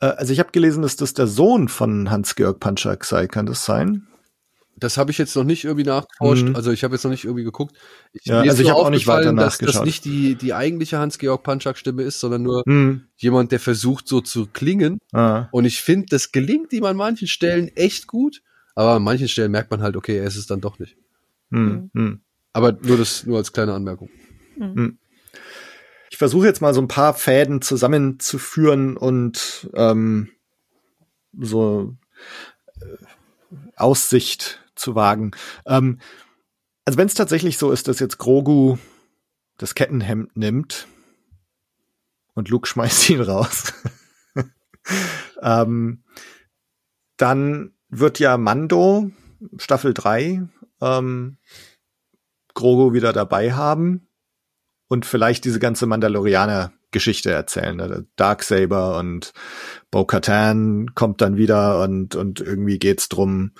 Äh, 0.02 0.07
also 0.07 0.34
ich 0.34 0.40
habe 0.40 0.52
gelesen, 0.52 0.82
dass 0.82 0.95
das 0.95 1.14
der 1.14 1.28
Sohn 1.28 1.68
von 1.68 2.10
Hans-Georg 2.10 2.60
Panschak 2.60 3.03
sei. 3.06 3.28
Kann 3.28 3.45
das 3.45 3.65
sein? 3.65 4.07
Das 4.80 4.98
habe 4.99 5.10
ich 5.10 5.18
jetzt 5.18 5.36
noch 5.36 5.44
nicht 5.44 5.64
irgendwie 5.64 5.86
nachgeforscht. 5.88 6.44
Mhm. 6.49 6.56
Also 6.56 6.72
ich 6.72 6.84
habe 6.84 6.94
jetzt 6.94 7.03
noch 7.03 7.10
nicht 7.10 7.24
irgendwie 7.24 7.44
geguckt. 7.44 7.76
Ich, 8.14 8.26
Ja, 8.26 8.41
mir 8.41 8.44
ist 8.45 8.49
also 8.52 8.64
ich 8.64 8.69
habe 8.69 8.80
auch 8.80 8.91
nicht 8.91 9.07
weiter 9.07 9.30
aufgefallen, 9.32 9.36
dass 9.38 9.57
das 9.57 9.61
nachgeschaut. 9.61 9.86
nicht 9.88 10.06
die, 10.06 10.36
die 10.36 10.53
eigentliche 10.53 10.99
Hans-Georg 10.99 11.41
Panschak-Stimme 11.41 12.03
ist, 12.03 12.19
sondern 12.19 12.44
nur 12.44 12.61
Hm. 12.68 13.02
jemand, 13.15 13.52
der 13.52 13.60
versucht 13.60 14.07
so 14.07 14.22
zu 14.22 14.45
klingen. 14.45 14.99
Ah. 15.14 15.48
Und 15.52 15.65
ich 15.65 15.82
finde, 15.82 16.06
das 16.11 16.32
gelingt 16.32 16.74
ihm 16.74 16.84
an 16.84 16.95
manchen 16.95 17.28
Stellen 17.28 17.69
echt 17.76 18.06
gut. 18.06 18.44
Aber 18.76 18.91
an 18.91 19.02
manchen 19.03 19.28
Stellen 19.28 19.52
merkt 19.52 19.72
man 19.72 19.82
halt, 19.82 19.95
okay, 19.98 20.18
er 20.19 20.28
ist 20.28 20.36
es 20.38 20.45
dann 20.45 20.61
doch 20.61 20.78
nicht. 20.78 20.95
Hm. 21.49 21.90
Hm. 21.95 22.22
Aber 22.53 22.74
nur 22.84 22.98
das, 22.98 23.26
nur 23.26 23.38
als 23.40 23.52
kleine 23.53 23.74
Anmerkung. 23.74 24.10
Ich 26.09 26.17
versuche 26.17 26.47
jetzt 26.47 26.61
mal 26.61 26.73
so 26.73 26.81
ein 26.81 26.88
paar 26.88 27.13
Fäden 27.13 27.61
zusammenzuführen 27.61 28.97
und 28.97 29.69
ähm, 29.73 30.29
so 31.38 31.95
äh, 32.79 33.67
Aussicht 33.75 34.63
zu 34.75 34.95
wagen. 34.95 35.31
Ähm, 35.65 35.99
also 36.85 36.97
wenn 36.97 37.07
es 37.07 37.13
tatsächlich 37.13 37.57
so 37.57 37.71
ist, 37.71 37.88
dass 37.88 37.99
jetzt 37.99 38.17
Grogu 38.17 38.77
das 39.57 39.75
Kettenhemd 39.75 40.38
nimmt 40.38 40.88
und 42.34 42.49
Luke 42.49 42.67
schmeißt 42.67 43.09
ihn 43.09 43.21
raus, 43.21 43.73
ähm, 45.41 46.03
dann 47.17 47.73
wird 47.89 48.19
ja 48.19 48.38
Mando 48.38 49.11
Staffel 49.57 49.93
3 49.93 50.47
ähm, 50.81 51.38
Grogu 52.53 52.93
wieder 52.93 53.13
dabei 53.13 53.53
haben 53.53 54.06
und 54.88 55.05
vielleicht 55.05 55.45
diese 55.45 55.59
ganze 55.59 55.85
Mandalorianer-Geschichte 55.85 57.31
erzählen. 57.31 57.80
Also 57.81 58.03
Darksaber 58.15 58.97
und 58.97 59.34
Bo-Katan 59.91 60.93
kommt 60.95 61.22
dann 61.22 61.38
wieder 61.38 61.81
und, 61.81 62.15
und 62.15 62.39
irgendwie 62.39 62.80
geht's 62.80 63.09
drum, 63.09 63.51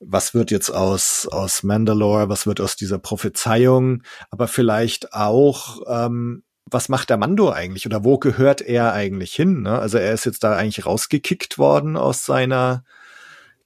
was 0.00 0.34
wird 0.34 0.50
jetzt 0.50 0.70
aus, 0.70 1.28
aus 1.30 1.62
Mandalore, 1.62 2.28
was 2.28 2.46
wird 2.46 2.60
aus 2.60 2.76
dieser 2.76 2.98
Prophezeiung, 2.98 4.02
aber 4.30 4.48
vielleicht 4.48 5.12
auch, 5.12 5.82
ähm, 5.86 6.42
was 6.70 6.88
macht 6.88 7.10
der 7.10 7.16
Mando 7.16 7.50
eigentlich 7.50 7.86
oder 7.86 8.04
wo 8.04 8.18
gehört 8.18 8.60
er 8.60 8.92
eigentlich 8.92 9.34
hin? 9.34 9.62
Ne? 9.62 9.78
Also 9.78 9.98
er 9.98 10.12
ist 10.12 10.24
jetzt 10.24 10.44
da 10.44 10.56
eigentlich 10.56 10.86
rausgekickt 10.86 11.58
worden 11.58 11.96
aus 11.96 12.24
seiner 12.24 12.84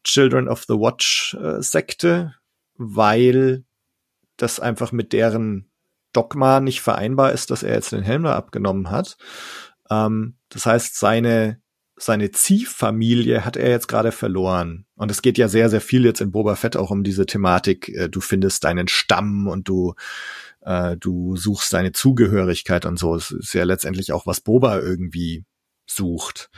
Children 0.04 0.48
of 0.48 0.64
the 0.66 0.74
Watch 0.74 1.36
äh, 1.40 1.62
Sekte, 1.62 2.34
weil 2.74 3.64
das 4.36 4.60
einfach 4.60 4.92
mit 4.92 5.12
deren 5.12 5.67
Dogma 6.12 6.60
nicht 6.60 6.80
vereinbar 6.80 7.32
ist, 7.32 7.50
dass 7.50 7.62
er 7.62 7.74
jetzt 7.74 7.92
den 7.92 8.02
Helm 8.02 8.24
da 8.24 8.36
abgenommen 8.36 8.90
hat. 8.90 9.16
Ähm, 9.90 10.36
das 10.48 10.66
heißt, 10.66 10.98
seine 10.98 11.60
seine 12.00 12.30
Ziehfamilie 12.30 13.44
hat 13.44 13.56
er 13.56 13.70
jetzt 13.70 13.88
gerade 13.88 14.12
verloren. 14.12 14.86
Und 14.94 15.10
es 15.10 15.22
geht 15.22 15.38
ja 15.38 15.48
sehr, 15.48 15.68
sehr 15.68 15.80
viel 15.80 16.04
jetzt 16.04 16.20
in 16.20 16.30
Boba 16.30 16.56
Fett 16.56 16.76
auch 16.76 16.90
um 16.90 17.02
diese 17.04 17.26
Thematik. 17.26 17.88
äh, 17.88 18.08
Du 18.08 18.20
findest 18.20 18.64
deinen 18.64 18.88
Stamm 18.88 19.46
und 19.46 19.68
du, 19.68 19.94
äh, 20.60 20.96
du 20.96 21.36
suchst 21.36 21.72
deine 21.72 21.92
Zugehörigkeit 21.92 22.86
und 22.86 22.98
so. 22.98 23.14
Es 23.14 23.30
ist 23.30 23.52
ja 23.52 23.64
letztendlich 23.64 24.12
auch, 24.12 24.26
was 24.26 24.40
Boba 24.40 24.78
irgendwie 24.78 25.44
sucht. 25.86 26.50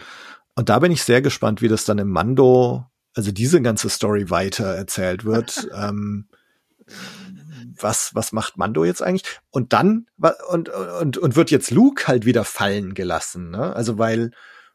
Und 0.54 0.68
da 0.68 0.78
bin 0.78 0.92
ich 0.92 1.02
sehr 1.02 1.22
gespannt, 1.22 1.62
wie 1.62 1.68
das 1.68 1.84
dann 1.84 1.98
im 1.98 2.10
Mando, 2.10 2.86
also 3.14 3.32
diese 3.32 3.62
ganze 3.62 3.88
Story 3.88 4.30
weiter 4.30 4.66
erzählt 4.66 5.24
wird. 5.24 5.68
ähm, 5.74 6.28
was, 7.82 8.14
was 8.14 8.32
macht 8.32 8.56
Mando 8.56 8.84
jetzt 8.84 9.02
eigentlich? 9.02 9.40
Und 9.50 9.72
dann, 9.72 10.06
und, 10.48 10.68
und, 10.68 11.18
und 11.18 11.36
wird 11.36 11.50
jetzt 11.50 11.70
Luke 11.70 12.06
halt 12.06 12.24
wieder 12.24 12.44
fallen 12.44 12.94
gelassen, 12.94 13.50
ne? 13.50 13.74
Also 13.74 13.98
weil, 13.98 14.30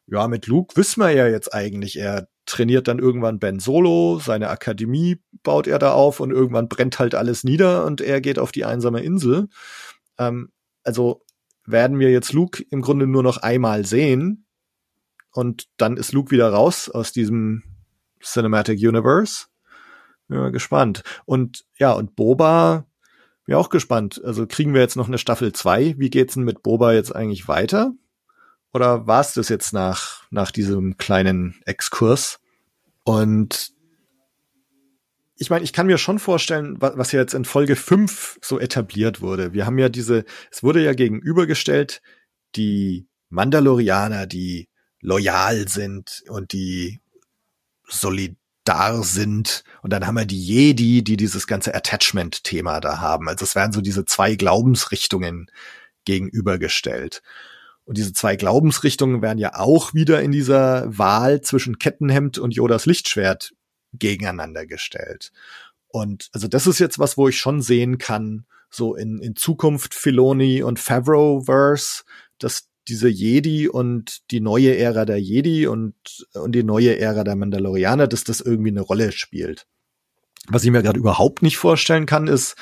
ja, 0.08 0.28
mit 0.28 0.48
Luke 0.48 0.76
wissen 0.76 1.02
wir 1.02 1.12
ja 1.12 1.28
jetzt 1.28 1.54
eigentlich, 1.54 1.98
er 1.98 2.28
trainiert 2.46 2.88
dann 2.88 3.00
irgendwann 3.00 3.40
Ben 3.40 3.60
Solo, 3.60 4.20
seine 4.20 4.50
Akademie 4.50 5.22
baut 5.44 5.68
er 5.68 5.80
da 5.80 5.94
auf 5.94 6.20
und 6.20 6.32
irgendwann 6.32 6.70
brennt 6.70 7.00
halt 7.00 7.16
alles 7.16 7.44
nieder 7.44 7.86
und 7.86 8.02
er 8.02 8.22
geht 8.22 8.40
auf 8.40 8.52
die 8.52 8.66
einsame 8.66 9.02
Insel. 9.02 9.48
Ähm, 10.18 10.52
also 10.84 11.24
werden 11.66 12.00
wir 12.00 12.12
jetzt 12.12 12.34
Luke 12.34 12.64
im 12.70 12.82
Grunde 12.82 13.08
nur 13.08 13.24
noch 13.24 13.38
einmal 13.38 13.86
sehen 13.86 14.46
und 15.32 15.68
dann 15.78 15.98
ist 15.98 16.14
Luke 16.14 16.32
wieder 16.32 16.50
raus 16.50 16.90
aus 16.90 17.12
diesem 17.12 17.64
Cinematic 18.22 18.80
Universe. 18.80 19.48
Bin 20.28 20.40
mal 20.40 20.52
gespannt. 20.52 21.04
Und 21.26 21.66
ja, 21.78 21.92
und 21.92 22.16
Boba, 22.16 22.86
bin 23.46 23.56
auch 23.56 23.70
gespannt. 23.70 24.22
Also 24.24 24.48
kriegen 24.48 24.74
wir 24.74 24.82
jetzt 24.82 24.96
noch 24.96 25.08
eine 25.08 25.18
Staffel 25.18 25.54
2? 25.54 25.96
Wie 25.98 26.10
geht's 26.10 26.34
denn 26.34 26.44
mit 26.44 26.64
Boba 26.64 26.94
jetzt 26.94 27.16
eigentlich 27.16 27.48
weiter? 27.48 27.94
Oder 28.74 29.08
war 29.08 29.22
es 29.22 29.34
das 29.34 29.50
jetzt 29.50 29.72
nach, 29.74 30.24
nach 30.32 30.52
diesem 30.52 30.98
kleinen 30.98 31.56
Exkurs? 31.66 32.40
Und 33.04 33.72
ich 35.38 35.50
meine, 35.50 35.64
ich 35.64 35.74
kann 35.74 35.88
mir 35.88 35.98
schon 35.98 36.20
vorstellen, 36.20 36.82
wa- 36.82 36.94
was 36.96 37.12
ja 37.12 37.20
jetzt 37.20 37.34
in 37.34 37.46
Folge 37.46 37.76
5 37.76 38.40
so 38.42 38.60
etabliert 38.60 39.22
wurde. 39.22 39.54
Wir 39.54 39.66
haben 39.66 39.78
ja 39.78 39.90
diese, 39.90 40.26
es 40.52 40.64
wurde 40.64 40.84
ja 40.84 40.94
gegenübergestellt, 40.94 42.02
die 42.56 43.08
Mandalorianer, 43.30 44.28
die 44.28 44.70
loyal 45.02 45.68
sind 45.68 46.24
und 46.30 46.54
die 46.54 47.00
solidar 48.66 49.04
sind. 49.04 49.64
Und 49.82 49.94
dann 49.94 50.06
haben 50.06 50.16
wir 50.16 50.26
die 50.26 50.42
Jedi, 50.42 51.04
die 51.04 51.18
dieses 51.18 51.48
ganze 51.48 51.74
Attachment-Thema 51.74 52.80
da 52.80 53.00
haben. 53.00 53.30
Also 53.30 53.44
es 53.44 53.56
werden 53.56 53.72
so 53.72 53.82
diese 53.82 54.06
zwei 54.06 54.36
Glaubensrichtungen 54.36 55.48
gegenübergestellt. 56.06 57.22
Und 57.86 57.98
diese 57.98 58.14
zwei 58.14 58.36
Glaubensrichtungen 58.36 59.22
werden 59.22 59.38
ja 59.38 59.56
auch 59.56 59.94
wieder 59.94 60.22
in 60.22 60.32
dieser 60.32 60.86
Wahl 60.98 61.42
zwischen 61.42 61.78
Kettenhemd 61.78 62.40
und 62.40 62.56
Yodas 62.56 62.86
Lichtschwert 62.86 63.54
gegeneinander 63.94 64.66
gestellt. 64.66 65.32
Und 65.88 66.30
also 66.34 66.48
das 66.48 66.68
ist 66.68 66.80
jetzt 66.80 67.00
was, 67.00 67.16
wo 67.18 67.30
ich 67.30 67.40
schon 67.40 67.62
sehen 67.62 67.98
kann, 67.98 68.46
so 68.70 68.96
in, 68.96 69.20
in 69.20 69.36
Zukunft 69.36 69.94
Filoni 69.94 70.64
und 70.64 70.80
Favreau-Verse, 70.80 72.04
dass 72.40 72.68
diese 72.88 73.08
Jedi 73.10 73.68
und 73.68 74.30
die 74.32 74.42
neue 74.42 74.78
Ära 74.78 75.06
der 75.06 75.20
Jedi 75.20 75.68
und, 75.68 75.96
und 76.34 76.54
die 76.54 76.64
neue 76.64 76.98
Ära 77.00 77.24
der 77.24 77.36
Mandalorianer, 77.36 78.08
dass 78.08 78.24
das 78.24 78.42
irgendwie 78.42 78.70
eine 78.70 78.82
Rolle 78.82 79.12
spielt. 79.12 79.68
Was 80.48 80.64
ich 80.64 80.72
mir 80.72 80.84
gerade 80.84 81.00
überhaupt 81.00 81.42
nicht 81.42 81.58
vorstellen 81.58 82.06
kann, 82.06 82.28
ist, 82.28 82.56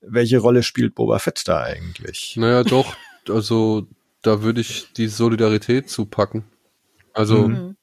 welche 0.00 0.38
Rolle 0.38 0.62
spielt 0.62 0.94
Boba 0.94 1.18
Fett 1.18 1.46
da 1.46 1.62
eigentlich? 1.62 2.36
Naja, 2.36 2.64
doch. 2.64 2.96
Also 3.28 3.86
da 4.22 4.42
würde 4.42 4.62
ich 4.62 4.92
die 4.96 5.08
Solidarität 5.08 5.90
zupacken. 5.90 6.44
Also 7.12 7.48
Mhm. 7.48 7.76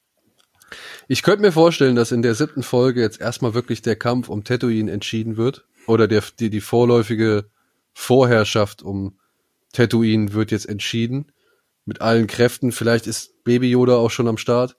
ich 1.06 1.22
könnte 1.22 1.42
mir 1.42 1.52
vorstellen, 1.52 1.94
dass 1.94 2.12
in 2.12 2.22
der 2.22 2.34
siebten 2.34 2.62
Folge 2.62 3.00
jetzt 3.00 3.20
erstmal 3.20 3.54
wirklich 3.54 3.82
der 3.82 3.96
Kampf 3.96 4.28
um 4.28 4.42
Tatooine 4.44 4.90
entschieden 4.90 5.36
wird. 5.36 5.66
Oder 5.86 6.08
der, 6.08 6.22
die, 6.38 6.50
die 6.50 6.60
vorläufige 6.60 7.48
Vorherrschaft 7.94 8.82
um 8.82 9.18
Tatooine 9.72 10.32
wird 10.32 10.50
jetzt 10.50 10.68
entschieden. 10.68 11.32
Mit 11.88 12.02
allen 12.02 12.26
Kräften. 12.26 12.70
Vielleicht 12.70 13.06
ist 13.06 13.42
Baby 13.44 13.70
Yoda 13.70 13.96
auch 13.96 14.10
schon 14.10 14.28
am 14.28 14.36
Start 14.36 14.76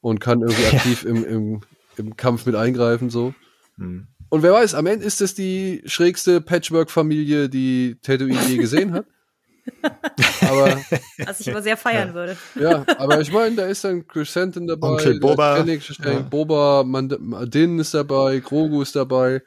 und 0.00 0.20
kann 0.20 0.40
irgendwie 0.42 0.62
Ja. 0.70 0.72
aktiv 0.78 1.04
im, 1.04 1.24
im, 1.24 1.60
im 1.96 2.16
Kampf 2.16 2.46
mit 2.46 2.54
eingreifen, 2.54 3.10
so. 3.10 3.34
Hm. 3.78 4.06
Und 4.28 4.42
wer 4.42 4.52
weiß, 4.52 4.74
am 4.74 4.86
Ende 4.86 5.04
ist 5.04 5.20
es 5.20 5.34
die 5.34 5.82
schrägste 5.86 6.40
Patchwork-Familie, 6.40 7.48
die 7.48 7.96
Tatooine 8.00 8.38
je 8.48 8.56
gesehen 8.58 8.92
hat. 8.92 9.06
Aber 10.40 10.80
Was 11.26 11.40
ich 11.40 11.48
immer 11.48 11.62
sehr 11.62 11.76
feiern 11.76 12.14
würde. 12.14 12.36
ja, 12.58 12.84
aber 12.98 13.20
ich 13.20 13.32
meine, 13.32 13.56
da 13.56 13.66
ist 13.66 13.82
dann 13.84 14.06
Crescentin 14.06 14.66
dabei, 14.68 14.88
Onkel 14.88 15.18
Boba. 15.20 15.62
der 15.62 15.78
Krennic, 15.78 15.98
Ja. 16.04 16.20
Boba, 16.20 16.84
Mand 16.84 17.16
Din 17.52 17.78
ist 17.80 17.92
dabei, 17.94 18.38
Grogu 18.38 18.82
ist 18.82 18.94
dabei, 18.96 19.42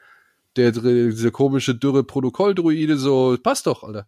der 0.58 0.72
dieser 0.72 1.32
komische 1.32 1.76
dürre 1.76 2.04
Protokolldruide, 2.04 2.98
so 2.98 3.38
passt 3.42 3.68
doch, 3.68 3.84
Alter. 3.84 4.06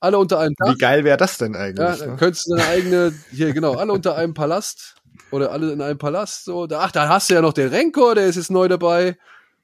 Alle 0.00 0.18
unter 0.18 0.38
einem 0.38 0.54
Dach. 0.56 0.74
Wie 0.74 0.78
geil 0.78 1.04
wäre 1.04 1.16
das 1.16 1.38
denn 1.38 1.54
Ja, 1.54 1.60
eigentlich? 1.60 1.98
dann 1.98 2.10
ne? 2.10 2.16
könntest 2.16 2.46
du 2.46 2.54
deine 2.56 2.68
eigene, 2.68 3.12
hier 3.30 3.52
genau, 3.52 3.74
alle 3.74 3.92
unter 3.92 4.16
einem 4.16 4.34
Palast 4.34 4.94
oder 5.30 5.50
alle 5.50 5.72
in 5.72 5.82
einem 5.82 5.98
Palast. 5.98 6.44
So, 6.44 6.66
da, 6.66 6.80
ach, 6.80 6.92
da 6.92 7.08
hast 7.08 7.30
du 7.30 7.34
ja 7.34 7.42
noch 7.42 7.52
den 7.52 7.68
Renkor, 7.68 8.14
der 8.14 8.26
ist 8.26 8.36
jetzt 8.36 8.50
neu 8.50 8.68
dabei. 8.68 9.16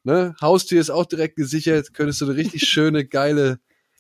Ne? 0.02 0.34
Haustier 0.40 0.80
ist 0.80 0.90
auch 0.90 1.06
direkt 1.06 1.36
gesichert. 1.36 1.94
Könntest 1.94 2.20
du 2.20 2.26
eine 2.26 2.36
richtig 2.36 2.62
schöne, 2.68 3.04
geile 3.06 3.58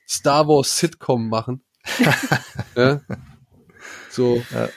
Star 0.08 0.48
Wars 0.48 0.76
Sitcom 0.76 1.28
machen. 1.28 1.62
ja? 2.76 3.00
So. 4.10 4.42
Ja. 4.52 4.68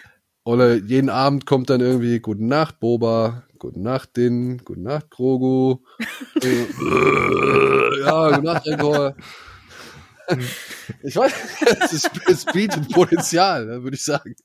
Oder 0.43 0.75
jeden 0.75 1.09
Abend 1.09 1.45
kommt 1.45 1.69
dann 1.69 1.81
irgendwie 1.81 2.21
Guten 2.21 2.47
Nacht, 2.47 2.79
Boba, 2.79 3.43
Guten 3.59 3.81
Nacht, 3.81 4.15
Din, 4.15 4.61
Guten 4.63 4.83
Nacht, 4.83 5.09
Grogu. 5.09 5.79
Ja, 8.05 8.29
Guten 8.29 8.45
Nacht, 8.45 8.65
Renkor. 8.65 9.15
Ich 11.03 11.15
weiß, 11.15 11.33
es, 11.81 11.93
ist, 11.93 12.09
es 12.27 12.45
bietet 12.45 12.89
Potenzial, 12.91 13.65
ne, 13.65 13.83
würde 13.83 13.95
ich 13.95 14.03
sagen. 14.03 14.35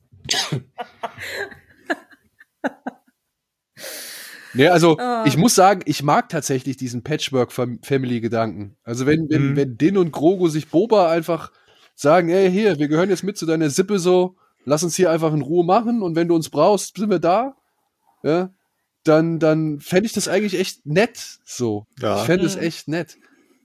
Nee, 4.55 4.69
also 4.69 4.99
Ah. 4.99 5.25
ich 5.27 5.37
muss 5.39 5.55
sagen, 5.55 5.81
ich 5.87 6.03
mag 6.03 6.29
tatsächlich 6.29 6.77
diesen 6.77 7.03
Patchwork-Family-Gedanken. 7.03 8.77
Also 8.85 9.07
wenn, 9.07 9.31
wenn, 9.31 9.53
Mhm. 9.53 9.57
wenn 9.57 9.79
Din 9.79 9.97
und 9.97 10.13
Grogu 10.13 10.49
sich 10.49 10.69
Boba 10.69 11.11
einfach 11.11 11.53
sagen, 11.95 12.29
ey, 12.29 12.51
hier, 12.51 12.79
wir 12.79 12.89
gehören 12.89 13.09
jetzt 13.09 13.23
mit 13.23 13.39
zu 13.39 13.47
deiner 13.47 13.71
Sippe 13.71 13.99
so, 13.99 14.37
lass 14.67 14.83
uns 14.85 14.95
hier 14.95 15.11
einfach 15.11 15.33
in 15.33 15.41
Ruhe 15.41 15.65
machen 15.65 16.03
und 16.03 16.17
wenn 16.17 16.29
du 16.29 16.35
uns 16.35 16.51
brauchst, 16.51 16.97
sind 16.97 17.09
wir 17.09 17.19
da. 17.19 17.57
Ja, 18.23 18.51
dann, 19.05 19.39
dann 19.39 19.81
fände 19.81 20.07
ich 20.07 20.13
das 20.13 20.29
eigentlich 20.29 20.61
echt 20.61 20.85
nett 20.87 21.39
so. 21.45 21.87
Ja. 21.99 22.19
Ich 22.21 22.23
fände 22.27 22.45
es 22.45 22.57
Mhm. 22.57 22.63
echt 22.63 22.89
nett. 22.89 23.17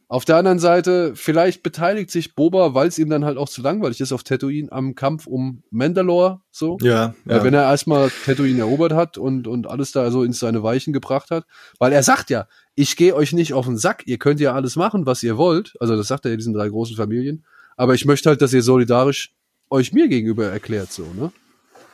Auf 0.10 0.24
der 0.24 0.38
anderen 0.38 0.60
Seite, 0.60 1.14
vielleicht 1.16 1.64
beteiligt 1.64 2.12
sich 2.12 2.34
Boba, 2.34 2.74
weil 2.74 2.88
es 2.88 2.98
ihm 2.98 3.10
dann 3.10 3.26
halt 3.26 3.38
auch 3.38 3.50
zu 3.50 3.62
langweilig 3.62 4.00
ist 4.00 4.14
auf 4.14 4.24
Tatooine 4.24 4.72
am 4.72 4.96
Kampf 4.96 5.28
um 5.28 5.64
Mandalore 5.70 6.40
so. 6.50 6.78
Ja, 6.82 7.14
Ja. 7.26 7.38
ja. 7.38 7.44
wenn 7.44 7.54
er 7.54 7.64
erstmal 7.64 8.10
Tatooine 8.26 8.60
erobert 8.60 8.94
hat 8.94 9.18
und, 9.18 9.48
und 9.48 9.68
alles 9.68 9.92
da 9.92 10.10
so 10.10 10.24
in 10.24 10.32
seine 10.32 10.64
Weichen 10.64 10.94
gebracht 10.94 11.30
hat. 11.30 11.46
Weil 11.78 11.92
er 11.92 12.04
sagt 12.04 12.30
ja, 12.30 12.48
ich 12.74 12.96
gehe 12.96 13.16
euch 13.16 13.34
nicht 13.34 13.54
auf 13.54 13.66
den 13.66 13.78
Sack, 13.78 14.04
ihr 14.06 14.18
könnt 14.18 14.40
ja 14.40 14.54
alles 14.54 14.78
machen, 14.78 15.06
was 15.06 15.24
ihr 15.24 15.38
wollt. 15.38 15.74
Also 15.82 15.98
das 15.98 16.08
sagt 16.08 16.24
er 16.24 16.32
ja 16.32 16.38
diesen 16.38 16.54
drei 16.54 16.70
großen 16.70 16.96
Familien. 16.96 17.44
Aber 17.76 17.94
ich 17.94 18.06
möchte 18.06 18.30
halt, 18.30 18.42
dass 18.42 18.54
ihr 18.54 18.64
solidarisch 18.64 19.34
euch 19.70 19.92
mir 19.92 20.08
gegenüber 20.08 20.46
erklärt, 20.46 20.92
so, 20.94 21.04
ne? 21.14 21.34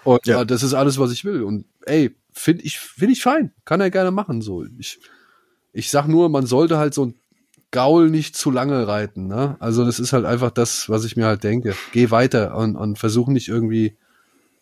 Und 0.03 0.27
Ja. 0.27 0.37
ja. 0.37 0.45
das 0.45 0.61
ist 0.61 0.75
alles, 0.75 0.99
was 0.99 1.11
ich 1.11 1.25
will. 1.25 1.41
Und 1.41 1.65
ey, 1.87 2.15
finde 2.31 2.61
ich, 2.63 2.77
finde 2.77 3.13
ich 3.13 3.23
fein. 3.23 3.53
Kann 3.65 3.81
er 3.81 3.89
gerne 3.89 4.11
machen, 4.11 4.41
so. 4.41 4.63
Ich, 4.77 4.99
ich 5.71 5.89
sag 5.89 6.07
nur, 6.07 6.29
man 6.29 6.45
sollte 6.45 6.77
halt 6.77 6.93
so 6.93 7.05
ein 7.05 7.15
Gaul 7.73 8.11
nicht 8.11 8.37
zu 8.37 8.51
lange 8.51 8.87
reiten, 8.87 9.27
ne? 9.27 9.57
Also 9.59 9.83
das 9.83 9.99
ist 9.99 10.13
halt 10.13 10.25
einfach 10.25 10.51
das, 10.51 10.89
was 10.89 11.05
ich 11.05 11.17
mir 11.17 11.25
halt 11.25 11.43
denke. 11.43 11.75
Geh 11.91 12.11
weiter 12.11 12.55
und, 12.55 12.75
und 12.75 12.99
versuch 12.99 13.27
nicht 13.27 13.49
irgendwie 13.49 13.97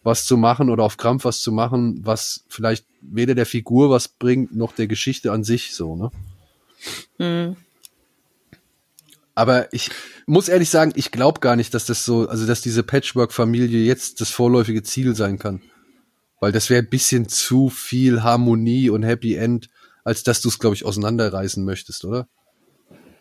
was 0.01 0.25
zu 0.25 0.38
machen 0.38 0.69
oder 0.69 0.83
auf 0.83 0.95
Krampf 0.95 1.25
was 1.25 1.41
zu 1.41 1.51
machen, 1.51 1.99
was 2.03 2.45
vielleicht 2.47 2.85
weder 3.01 3.35
der 3.35 3.45
Figur 3.45 3.89
was 3.89 4.07
bringt, 4.07 4.55
noch 4.55 4.71
der 4.71 4.88
Geschichte 4.88 5.33
an 5.33 5.43
sich 5.43 5.75
so, 5.75 5.95
ne? 5.97 6.11
Mhm. 7.19 7.57
Aber 9.35 9.71
ich 9.73 9.91
muss 10.25 10.47
ehrlich 10.47 10.69
sagen, 10.69 10.93
ich 10.95 11.11
glaube 11.11 11.41
gar 11.41 11.57
nicht, 11.57 11.73
dass 11.73 11.85
das 11.85 12.05
so, 12.05 12.29
also 12.29 12.47
dass 12.47 12.61
diese 12.61 12.81
Patchwork-Familie 12.81 13.83
jetzt 13.83 14.21
das 14.21 14.29
vorläufige 14.29 14.83
Ziel 14.83 15.15
sein 15.15 15.38
kann. 15.38 15.61
Weil 16.39 16.53
das 16.53 16.69
wäre 16.69 16.81
ein 16.81 16.89
bisschen 16.89 17.27
zu 17.27 17.69
viel 17.69 18.23
Harmonie 18.23 18.89
und 18.89 19.03
Happy 19.03 19.35
End, 19.35 19.69
als 20.05 20.23
dass 20.23 20.41
du 20.41 20.47
es, 20.47 20.59
glaube 20.59 20.75
ich, 20.75 20.85
auseinanderreißen 20.85 21.63
möchtest, 21.63 22.05
oder? 22.05 22.27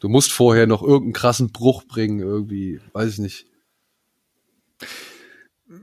Du 0.00 0.08
musst 0.08 0.32
vorher 0.32 0.66
noch 0.66 0.82
irgendeinen 0.82 1.12
krassen 1.12 1.52
Bruch 1.52 1.84
bringen, 1.84 2.20
irgendwie, 2.20 2.80
weiß 2.92 3.12
ich 3.12 3.18
nicht. 3.18 3.46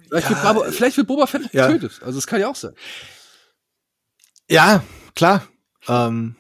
Vielleicht, 0.10 0.30
wird, 0.30 0.42
Boba, 0.42 0.72
vielleicht 0.72 0.98
wird 0.98 1.08
Boba 1.08 1.28
Fett 1.28 1.54
Ja. 1.54 1.68
getötet. 1.68 2.02
Also 2.04 2.18
es 2.18 2.28
kann 2.28 2.42
ja 2.42 2.50
auch 2.50 2.56
sein. 2.56 2.74
Ja, 4.50 4.84
klar. 5.16 5.48
Ähm, 5.88 6.36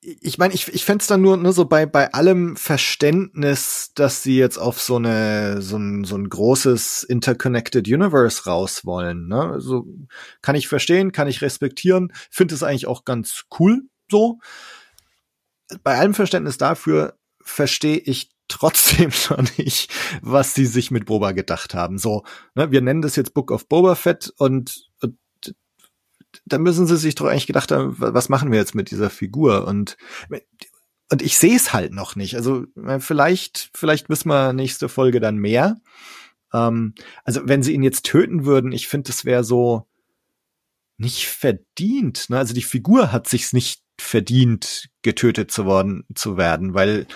ich 0.00 0.36
meine, 0.38 0.52
ich, 0.52 0.66
ich 0.68 0.84
fände 0.84 1.02
es 1.02 1.06
dann 1.06 1.22
nur, 1.22 1.36
nur 1.36 1.52
so 1.52 1.64
bei, 1.64 1.86
bei 1.86 2.12
allem 2.12 2.56
Verständnis, 2.56 3.92
dass 3.94 4.22
sie 4.22 4.36
jetzt 4.36 4.58
auf 4.58 4.80
so 4.80 4.96
eine 4.96 5.62
so 5.62 5.76
ein, 5.76 6.02
so 6.04 6.16
ein 6.16 6.28
großes 6.28 7.04
Interconnected 7.04 7.86
Universe 7.86 8.44
raus 8.46 8.84
wollen. 8.84 9.28
Ne? 9.28 9.40
Also 9.40 9.86
kann 10.40 10.56
ich 10.56 10.66
verstehen, 10.66 11.12
kann 11.12 11.28
ich 11.28 11.40
respektieren, 11.42 12.12
finde 12.30 12.54
es 12.54 12.64
eigentlich 12.64 12.88
auch 12.88 13.04
ganz 13.04 13.44
cool 13.60 13.82
so. 14.10 14.40
Bei 15.82 15.98
allem 15.98 16.14
Verständnis 16.14 16.58
dafür 16.58 17.18
verstehe 17.40 17.98
ich 17.98 18.30
trotzdem 18.48 19.10
noch 19.30 19.56
nicht, 19.58 19.92
was 20.22 20.54
sie 20.54 20.66
sich 20.66 20.90
mit 20.90 21.06
Boba 21.06 21.32
gedacht 21.32 21.74
haben. 21.74 21.98
So, 21.98 22.24
ne, 22.54 22.70
wir 22.70 22.80
nennen 22.82 23.02
das 23.02 23.16
jetzt 23.16 23.34
Book 23.34 23.50
of 23.50 23.68
Boba 23.68 23.94
Fett 23.94 24.32
und, 24.36 24.88
und 25.00 25.16
da 26.46 26.58
müssen 26.58 26.86
sie 26.86 26.96
sich 26.96 27.14
doch 27.14 27.26
eigentlich 27.26 27.46
gedacht 27.46 27.70
haben, 27.72 27.98
wa- 28.00 28.14
was 28.14 28.28
machen 28.28 28.50
wir 28.50 28.58
jetzt 28.58 28.74
mit 28.74 28.90
dieser 28.90 29.10
Figur? 29.10 29.66
Und, 29.66 29.96
und 31.10 31.20
ich 31.22 31.36
sehe 31.38 31.54
es 31.54 31.72
halt 31.72 31.92
noch 31.92 32.16
nicht. 32.16 32.36
Also 32.36 32.64
vielleicht, 33.00 33.70
vielleicht 33.74 34.08
wissen 34.08 34.28
wir 34.28 34.52
nächste 34.52 34.88
Folge 34.88 35.20
dann 35.20 35.36
mehr. 35.36 35.76
Ähm, 36.52 36.94
also 37.24 37.42
wenn 37.44 37.62
sie 37.62 37.74
ihn 37.74 37.82
jetzt 37.82 38.04
töten 38.06 38.44
würden, 38.46 38.72
ich 38.72 38.88
finde, 38.88 39.08
das 39.08 39.24
wäre 39.24 39.44
so 39.44 39.86
nicht 40.96 41.26
verdient. 41.28 42.30
Ne? 42.30 42.38
Also 42.38 42.54
die 42.54 42.62
Figur 42.62 43.12
hat 43.12 43.28
sich's 43.28 43.52
nicht 43.52 43.81
verdient, 43.98 44.88
getötet 45.02 45.50
zu 45.50 45.64
worden 45.64 46.04
zu 46.14 46.36
werden, 46.36 46.74
weil 46.74 47.06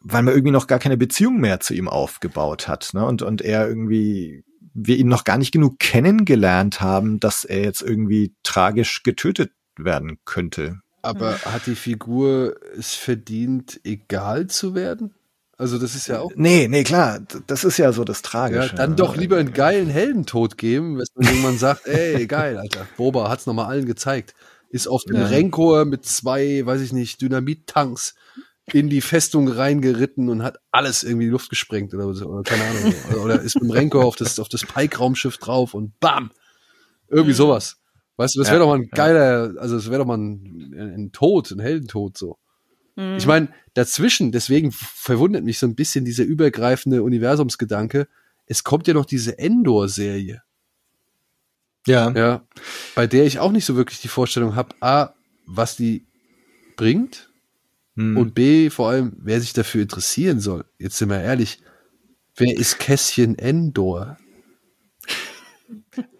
weil 0.00 0.22
man 0.22 0.34
irgendwie 0.34 0.52
noch 0.52 0.66
gar 0.66 0.80
keine 0.80 0.96
Beziehung 0.96 1.38
mehr 1.38 1.60
zu 1.60 1.74
ihm 1.74 1.88
aufgebaut 1.88 2.68
hat, 2.68 2.90
ne? 2.92 3.04
Und 3.04 3.22
und 3.22 3.42
er 3.42 3.68
irgendwie 3.68 4.44
wir 4.74 4.96
ihn 4.96 5.08
noch 5.08 5.24
gar 5.24 5.38
nicht 5.38 5.52
genug 5.52 5.78
kennengelernt 5.78 6.80
haben, 6.80 7.20
dass 7.20 7.44
er 7.44 7.62
jetzt 7.62 7.82
irgendwie 7.82 8.34
tragisch 8.42 9.02
getötet 9.02 9.52
werden 9.76 10.18
könnte. 10.24 10.80
Aber 11.02 11.38
hat 11.44 11.66
die 11.66 11.74
Figur 11.74 12.56
es 12.76 12.94
verdient, 12.94 13.80
egal 13.84 14.46
zu 14.46 14.74
werden? 14.74 15.14
Also 15.58 15.78
das 15.78 15.94
ist 15.94 16.08
ja 16.08 16.20
auch 16.20 16.32
Nee, 16.34 16.68
nee, 16.68 16.82
klar, 16.84 17.20
das 17.46 17.64
ist 17.64 17.76
ja 17.76 17.92
so 17.92 18.04
das 18.04 18.18
Ja, 18.18 18.30
Tragische. 18.30 18.74
dann 18.74 18.90
ne? 18.90 18.96
doch 18.96 19.16
lieber 19.16 19.36
einen 19.36 19.52
geilen 19.52 19.88
Heldentod 19.88 20.56
geben, 20.56 21.00
wenn 21.14 21.42
man 21.42 21.58
sagt, 21.58 21.86
ey, 21.86 22.26
geil, 22.26 22.56
Alter. 22.56 22.86
Boba 22.96 23.28
hat's 23.28 23.46
nochmal 23.46 23.66
allen 23.66 23.86
gezeigt. 23.86 24.34
Ist 24.72 24.88
auf 24.88 25.04
dem 25.04 25.16
Ja. 25.16 25.26
Renkor 25.26 25.84
mit 25.84 26.04
zwei, 26.04 26.64
weiß 26.66 26.80
ich 26.80 26.92
nicht, 26.92 27.20
Dynamit-Tanks 27.20 28.14
in 28.72 28.88
die 28.88 29.00
Festung 29.00 29.48
reingeritten 29.48 30.28
und 30.28 30.42
hat 30.42 30.56
alles 30.70 31.02
irgendwie 31.02 31.24
in 31.24 31.28
die 31.28 31.32
Luft 31.32 31.50
gesprengt 31.50 31.92
oder, 31.94 32.12
so, 32.14 32.26
oder 32.26 32.42
keine 32.42 32.64
Ahnung. 32.64 32.94
Oder, 33.10 33.22
oder 33.24 33.42
ist 33.42 33.54
mit 33.56 33.64
dem 33.64 33.70
Renkor 33.70 34.04
auf 34.04 34.16
das, 34.16 34.38
auf 34.40 34.48
das 34.48 34.64
Pike-Raumschiff 34.64 35.36
drauf 35.38 35.74
und 35.74 35.98
bam! 36.00 36.30
Irgendwie 37.08 37.34
sowas. 37.34 37.76
Weißt 38.16 38.34
du, 38.34 38.38
das 38.38 38.48
Ja, 38.48 38.54
wäre 38.54 38.62
doch 38.62 38.68
mal 38.68 38.78
ein 38.78 38.84
ja. 38.84 38.88
geiler, 38.94 39.54
also 39.58 39.76
das 39.76 39.86
wäre 39.90 39.98
doch 39.98 40.06
mal 40.06 40.16
ein, 40.18 40.74
ein 40.74 41.12
Tod, 41.12 41.50
ein 41.50 41.60
Heldentod 41.60 42.16
so. 42.16 42.38
Mhm. 42.96 43.16
Ich 43.18 43.26
meine, 43.26 43.48
dazwischen, 43.74 44.32
deswegen 44.32 44.70
verwundert 44.72 45.44
mich 45.44 45.58
so 45.58 45.66
ein 45.66 45.74
bisschen 45.74 46.04
dieser 46.04 46.24
übergreifende 46.24 47.02
Universumsgedanke. 47.02 48.06
Es 48.46 48.64
kommt 48.64 48.86
ja 48.86 48.94
noch 48.94 49.06
diese 49.06 49.38
Endor-Serie, 49.38 50.42
ja, 51.86 52.10
ja, 52.10 52.42
bei 52.94 53.06
der 53.06 53.24
ich 53.26 53.38
auch 53.38 53.52
nicht 53.52 53.64
so 53.64 53.76
wirklich 53.76 54.00
die 54.00 54.08
Vorstellung 54.08 54.54
habe, 54.56 54.74
a, 54.80 55.14
was 55.46 55.76
die 55.76 56.06
bringt 56.76 57.28
Hm. 57.96 58.16
und 58.16 58.34
b, 58.34 58.70
vor 58.70 58.88
allem, 58.88 59.12
wer 59.18 59.40
sich 59.40 59.52
dafür 59.52 59.82
interessieren 59.82 60.40
soll. 60.40 60.64
Jetzt 60.78 60.96
sind 60.96 61.10
wir 61.10 61.20
ehrlich, 61.20 61.58
wer 62.36 62.56
ist 62.56 62.78
Kässchen 62.78 63.38
Endor? 63.38 64.16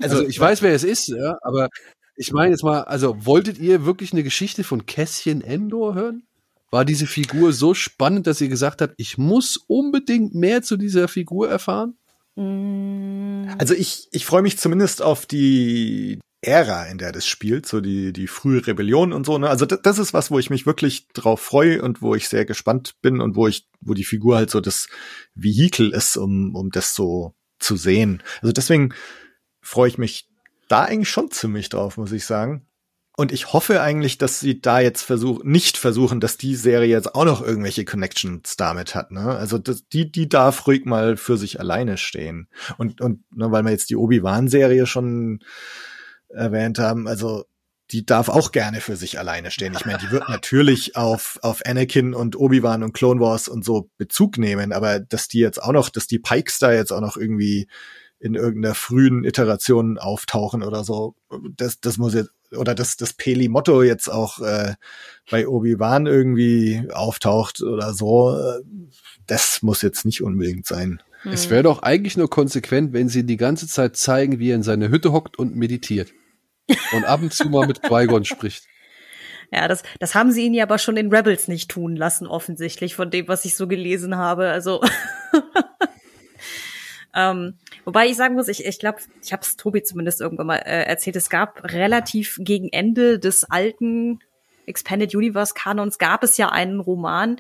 Also, 0.00 0.26
ich 0.26 0.38
weiß, 0.38 0.60
wer 0.62 0.74
es 0.74 0.84
ist, 0.84 1.08
ja, 1.08 1.38
aber 1.42 1.68
ich 2.16 2.32
meine 2.32 2.50
jetzt 2.50 2.62
mal, 2.62 2.82
also 2.82 3.24
wolltet 3.24 3.58
ihr 3.58 3.86
wirklich 3.86 4.12
eine 4.12 4.22
Geschichte 4.22 4.64
von 4.64 4.84
Kässchen 4.84 5.40
Endor 5.40 5.94
hören? 5.94 6.24
War 6.70 6.84
diese 6.84 7.06
Figur 7.06 7.52
so 7.52 7.72
spannend, 7.72 8.26
dass 8.26 8.40
ihr 8.40 8.48
gesagt 8.48 8.82
habt, 8.82 8.94
ich 8.98 9.16
muss 9.16 9.56
unbedingt 9.56 10.34
mehr 10.34 10.62
zu 10.62 10.76
dieser 10.76 11.08
Figur 11.08 11.48
erfahren? 11.48 11.96
Mhm. 12.36 13.54
Also 13.58 13.74
ich, 13.74 14.08
ich 14.12 14.24
freue 14.24 14.42
mich 14.42 14.58
zumindest 14.58 15.02
auf 15.02 15.26
die 15.26 16.20
Ära, 16.44 16.86
in 16.86 16.98
der 16.98 17.12
das 17.12 17.26
spielt, 17.26 17.66
so 17.66 17.80
die, 17.80 18.12
die 18.12 18.26
frühe 18.26 18.66
Rebellion 18.66 19.12
und 19.12 19.24
so. 19.24 19.38
Ne? 19.38 19.48
Also 19.48 19.64
das, 19.64 19.80
das 19.82 19.98
ist 19.98 20.12
was, 20.12 20.30
wo 20.30 20.38
ich 20.40 20.50
mich 20.50 20.66
wirklich 20.66 21.06
drauf 21.08 21.40
freue 21.40 21.82
und 21.82 22.02
wo 22.02 22.14
ich 22.16 22.28
sehr 22.28 22.44
gespannt 22.44 22.94
bin 23.00 23.20
und 23.20 23.36
wo 23.36 23.46
ich, 23.46 23.68
wo 23.80 23.94
die 23.94 24.04
Figur 24.04 24.36
halt 24.36 24.50
so 24.50 24.60
das 24.60 24.88
Vehikel 25.34 25.92
ist, 25.92 26.16
um, 26.16 26.54
um 26.56 26.70
das 26.70 26.94
so 26.94 27.34
zu 27.60 27.76
sehen. 27.76 28.22
Also 28.40 28.52
deswegen 28.52 28.92
freue 29.60 29.88
ich 29.88 29.98
mich 29.98 30.28
da 30.68 30.82
eigentlich 30.84 31.10
schon 31.10 31.30
ziemlich 31.30 31.68
drauf, 31.68 31.96
muss 31.96 32.10
ich 32.10 32.24
sagen. 32.24 32.66
Und 33.14 33.30
ich 33.30 33.52
hoffe 33.52 33.82
eigentlich, 33.82 34.16
dass 34.16 34.40
sie 34.40 34.62
da 34.62 34.80
jetzt 34.80 35.02
versuchen, 35.02 35.50
nicht 35.50 35.76
versuchen, 35.76 36.18
dass 36.18 36.38
die 36.38 36.56
Serie 36.56 36.88
jetzt 36.88 37.14
auch 37.14 37.26
noch 37.26 37.42
irgendwelche 37.42 37.84
Connections 37.84 38.56
damit 38.56 38.94
hat. 38.94 39.10
Ne? 39.10 39.36
Also 39.36 39.58
das, 39.58 39.86
die, 39.88 40.10
die 40.10 40.30
darf 40.30 40.66
ruhig 40.66 40.86
mal 40.86 41.18
für 41.18 41.36
sich 41.36 41.60
alleine 41.60 41.98
stehen. 41.98 42.48
Und, 42.78 43.02
und 43.02 43.22
ne, 43.30 43.52
weil 43.52 43.64
wir 43.64 43.70
jetzt 43.70 43.90
die 43.90 43.96
Obi-Wan-Serie 43.96 44.86
schon 44.86 45.40
erwähnt 46.30 46.78
haben, 46.78 47.06
also 47.06 47.44
die 47.90 48.06
darf 48.06 48.30
auch 48.30 48.52
gerne 48.52 48.80
für 48.80 48.96
sich 48.96 49.18
alleine 49.18 49.50
stehen. 49.50 49.74
Ich 49.76 49.84
meine, 49.84 49.98
die 49.98 50.10
wird 50.10 50.26
natürlich 50.30 50.96
auf, 50.96 51.38
auf 51.42 51.60
Anakin 51.66 52.14
und 52.14 52.36
Obi-Wan 52.36 52.82
und 52.82 52.94
Clone 52.94 53.20
Wars 53.20 53.46
und 53.46 53.62
so 53.62 53.90
Bezug 53.98 54.38
nehmen, 54.38 54.72
aber 54.72 55.00
dass 55.00 55.28
die 55.28 55.40
jetzt 55.40 55.62
auch 55.62 55.72
noch, 55.72 55.90
dass 55.90 56.06
die 56.06 56.18
Pikes 56.18 56.58
da 56.58 56.72
jetzt 56.72 56.92
auch 56.92 57.02
noch 57.02 57.18
irgendwie 57.18 57.68
in 58.18 58.34
irgendeiner 58.34 58.74
frühen 58.74 59.24
Iteration 59.24 59.98
auftauchen 59.98 60.62
oder 60.62 60.84
so, 60.84 61.14
das, 61.56 61.80
das 61.80 61.98
muss 61.98 62.14
jetzt 62.14 62.30
oder 62.56 62.74
dass 62.74 62.96
das 62.96 63.12
Peli-Motto 63.12 63.82
jetzt 63.82 64.08
auch 64.08 64.40
äh, 64.40 64.74
bei 65.30 65.46
Obi-Wan 65.46 66.06
irgendwie 66.06 66.82
auftaucht 66.92 67.62
oder 67.62 67.92
so, 67.92 68.36
äh, 68.36 68.60
das 69.26 69.62
muss 69.62 69.82
jetzt 69.82 70.04
nicht 70.04 70.22
unbedingt 70.22 70.66
sein. 70.66 71.02
Es 71.24 71.50
wäre 71.50 71.62
doch 71.62 71.82
eigentlich 71.82 72.16
nur 72.16 72.28
konsequent, 72.28 72.92
wenn 72.92 73.08
sie 73.08 73.24
die 73.24 73.36
ganze 73.36 73.68
Zeit 73.68 73.96
zeigen, 73.96 74.40
wie 74.40 74.50
er 74.50 74.56
in 74.56 74.64
seine 74.64 74.88
Hütte 74.88 75.12
hockt 75.12 75.38
und 75.38 75.54
meditiert. 75.54 76.12
Und 76.92 77.04
ab 77.04 77.22
und 77.22 77.32
zu 77.32 77.48
mal 77.48 77.66
mit 77.66 77.82
Qui-Gon 77.82 78.24
spricht. 78.24 78.64
Ja, 79.52 79.68
das, 79.68 79.82
das 80.00 80.14
haben 80.14 80.32
sie 80.32 80.46
ihn 80.46 80.54
ja 80.54 80.64
aber 80.64 80.78
schon 80.78 80.96
in 80.96 81.14
Rebels 81.14 81.46
nicht 81.46 81.70
tun 81.70 81.94
lassen, 81.94 82.26
offensichtlich, 82.26 82.94
von 82.94 83.10
dem, 83.10 83.28
was 83.28 83.44
ich 83.44 83.54
so 83.54 83.68
gelesen 83.68 84.16
habe. 84.16 84.48
Also. 84.48 84.80
ähm, 87.14 87.58
wobei 87.84 88.06
ich 88.06 88.16
sagen 88.16 88.34
muss, 88.34 88.48
ich, 88.48 88.64
ich 88.64 88.78
glaube, 88.78 88.98
ich 89.22 89.32
habe 89.32 89.42
es 89.42 89.56
Tobi 89.56 89.82
zumindest 89.82 90.20
irgendwann 90.20 90.46
mal 90.46 90.56
äh, 90.56 90.84
erzählt, 90.84 91.16
es 91.16 91.30
gab 91.30 91.62
relativ 91.72 92.38
gegen 92.40 92.68
Ende 92.68 93.18
des 93.18 93.44
alten 93.44 94.20
Expanded 94.66 95.14
Universe 95.14 95.54
Kanons 95.54 95.98
gab 95.98 96.22
es 96.22 96.36
ja 96.36 96.48
einen 96.50 96.80
Roman, 96.80 97.36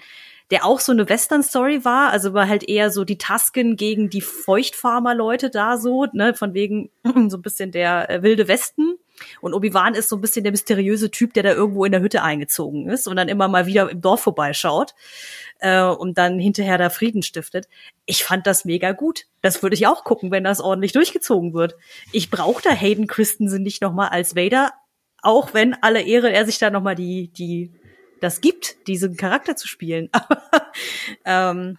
der 0.50 0.66
auch 0.66 0.80
so 0.80 0.92
eine 0.92 1.08
Western-Story 1.08 1.84
war, 1.84 2.10
also 2.10 2.34
war 2.34 2.48
halt 2.48 2.68
eher 2.68 2.90
so 2.90 3.04
die 3.04 3.16
Tasken 3.16 3.76
gegen 3.76 4.10
die 4.10 4.20
Feuchtfarmer-Leute 4.20 5.48
da 5.48 5.78
so, 5.78 6.06
ne, 6.12 6.34
von 6.34 6.52
wegen 6.52 6.90
so 7.28 7.38
ein 7.38 7.42
bisschen 7.42 7.70
der 7.70 8.10
äh, 8.10 8.22
wilde 8.22 8.48
Westen. 8.48 8.98
Und 9.40 9.54
Obi-Wan 9.54 9.94
ist 9.94 10.08
so 10.08 10.16
ein 10.16 10.20
bisschen 10.20 10.42
der 10.42 10.52
mysteriöse 10.52 11.10
Typ, 11.10 11.34
der 11.34 11.42
da 11.42 11.52
irgendwo 11.52 11.84
in 11.84 11.92
der 11.92 12.00
Hütte 12.00 12.22
eingezogen 12.22 12.88
ist 12.88 13.06
und 13.06 13.16
dann 13.16 13.28
immer 13.28 13.48
mal 13.48 13.66
wieder 13.66 13.90
im 13.90 14.00
Dorf 14.00 14.20
vorbeischaut 14.20 14.94
äh, 15.60 15.82
und 15.82 16.18
dann 16.18 16.38
hinterher 16.38 16.78
da 16.78 16.90
Frieden 16.90 17.22
stiftet. 17.22 17.68
Ich 18.06 18.24
fand 18.24 18.46
das 18.46 18.64
mega 18.64 18.92
gut. 18.92 19.26
Das 19.40 19.62
würde 19.62 19.74
ich 19.74 19.86
auch 19.86 20.04
gucken, 20.04 20.30
wenn 20.30 20.44
das 20.44 20.60
ordentlich 20.60 20.92
durchgezogen 20.92 21.54
wird. 21.54 21.76
Ich 22.12 22.30
brauche 22.30 22.62
da 22.62 22.70
Hayden 22.70 23.06
Christensen 23.06 23.62
nicht 23.62 23.82
noch 23.82 23.92
mal 23.92 24.08
als 24.08 24.36
Vader, 24.36 24.72
auch 25.22 25.54
wenn 25.54 25.74
alle 25.82 26.02
Ehre 26.02 26.32
er 26.32 26.46
sich 26.46 26.58
da 26.58 26.70
noch 26.70 26.82
mal 26.82 26.94
die 26.94 27.28
die 27.32 27.72
das 28.20 28.40
gibt, 28.40 28.86
diesen 28.86 29.16
Charakter 29.16 29.56
zu 29.56 29.66
spielen. 29.66 30.08
ähm, 31.24 31.76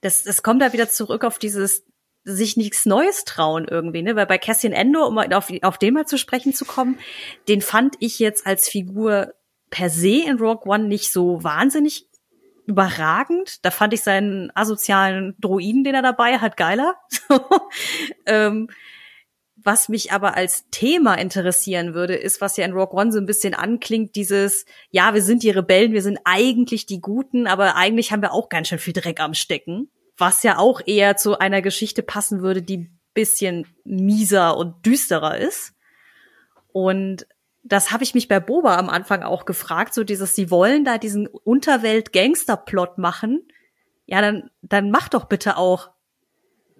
das, 0.00 0.24
das 0.24 0.42
kommt 0.42 0.60
da 0.60 0.72
wieder 0.72 0.90
zurück 0.90 1.24
auf 1.24 1.38
dieses 1.38 1.84
sich 2.24 2.56
nichts 2.56 2.86
Neues 2.86 3.24
trauen 3.24 3.66
irgendwie, 3.70 4.02
ne? 4.02 4.16
Weil 4.16 4.26
bei 4.26 4.38
Cassian 4.38 4.72
Endo, 4.72 5.06
um 5.06 5.18
auf, 5.18 5.52
auf 5.62 5.78
den 5.78 5.94
mal 5.94 6.06
zu 6.06 6.18
sprechen 6.18 6.54
zu 6.54 6.64
kommen, 6.64 6.98
den 7.48 7.60
fand 7.60 7.96
ich 8.00 8.18
jetzt 8.18 8.46
als 8.46 8.68
Figur 8.68 9.34
per 9.70 9.90
se 9.90 10.22
in 10.26 10.38
Rogue 10.38 10.72
One 10.72 10.84
nicht 10.84 11.12
so 11.12 11.42
wahnsinnig 11.44 12.08
überragend. 12.66 13.64
Da 13.64 13.70
fand 13.70 13.92
ich 13.92 14.02
seinen 14.02 14.50
asozialen 14.54 15.34
Droiden, 15.38 15.84
den 15.84 15.94
er 15.94 16.02
dabei 16.02 16.38
hat, 16.38 16.56
geiler. 16.56 16.96
ähm, 18.26 18.68
was 19.56 19.88
mich 19.88 20.12
aber 20.12 20.36
als 20.36 20.66
Thema 20.70 21.14
interessieren 21.14 21.94
würde, 21.94 22.14
ist, 22.14 22.40
was 22.40 22.56
ja 22.56 22.64
in 22.64 22.72
Rogue 22.72 22.98
One 22.98 23.12
so 23.12 23.18
ein 23.18 23.26
bisschen 23.26 23.54
anklingt, 23.54 24.14
dieses, 24.14 24.66
ja, 24.90 25.14
wir 25.14 25.22
sind 25.22 25.42
die 25.42 25.50
Rebellen, 25.50 25.92
wir 25.92 26.02
sind 26.02 26.18
eigentlich 26.24 26.86
die 26.86 27.00
Guten, 27.00 27.46
aber 27.46 27.76
eigentlich 27.76 28.12
haben 28.12 28.22
wir 28.22 28.32
auch 28.32 28.48
ganz 28.48 28.68
schön 28.68 28.78
viel 28.78 28.92
Dreck 28.92 29.20
am 29.20 29.34
Stecken 29.34 29.90
was 30.16 30.42
ja 30.42 30.58
auch 30.58 30.80
eher 30.86 31.16
zu 31.16 31.38
einer 31.38 31.62
Geschichte 31.62 32.02
passen 32.02 32.42
würde, 32.42 32.62
die 32.62 32.90
bisschen 33.14 33.66
mieser 33.84 34.56
und 34.56 34.84
düsterer 34.84 35.38
ist. 35.38 35.74
Und 36.72 37.26
das 37.62 37.92
habe 37.92 38.04
ich 38.04 38.14
mich 38.14 38.28
bei 38.28 38.40
Boba 38.40 38.76
am 38.76 38.90
Anfang 38.90 39.22
auch 39.22 39.46
gefragt, 39.46 39.94
so 39.94 40.04
dieses, 40.04 40.34
sie 40.34 40.50
wollen 40.50 40.84
da 40.84 40.98
diesen 40.98 41.26
Unterwelt-Gangster-Plot 41.26 42.98
machen. 42.98 43.48
Ja, 44.06 44.20
dann, 44.20 44.50
dann 44.60 44.90
mach 44.90 45.08
doch 45.08 45.24
bitte 45.24 45.56
auch 45.56 45.90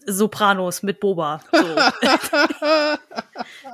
Sopranos 0.07 0.83
mit 0.83 1.01
Boba. 1.01 1.41
So. 1.53 1.59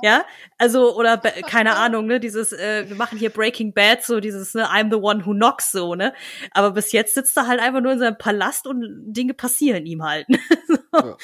ja, 0.01 0.23
also 0.57 0.95
oder 0.95 1.17
keine 1.17 1.75
Ahnung, 1.75 2.07
ne, 2.07 2.19
dieses 2.19 2.51
äh, 2.53 2.87
wir 2.87 2.95
machen 2.95 3.17
hier 3.17 3.29
Breaking 3.29 3.73
Bad 3.73 4.03
so 4.03 4.19
dieses 4.19 4.53
ne 4.53 4.69
I'm 4.69 4.89
the 4.89 4.97
one 4.97 5.25
who 5.25 5.33
knocks 5.33 5.71
so, 5.71 5.95
ne? 5.95 6.13
Aber 6.51 6.71
bis 6.71 6.91
jetzt 6.91 7.13
sitzt 7.13 7.37
er 7.37 7.47
halt 7.47 7.59
einfach 7.59 7.81
nur 7.81 7.93
in 7.93 7.99
seinem 7.99 8.17
Palast 8.17 8.67
und 8.67 9.13
Dinge 9.13 9.33
passieren 9.33 9.85
ihm 9.85 10.03
halt. 10.03 10.27
so. 10.67 10.77
ja. 10.93 11.17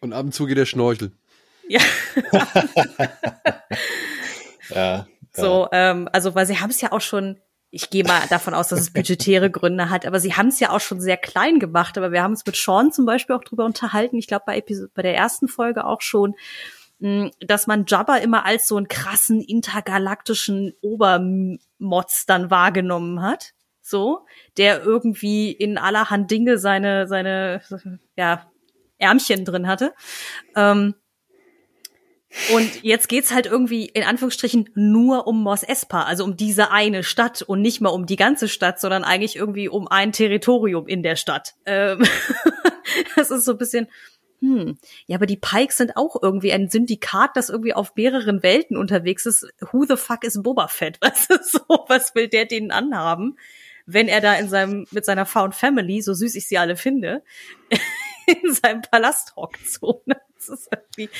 Und 0.00 0.12
ab 0.12 0.24
und 0.24 0.32
zu 0.32 0.46
geht 0.46 0.58
er 0.58 0.66
schnorcheln. 0.66 1.16
Ja. 1.70 1.80
ja. 4.70 5.06
So, 5.32 5.68
ähm, 5.70 6.08
also 6.14 6.34
weil 6.34 6.46
sie 6.46 6.58
haben 6.58 6.70
es 6.70 6.80
ja 6.80 6.92
auch 6.92 7.02
schon 7.02 7.38
ich 7.70 7.90
gehe 7.90 8.04
mal 8.04 8.22
davon 8.30 8.54
aus, 8.54 8.68
dass 8.68 8.80
es 8.80 8.92
budgetäre 8.92 9.50
Gründe 9.50 9.90
hat, 9.90 10.06
aber 10.06 10.20
sie 10.20 10.34
haben 10.34 10.48
es 10.48 10.60
ja 10.60 10.70
auch 10.70 10.80
schon 10.80 11.00
sehr 11.00 11.16
klein 11.16 11.58
gemacht. 11.58 11.98
Aber 11.98 12.12
wir 12.12 12.22
haben 12.22 12.32
es 12.32 12.46
mit 12.46 12.56
Sean 12.56 12.92
zum 12.92 13.04
Beispiel 13.06 13.36
auch 13.36 13.44
drüber 13.44 13.64
unterhalten. 13.64 14.16
Ich 14.16 14.26
glaube 14.26 14.44
bei 14.46 14.58
Episode, 14.58 14.90
bei 14.94 15.02
der 15.02 15.16
ersten 15.16 15.48
Folge 15.48 15.84
auch 15.84 16.00
schon, 16.00 16.34
hm, 17.00 17.30
dass 17.40 17.66
man 17.66 17.84
Jabba 17.86 18.16
immer 18.16 18.44
als 18.44 18.66
so 18.66 18.76
einen 18.76 18.88
krassen 18.88 19.40
intergalaktischen 19.40 20.72
Obermods 20.80 22.26
dann 22.26 22.50
wahrgenommen 22.50 23.22
hat. 23.22 23.52
So, 23.80 24.26
der 24.58 24.82
irgendwie 24.82 25.50
in 25.50 25.78
allerhand 25.78 26.30
Dinge 26.30 26.58
seine, 26.58 27.06
seine, 27.06 27.62
ja, 28.16 28.50
Ärmchen 28.98 29.44
drin 29.44 29.66
hatte. 29.66 29.94
Ähm, 30.56 30.94
und 32.52 32.82
jetzt 32.82 33.08
geht's 33.08 33.32
halt 33.32 33.46
irgendwie 33.46 33.86
in 33.86 34.02
Anführungsstrichen 34.02 34.70
nur 34.74 35.26
um 35.26 35.42
Mos 35.42 35.62
Espa, 35.62 36.02
also 36.02 36.24
um 36.24 36.36
diese 36.36 36.70
eine 36.70 37.02
Stadt 37.02 37.42
und 37.42 37.62
nicht 37.62 37.80
mal 37.80 37.88
um 37.88 38.06
die 38.06 38.16
ganze 38.16 38.48
Stadt, 38.48 38.78
sondern 38.80 39.02
eigentlich 39.02 39.36
irgendwie 39.36 39.68
um 39.68 39.88
ein 39.88 40.12
Territorium 40.12 40.86
in 40.86 41.02
der 41.02 41.16
Stadt. 41.16 41.54
Ähm 41.64 42.04
das 43.16 43.30
ist 43.30 43.44
so 43.44 43.52
ein 43.52 43.58
bisschen, 43.58 43.88
hm, 44.40 44.78
ja, 45.06 45.16
aber 45.16 45.26
die 45.26 45.36
Pikes 45.36 45.78
sind 45.78 45.96
auch 45.96 46.16
irgendwie 46.22 46.52
ein 46.52 46.68
Syndikat, 46.68 47.30
das 47.34 47.48
irgendwie 47.48 47.74
auf 47.74 47.96
mehreren 47.96 48.42
Welten 48.42 48.76
unterwegs 48.76 49.26
ist. 49.26 49.46
Who 49.72 49.84
the 49.84 49.96
fuck 49.96 50.22
is 50.22 50.40
Boba 50.42 50.68
Fett? 50.68 50.98
Was 51.00 51.30
ist 51.30 51.52
so? 51.52 51.84
Was 51.88 52.14
will 52.14 52.28
der 52.28 52.44
denen 52.44 52.70
anhaben? 52.70 53.38
Wenn 53.86 54.06
er 54.06 54.20
da 54.20 54.34
in 54.34 54.48
seinem, 54.48 54.86
mit 54.90 55.06
seiner 55.06 55.24
Found 55.24 55.54
Family, 55.54 56.02
so 56.02 56.12
süß 56.12 56.34
ich 56.34 56.46
sie 56.46 56.58
alle 56.58 56.76
finde, 56.76 57.22
in 58.26 58.52
seinem 58.52 58.82
Palast 58.82 59.34
hockt, 59.34 59.66
so, 59.66 60.02
ne? 60.04 60.20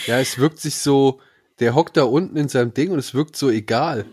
Ja, 0.07 0.19
es 0.19 0.39
wirkt 0.39 0.59
sich 0.59 0.77
so, 0.77 1.21
der 1.61 1.75
hockt 1.75 1.97
da 1.97 2.05
unten 2.05 2.37
in 2.37 2.49
seinem 2.49 2.75
Ding 2.75 2.91
und 2.91 2.99
es 2.99 3.15
wirkt 3.15 3.37
so 3.37 3.51
egal. 3.51 4.07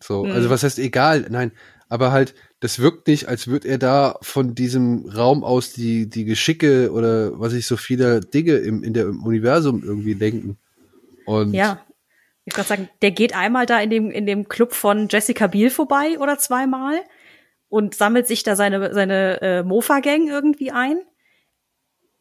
So, 0.00 0.24
hm. 0.24 0.32
also 0.32 0.50
was 0.50 0.62
heißt 0.62 0.78
egal? 0.78 1.26
Nein, 1.30 1.52
aber 1.88 2.10
halt, 2.12 2.34
das 2.60 2.78
wirkt 2.78 3.06
nicht, 3.06 3.28
als 3.28 3.46
würde 3.46 3.68
er 3.68 3.78
da 3.78 4.16
von 4.22 4.54
diesem 4.54 5.08
Raum 5.08 5.44
aus 5.44 5.72
die, 5.72 6.08
die 6.08 6.24
Geschicke 6.24 6.90
oder 6.90 7.38
was 7.38 7.52
ich 7.52 7.66
so 7.66 7.76
viele 7.76 8.20
Dinge 8.20 8.54
im, 8.54 8.82
in 8.82 8.92
der, 8.94 9.04
im 9.06 9.22
Universum 9.22 9.82
irgendwie 9.84 10.14
denken. 10.14 10.58
Und 11.26 11.54
ja. 11.54 11.82
Ich 12.44 12.56
würde 12.56 12.68
sagen, 12.68 12.88
der 13.02 13.10
geht 13.10 13.34
einmal 13.34 13.66
da 13.66 13.80
in 13.80 13.90
dem, 13.90 14.10
in 14.10 14.24
dem 14.24 14.48
Club 14.48 14.72
von 14.72 15.08
Jessica 15.08 15.48
Biel 15.48 15.68
vorbei 15.68 16.16
oder 16.20 16.38
zweimal 16.38 17.00
und 17.68 17.94
sammelt 17.94 18.28
sich 18.28 18.44
da 18.44 18.54
seine, 18.54 18.94
seine 18.94 19.40
äh, 19.42 19.62
Mofa-Gang 19.64 20.28
irgendwie 20.28 20.70
ein. 20.70 20.98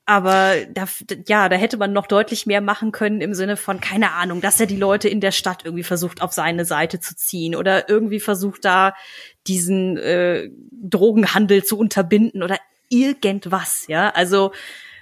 Aber 0.08 0.56
da, 0.70 0.86
ja, 1.28 1.50
da 1.50 1.56
hätte 1.56 1.78
man 1.78 1.92
noch 1.92 2.06
deutlich 2.06 2.46
mehr 2.46 2.62
machen 2.62 2.92
können 2.92 3.22
im 3.22 3.34
Sinne 3.34 3.58
von, 3.58 3.80
keine 3.80 4.12
Ahnung, 4.12 4.40
dass 4.40 4.60
er 4.60 4.68
die 4.68 4.78
Leute 4.78 5.10
in 5.10 5.20
der 5.20 5.32
Stadt 5.32 5.66
irgendwie 5.66 5.84
versucht, 5.84 6.22
auf 6.22 6.32
seine 6.32 6.64
Seite 6.64 7.00
zu 7.00 7.16
ziehen 7.16 7.56
oder 7.56 7.90
irgendwie 7.90 8.20
versucht, 8.20 8.66
da 8.66 8.94
diesen 9.48 9.98
äh, 9.98 10.50
Drogenhandel 10.72 11.64
zu 11.64 11.80
unterbinden 11.80 12.44
oder 12.44 12.60
irgendwas, 12.90 13.86
ja. 13.88 14.12
Also, 14.12 14.52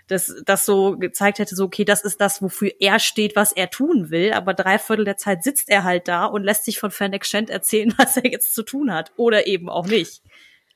dass 0.07 0.33
das 0.45 0.65
so 0.65 0.97
gezeigt 0.97 1.39
hätte, 1.39 1.55
so, 1.55 1.65
okay, 1.65 1.85
das 1.85 2.03
ist 2.03 2.21
das, 2.21 2.41
wofür 2.41 2.71
er 2.79 2.99
steht, 2.99 3.35
was 3.35 3.51
er 3.51 3.69
tun 3.69 4.09
will, 4.09 4.31
aber 4.31 4.53
drei 4.53 4.77
Viertel 4.77 5.05
der 5.05 5.17
Zeit 5.17 5.43
sitzt 5.43 5.69
er 5.69 5.83
halt 5.83 6.07
da 6.07 6.25
und 6.25 6.43
lässt 6.43 6.65
sich 6.65 6.79
von 6.79 6.91
Fennec 6.91 7.25
Shand 7.25 7.49
erzählen, 7.49 7.93
was 7.97 8.15
er 8.15 8.31
jetzt 8.31 8.53
zu 8.53 8.63
tun 8.63 8.93
hat. 8.93 9.11
Oder 9.17 9.47
eben 9.47 9.69
auch 9.69 9.87
nicht. 9.87 10.21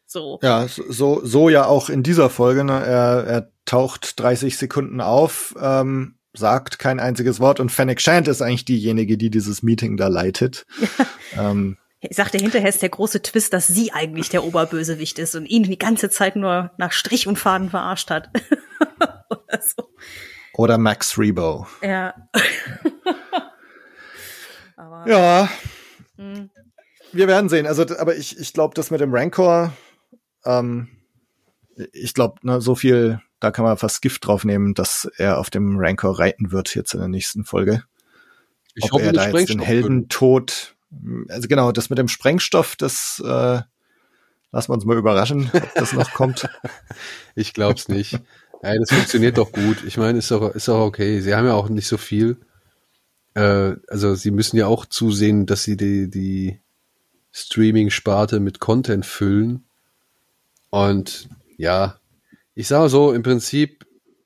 So. 0.08 0.40
Ja, 0.42 0.68
so, 0.68 1.22
so 1.24 1.50
ja 1.50 1.66
auch 1.66 1.90
in 1.90 2.02
dieser 2.02 2.30
Folge. 2.30 2.64
Ne? 2.64 2.74
Er, 2.74 3.26
er 3.28 3.52
taucht 3.66 4.20
30 4.20 4.58
Sekunden 4.58 5.02
auf, 5.02 5.54
ähm, 5.62 6.16
sagt 6.34 6.80
kein 6.80 7.02
einziges 7.02 7.42
Wort 7.42 7.60
und 7.60 7.72
Fennec 7.72 8.00
Shand 8.00 8.30
ist 8.30 8.42
eigentlich 8.42 8.64
diejenige, 8.64 9.18
die 9.18 9.30
dieses 9.30 9.64
Meeting 9.64 9.98
da 9.98 10.08
leitet. 10.08 10.66
ähm, 11.38 11.76
ich 12.00 12.16
sagte 12.16 12.38
hinterher 12.38 12.70
ist 12.70 12.82
der 12.82 12.90
große 12.90 13.22
Twist, 13.22 13.52
dass 13.54 13.68
sie 13.68 13.92
eigentlich 13.92 14.30
der 14.30 14.46
Oberbösewicht 14.46 15.20
ist 15.20 15.36
und 15.36 15.46
ihn 15.46 15.64
die 15.64 15.78
ganze 15.78 16.10
Zeit 16.10 16.38
nur 16.38 16.72
nach 16.78 16.94
Strich 16.94 17.28
und 17.28 17.38
Faden 17.38 17.70
verarscht 17.70 18.10
hat. 18.10 18.30
Oder 19.30 19.62
so. 19.62 19.90
Oder 20.54 20.78
Max 20.78 21.18
Rebo. 21.18 21.68
Ja. 21.82 22.14
ja. 25.06 25.50
wir 27.12 27.28
werden 27.28 27.50
sehen. 27.50 27.68
Also, 27.68 27.84
aber 27.98 28.16
ich, 28.16 28.40
ich 28.40 28.54
glaube, 28.54 28.74
das 28.76 28.90
mit 28.90 29.02
dem 29.02 29.14
Rancor, 29.14 29.74
ähm, 30.46 30.90
ich 31.94 32.14
glaube, 32.14 32.36
ne, 32.42 32.62
so 32.62 32.76
viel, 32.76 33.22
da 33.40 33.52
kann 33.52 33.66
man 33.66 33.78
fast 33.78 34.02
Gift 34.02 34.26
drauf 34.26 34.46
nehmen, 34.46 34.74
dass 34.74 35.10
er 35.18 35.38
auf 35.38 35.50
dem 35.50 35.78
Rancor 35.78 36.18
reiten 36.20 36.52
wird 36.52 36.76
jetzt 36.76 36.94
in 36.94 37.00
der 37.00 37.10
nächsten 37.10 37.44
Folge. 37.44 37.84
Ich 38.76 38.86
Ob 38.86 38.94
hoffe, 38.94 39.06
er 39.06 39.14
da 39.14 39.30
jetzt 39.30 39.50
den 39.50 39.60
Heldentod, 39.60 40.76
also 41.30 41.48
genau, 41.48 41.72
das 41.72 41.90
mit 41.90 42.00
dem 42.00 42.08
Sprengstoff, 42.08 42.76
das 42.76 43.22
äh, 43.26 43.62
lassen 44.52 44.70
wir 44.70 44.74
uns 44.74 44.86
mal 44.86 44.98
überraschen, 44.98 45.50
ob 45.54 45.74
das 45.76 45.94
noch 45.94 46.14
kommt. 46.14 46.50
Ich 47.36 47.54
glaub's 47.54 47.88
nicht. 47.88 48.20
Ey, 48.64 48.80
das 48.80 48.90
funktioniert 48.90 49.38
doch 49.38 49.52
gut. 49.52 49.84
Ich 49.86 49.98
meine, 49.98 50.18
ist 50.18 50.32
doch, 50.32 50.56
ist 50.56 50.68
doch 50.68 50.80
okay. 50.80 51.22
Sie 51.22 51.36
haben 51.36 51.46
ja 51.46 51.54
auch 51.54 51.70
nicht 51.70 51.88
so 51.88 51.98
viel. 51.98 52.38
Äh, 53.36 53.76
also 53.88 54.16
sie 54.16 54.32
müssen 54.32 54.58
ja 54.58 54.66
auch 54.66 54.88
zusehen, 54.88 55.46
dass 55.46 55.64
sie 55.64 55.78
die, 55.78 56.10
die 56.10 56.60
Streaming-Sparte 57.32 58.40
mit 58.40 58.60
Content 58.60 59.06
füllen. 59.06 59.67
Und 60.70 61.30
ja, 61.58 62.00
ich 62.54 62.68
sage 62.68 62.90
so, 62.90 63.14
im 63.14 63.24
Prinzip 63.24 63.86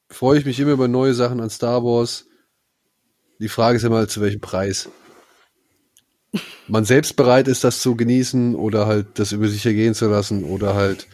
freue 0.10 0.40
ich 0.40 0.46
mich 0.46 0.60
immer 0.60 0.72
über 0.72 0.88
neue 0.88 1.14
Sachen 1.14 1.40
an 1.40 1.50
Star 1.50 1.84
Wars. 1.84 2.28
Die 3.40 3.50
Frage 3.50 3.78
ist 3.78 3.84
immer, 3.84 4.08
zu 4.08 4.22
welchem 4.22 4.42
Preis. 4.42 4.90
Man 6.68 6.86
selbst 6.86 7.16
bereit 7.16 7.48
ist, 7.48 7.64
das 7.64 7.82
zu 7.82 7.96
genießen 7.96 8.56
oder 8.56 8.88
halt 8.88 9.20
das 9.20 9.32
über 9.32 9.48
sich 9.48 9.66
ergehen 9.66 9.94
zu 9.94 10.08
lassen 10.08 10.44
oder 10.46 10.76
halt, 10.76 11.08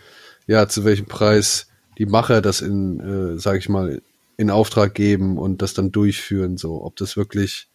ja, 0.46 0.68
zu 0.68 0.86
welchem 0.86 1.08
Preis 1.08 1.68
die 1.98 2.06
Macher 2.06 2.42
das 2.42 2.62
in, 2.62 3.00
äh, 3.00 3.40
sag 3.40 3.58
ich 3.58 3.70
mal, 3.70 4.02
in 4.38 4.52
Auftrag 4.52 4.94
geben 4.94 5.38
und 5.38 5.62
das 5.64 5.74
dann 5.74 5.92
durchführen, 5.92 6.58
so, 6.58 6.84
ob 6.84 6.96
das 6.98 7.18
wirklich 7.18 7.70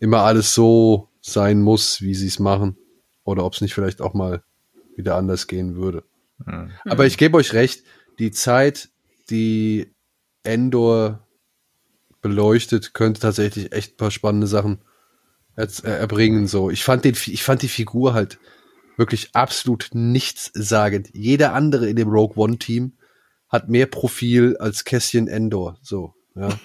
immer 0.00 0.22
alles 0.22 0.54
so 0.54 1.08
sein 1.20 1.60
muss, 1.60 2.00
wie 2.00 2.14
sie 2.14 2.28
es 2.28 2.38
machen, 2.38 2.78
oder 3.24 3.44
ob 3.44 3.52
es 3.52 3.60
nicht 3.60 3.74
vielleicht 3.74 4.00
auch 4.00 4.14
mal 4.14 4.42
wieder 4.96 5.16
anders 5.16 5.46
gehen 5.46 5.76
würde. 5.76 6.04
Hm. 6.44 6.70
Aber 6.84 7.06
ich 7.06 7.18
gebe 7.18 7.36
euch 7.36 7.52
recht, 7.52 7.84
die 8.18 8.30
Zeit, 8.30 8.90
die 9.30 9.94
Endor 10.42 11.26
beleuchtet, 12.20 12.94
könnte 12.94 13.20
tatsächlich 13.20 13.72
echt 13.72 13.94
ein 13.94 13.96
paar 13.96 14.10
spannende 14.10 14.46
Sachen 14.46 14.80
äh, 15.56 15.66
erbringen. 15.82 16.46
So, 16.46 16.70
ich 16.70 16.84
fand 16.84 17.04
den, 17.04 17.14
ich 17.26 17.42
fand 17.42 17.62
die 17.62 17.68
Figur 17.68 18.14
halt 18.14 18.38
wirklich 18.96 19.30
absolut 19.34 19.90
nichtssagend. 19.92 21.10
Jeder 21.12 21.52
andere 21.54 21.88
in 21.88 21.96
dem 21.96 22.08
Rogue 22.08 22.36
One 22.36 22.58
Team 22.58 22.94
hat 23.48 23.68
mehr 23.68 23.86
Profil 23.86 24.56
als 24.58 24.84
Cassian 24.84 25.28
Endor. 25.28 25.78
So, 25.82 26.14
ja. 26.34 26.58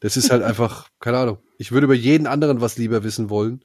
Das 0.00 0.16
ist 0.16 0.30
halt 0.30 0.42
einfach, 0.42 0.88
keine 1.00 1.18
Ahnung. 1.18 1.38
Ich 1.58 1.72
würde 1.72 1.86
über 1.86 1.94
jeden 1.94 2.26
anderen 2.26 2.60
was 2.60 2.76
lieber 2.76 3.04
wissen 3.04 3.30
wollen, 3.30 3.64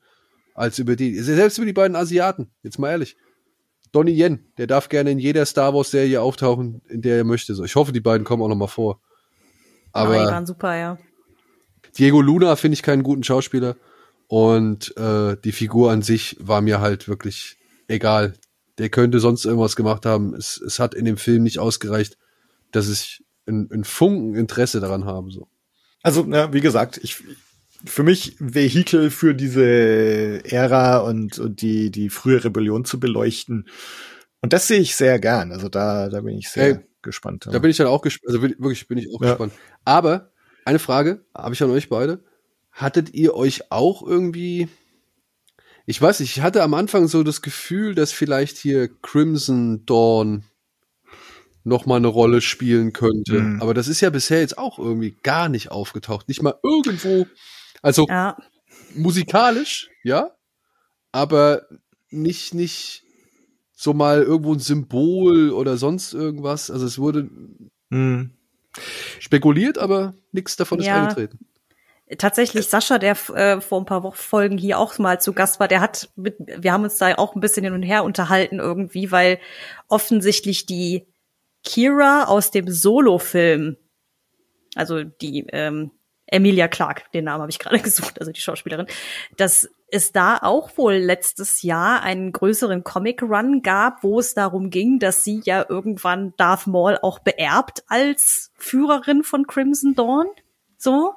als 0.53 0.79
über 0.79 0.95
die, 0.95 1.15
selbst 1.19 1.57
über 1.57 1.65
die 1.65 1.73
beiden 1.73 1.95
Asiaten. 1.95 2.51
Jetzt 2.63 2.79
mal 2.79 2.91
ehrlich. 2.91 3.17
Donnie 3.91 4.17
Yen, 4.17 4.45
der 4.57 4.67
darf 4.67 4.89
gerne 4.89 5.11
in 5.11 5.19
jeder 5.19 5.45
Star 5.45 5.73
Wars 5.73 5.91
Serie 5.91 6.21
auftauchen, 6.21 6.81
in 6.87 7.01
der 7.01 7.17
er 7.17 7.23
möchte. 7.23 7.55
So, 7.55 7.63
ich 7.63 7.75
hoffe, 7.75 7.91
die 7.91 7.99
beiden 7.99 8.25
kommen 8.25 8.41
auch 8.41 8.47
noch 8.47 8.55
mal 8.55 8.67
vor. 8.67 9.01
Aber 9.91 10.13
die 10.13 10.19
Aber 10.19 10.31
waren 10.31 10.45
super, 10.45 10.75
ja. 10.75 10.97
Diego 11.97 12.21
Luna 12.21 12.55
finde 12.55 12.73
ich 12.75 12.83
keinen 12.83 13.03
guten 13.03 13.23
Schauspieler 13.23 13.75
und 14.27 14.95
äh, 14.97 15.35
die 15.43 15.51
Figur 15.51 15.91
an 15.91 16.01
sich 16.01 16.37
war 16.39 16.61
mir 16.61 16.79
halt 16.79 17.09
wirklich 17.09 17.57
egal. 17.87 18.33
Der 18.77 18.89
könnte 18.89 19.19
sonst 19.19 19.43
irgendwas 19.45 19.75
gemacht 19.75 20.05
haben. 20.05 20.33
Es, 20.33 20.59
es 20.59 20.79
hat 20.79 20.93
in 20.93 21.03
dem 21.03 21.17
Film 21.17 21.43
nicht 21.43 21.59
ausgereicht, 21.59 22.17
dass 22.71 22.89
ich 22.89 23.25
ein, 23.45 23.69
ein 23.71 23.83
Funken 23.83 24.35
Interesse 24.35 24.79
daran 24.79 25.03
habe. 25.03 25.31
So. 25.31 25.49
Also, 26.01 26.25
ja, 26.25 26.53
wie 26.53 26.61
gesagt, 26.61 26.99
ich 27.03 27.21
für 27.85 28.03
mich 28.03 28.35
Vehikel 28.39 29.09
für 29.09 29.33
diese 29.33 30.43
Ära 30.45 30.99
und, 30.99 31.39
und 31.39 31.61
die, 31.61 31.91
die 31.91 32.09
frühe 32.09 32.43
Rebellion 32.43 32.85
zu 32.85 32.99
beleuchten. 32.99 33.67
Und 34.41 34.53
das 34.53 34.67
sehe 34.67 34.79
ich 34.79 34.95
sehr 34.95 35.19
gern. 35.19 35.51
Also 35.51 35.69
da, 35.69 36.09
da 36.09 36.21
bin 36.21 36.37
ich 36.37 36.49
sehr 36.49 36.67
Ey, 36.67 36.79
gespannt. 37.01 37.47
Da 37.51 37.59
bin 37.59 37.71
ich 37.71 37.77
dann 37.77 37.87
auch 37.87 38.01
gespannt. 38.01 38.35
Also 38.35 38.41
wirklich 38.41 38.87
bin 38.87 38.97
ich 38.97 39.07
auch 39.13 39.21
Ja. 39.21 39.29
gespannt. 39.31 39.53
Aber 39.85 40.31
eine 40.65 40.79
Frage 40.79 41.25
habe 41.35 41.53
ich 41.53 41.63
an 41.63 41.71
euch 41.71 41.89
beide. 41.89 42.23
Hattet 42.71 43.13
ihr 43.13 43.35
euch 43.35 43.71
auch 43.71 44.05
irgendwie 44.05 44.69
ich 45.85 46.01
weiß 46.01 46.19
nicht, 46.19 46.37
ich 46.37 46.41
hatte 46.43 46.63
am 46.63 46.73
Anfang 46.73 47.07
so 47.07 47.23
das 47.23 47.41
Gefühl, 47.41 47.95
dass 47.95 48.11
vielleicht 48.11 48.57
hier 48.57 48.89
Crimson 49.01 49.85
Dawn 49.85 50.43
noch 51.63 51.85
mal 51.85 51.97
eine 51.97 52.07
Rolle 52.07 52.41
spielen 52.41 52.93
könnte. 52.93 53.39
Mhm. 53.41 53.61
Aber 53.61 53.73
das 53.73 53.87
ist 53.87 54.01
ja 54.01 54.09
bisher 54.09 54.39
jetzt 54.39 54.57
auch 54.57 54.79
irgendwie 54.79 55.15
gar 55.23 55.49
nicht 55.49 55.71
aufgetaucht. 55.71 56.27
Nicht 56.27 56.41
mal 56.41 56.55
irgendwo. 56.63 57.27
Also 57.81 58.07
Ja, 58.07 58.37
musikalisch, 58.95 59.89
ja, 60.03 60.31
aber 61.11 61.67
nicht, 62.09 62.53
nicht 62.53 63.03
so 63.73 63.93
mal 63.93 64.21
irgendwo 64.21 64.53
ein 64.53 64.59
Symbol 64.59 65.51
oder 65.51 65.77
sonst 65.77 66.13
irgendwas. 66.13 66.69
Also 66.69 66.85
es 66.85 66.99
wurde 66.99 67.29
Hm. 67.89 68.31
spekuliert, 69.19 69.77
aber 69.77 70.13
nichts 70.31 70.55
davon 70.55 70.79
ist 70.79 70.87
Ja. 70.87 70.95
eingetreten. 70.95 71.39
tatsächlich 72.17 72.67
Sascha, 72.67 72.99
der 72.99 73.17
äh, 73.35 73.61
vor 73.61 73.79
ein 73.79 73.85
paar 73.85 74.03
Wochen 74.03 74.17
Folgen 74.17 74.57
hier 74.57 74.77
auch 74.79 74.97
mal 74.99 75.19
zu 75.19 75.33
Gast 75.33 75.59
war, 75.59 75.67
der 75.67 75.81
hat 75.81 76.09
mit, 76.15 76.35
wir 76.39 76.71
haben 76.73 76.83
uns 76.83 76.97
da 76.97 77.15
auch 77.15 77.35
ein 77.35 77.41
bisschen 77.41 77.63
hin 77.63 77.73
und 77.73 77.83
her 77.83 78.03
unterhalten 78.03 78.59
irgendwie, 78.59 79.11
weil 79.11 79.39
offensichtlich 79.87 80.65
die 80.65 81.07
Kira 81.63 82.25
aus 82.25 82.51
dem 82.51 82.69
Solo-Film, 82.69 83.77
also 84.75 85.03
die 85.03 85.45
ähm, 85.49 85.91
Emilia 86.27 86.67
Clarke, 86.67 87.03
den 87.13 87.25
Namen 87.25 87.41
habe 87.41 87.51
ich 87.51 87.59
gerade 87.59 87.79
gesucht, 87.83 88.19
also 88.19 88.31
die 88.31 88.41
Schauspielerin, 88.41 88.87
dass 89.37 89.69
es 89.91 90.11
da 90.13 90.37
auch 90.37 90.77
wohl 90.77 90.93
letztes 90.93 91.61
Jahr 91.61 92.01
einen 92.01 92.31
größeren 92.31 92.83
Comic-Run 92.83 93.61
gab, 93.61 94.03
wo 94.03 94.19
es 94.19 94.33
darum 94.33 94.69
ging, 94.69 94.99
dass 94.99 95.23
sie 95.23 95.41
ja 95.43 95.65
irgendwann 95.67 96.33
Darth 96.37 96.67
Maul 96.67 96.97
auch 97.01 97.19
beerbt 97.19 97.83
als 97.87 98.51
Führerin 98.55 99.23
von 99.23 99.47
Crimson 99.47 99.93
Dawn. 99.93 100.27
So. 100.77 101.13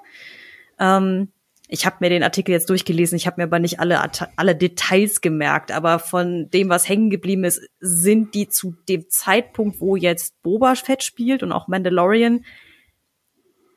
Ähm, 0.81 1.29
ich 1.69 1.87
habe 1.87 1.97
mir 2.01 2.11
den 2.11 2.23
Artikel 2.23 2.53
jetzt 2.53 2.69
durchgelesen, 2.69 3.17
ich 3.17 3.27
habe 3.27 3.41
mir 3.41 3.45
aber 3.45 3.59
nicht 3.59 3.81
alle, 3.81 4.01
alle 4.37 4.55
Details 4.55 5.21
gemerkt, 5.21 5.73
aber 5.73 5.99
von 5.99 6.51
dem, 6.51 6.69
was 6.69 6.89
hängen 6.89 7.11
geblieben 7.11 7.45
ist, 7.45 7.63
sind 7.81 8.35
die 8.35 8.49
zu 8.49 8.77
dem 8.89 9.09
Zeitpunkt, 9.09 9.81
wo 9.81 9.97
jetzt 9.97 10.41
Boba 10.43 10.75
Fett 10.75 11.03
spielt 11.03 11.43
und 11.43 11.53
auch 11.53 11.69
Mandalorian, 11.69 12.45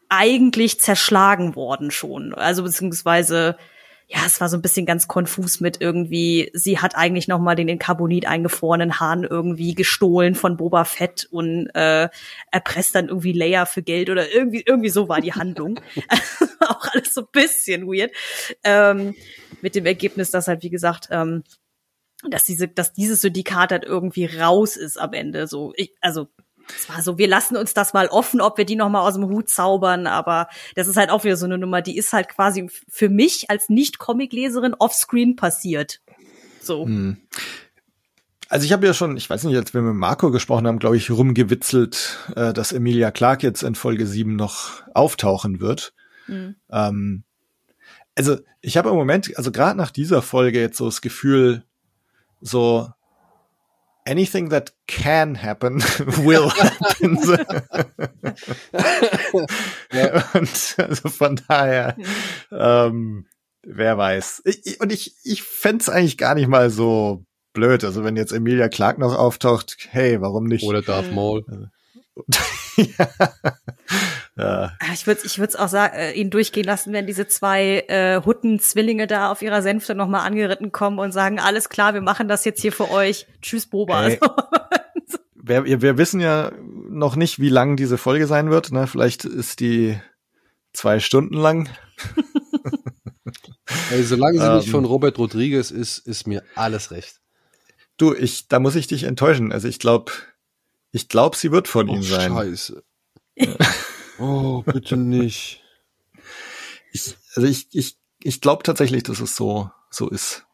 eigentlich 0.09 0.79
zerschlagen 0.79 1.55
worden 1.55 1.91
schon. 1.91 2.33
Also 2.33 2.63
beziehungsweise, 2.63 3.57
ja, 4.07 4.19
es 4.25 4.39
war 4.39 4.47
so 4.47 4.57
ein 4.57 4.61
bisschen 4.61 4.85
ganz 4.85 5.07
konfus 5.07 5.59
mit 5.59 5.81
irgendwie, 5.81 6.49
sie 6.53 6.79
hat 6.79 6.95
eigentlich 6.95 7.27
noch 7.27 7.39
mal 7.39 7.55
den 7.55 7.67
in 7.67 7.79
Carbonit 7.79 8.25
eingefrorenen 8.25 8.99
Hahn 8.99 9.23
irgendwie 9.23 9.75
gestohlen 9.75 10.35
von 10.35 10.55
Boba 10.57 10.85
Fett 10.85 11.27
und 11.29 11.67
äh, 11.75 12.07
erpresst 12.51 12.95
dann 12.95 13.09
irgendwie 13.09 13.33
Leia 13.33 13.65
für 13.65 13.83
Geld 13.83 14.09
oder 14.09 14.31
irgendwie, 14.31 14.63
irgendwie 14.65 14.89
so 14.89 15.09
war 15.09 15.19
die 15.19 15.33
Handlung. 15.33 15.79
auch 16.67 16.87
alles 16.93 17.13
so 17.13 17.21
ein 17.21 17.27
bisschen 17.31 17.87
weird. 17.87 18.11
Ähm, 18.63 19.15
mit 19.61 19.75
dem 19.75 19.85
Ergebnis, 19.85 20.31
dass 20.31 20.47
halt, 20.47 20.63
wie 20.63 20.69
gesagt, 20.69 21.07
ähm, 21.11 21.43
dass 22.29 22.45
diese, 22.45 22.67
dass 22.67 22.93
dieses 22.93 23.21
Syndikat 23.21 23.71
halt 23.71 23.83
irgendwie 23.83 24.25
raus 24.25 24.75
ist 24.75 24.97
am 24.97 25.13
Ende. 25.13 25.47
So, 25.47 25.73
ich, 25.75 25.95
also 26.01 26.27
es 26.75 26.89
war 26.89 27.01
so, 27.01 27.17
wir 27.17 27.27
lassen 27.27 27.57
uns 27.57 27.73
das 27.73 27.93
mal 27.93 28.07
offen, 28.07 28.41
ob 28.41 28.57
wir 28.57 28.65
die 28.65 28.75
noch 28.75 28.89
mal 28.89 29.01
aus 29.01 29.13
dem 29.13 29.25
Hut 29.25 29.49
zaubern, 29.49 30.07
aber 30.07 30.47
das 30.75 30.87
ist 30.87 30.97
halt 30.97 31.09
auch 31.09 31.23
wieder 31.23 31.37
so 31.37 31.45
eine 31.45 31.57
Nummer, 31.57 31.81
die 31.81 31.97
ist 31.97 32.13
halt 32.13 32.29
quasi 32.29 32.69
für 32.89 33.09
mich 33.09 33.49
als 33.49 33.69
Nicht-Comic-Leserin 33.69 34.75
offscreen 34.77 35.35
passiert. 35.35 36.01
So. 36.61 36.85
Hm. 36.85 37.17
Also 38.49 38.65
ich 38.65 38.71
habe 38.71 38.85
ja 38.85 38.93
schon, 38.93 39.17
ich 39.17 39.29
weiß 39.29 39.43
nicht, 39.43 39.57
als 39.57 39.73
wir 39.73 39.81
mit 39.81 39.95
Marco 39.95 40.31
gesprochen 40.31 40.67
haben, 40.67 40.79
glaube 40.79 40.95
ich, 40.95 41.11
rumgewitzelt, 41.11 42.17
äh, 42.35 42.53
dass 42.53 42.71
Emilia 42.71 43.11
Clarke 43.11 43.45
jetzt 43.45 43.63
in 43.63 43.75
Folge 43.75 44.07
7 44.07 44.35
noch 44.35 44.83
auftauchen 44.93 45.59
wird. 45.59 45.93
Mhm. 46.27 46.55
Ähm, 46.71 47.23
also 48.15 48.37
ich 48.61 48.77
habe 48.77 48.89
im 48.89 48.95
Moment, 48.95 49.37
also 49.37 49.51
gerade 49.51 49.77
nach 49.77 49.91
dieser 49.91 50.21
Folge 50.21 50.59
jetzt 50.59 50.77
so 50.77 50.85
das 50.85 51.01
Gefühl, 51.01 51.63
so 52.39 52.89
anything 54.07 54.49
that 54.49 54.73
can 54.87 55.35
happen 55.35 55.81
will 56.25 56.49
happen. 56.57 57.17
So. 59.91 60.25
Und 60.33 60.75
also 60.77 61.09
von 61.09 61.41
daher, 61.47 61.95
ähm, 62.51 63.25
wer 63.63 63.97
weiß. 63.97 64.43
Ich, 64.45 64.79
und 64.79 64.91
ich, 64.91 65.15
ich 65.23 65.43
fänd's 65.43 65.89
eigentlich 65.89 66.17
gar 66.17 66.35
nicht 66.35 66.47
mal 66.47 66.69
so 66.69 67.25
blöd. 67.53 67.83
Also 67.83 68.03
wenn 68.03 68.15
jetzt 68.15 68.31
Emilia 68.31 68.69
Clark 68.69 68.99
noch 68.99 69.15
auftaucht, 69.15 69.87
hey, 69.89 70.21
warum 70.21 70.45
nicht? 70.45 70.63
Oder 70.63 70.81
Darth. 70.81 71.11
Maul. 71.11 71.43
ja. 72.77 73.09
Ja. 74.37 74.71
Ah, 74.79 74.93
Ich 74.93 75.07
würde 75.07 75.21
ich 75.23 75.39
würde 75.39 75.59
auch 75.59 75.67
sagen, 75.67 75.95
äh, 75.95 76.11
ihn 76.13 76.29
durchgehen 76.29 76.65
lassen, 76.65 76.93
wenn 76.93 77.07
diese 77.07 77.27
zwei 77.27 77.85
äh, 77.87 78.21
Hutten-Zwillinge 78.23 79.07
da 79.07 79.31
auf 79.31 79.41
ihrer 79.41 79.61
Sänfte 79.61 79.95
noch 79.95 80.07
mal 80.07 80.23
angeritten 80.23 80.71
kommen 80.71 80.99
und 80.99 81.11
sagen, 81.11 81.39
alles 81.39 81.69
klar, 81.69 81.93
wir 81.93 82.01
machen 82.01 82.27
das 82.27 82.45
jetzt 82.45 82.61
hier 82.61 82.71
für 82.71 82.91
euch. 82.91 83.25
Tschüss, 83.41 83.65
Boba. 83.67 84.07
Ey. 84.07 84.19
wir, 85.35 85.81
wir 85.81 85.97
wissen 85.97 86.19
ja 86.19 86.51
noch 86.89 87.15
nicht, 87.15 87.39
wie 87.39 87.49
lang 87.49 87.75
diese 87.77 87.97
Folge 87.97 88.27
sein 88.27 88.49
wird. 88.49 88.71
Ne? 88.71 88.87
Vielleicht 88.87 89.25
ist 89.25 89.59
die 89.59 89.97
zwei 90.73 90.99
Stunden 90.99 91.35
lang. 91.35 91.69
Ey, 93.91 94.03
solange 94.03 94.39
sie 94.39 94.55
nicht 94.55 94.67
Ähm. 94.67 94.71
von 94.71 94.85
Robert 94.85 95.17
Rodriguez 95.17 95.71
ist, 95.71 95.97
ist 95.99 96.27
mir 96.27 96.43
alles 96.55 96.91
recht. 96.91 97.19
Du, 97.97 98.13
ich, 98.13 98.47
da 98.47 98.59
muss 98.59 98.75
ich 98.75 98.87
dich 98.87 99.03
enttäuschen. 99.03 99.51
Also 99.51 99.67
ich 99.67 99.79
glaube, 99.79 100.11
ich 100.91 101.09
glaube, 101.09 101.35
sie 101.35 101.51
wird 101.51 101.67
von 101.67 101.89
Oh, 101.89 101.95
ihm 101.95 102.03
sein. 102.03 102.31
Scheiße. 102.31 102.83
oh, 104.19 104.63
bitte 104.63 104.97
nicht. 104.97 105.63
Ich, 106.91 107.15
also 107.35 107.47
ich, 107.47 107.67
ich, 107.71 107.97
ich 108.21 108.41
glaube 108.41 108.63
tatsächlich, 108.63 109.03
dass 109.03 109.19
es 109.19 109.35
so, 109.35 109.69
so 109.89 110.09
ist. 110.09 110.45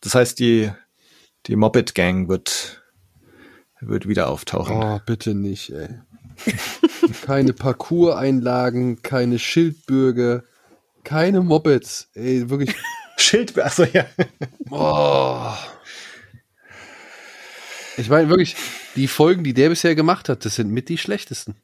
Das 0.00 0.14
heißt, 0.14 0.38
die, 0.38 0.70
die 1.46 1.56
Mobbit 1.56 1.94
Gang 1.94 2.28
wird, 2.28 2.82
wird 3.80 4.08
wieder 4.08 4.28
auftauchen. 4.28 4.76
Oh, 4.76 5.00
bitte 5.04 5.34
nicht, 5.34 5.70
ey. 5.70 6.00
keine 7.22 7.52
Parcours-Einlagen, 7.52 9.02
keine 9.02 9.38
Schildbürger, 9.38 10.44
keine 11.04 11.40
Mopeds. 11.42 12.08
Ey, 12.14 12.48
wirklich. 12.48 12.74
Schild, 13.16 13.58
also 13.58 13.84
ja. 13.84 14.06
Oh. 14.70 15.52
Ich 17.96 18.08
meine 18.08 18.28
wirklich, 18.30 18.56
die 18.96 19.08
Folgen, 19.08 19.44
die 19.44 19.52
der 19.52 19.68
bisher 19.68 19.94
gemacht 19.94 20.28
hat, 20.28 20.44
das 20.44 20.54
sind 20.54 20.70
mit 20.70 20.88
die 20.88 20.96
schlechtesten. 20.98 21.56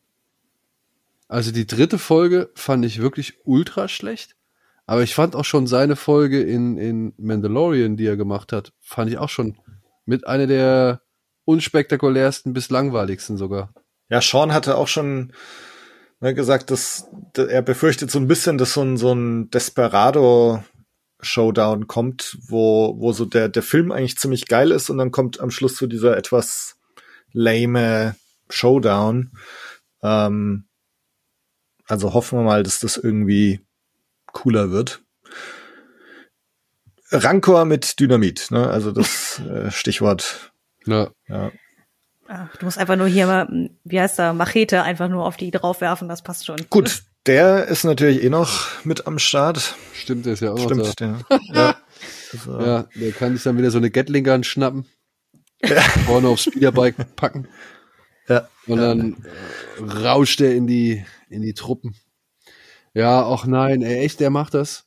Also 1.29 1.51
die 1.53 1.67
dritte 1.67 1.99
Folge 1.99 2.51
fand 2.55 2.85
ich 2.85 3.01
wirklich 3.01 3.35
ultra 3.45 3.89
schlecht. 3.89 4.37
Aber 4.87 5.03
ich 5.03 5.15
fand 5.15 5.35
auch 5.35 5.45
schon 5.45 5.67
seine 5.67 5.97
Folge 5.97 6.41
in, 6.41 6.79
in 6.79 7.13
Mandalorian, 7.19 7.97
die 7.97 8.07
er 8.07 8.17
gemacht 8.17 8.53
hat, 8.53 8.73
fand 8.81 9.11
ich 9.11 9.19
auch 9.19 9.29
schon 9.29 9.59
mit 10.05 10.27
einer 10.27 10.47
der 10.47 11.03
unspektakulärsten 11.45 12.53
bis 12.53 12.71
langweiligsten 12.71 13.37
sogar. 13.37 13.75
Ja, 14.09 14.21
Sean 14.21 14.53
hatte 14.53 14.77
auch 14.77 14.87
schon 14.87 15.33
ne, 16.21 16.35
gesagt, 16.35 16.71
dass, 16.71 17.09
dass 17.33 17.49
er 17.49 17.63
befürchtet 17.63 18.13
so 18.13 18.21
ein 18.21 18.29
bisschen, 18.29 18.59
dass 18.59 18.75
so 18.75 18.83
ein, 18.83 18.97
so 18.97 19.13
ein 19.13 19.51
Desperado 19.51 20.63
Showdown 21.21 21.89
kommt, 21.89 22.39
wo, 22.47 22.95
wo 22.99 23.13
so 23.13 23.25
der, 23.25 23.49
der 23.49 23.63
Film 23.63 23.91
eigentlich 23.91 24.19
ziemlich 24.19 24.47
geil 24.47 24.71
ist 24.71 24.91
und 24.91 24.99
dann 24.99 25.11
kommt 25.11 25.41
am 25.41 25.51
Schluss 25.51 25.77
so 25.77 25.87
dieser 25.87 26.17
etwas 26.17 26.77
lame 27.33 28.15
Showdown. 28.49 29.33
Ähm, 30.03 30.69
also 31.87 32.15
hoffen 32.15 32.39
wir 32.39 32.45
mal, 32.45 32.63
dass 32.63 32.81
das 32.81 32.97
irgendwie 32.97 33.61
cooler 34.33 34.71
wird. 34.71 35.03
Rancor 37.11 37.65
mit 37.65 38.01
Dynamit, 38.01 38.51
ne? 38.51 38.69
Also 38.69 38.91
das 38.93 39.41
äh, 39.49 39.71
Stichwort. 39.71 40.53
Ja. 40.87 41.11
Ja. 41.29 41.53
Ach, 42.29 42.57
du 42.57 42.65
musst 42.65 42.79
einfach 42.79 42.97
nur 42.97 43.07
hier 43.07 43.27
mal, 43.27 43.71
wie 43.85 44.01
heißt 44.01 44.19
da, 44.19 44.33
Machete 44.33 44.83
einfach 44.83 45.09
nur 45.09 45.25
auf 45.25 45.37
die 45.37 45.53
draufwerfen, 45.53 46.09
das 46.09 46.23
passt 46.23 46.45
schon. 46.45 46.57
Gut, 46.71 47.05
der 47.27 47.67
ist 47.67 47.85
natürlich 47.85 48.25
eh 48.25 48.31
noch 48.31 48.85
mit 48.85 49.07
am 49.07 49.21
Start. 49.21 49.77
Stimmt, 49.95 50.27
der 50.27 50.33
ist 50.33 50.41
ja 50.41 50.53
auch 50.53 50.59
noch 50.59 50.77
da. 50.77 50.93
Stimmt, 50.93 51.25
der. 51.31 51.41
ja. 51.53 51.77
Also, 52.33 52.61
Ja, 52.61 52.87
der 52.97 53.13
kann 53.13 53.35
sich 53.35 53.45
dann 53.45 53.57
wieder 53.57 53.71
so 53.71 53.79
eine 53.79 53.91
Gatling 53.91 54.25
Gun 54.25 54.43
schnappen, 54.43 54.87
vorne 56.05 56.29
aufs 56.29 56.43
Speederbike 56.43 56.97
packen 57.17 57.47
ja. 58.29 58.49
und 58.67 58.79
dann 58.79 59.17
äh, 59.79 60.07
rauscht 60.07 60.41
er 60.41 60.55
in 60.55 60.67
die, 60.67 61.05
in 61.29 61.43
die 61.43 61.55
Truppen. 61.55 61.95
Ja, 62.95 63.27
ach 63.27 63.47
nein, 63.47 63.83
ey, 63.83 64.05
echt, 64.05 64.21
der 64.21 64.31
macht 64.31 64.55
das. 64.55 64.87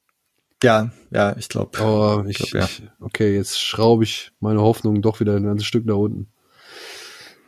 ja, 0.63 0.91
ja, 1.11 1.35
ich 1.37 1.47
glaube. 1.47 1.79
Aber 1.79 2.25
ich, 2.27 2.37
glaub, 2.37 2.53
ja. 2.53 2.65
ich 2.65 2.83
okay, 2.99 3.35
jetzt 3.35 3.59
schraube 3.61 4.03
ich 4.03 4.31
meine 4.39 4.61
Hoffnung 4.61 5.01
doch 5.01 5.19
wieder 5.19 5.35
ein 5.35 5.43
ganzes 5.43 5.67
Stück 5.67 5.85
nach 5.85 5.95
unten. 5.95 6.31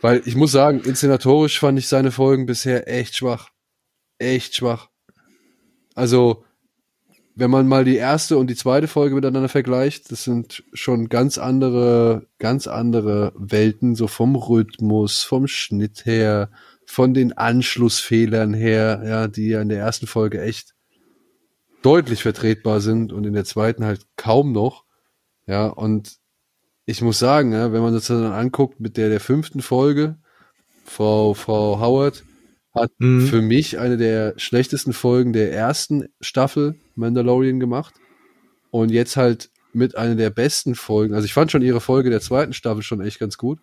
Weil 0.01 0.21
ich 0.25 0.35
muss 0.35 0.51
sagen, 0.51 0.81
inszenatorisch 0.81 1.59
fand 1.59 1.77
ich 1.77 1.87
seine 1.87 2.11
Folgen 2.11 2.45
bisher 2.45 2.87
echt 2.87 3.15
schwach. 3.15 3.49
Echt 4.17 4.55
schwach. 4.55 4.89
Also, 5.93 6.43
wenn 7.41 7.49
man 7.49 7.67
mal 7.67 7.83
die 7.83 7.95
erste 7.95 8.37
und 8.37 8.51
die 8.51 8.55
zweite 8.55 8.87
Folge 8.87 9.15
miteinander 9.15 9.49
vergleicht, 9.49 10.11
das 10.11 10.23
sind 10.23 10.63
schon 10.73 11.09
ganz 11.09 11.39
andere, 11.39 12.27
ganz 12.37 12.67
andere 12.67 13.33
Welten, 13.35 13.95
so 13.95 14.05
vom 14.05 14.35
Rhythmus, 14.35 15.23
vom 15.23 15.47
Schnitt 15.47 16.05
her, 16.05 16.51
von 16.85 17.15
den 17.15 17.33
Anschlussfehlern 17.33 18.53
her, 18.53 19.01
ja, 19.03 19.27
die 19.27 19.47
ja 19.47 19.61
in 19.61 19.69
der 19.69 19.79
ersten 19.79 20.05
Folge 20.05 20.39
echt 20.39 20.75
deutlich 21.81 22.21
vertretbar 22.21 22.79
sind 22.79 23.11
und 23.11 23.25
in 23.25 23.33
der 23.33 23.45
zweiten 23.45 23.85
halt 23.85 24.05
kaum 24.17 24.51
noch. 24.51 24.85
Ja, 25.47 25.65
und 25.65 26.17
ich 26.85 27.01
muss 27.01 27.17
sagen, 27.17 27.53
ja, 27.53 27.73
wenn 27.73 27.81
man 27.81 27.93
das 27.95 28.05
dann 28.05 28.23
anguckt 28.23 28.79
mit 28.79 28.97
der 28.97 29.09
der 29.09 29.19
fünften 29.19 29.63
Folge, 29.63 30.19
Frau, 30.85 31.33
Frau 31.33 31.79
Howard 31.79 32.23
hat 32.73 32.91
Mhm. 32.99 33.27
für 33.27 33.41
mich 33.41 33.79
eine 33.79 33.97
der 33.97 34.33
schlechtesten 34.37 34.93
Folgen 34.93 35.33
der 35.33 35.51
ersten 35.51 36.07
Staffel 36.21 36.75
Mandalorian 37.01 37.59
gemacht. 37.59 37.95
Und 38.69 38.91
jetzt 38.91 39.17
halt 39.17 39.49
mit 39.73 39.97
einer 39.97 40.15
der 40.15 40.29
besten 40.29 40.75
Folgen. 40.75 41.13
Also 41.13 41.25
ich 41.25 41.33
fand 41.33 41.51
schon 41.51 41.61
ihre 41.61 41.81
Folge 41.81 42.09
der 42.09 42.21
zweiten 42.21 42.53
Staffel 42.53 42.83
schon 42.83 43.01
echt 43.01 43.19
ganz 43.19 43.37
gut. 43.37 43.59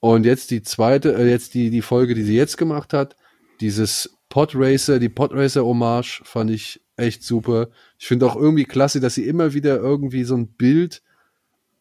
Und 0.00 0.26
jetzt 0.26 0.50
die 0.50 0.62
zweite, 0.62 1.14
äh, 1.14 1.28
jetzt 1.28 1.54
die, 1.54 1.70
die 1.70 1.82
Folge, 1.82 2.14
die 2.14 2.22
sie 2.22 2.36
jetzt 2.36 2.56
gemacht 2.56 2.92
hat, 2.92 3.16
dieses 3.60 4.16
Podracer, 4.28 4.98
die 4.98 5.08
Podracer 5.08 5.64
Hommage 5.64 6.22
fand 6.24 6.50
ich 6.50 6.80
echt 6.96 7.22
super. 7.22 7.68
Ich 7.98 8.06
finde 8.06 8.26
auch 8.26 8.36
irgendwie 8.36 8.64
klasse, 8.64 9.00
dass 9.00 9.14
sie 9.14 9.26
immer 9.26 9.54
wieder 9.54 9.76
irgendwie 9.76 10.24
so 10.24 10.36
ein 10.36 10.48
Bild 10.48 11.02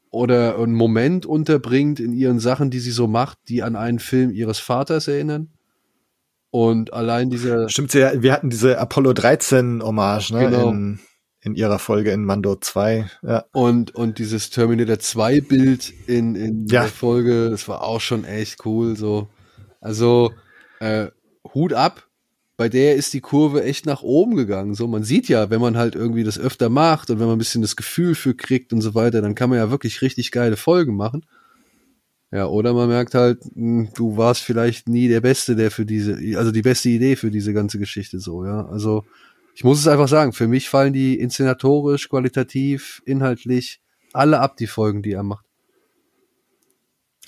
oder 0.09 0.57
einen 0.57 0.73
Moment 0.73 1.25
unterbringt 1.25 1.99
in 1.99 2.13
ihren 2.13 2.39
Sachen, 2.39 2.69
die 2.69 2.79
sie 2.79 2.91
so 2.91 3.07
macht, 3.07 3.37
die 3.49 3.61
an 3.63 3.75
einen 3.75 3.99
Film 3.99 4.31
ihres 4.31 4.59
Vaters 4.59 5.07
erinnern. 5.07 5.51
Und 6.49 6.93
allein 6.93 7.29
dieser, 7.29 7.69
Stimmt, 7.69 7.93
ja, 7.93 8.21
wir 8.21 8.31
hatten 8.33 8.49
diese 8.49 8.79
Apollo 8.79 9.13
13 9.13 9.81
Hommage, 9.83 10.31
ne, 10.31 10.39
Genau. 10.49 10.69
in, 10.69 10.99
in 11.41 11.55
ihrer 11.55 11.77
Folge 11.79 12.11
in 12.11 12.23
Mando 12.25 12.55
2. 12.55 13.09
Ja. 13.21 13.45
und, 13.53 13.93
und 13.93 14.17
dieses 14.19 14.49
Terminator 14.49 14.99
2 14.99 15.41
Bild 15.41 15.93
in, 16.07 16.35
in 16.35 16.65
Ja. 16.67 16.81
der 16.83 16.89
Folge, 16.89 17.49
das 17.49 17.67
war 17.67 17.83
auch 17.83 18.01
schon 18.01 18.23
echt 18.25 18.65
cool, 18.65 18.95
so. 18.95 19.27
Also, 19.81 20.31
äh, 20.79 21.07
Hut 21.53 21.73
ab. 21.73 22.03
Bei 22.59 22.69
der 22.69 22.95
ist 22.95 23.13
die 23.13 23.21
Kurve 23.21 23.63
echt 23.63 23.85
nach 23.85 24.01
oben 24.01 24.35
gegangen. 24.35 24.73
So, 24.73 24.87
man 24.87 25.03
sieht 25.03 25.29
ja, 25.29 25.51
wenn 25.51 25.61
man 25.61 25.77
halt 25.77 25.93
irgendwie 25.93 26.23
das 26.23 26.39
öfter 26.39 26.69
macht 26.69 27.11
und 27.11 27.19
wenn 27.19 27.27
man 27.27 27.35
ein 27.35 27.39
bisschen 27.39 27.61
das 27.61 27.75
Gefühl 27.75 28.15
für 28.15 28.33
kriegt 28.33 28.73
und 28.73 28.81
so 28.81 28.95
weiter, 28.95 29.21
dann 29.21 29.35
kann 29.35 29.51
man 29.51 29.59
ja 29.59 29.69
wirklich 29.69 30.01
richtig 30.01 30.31
geile 30.31 30.57
Folgen 30.57 30.95
machen. 30.95 31.23
Ja, 32.31 32.47
oder 32.47 32.73
man 32.73 32.89
merkt 32.89 33.13
halt, 33.15 33.39
mh, 33.55 33.91
du 33.95 34.17
warst 34.17 34.41
vielleicht 34.41 34.89
nie 34.89 35.07
der 35.07 35.21
Beste, 35.21 35.55
der 35.55 35.71
für 35.71 35.85
diese, 35.85 36.17
also 36.37 36.51
die 36.51 36.61
beste 36.61 36.89
Idee 36.89 37.15
für 37.15 37.31
diese 37.31 37.53
ganze 37.53 37.79
Geschichte 37.79 38.19
so, 38.19 38.45
ja. 38.45 38.65
Also, 38.67 39.05
ich 39.55 39.63
muss 39.63 39.79
es 39.79 39.87
einfach 39.87 40.07
sagen, 40.07 40.33
für 40.33 40.47
mich 40.47 40.69
fallen 40.69 40.93
die 40.93 41.17
inszenatorisch, 41.19 42.09
qualitativ, 42.09 43.01
inhaltlich 43.05 43.81
alle 44.13 44.39
ab, 44.39 44.57
die 44.57 44.67
Folgen, 44.67 45.01
die 45.01 45.13
er 45.13 45.23
macht. 45.23 45.45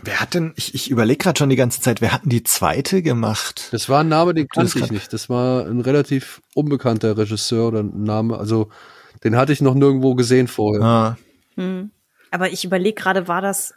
Wer 0.03 0.21
hat 0.21 0.33
denn, 0.33 0.53
ich, 0.55 0.73
ich 0.75 0.89
überlege 0.89 1.17
gerade 1.17 1.37
schon 1.37 1.49
die 1.49 1.55
ganze 1.55 1.81
Zeit, 1.81 2.01
wer 2.01 2.13
hat 2.13 2.23
denn 2.23 2.29
die 2.29 2.43
zweite 2.43 3.01
gemacht? 3.01 3.67
Das 3.71 3.89
war 3.89 4.01
ein 4.01 4.07
Name, 4.07 4.33
den 4.33 4.47
kannte 4.47 4.79
ich 4.79 4.91
nicht. 4.91 5.11
Das 5.11 5.29
war 5.29 5.65
ein 5.65 5.81
relativ 5.81 6.41
unbekannter 6.55 7.17
Regisseur 7.17 7.67
oder 7.67 7.81
ein 7.81 8.03
Name. 8.03 8.37
Also 8.37 8.69
den 9.23 9.35
hatte 9.35 9.51
ich 9.51 9.61
noch 9.61 9.73
nirgendwo 9.75 10.15
gesehen 10.15 10.47
vorher. 10.47 10.83
Ah, 10.83 11.17
Hm. 11.55 11.91
Aber 12.31 12.51
ich 12.51 12.63
überlege 12.63 13.01
gerade, 13.01 13.27
war 13.27 13.41
das, 13.41 13.73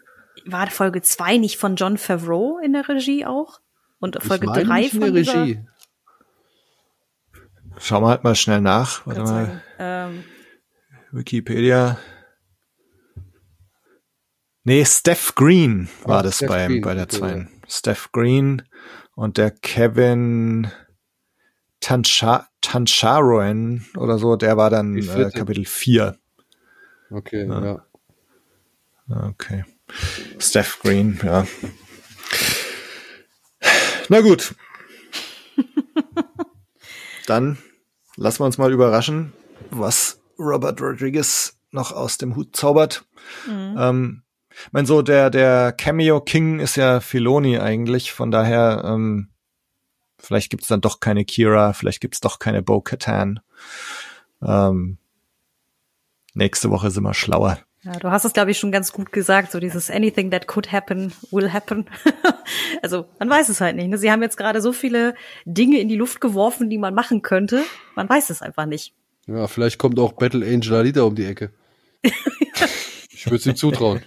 war 0.47 0.71
Folge 0.71 1.03
zwei 1.03 1.37
nicht 1.39 1.57
von 1.59 1.77
John 1.77 1.99
Favreau 1.99 2.59
in 2.59 2.73
der 2.73 2.89
Regie 2.89 3.25
auch? 3.27 3.61
Und 3.99 4.23
Folge 4.23 4.47
meine 4.47 4.65
drei 4.65 4.81
nicht 4.81 4.95
in 4.95 5.01
von 5.03 5.15
der 5.15 5.21
Regie. 5.21 5.61
schauen 7.79 8.03
wir 8.03 8.09
halt 8.09 8.25
mal 8.25 8.35
schnell 8.35 8.61
nach. 8.61 9.07
Warte 9.07 9.23
Kann 9.23 9.31
mal. 9.33 9.63
Ähm, 9.79 10.25
Wikipedia. 11.13 11.99
Nee, 14.65 14.85
Steph 14.85 15.35
Green 15.35 15.89
war 16.05 16.21
Ah, 16.21 16.23
das 16.23 16.37
Steph 16.37 16.49
beim, 16.49 16.71
Green, 16.73 16.83
bei 16.83 16.95
der 16.95 17.05
okay, 17.05 17.17
zweiten. 17.19 17.63
Steph 17.69 18.13
Green 18.13 18.63
und 19.15 19.37
der 19.37 19.51
Kevin 19.51 20.71
Tancha 21.81 22.49
Tancharoen 22.61 23.85
oder 23.97 24.19
so, 24.19 24.37
der 24.37 24.57
war 24.57 24.71
dann 24.71 24.97
äh. 24.97 25.31
Kapitel 25.33 25.65
4. 25.65 26.17
Okay, 27.11 27.47
Ja. 27.47 27.65
ja. 27.65 29.27
Okay. 29.29 29.65
Steph 30.39 30.81
Green, 30.81 31.19
ja. 31.23 31.47
Na 34.09 34.21
gut. 34.21 34.55
Dann 37.27 37.59
lassen 38.17 38.41
wir 38.41 38.47
uns 38.47 38.59
mal 38.59 38.73
überraschen, 38.73 39.33
was 39.71 40.21
Robert 40.39 40.81
Rodriguez 40.81 41.59
noch 41.71 41.93
aus 41.93 42.19
dem 42.19 42.37
Hut 42.37 42.55
zaubert. 42.57 43.05
Ähm, 43.49 44.23
ich 44.51 44.73
mein 44.73 44.87
so, 44.87 45.03
der, 45.03 45.31
der 45.31 45.73
Cameo 45.73 46.21
King 46.21 46.61
ist 46.61 46.77
ja 46.77 47.01
Filoni 47.01 47.59
eigentlich, 47.59 48.13
von 48.13 48.31
daher, 48.31 48.83
ähm, 48.85 49.31
vielleicht 50.19 50.51
gibt's 50.51 50.69
dann 50.69 50.81
doch 50.81 51.01
keine 51.01 51.25
Kira, 51.25 51.73
vielleicht 51.73 52.01
gibt's 52.01 52.21
doch 52.21 52.39
keine 52.39 52.63
Bo-Katan. 52.63 53.41
Ähm, 54.43 54.99
nächste 56.35 56.71
Woche 56.71 56.91
sind 56.91 57.05
wir 57.05 57.15
schlauer. 57.15 57.59
Ja, 57.85 57.99
du 57.99 58.11
hast 58.13 58.25
es, 58.25 58.33
glaube 58.33 58.53
ich, 58.53 58.59
schon 58.59 58.71
ganz 58.71 58.93
gut 58.93 59.11
gesagt, 59.11 59.51
so 59.51 59.59
dieses 59.59 59.91
anything 59.91 60.31
that 60.31 60.47
could 60.47 60.71
happen 60.71 61.13
will 61.33 61.53
happen. 61.53 61.87
also 62.83 63.07
man 63.19 63.29
weiß 63.29 63.49
es 63.49 63.61
halt 63.61 63.75
nicht. 63.75 63.89
Ne? 63.89 63.99
Sie 63.99 64.11
haben 64.11 64.23
jetzt 64.23 64.37
gerade 64.37 64.61
so 64.61 64.73
viele 64.73 65.15
Dinge 65.45 65.81
in 65.81 65.89
die 65.89 65.97
Luft 65.97 66.21
geworfen, 66.21 66.71
die 66.71 66.79
man 66.79 66.95
machen 66.95 67.23
könnte. 67.23 67.65
Man 67.97 68.09
weiß 68.09 68.31
es 68.31 68.41
einfach 68.41 68.67
nicht. 68.67 68.95
Ja, 69.27 69.49
vielleicht 69.49 69.79
kommt 69.79 69.99
auch 69.99 70.13
Battle 70.13 70.47
Angel 70.47 70.75
Alita 70.75 71.03
um 71.03 71.15
die 71.15 71.27
Ecke. 71.27 71.53
Ich 73.15 73.27
würde 73.27 73.37
es 73.37 73.47
ihm 73.47 73.55
zutrauen. 73.55 74.03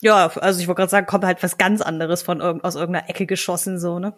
Ja, 0.00 0.28
also 0.36 0.60
ich 0.60 0.68
wollte 0.68 0.82
gerade 0.82 0.90
sagen, 0.90 1.06
kommt 1.08 1.24
halt 1.24 1.42
was 1.42 1.58
ganz 1.58 1.80
anderes 1.80 2.22
von 2.22 2.40
irg 2.40 2.62
aus 2.62 2.76
irgendeiner 2.76 3.10
Ecke 3.10 3.26
geschossen, 3.26 3.80
so, 3.80 3.98
ne? 3.98 4.14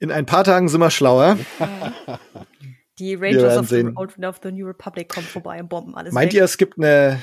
In 0.00 0.10
ein 0.10 0.26
paar 0.26 0.42
Tagen 0.42 0.68
sind 0.68 0.80
wir 0.80 0.90
schlauer. 0.90 1.38
Die 2.98 3.14
Rangers 3.14 3.58
of 3.58 3.68
the, 3.68 3.84
of 3.86 4.40
the 4.42 4.52
New 4.52 4.66
Republic 4.66 5.08
kommen 5.08 5.26
vorbei 5.26 5.60
und 5.60 5.68
bomben 5.68 5.94
alles 5.94 6.14
Meint 6.14 6.32
weg. 6.32 6.38
ihr, 6.38 6.44
es 6.44 6.56
gibt 6.56 6.78
eine, 6.78 7.20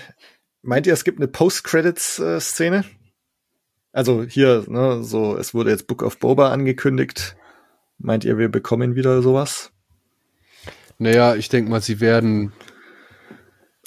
meint 0.62 0.86
ihr, 0.86 0.94
es 0.94 1.04
gibt 1.04 1.20
eine 1.20 1.28
Post-Credits-Szene? 1.28 2.86
Also 3.92 4.24
hier, 4.24 4.66
ne, 4.68 5.04
so, 5.04 5.38
es 5.38 5.54
wurde 5.54 5.72
jetzt 5.72 5.88
Book 5.88 6.04
of 6.04 6.20
Boba 6.20 6.52
angekündigt. 6.52 7.36
Meint 7.98 8.24
ihr, 8.24 8.38
wir 8.38 8.50
bekommen 8.50 8.96
wieder 8.96 9.22
sowas? 9.22 9.72
Naja, 10.98 11.36
ich 11.36 11.50
denke 11.50 11.72
mal, 11.72 11.82
sie 11.82 12.00
werden, 12.00 12.54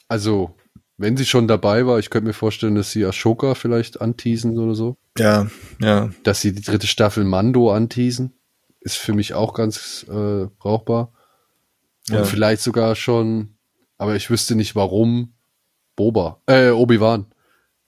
also, 0.09 0.57
wenn 0.97 1.17
sie 1.17 1.27
schon 1.27 1.49
dabei 1.49 1.87
war, 1.87 1.99
ich 1.99 2.11
könnte 2.11 2.29
mir 2.29 2.35
vorstellen, 2.35 2.75
dass 2.75 2.91
sie 2.91 3.05
Ashoka 3.05 3.55
vielleicht 3.55 4.01
anteasen 4.01 4.59
oder 4.59 4.75
so. 4.75 4.97
Ja, 5.19 5.49
ja. 5.81 6.11
Dass 6.23 6.41
sie 6.41 6.53
die 6.53 6.63
dritte 6.63 6.87
Staffel 6.87 7.25
Mando 7.25 7.73
anteasen, 7.73 8.33
ist 8.81 8.97
für 8.97 9.13
mich 9.13 9.35
auch 9.35 9.55
ganz 9.55 10.07
äh, 10.09 10.47
brauchbar. 10.59 11.13
Ja. 12.11 12.21
Und 12.21 12.27
vielleicht 12.27 12.63
sogar 12.63 12.95
schon, 12.95 13.57
aber 13.99 14.15
ich 14.17 14.31
wüsste 14.31 14.55
nicht 14.55 14.77
warum, 14.77 15.35
Boba, 15.97 16.41
äh, 16.47 16.71
Obi-Wan. 16.71 17.27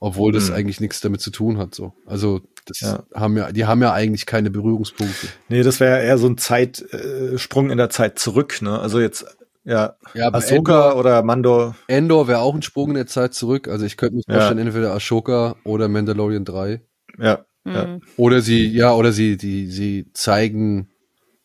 Obwohl 0.01 0.31
das 0.31 0.47
Hm. 0.47 0.55
eigentlich 0.55 0.79
nichts 0.79 1.01
damit 1.01 1.19
zu 1.19 1.29
tun 1.29 1.57
hat, 1.57 1.75
so. 1.75 1.93
Also, 2.05 2.39
das 2.65 2.79
Ja. 2.79 3.03
haben 3.13 3.35
ja, 3.35 3.51
die 3.51 3.65
haben 3.65 3.81
ja 3.81 3.91
eigentlich 3.91 4.25
keine 4.25 4.49
Berührungspunkte. 4.49 5.27
Nee, 5.49 5.61
das 5.61 5.81
wäre 5.81 6.01
eher 6.01 6.17
so 6.17 6.27
ein 6.27 6.37
Zeitsprung 6.37 6.99
äh, 7.33 7.37
Sprung 7.37 7.69
in 7.69 7.77
der 7.77 7.89
Zeit 7.89 8.17
zurück, 8.17 8.61
ne? 8.61 8.79
Also 8.79 9.01
jetzt, 9.01 9.25
ja, 9.65 9.95
Ja, 10.13 10.29
Ahsoka 10.33 10.87
Endor, 10.87 10.95
oder 10.99 11.21
Mando, 11.23 11.75
Endor 11.87 12.29
wäre 12.29 12.39
auch 12.39 12.55
ein 12.55 12.61
Sprung 12.61 12.89
in 12.89 12.95
der 12.95 13.07
Zeit 13.07 13.33
zurück. 13.33 13.67
Also 13.67 13.85
ich 13.85 13.97
könnte 13.97 14.15
mir 14.15 14.23
Ja. 14.27 14.35
vorstellen, 14.35 14.59
entweder 14.65 14.93
Ashoka 14.93 15.55
oder 15.65 15.89
Mandalorian 15.89 16.45
3. 16.45 16.81
ja, 17.17 17.45
Mhm. 17.65 17.73
ja. 17.73 17.99
Oder 18.15 18.39
sie, 18.41 18.67
ja, 18.69 18.93
oder 18.93 19.11
sie, 19.11 19.35
die, 19.35 19.67
sie 19.67 20.05
zeigen 20.13 20.89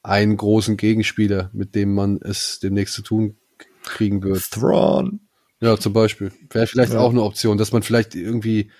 einen 0.04 0.36
großen 0.36 0.76
Gegenspieler, 0.76 1.50
mit 1.52 1.74
dem 1.74 1.94
man 1.94 2.18
es 2.22 2.60
demnächst 2.60 2.94
zu 2.94 3.02
tun 3.02 3.36
kriegen 3.82 4.22
wird. 4.22 4.50
Thrawn. 4.50 5.20
Ja, 5.60 5.76
zum 5.78 5.92
Beispiel. 5.92 6.30
Wäre 6.50 6.66
vielleicht 6.66 6.92
Ja. 6.92 7.00
auch 7.00 7.10
eine 7.10 7.22
Option, 7.22 7.56
dass 7.58 7.72
man 7.72 7.82
vielleicht 7.82 8.14
irgendwie, 8.14 8.70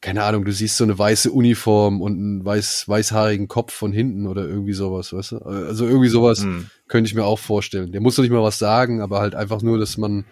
keine 0.00 0.24
Ahnung, 0.24 0.44
du 0.44 0.52
siehst 0.52 0.76
so 0.76 0.84
eine 0.84 0.98
weiße 0.98 1.30
Uniform 1.30 2.02
und 2.02 2.12
einen 2.18 2.44
weiß, 2.44 2.88
weißhaarigen 2.88 3.46
Kopf 3.48 3.72
von 3.72 3.92
hinten 3.92 4.26
oder 4.26 4.46
irgendwie 4.48 4.72
sowas, 4.72 5.12
weißt 5.12 5.32
du? 5.32 5.38
Also 5.38 5.86
irgendwie 5.86 6.08
sowas 6.08 6.42
Hm. 6.42 6.66
könnte 6.88 7.08
ich 7.08 7.14
mir 7.14 7.24
auch 7.24 7.38
vorstellen. 7.38 7.92
Der 7.92 8.00
muss 8.00 8.16
doch 8.16 8.22
nicht 8.22 8.32
mal 8.32 8.42
was 8.42 8.58
sagen, 8.58 9.00
aber 9.00 9.20
halt 9.20 9.34
einfach 9.34 9.62
nur, 9.62 9.78
dass 9.78 9.96
man, 9.96 10.24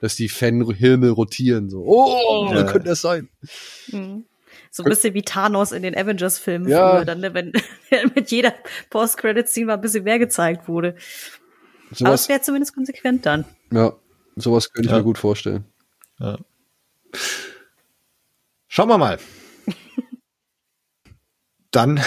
dass 0.00 0.16
die 0.16 0.28
Fanhirne 0.28 1.10
rotieren, 1.10 1.70
so. 1.70 1.84
Oh, 1.86 2.50
Ja. 2.52 2.64
könnte 2.64 2.88
das 2.90 3.00
sein? 3.00 3.28
Mhm. 3.92 4.24
So 4.76 4.82
ein 4.82 4.88
bisschen 4.88 5.14
wie 5.14 5.22
Thanos 5.22 5.70
in 5.70 5.84
den 5.84 5.96
Avengers-Filmen 5.96 6.68
Ja. 6.68 6.90
früher, 6.90 7.04
dann, 7.04 7.20
ne, 7.20 7.32
wenn 7.32 7.52
mit 8.16 8.32
jeder 8.32 8.52
Post-Credit-Scene 8.90 9.66
mal 9.66 9.74
ein 9.74 9.80
bisschen 9.80 10.02
mehr 10.02 10.18
gezeigt 10.18 10.66
wurde. 10.66 10.88
Aber 10.88 10.98
es 11.92 11.98
Sowas, 11.98 12.28
wäre 12.28 12.40
zumindest 12.40 12.74
konsequent 12.74 13.24
dann. 13.24 13.44
ja, 13.70 13.92
sowas 14.34 14.72
könnte 14.72 14.88
ich 14.88 14.90
Ja. 14.90 14.98
mir 14.98 15.04
gut 15.04 15.18
vorstellen. 15.18 15.64
Schauen 18.66 18.88
wir 18.88 18.98
mal. 18.98 19.18
Dann 21.70 22.00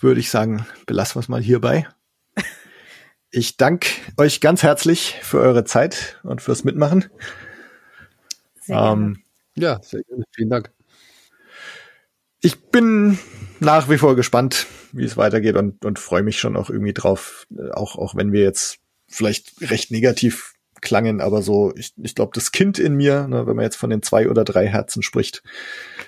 würde 0.00 0.20
ich 0.20 0.30
sagen, 0.30 0.64
belassen 0.86 1.16
wir 1.16 1.20
es 1.20 1.28
mal 1.28 1.42
hierbei. 1.42 1.88
Ich 3.30 3.56
danke 3.56 3.88
euch 4.16 4.40
ganz 4.40 4.62
herzlich 4.62 5.16
für 5.22 5.40
eure 5.40 5.64
Zeit 5.64 6.20
und 6.22 6.42
fürs 6.42 6.62
Mitmachen. 6.62 7.06
Sehr 8.60 8.76
gerne. 8.76 8.92
Ähm, 9.04 9.22
Ja, 9.56 9.82
sehr 9.82 10.04
gerne. 10.04 10.22
Vielen 10.32 10.50
Dank. 10.50 10.70
Ich 12.40 12.60
bin 12.70 13.18
nach 13.60 13.88
wie 13.88 13.98
vor 13.98 14.16
gespannt, 14.16 14.66
wie 14.92 15.04
es 15.04 15.16
weitergeht 15.16 15.56
und, 15.56 15.84
und 15.84 15.98
freue 15.98 16.22
mich 16.22 16.38
schon 16.38 16.56
auch 16.56 16.70
irgendwie 16.70 16.94
drauf, 16.94 17.46
äh, 17.56 17.70
auch, 17.72 17.96
auch 17.96 18.14
wenn 18.14 18.32
wir 18.32 18.42
jetzt 18.42 18.78
vielleicht 19.08 19.60
recht 19.70 19.90
negativ 19.90 20.54
klangen, 20.80 21.20
aber 21.20 21.42
so, 21.42 21.74
ich, 21.74 21.92
ich 21.96 22.14
glaube, 22.14 22.30
das 22.34 22.52
Kind 22.52 22.78
in 22.78 22.94
mir, 22.94 23.26
ne, 23.26 23.46
wenn 23.46 23.56
man 23.56 23.64
jetzt 23.64 23.76
von 23.76 23.90
den 23.90 24.02
zwei 24.02 24.28
oder 24.28 24.44
drei 24.44 24.68
Herzen 24.68 25.02
spricht, 25.02 25.42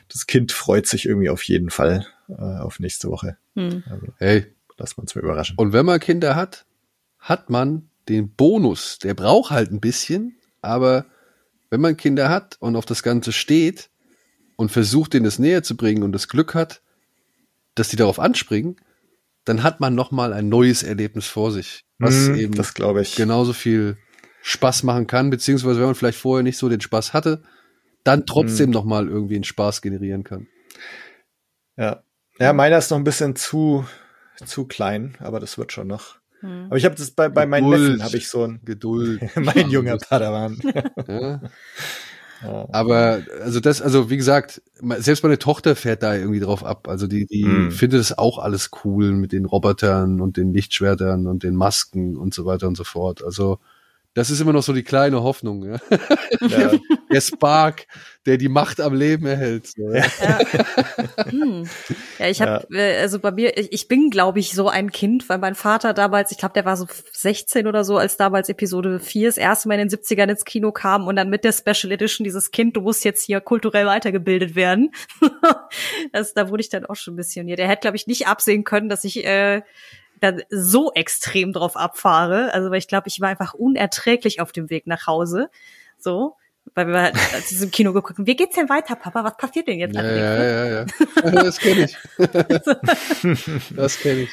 das 0.09 0.27
Kind 0.27 0.52
freut 0.52 0.86
sich 0.86 1.07
irgendwie 1.07 1.31
auf 1.31 1.43
jeden 1.43 1.70
Fall 1.70 2.07
äh, 2.28 2.35
auf 2.35 2.78
nächste 2.78 3.09
Woche. 3.09 3.36
Hm. 3.57 3.82
Hey, 4.19 4.47
Lass 4.81 4.94
uns 4.94 5.15
mal 5.15 5.23
überraschen. 5.23 5.57
Und 5.59 5.74
wenn 5.74 5.85
man 5.85 6.01
Kinder 6.01 6.35
hat, 6.35 6.65
hat 7.19 7.51
man 7.51 7.90
den 8.09 8.35
Bonus. 8.35 8.98
Der 8.98 9.12
braucht 9.12 9.51
halt 9.51 9.70
ein 9.70 9.81
bisschen, 9.81 10.39
aber 10.62 11.05
wenn 11.69 11.82
man 11.82 11.98
Kinder 11.98 12.31
hat 12.31 12.57
und 12.61 12.77
auf 12.77 12.86
das 12.86 13.02
Ganze 13.02 13.32
steht 13.32 13.90
und 14.61 14.70
versucht, 14.70 15.15
denen 15.15 15.24
das 15.24 15.39
näher 15.39 15.62
zu 15.62 15.74
bringen 15.74 16.03
und 16.03 16.12
das 16.12 16.28
Glück 16.28 16.55
hat, 16.55 16.82
dass 17.74 17.89
die 17.89 17.97
darauf 17.97 18.19
anspringen, 18.20 18.77
dann 19.47 19.62
hat 19.62 19.81
man 19.81 19.95
noch 19.95 20.11
mal 20.11 20.35
ein 20.35 20.51
neues 20.51 20.82
Erlebnis 20.82 21.27
vor 21.27 21.51
sich, 21.51 21.87
was 21.99 22.27
Hm, 22.27 22.35
eben 22.35 22.55
das 22.55 22.74
glaube 22.74 23.01
ich. 23.01 23.16
genauso 23.16 23.55
viel 23.55 23.97
Spaß 24.43 24.82
machen 24.82 25.07
kann, 25.07 25.31
beziehungsweise 25.31 25.78
wenn 25.81 25.87
man 25.87 25.95
vielleicht 25.95 26.19
vorher 26.19 26.43
nicht 26.43 26.59
so 26.59 26.69
den 26.69 26.82
Spaß 26.82 27.15
hatte, 27.15 27.43
dann 28.05 28.27
trotzdem 28.27 28.66
Hm. 28.66 28.73
noch 28.73 28.85
mal 28.85 29.09
irgendwie 29.09 29.37
einen 29.37 29.45
Spaß 29.45 29.81
generieren 29.81 30.24
kann. 30.24 30.47
Ja. 31.78 32.03
Ja, 32.39 32.53
meiner 32.53 32.77
ist 32.77 32.91
noch 32.91 32.99
ein 32.99 33.05
bisschen 33.05 33.37
zu, 33.37 33.87
zu 34.45 34.66
klein, 34.66 35.16
aber 35.20 35.41
das 35.41 35.57
wird 35.57 35.73
schon 35.73 35.87
noch. 35.87 36.16
Hm. 36.41 36.66
Aber 36.66 36.77
ich 36.77 36.85
habe 36.85 36.97
das 36.97 37.12
bei, 37.12 37.31
bei 37.31 37.47
meinen 37.47 37.70
Geduld. 37.70 37.89
Neffen 37.93 38.05
habe 38.05 38.16
ich 38.19 38.28
so 38.28 38.45
ein, 38.45 38.61
Geduld. 38.62 39.23
mein 39.37 39.70
junger 39.70 39.97
Padawan. 39.97 40.59
Ja. 41.09 41.41
Aber 42.73 43.23
also 43.43 43.61
das, 43.61 43.83
also 43.83 44.09
wie 44.11 44.17
gesagt, 44.17 44.62
selbst 44.99 45.23
meine 45.23 45.39
Tochter 45.39 45.77
fährt 45.77 46.03
da 46.03 46.15
irgendwie 46.15 46.41
drauf 46.41 46.65
ab. 46.65 46.89
Also 46.89 47.07
die, 47.07 47.27
die 47.27 47.45
Mm. 47.45 47.71
findet 47.71 48.01
es 48.01 48.17
auch 48.17 48.39
alles 48.39 48.71
cool 48.85 49.12
mit 49.12 49.33
den 49.33 49.45
Robotern 49.45 50.21
und 50.21 50.37
den 50.37 50.53
Lichtschwertern 50.53 51.27
und 51.27 51.43
den 51.43 51.55
Masken 51.57 52.17
und 52.17 52.33
so 52.35 52.47
weiter 52.47 52.67
und 52.69 52.77
so 52.77 52.85
fort. 52.85 53.23
Also 53.25 53.59
das 54.15 54.31
ist 54.31 54.41
immer 54.41 54.53
noch 54.53 54.62
so 54.62 54.73
die 54.73 54.82
kleine 54.82 55.23
Hoffnung, 55.23 55.65
ja. 55.65 55.78
Ja. 56.41 56.73
Der 57.12 57.20
Spark, 57.20 57.87
der 58.27 58.39
die 58.39 58.49
Macht 58.49 58.81
am 58.81 58.95
Leben 58.95 59.27
erhält. 59.27 59.69
So, 59.69 59.93
ja. 59.93 60.05
Hm. 61.28 61.69
Ja, 62.19 62.28
ich 62.28 62.43
habe, 62.43 62.66
äh, 62.73 63.01
also 63.01 63.19
bei 63.19 63.31
mir, 63.31 63.57
ich, 63.57 63.89
bin, 63.89 64.11
glaube 64.11 64.41
ich, 64.41 64.53
so 64.53 64.69
ein 64.69 64.91
Kind, 64.91 65.28
weil 65.28 65.39
mein 65.39 65.55
Vater 65.55 65.95
damals, 65.95 66.32
ich 66.32 66.39
glaube, 66.39 66.55
der 66.55 66.65
war 66.65 66.77
so 66.77 66.87
16 67.12 67.66
oder 67.66 67.85
so, 67.85 67.99
als 67.99 68.16
damals 68.16 68.49
Episode 68.49 68.99
4 68.99 69.28
das 69.28 69.37
erste 69.37 69.69
Mal 69.69 69.78
in 69.78 69.89
den 69.89 69.99
70ern 69.99 70.31
ins 70.31 70.45
Kino 70.45 70.73
kam 70.73 71.07
und 71.07 71.16
dann 71.16 71.31
mit 71.31 71.45
der 71.45 71.53
Special 71.53 71.93
Edition 71.93 72.24
dieses 72.24 72.51
Kind, 72.51 72.77
du 72.77 72.81
musst 72.81 73.05
jetzt 73.05 73.24
hier 73.24 73.41
kulturell 73.41 73.87
weitergebildet 73.87 74.55
werden. 74.55 74.91
das, 76.12 76.35
da 76.35 76.49
wurde 76.49 76.62
ich 76.62 76.69
dann 76.69 76.85
auch 76.87 76.97
schon 76.97 77.15
ein 77.15 77.16
bisschen, 77.16 77.49
ja, 77.49 77.57
der 77.57 77.69
hätte, 77.69 77.82
glaube 77.82 77.97
ich, 77.97 78.07
nicht 78.07 78.27
absehen 78.27 78.65
können, 78.65 78.89
dass 78.89 79.05
ich 79.05 79.24
äh, 79.24 79.62
dann 80.21 80.43
so 80.51 80.93
extrem 80.95 81.53
drauf 81.53 81.77
abfahre. 81.77 82.53
Also, 82.53 82.71
weil 82.71 82.79
ich 82.79 82.89
glaube, 82.89 83.09
ich 83.09 83.21
war 83.21 83.29
einfach 83.29 83.55
unerträglich 83.55 84.41
auf 84.41 84.53
dem 84.53 84.71
Weg 84.71 84.87
nach 84.87 85.07
Hause. 85.07 85.51
So. 85.99 86.37
Weil 86.75 86.89
wir 86.89 87.01
halt 87.01 87.15
wir 87.51 87.63
im 87.63 87.71
Kino 87.71 87.93
geguckt 87.93 88.19
haben, 88.19 88.27
wie 88.27 88.37
geht's 88.37 88.55
denn 88.55 88.69
weiter, 88.69 88.97
Papa? 88.97 89.25
Was 89.25 89.37
passiert 89.37 89.69
denn 89.69 89.79
jetzt? 89.79 89.95
Ja, 89.95 90.03
ja, 90.03 90.45
ja, 90.45 90.67
ja. 91.25 91.31
Das 91.31 91.59
kenne 91.59 91.85
ich. 91.85 91.97
Das 93.77 93.99
kenne 93.99 94.21
ich. 94.23 94.31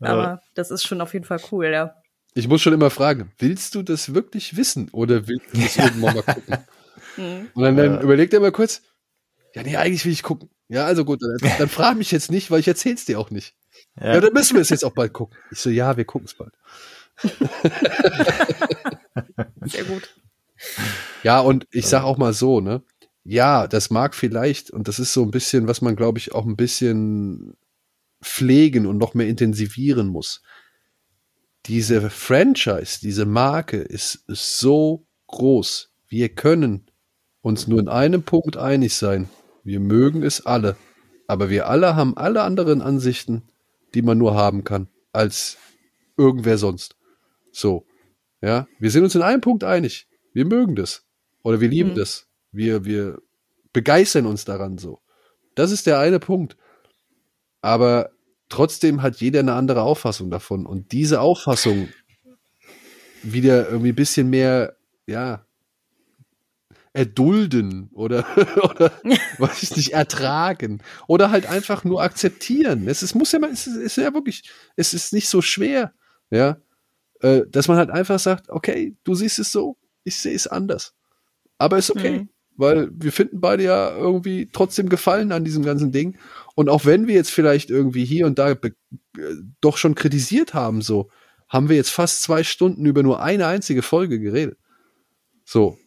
Aber 0.00 0.42
das 0.54 0.70
ist 0.70 0.84
schon 0.84 1.00
auf 1.00 1.12
jeden 1.12 1.24
Fall 1.24 1.40
cool, 1.50 1.66
ja. 1.66 1.94
Ich 2.34 2.48
muss 2.48 2.62
schon 2.62 2.72
immer 2.72 2.90
fragen, 2.90 3.30
willst 3.38 3.74
du 3.74 3.82
das 3.82 4.14
wirklich 4.14 4.56
wissen 4.56 4.88
oder 4.90 5.28
willst 5.28 5.46
du 5.52 5.60
das 5.60 5.76
irgendwann 5.76 6.14
mal 6.14 6.22
gucken? 6.22 6.56
Und 7.54 7.62
dann, 7.62 7.76
dann 7.76 8.00
überlegt 8.00 8.32
er 8.32 8.40
mal 8.40 8.52
kurz, 8.52 8.82
ja, 9.54 9.62
nee, 9.62 9.76
eigentlich 9.76 10.04
will 10.04 10.12
ich 10.12 10.22
gucken. 10.22 10.48
Ja, 10.68 10.86
also 10.86 11.04
gut, 11.04 11.20
dann, 11.22 11.52
dann 11.58 11.68
frag 11.68 11.96
mich 11.96 12.10
jetzt 12.10 12.30
nicht, 12.30 12.50
weil 12.50 12.60
ich 12.60 12.68
erzähl's 12.68 13.04
dir 13.04 13.20
auch 13.20 13.30
nicht. 13.30 13.54
Ja. 14.00 14.14
Ja. 14.14 14.20
dann 14.20 14.32
müssen 14.32 14.54
wir 14.54 14.62
es 14.62 14.70
jetzt 14.70 14.84
auch 14.84 14.94
bald 14.94 15.12
gucken. 15.12 15.36
Ich 15.50 15.58
so, 15.58 15.70
ja, 15.70 15.96
wir 15.96 16.04
gucken 16.04 16.26
es 16.26 16.34
bald. 16.34 16.54
Sehr 19.64 19.84
gut. 19.84 20.14
Ja, 21.22 21.40
und 21.40 21.66
ich 21.70 21.86
sag 21.86 22.04
auch 22.04 22.18
mal 22.18 22.32
so, 22.32 22.60
ne? 22.60 22.82
Ja, 23.24 23.68
das 23.68 23.90
mag 23.90 24.14
vielleicht, 24.14 24.70
und 24.70 24.88
das 24.88 24.98
ist 24.98 25.12
so 25.12 25.22
ein 25.22 25.30
bisschen, 25.30 25.68
was 25.68 25.80
man, 25.80 25.94
glaube 25.94 26.18
ich, 26.18 26.32
auch 26.32 26.44
ein 26.44 26.56
bisschen 26.56 27.56
pflegen 28.22 28.86
und 28.86 28.98
noch 28.98 29.14
mehr 29.14 29.28
intensivieren 29.28 30.08
muss. 30.08 30.42
Diese 31.66 32.10
Franchise, 32.10 32.98
diese 33.00 33.24
Marke 33.24 33.76
ist, 33.76 34.24
ist 34.26 34.58
so 34.58 35.06
groß. 35.28 35.92
Wir 36.08 36.28
können 36.28 36.90
uns 37.40 37.68
nur 37.68 37.78
in 37.78 37.88
einem 37.88 38.24
Punkt 38.24 38.56
einig 38.56 38.94
sein. 38.94 39.28
Wir 39.62 39.78
mögen 39.78 40.22
es 40.22 40.44
alle. 40.44 40.76
Aber 41.28 41.50
wir 41.50 41.68
alle 41.68 41.94
haben 41.94 42.16
alle 42.16 42.42
anderen 42.42 42.82
Ansichten, 42.82 43.42
die 43.94 44.02
man 44.02 44.18
nur 44.18 44.34
haben 44.34 44.64
kann, 44.64 44.88
als 45.12 45.58
irgendwer 46.16 46.58
sonst. 46.58 46.96
So. 47.52 47.86
Ja, 48.40 48.66
wir 48.78 48.90
sind 48.90 49.04
uns 49.04 49.14
in 49.14 49.22
einem 49.22 49.40
Punkt 49.40 49.62
einig. 49.64 50.08
Wir 50.32 50.44
mögen 50.44 50.74
das. 50.74 51.04
Oder 51.42 51.60
wir 51.60 51.68
lieben 51.68 51.90
Mhm. 51.90 51.96
das. 51.96 52.26
Wir, 52.50 52.84
wir 52.84 53.20
begeistern 53.72 54.26
uns 54.26 54.44
daran 54.44 54.78
so. 54.78 55.00
Das 55.54 55.70
ist 55.70 55.86
der 55.86 55.98
eine 55.98 56.18
Punkt. 56.18 56.56
Aber 57.60 58.10
trotzdem 58.48 59.02
hat 59.02 59.16
jeder 59.16 59.40
eine 59.40 59.54
andere 59.54 59.82
Auffassung 59.82 60.30
davon. 60.30 60.66
Und 60.66 60.92
diese 60.92 61.20
Auffassung 61.20 61.88
wieder 63.22 63.68
irgendwie 63.68 63.90
ein 63.92 63.96
bisschen 63.96 64.30
mehr, 64.30 64.76
ja, 65.06 65.46
erdulden 66.92 67.88
oder, 67.92 68.26
oder 68.62 68.92
weiß 69.38 69.62
ich 69.62 69.76
nicht, 69.76 69.92
ertragen. 69.92 70.82
Oder 71.06 71.30
halt 71.30 71.46
einfach 71.46 71.84
nur 71.84 72.02
akzeptieren. 72.02 72.86
Es 72.88 73.02
ist, 73.02 73.14
muss 73.14 73.32
ja 73.32 73.38
mal, 73.38 73.50
es 73.50 73.66
ist, 73.66 73.76
ist 73.76 73.96
ja 73.96 74.12
wirklich, 74.12 74.50
es 74.76 74.92
ist 74.94 75.12
nicht 75.12 75.28
so 75.28 75.40
schwer, 75.40 75.92
ja, 76.30 76.58
äh, 77.20 77.42
dass 77.48 77.68
man 77.68 77.78
halt 77.78 77.90
einfach 77.90 78.18
sagt, 78.18 78.50
okay, 78.50 78.96
du 79.04 79.14
siehst 79.14 79.38
es 79.38 79.52
so, 79.52 79.76
ich 80.04 80.16
sehe 80.20 80.34
es 80.34 80.46
anders. 80.46 80.94
Aber 81.58 81.78
ist 81.78 81.90
okay. 81.90 82.20
Mhm. 82.20 82.28
Weil 82.56 82.90
wir 82.92 83.12
finden 83.12 83.40
beide 83.40 83.64
ja 83.64 83.96
irgendwie 83.96 84.50
trotzdem 84.52 84.90
Gefallen 84.90 85.32
an 85.32 85.44
diesem 85.44 85.64
ganzen 85.64 85.90
Ding. 85.90 86.18
Und 86.54 86.68
auch 86.68 86.84
wenn 86.84 87.06
wir 87.06 87.14
jetzt 87.14 87.30
vielleicht 87.30 87.70
irgendwie 87.70 88.04
hier 88.04 88.26
und 88.26 88.38
da 88.38 88.50
äh, 88.50 88.70
doch 89.62 89.78
schon 89.78 89.94
kritisiert 89.94 90.52
haben, 90.52 90.82
so, 90.82 91.10
haben 91.48 91.68
wir 91.70 91.76
jetzt 91.76 91.90
fast 91.90 92.22
zwei 92.22 92.44
Stunden 92.44 92.84
über 92.84 93.02
nur 93.02 93.22
eine 93.22 93.46
einzige 93.46 93.82
Folge 93.82 94.20
geredet. 94.20 94.58
So. 95.44 95.78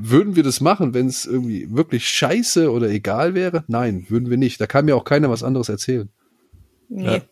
Würden 0.00 0.36
wir 0.36 0.42
das 0.42 0.60
machen, 0.60 0.94
wenn 0.94 1.06
es 1.06 1.26
irgendwie 1.26 1.70
wirklich 1.70 2.08
scheiße 2.08 2.70
oder 2.70 2.88
egal 2.88 3.34
wäre? 3.34 3.64
Nein, 3.68 4.06
würden 4.08 4.30
wir 4.30 4.36
nicht. 4.36 4.60
Da 4.60 4.66
kann 4.66 4.84
mir 4.84 4.96
auch 4.96 5.04
keiner 5.04 5.30
was 5.30 5.42
anderes 5.42 5.68
erzählen. 5.68 6.08
Nee. 6.88 7.04
Ja. 7.04 7.22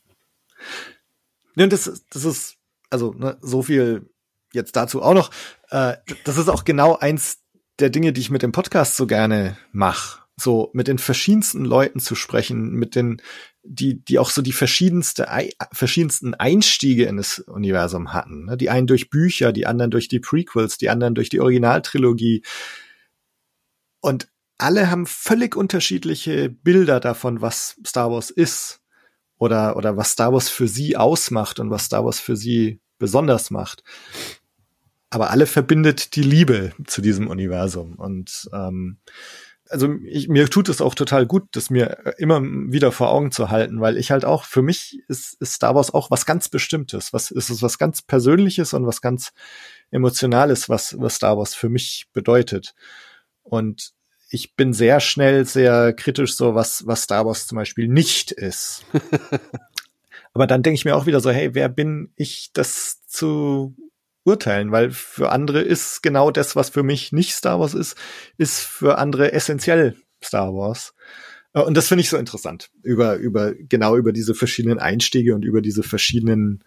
ja 1.57 1.67
das, 1.67 2.05
das 2.11 2.25
ist, 2.25 2.57
also 2.91 3.13
ne, 3.13 3.37
so 3.41 3.63
viel 3.63 4.09
jetzt 4.53 4.77
dazu 4.77 5.03
auch 5.03 5.15
noch. 5.15 5.31
Äh, 5.71 5.95
das 6.25 6.39
ist 6.39 6.49
auch 6.49 6.65
genau 6.65 6.97
eins 6.97 7.43
der 7.79 7.91
Dinge, 7.91 8.13
die 8.13 8.21
ich 8.21 8.31
mit 8.31 8.43
dem 8.43 8.53
Podcast 8.53 8.97
so 8.97 9.07
gerne 9.07 9.57
mache. 9.73 10.21
So 10.37 10.71
mit 10.75 10.89
den 10.89 10.99
verschiedensten 10.99 11.65
Leuten 11.65 12.01
zu 12.01 12.15
sprechen, 12.15 12.73
mit 12.73 12.95
den, 12.95 13.23
die, 13.69 14.05
die 14.05 14.19
auch 14.19 14.31
so 14.31 14.43
die 14.43 14.53
verschiedenste, 14.53 15.29
verschiedensten 15.73 16.35
Einstiege 16.35 17.05
in 17.05 17.17
das 17.17 17.39
Universum 17.41 18.13
hatten. 18.13 18.47
Ne? 18.47 18.57
Die 18.57 18.71
einen 18.71 18.87
durch 18.87 19.11
Bücher, 19.11 19.53
die 19.53 19.67
anderen 19.67 19.91
durch 19.91 20.09
die 20.09 20.21
Prequels, 20.21 20.79
die 20.79 20.91
anderen 20.91 21.15
durch 21.15 21.29
die 21.29 21.41
Originaltrilogie. 21.41 22.43
Und 24.01 24.29
alle 24.59 24.91
haben 24.91 25.07
völlig 25.07 25.57
unterschiedliche 25.57 26.49
Bilder 26.49 27.01
davon, 27.01 27.41
was 27.41 27.77
Star 27.87 28.11
Wars 28.11 28.31
ist 28.31 28.81
oder, 29.39 29.77
oder 29.77 29.97
was 29.97 30.13
Star 30.13 30.33
Wars 30.33 30.49
für 30.49 30.69
sie 30.69 30.97
ausmacht 30.97 31.61
und 31.61 31.71
was 31.71 31.85
Star 31.85 32.05
Wars 32.05 32.21
für 32.21 32.37
sie 32.37 32.81
besonders 32.99 33.51
macht 33.51 33.83
aber 35.11 35.31
alle 35.31 35.47
verbindet 35.47 36.17
die 36.17 36.23
Liebe 36.23 36.73
zu 36.87 37.01
diesem 37.01 37.29
Universum. 37.29 37.95
Und 37.95 38.49
ähm, 38.53 38.99
also 39.71 39.95
ich, 40.05 40.29
mir 40.29 40.49
tut 40.49 40.69
es 40.69 40.81
auch 40.81 40.95
total 40.95 41.27
gut, 41.27 41.45
das 41.53 41.71
mir 41.71 42.15
immer 42.19 42.41
wieder 42.43 42.93
vor 42.93 43.11
Augen 43.11 43.33
zu 43.33 43.51
halten, 43.51 43.81
weil 43.81 43.97
ich 43.97 44.11
halt 44.11 44.25
auch, 44.25 44.45
für 44.45 44.63
mich 44.63 45.01
ist, 45.09 45.41
ist 45.41 45.55
Star 45.55 45.75
Wars 45.75 45.93
auch 45.93 46.11
was 46.11 46.27
ganz 46.27 46.49
Bestimmtes. 46.49 47.13
Was 47.13 47.31
ist 47.31 47.51
es 47.51 47.63
was 47.63 47.79
ganz 47.79 48.03
Persönliches 48.03 48.75
und 48.75 48.87
was 48.87 49.01
ganz 49.01 49.33
Emotionales, 49.91 50.69
was, 50.69 50.99
was 50.99 51.17
Star 51.17 51.37
Wars 51.37 51.55
für 51.55 51.69
mich 51.69 52.07
bedeutet. 52.13 52.75
Und 53.43 53.93
ich 54.31 54.57
bin 54.57 54.73
sehr 54.73 55.01
schnell 55.01 55.45
sehr 55.47 55.93
kritisch 55.93 56.35
so, 56.35 56.55
was, 56.55 56.87
was 56.87 57.03
Star 57.03 57.27
Wars 57.27 57.47
zum 57.47 57.57
Beispiel 57.57 57.89
nicht 57.89 58.33
ist. 58.33 58.85
Aber 60.33 60.47
dann 60.47 60.63
denke 60.63 60.75
ich 60.75 60.85
mir 60.85 60.97
auch 60.97 61.07
wieder 61.07 61.21
so, 61.21 61.31
hey, 61.31 61.55
wer 61.55 61.69
bin 61.69 62.13
ich, 62.17 62.51
das 62.53 63.07
zu 63.07 63.75
urteilen, 64.27 64.73
weil 64.73 64.91
für 64.91 65.31
andere 65.31 65.61
ist 65.61 66.03
genau 66.03 66.31
das, 66.31 66.57
was 66.57 66.71
für 66.71 66.83
mich 66.83 67.13
nicht 67.13 67.33
Star 67.35 67.61
Wars 67.61 67.75
ist, 67.75 67.97
ist 68.37 68.61
für 68.61 68.99
andere 68.99 69.33
essentiell 69.33 69.97
Star 70.23 70.53
Wars. 70.55 70.95
Äh, 71.55 71.61
und 71.61 71.77
das 71.77 71.89
finde 71.89 72.03
ich 72.03 72.11
so 72.11 72.17
interessant, 72.17 72.71
über, 72.83 73.17
über, 73.17 73.55
genau 73.55 73.97
über 73.97 74.13
diese 74.13 74.35
verschiedenen 74.35 74.79
Einstiege 74.79 75.35
und 75.35 75.45
über 75.45 75.63
diese 75.63 75.83
verschiedenen 75.83 76.65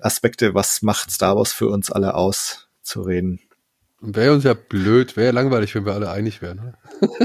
Aspekte, 0.00 0.54
was 0.54 0.82
macht 0.82 1.10
Star 1.10 1.36
Wars 1.36 1.52
für 1.52 1.68
uns 1.68 1.90
alle 1.90 2.14
aus, 2.14 2.68
zu 2.82 3.02
reden. 3.02 3.40
Wäre 4.00 4.34
uns 4.34 4.44
ja 4.44 4.54
blöd, 4.54 5.16
wäre 5.16 5.32
langweilig, 5.32 5.74
wenn 5.74 5.86
wir 5.86 5.94
alle 5.94 6.10
einig 6.10 6.42
wären. 6.42 6.56
Ne? 6.56 6.74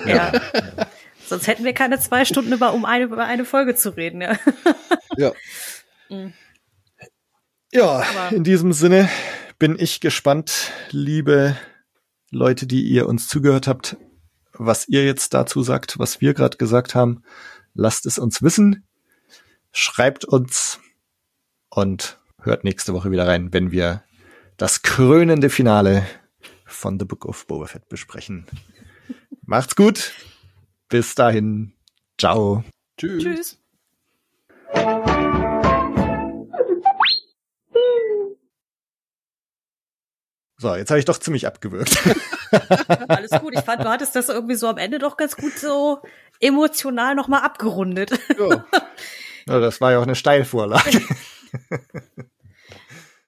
Ja. 0.05 0.31
ja. 0.33 0.41
Sonst 1.27 1.47
hätten 1.47 1.63
wir 1.63 1.73
keine 1.73 1.99
zwei 1.99 2.25
Stunden 2.25 2.53
über, 2.53 2.73
um 2.73 2.85
eine, 2.85 3.03
über 3.03 3.25
eine 3.25 3.45
Folge 3.45 3.75
zu 3.75 3.95
reden, 3.95 4.21
ja. 4.21 4.37
Ja. 5.17 5.31
Mhm. 6.11 6.33
Ja, 7.71 8.03
Aber 8.03 8.35
in 8.35 8.43
diesem 8.43 8.73
Sinne 8.73 9.09
bin 9.59 9.77
ich 9.77 9.99
gespannt, 9.99 10.71
liebe 10.89 11.55
Leute, 12.31 12.65
die 12.65 12.83
ihr 12.83 13.07
uns 13.07 13.27
zugehört 13.27 13.67
habt, 13.67 13.97
was 14.53 14.87
ihr 14.87 15.05
jetzt 15.05 15.33
dazu 15.33 15.61
sagt, 15.61 15.99
was 15.99 16.21
wir 16.21 16.33
gerade 16.33 16.57
gesagt 16.57 16.95
haben. 16.95 17.23
Lasst 17.73 18.05
es 18.05 18.17
uns 18.17 18.41
wissen. 18.41 18.87
Schreibt 19.71 20.25
uns 20.25 20.79
und 21.69 22.19
hört 22.41 22.63
nächste 22.63 22.93
Woche 22.93 23.11
wieder 23.11 23.27
rein, 23.27 23.53
wenn 23.53 23.71
wir 23.71 24.03
das 24.57 24.81
krönende 24.81 25.49
Finale 25.49 26.05
von 26.65 26.99
The 26.99 27.05
Book 27.05 27.25
of 27.25 27.45
Boba 27.47 27.67
Fett 27.67 27.87
besprechen. 27.87 28.45
Macht's 29.45 29.75
gut. 29.75 30.13
Bis 30.89 31.15
dahin. 31.15 31.73
Ciao. 32.17 32.63
Tschüss. 32.97 33.23
Tschüss. 34.73 35.05
So, 40.61 40.75
jetzt 40.75 40.89
habe 40.89 40.99
ich 40.99 41.05
doch 41.05 41.17
ziemlich 41.17 41.47
abgewürgt. 41.47 41.97
Alles 43.07 43.31
gut. 43.31 43.53
Ich 43.53 43.61
fand, 43.61 43.81
du 43.81 43.89
hattest 43.89 44.13
das 44.17 44.27
irgendwie 44.27 44.55
so 44.55 44.67
am 44.67 44.77
Ende 44.77 44.99
doch 44.99 45.15
ganz 45.15 45.37
gut 45.37 45.57
so 45.57 46.01
emotional 46.41 47.15
nochmal 47.15 47.43
abgerundet. 47.43 48.11
Ja. 48.37 48.65
ja, 49.47 49.59
das 49.61 49.79
war 49.79 49.93
ja 49.93 49.99
auch 49.99 50.03
eine 50.03 50.15
Steilvorlage. 50.15 51.01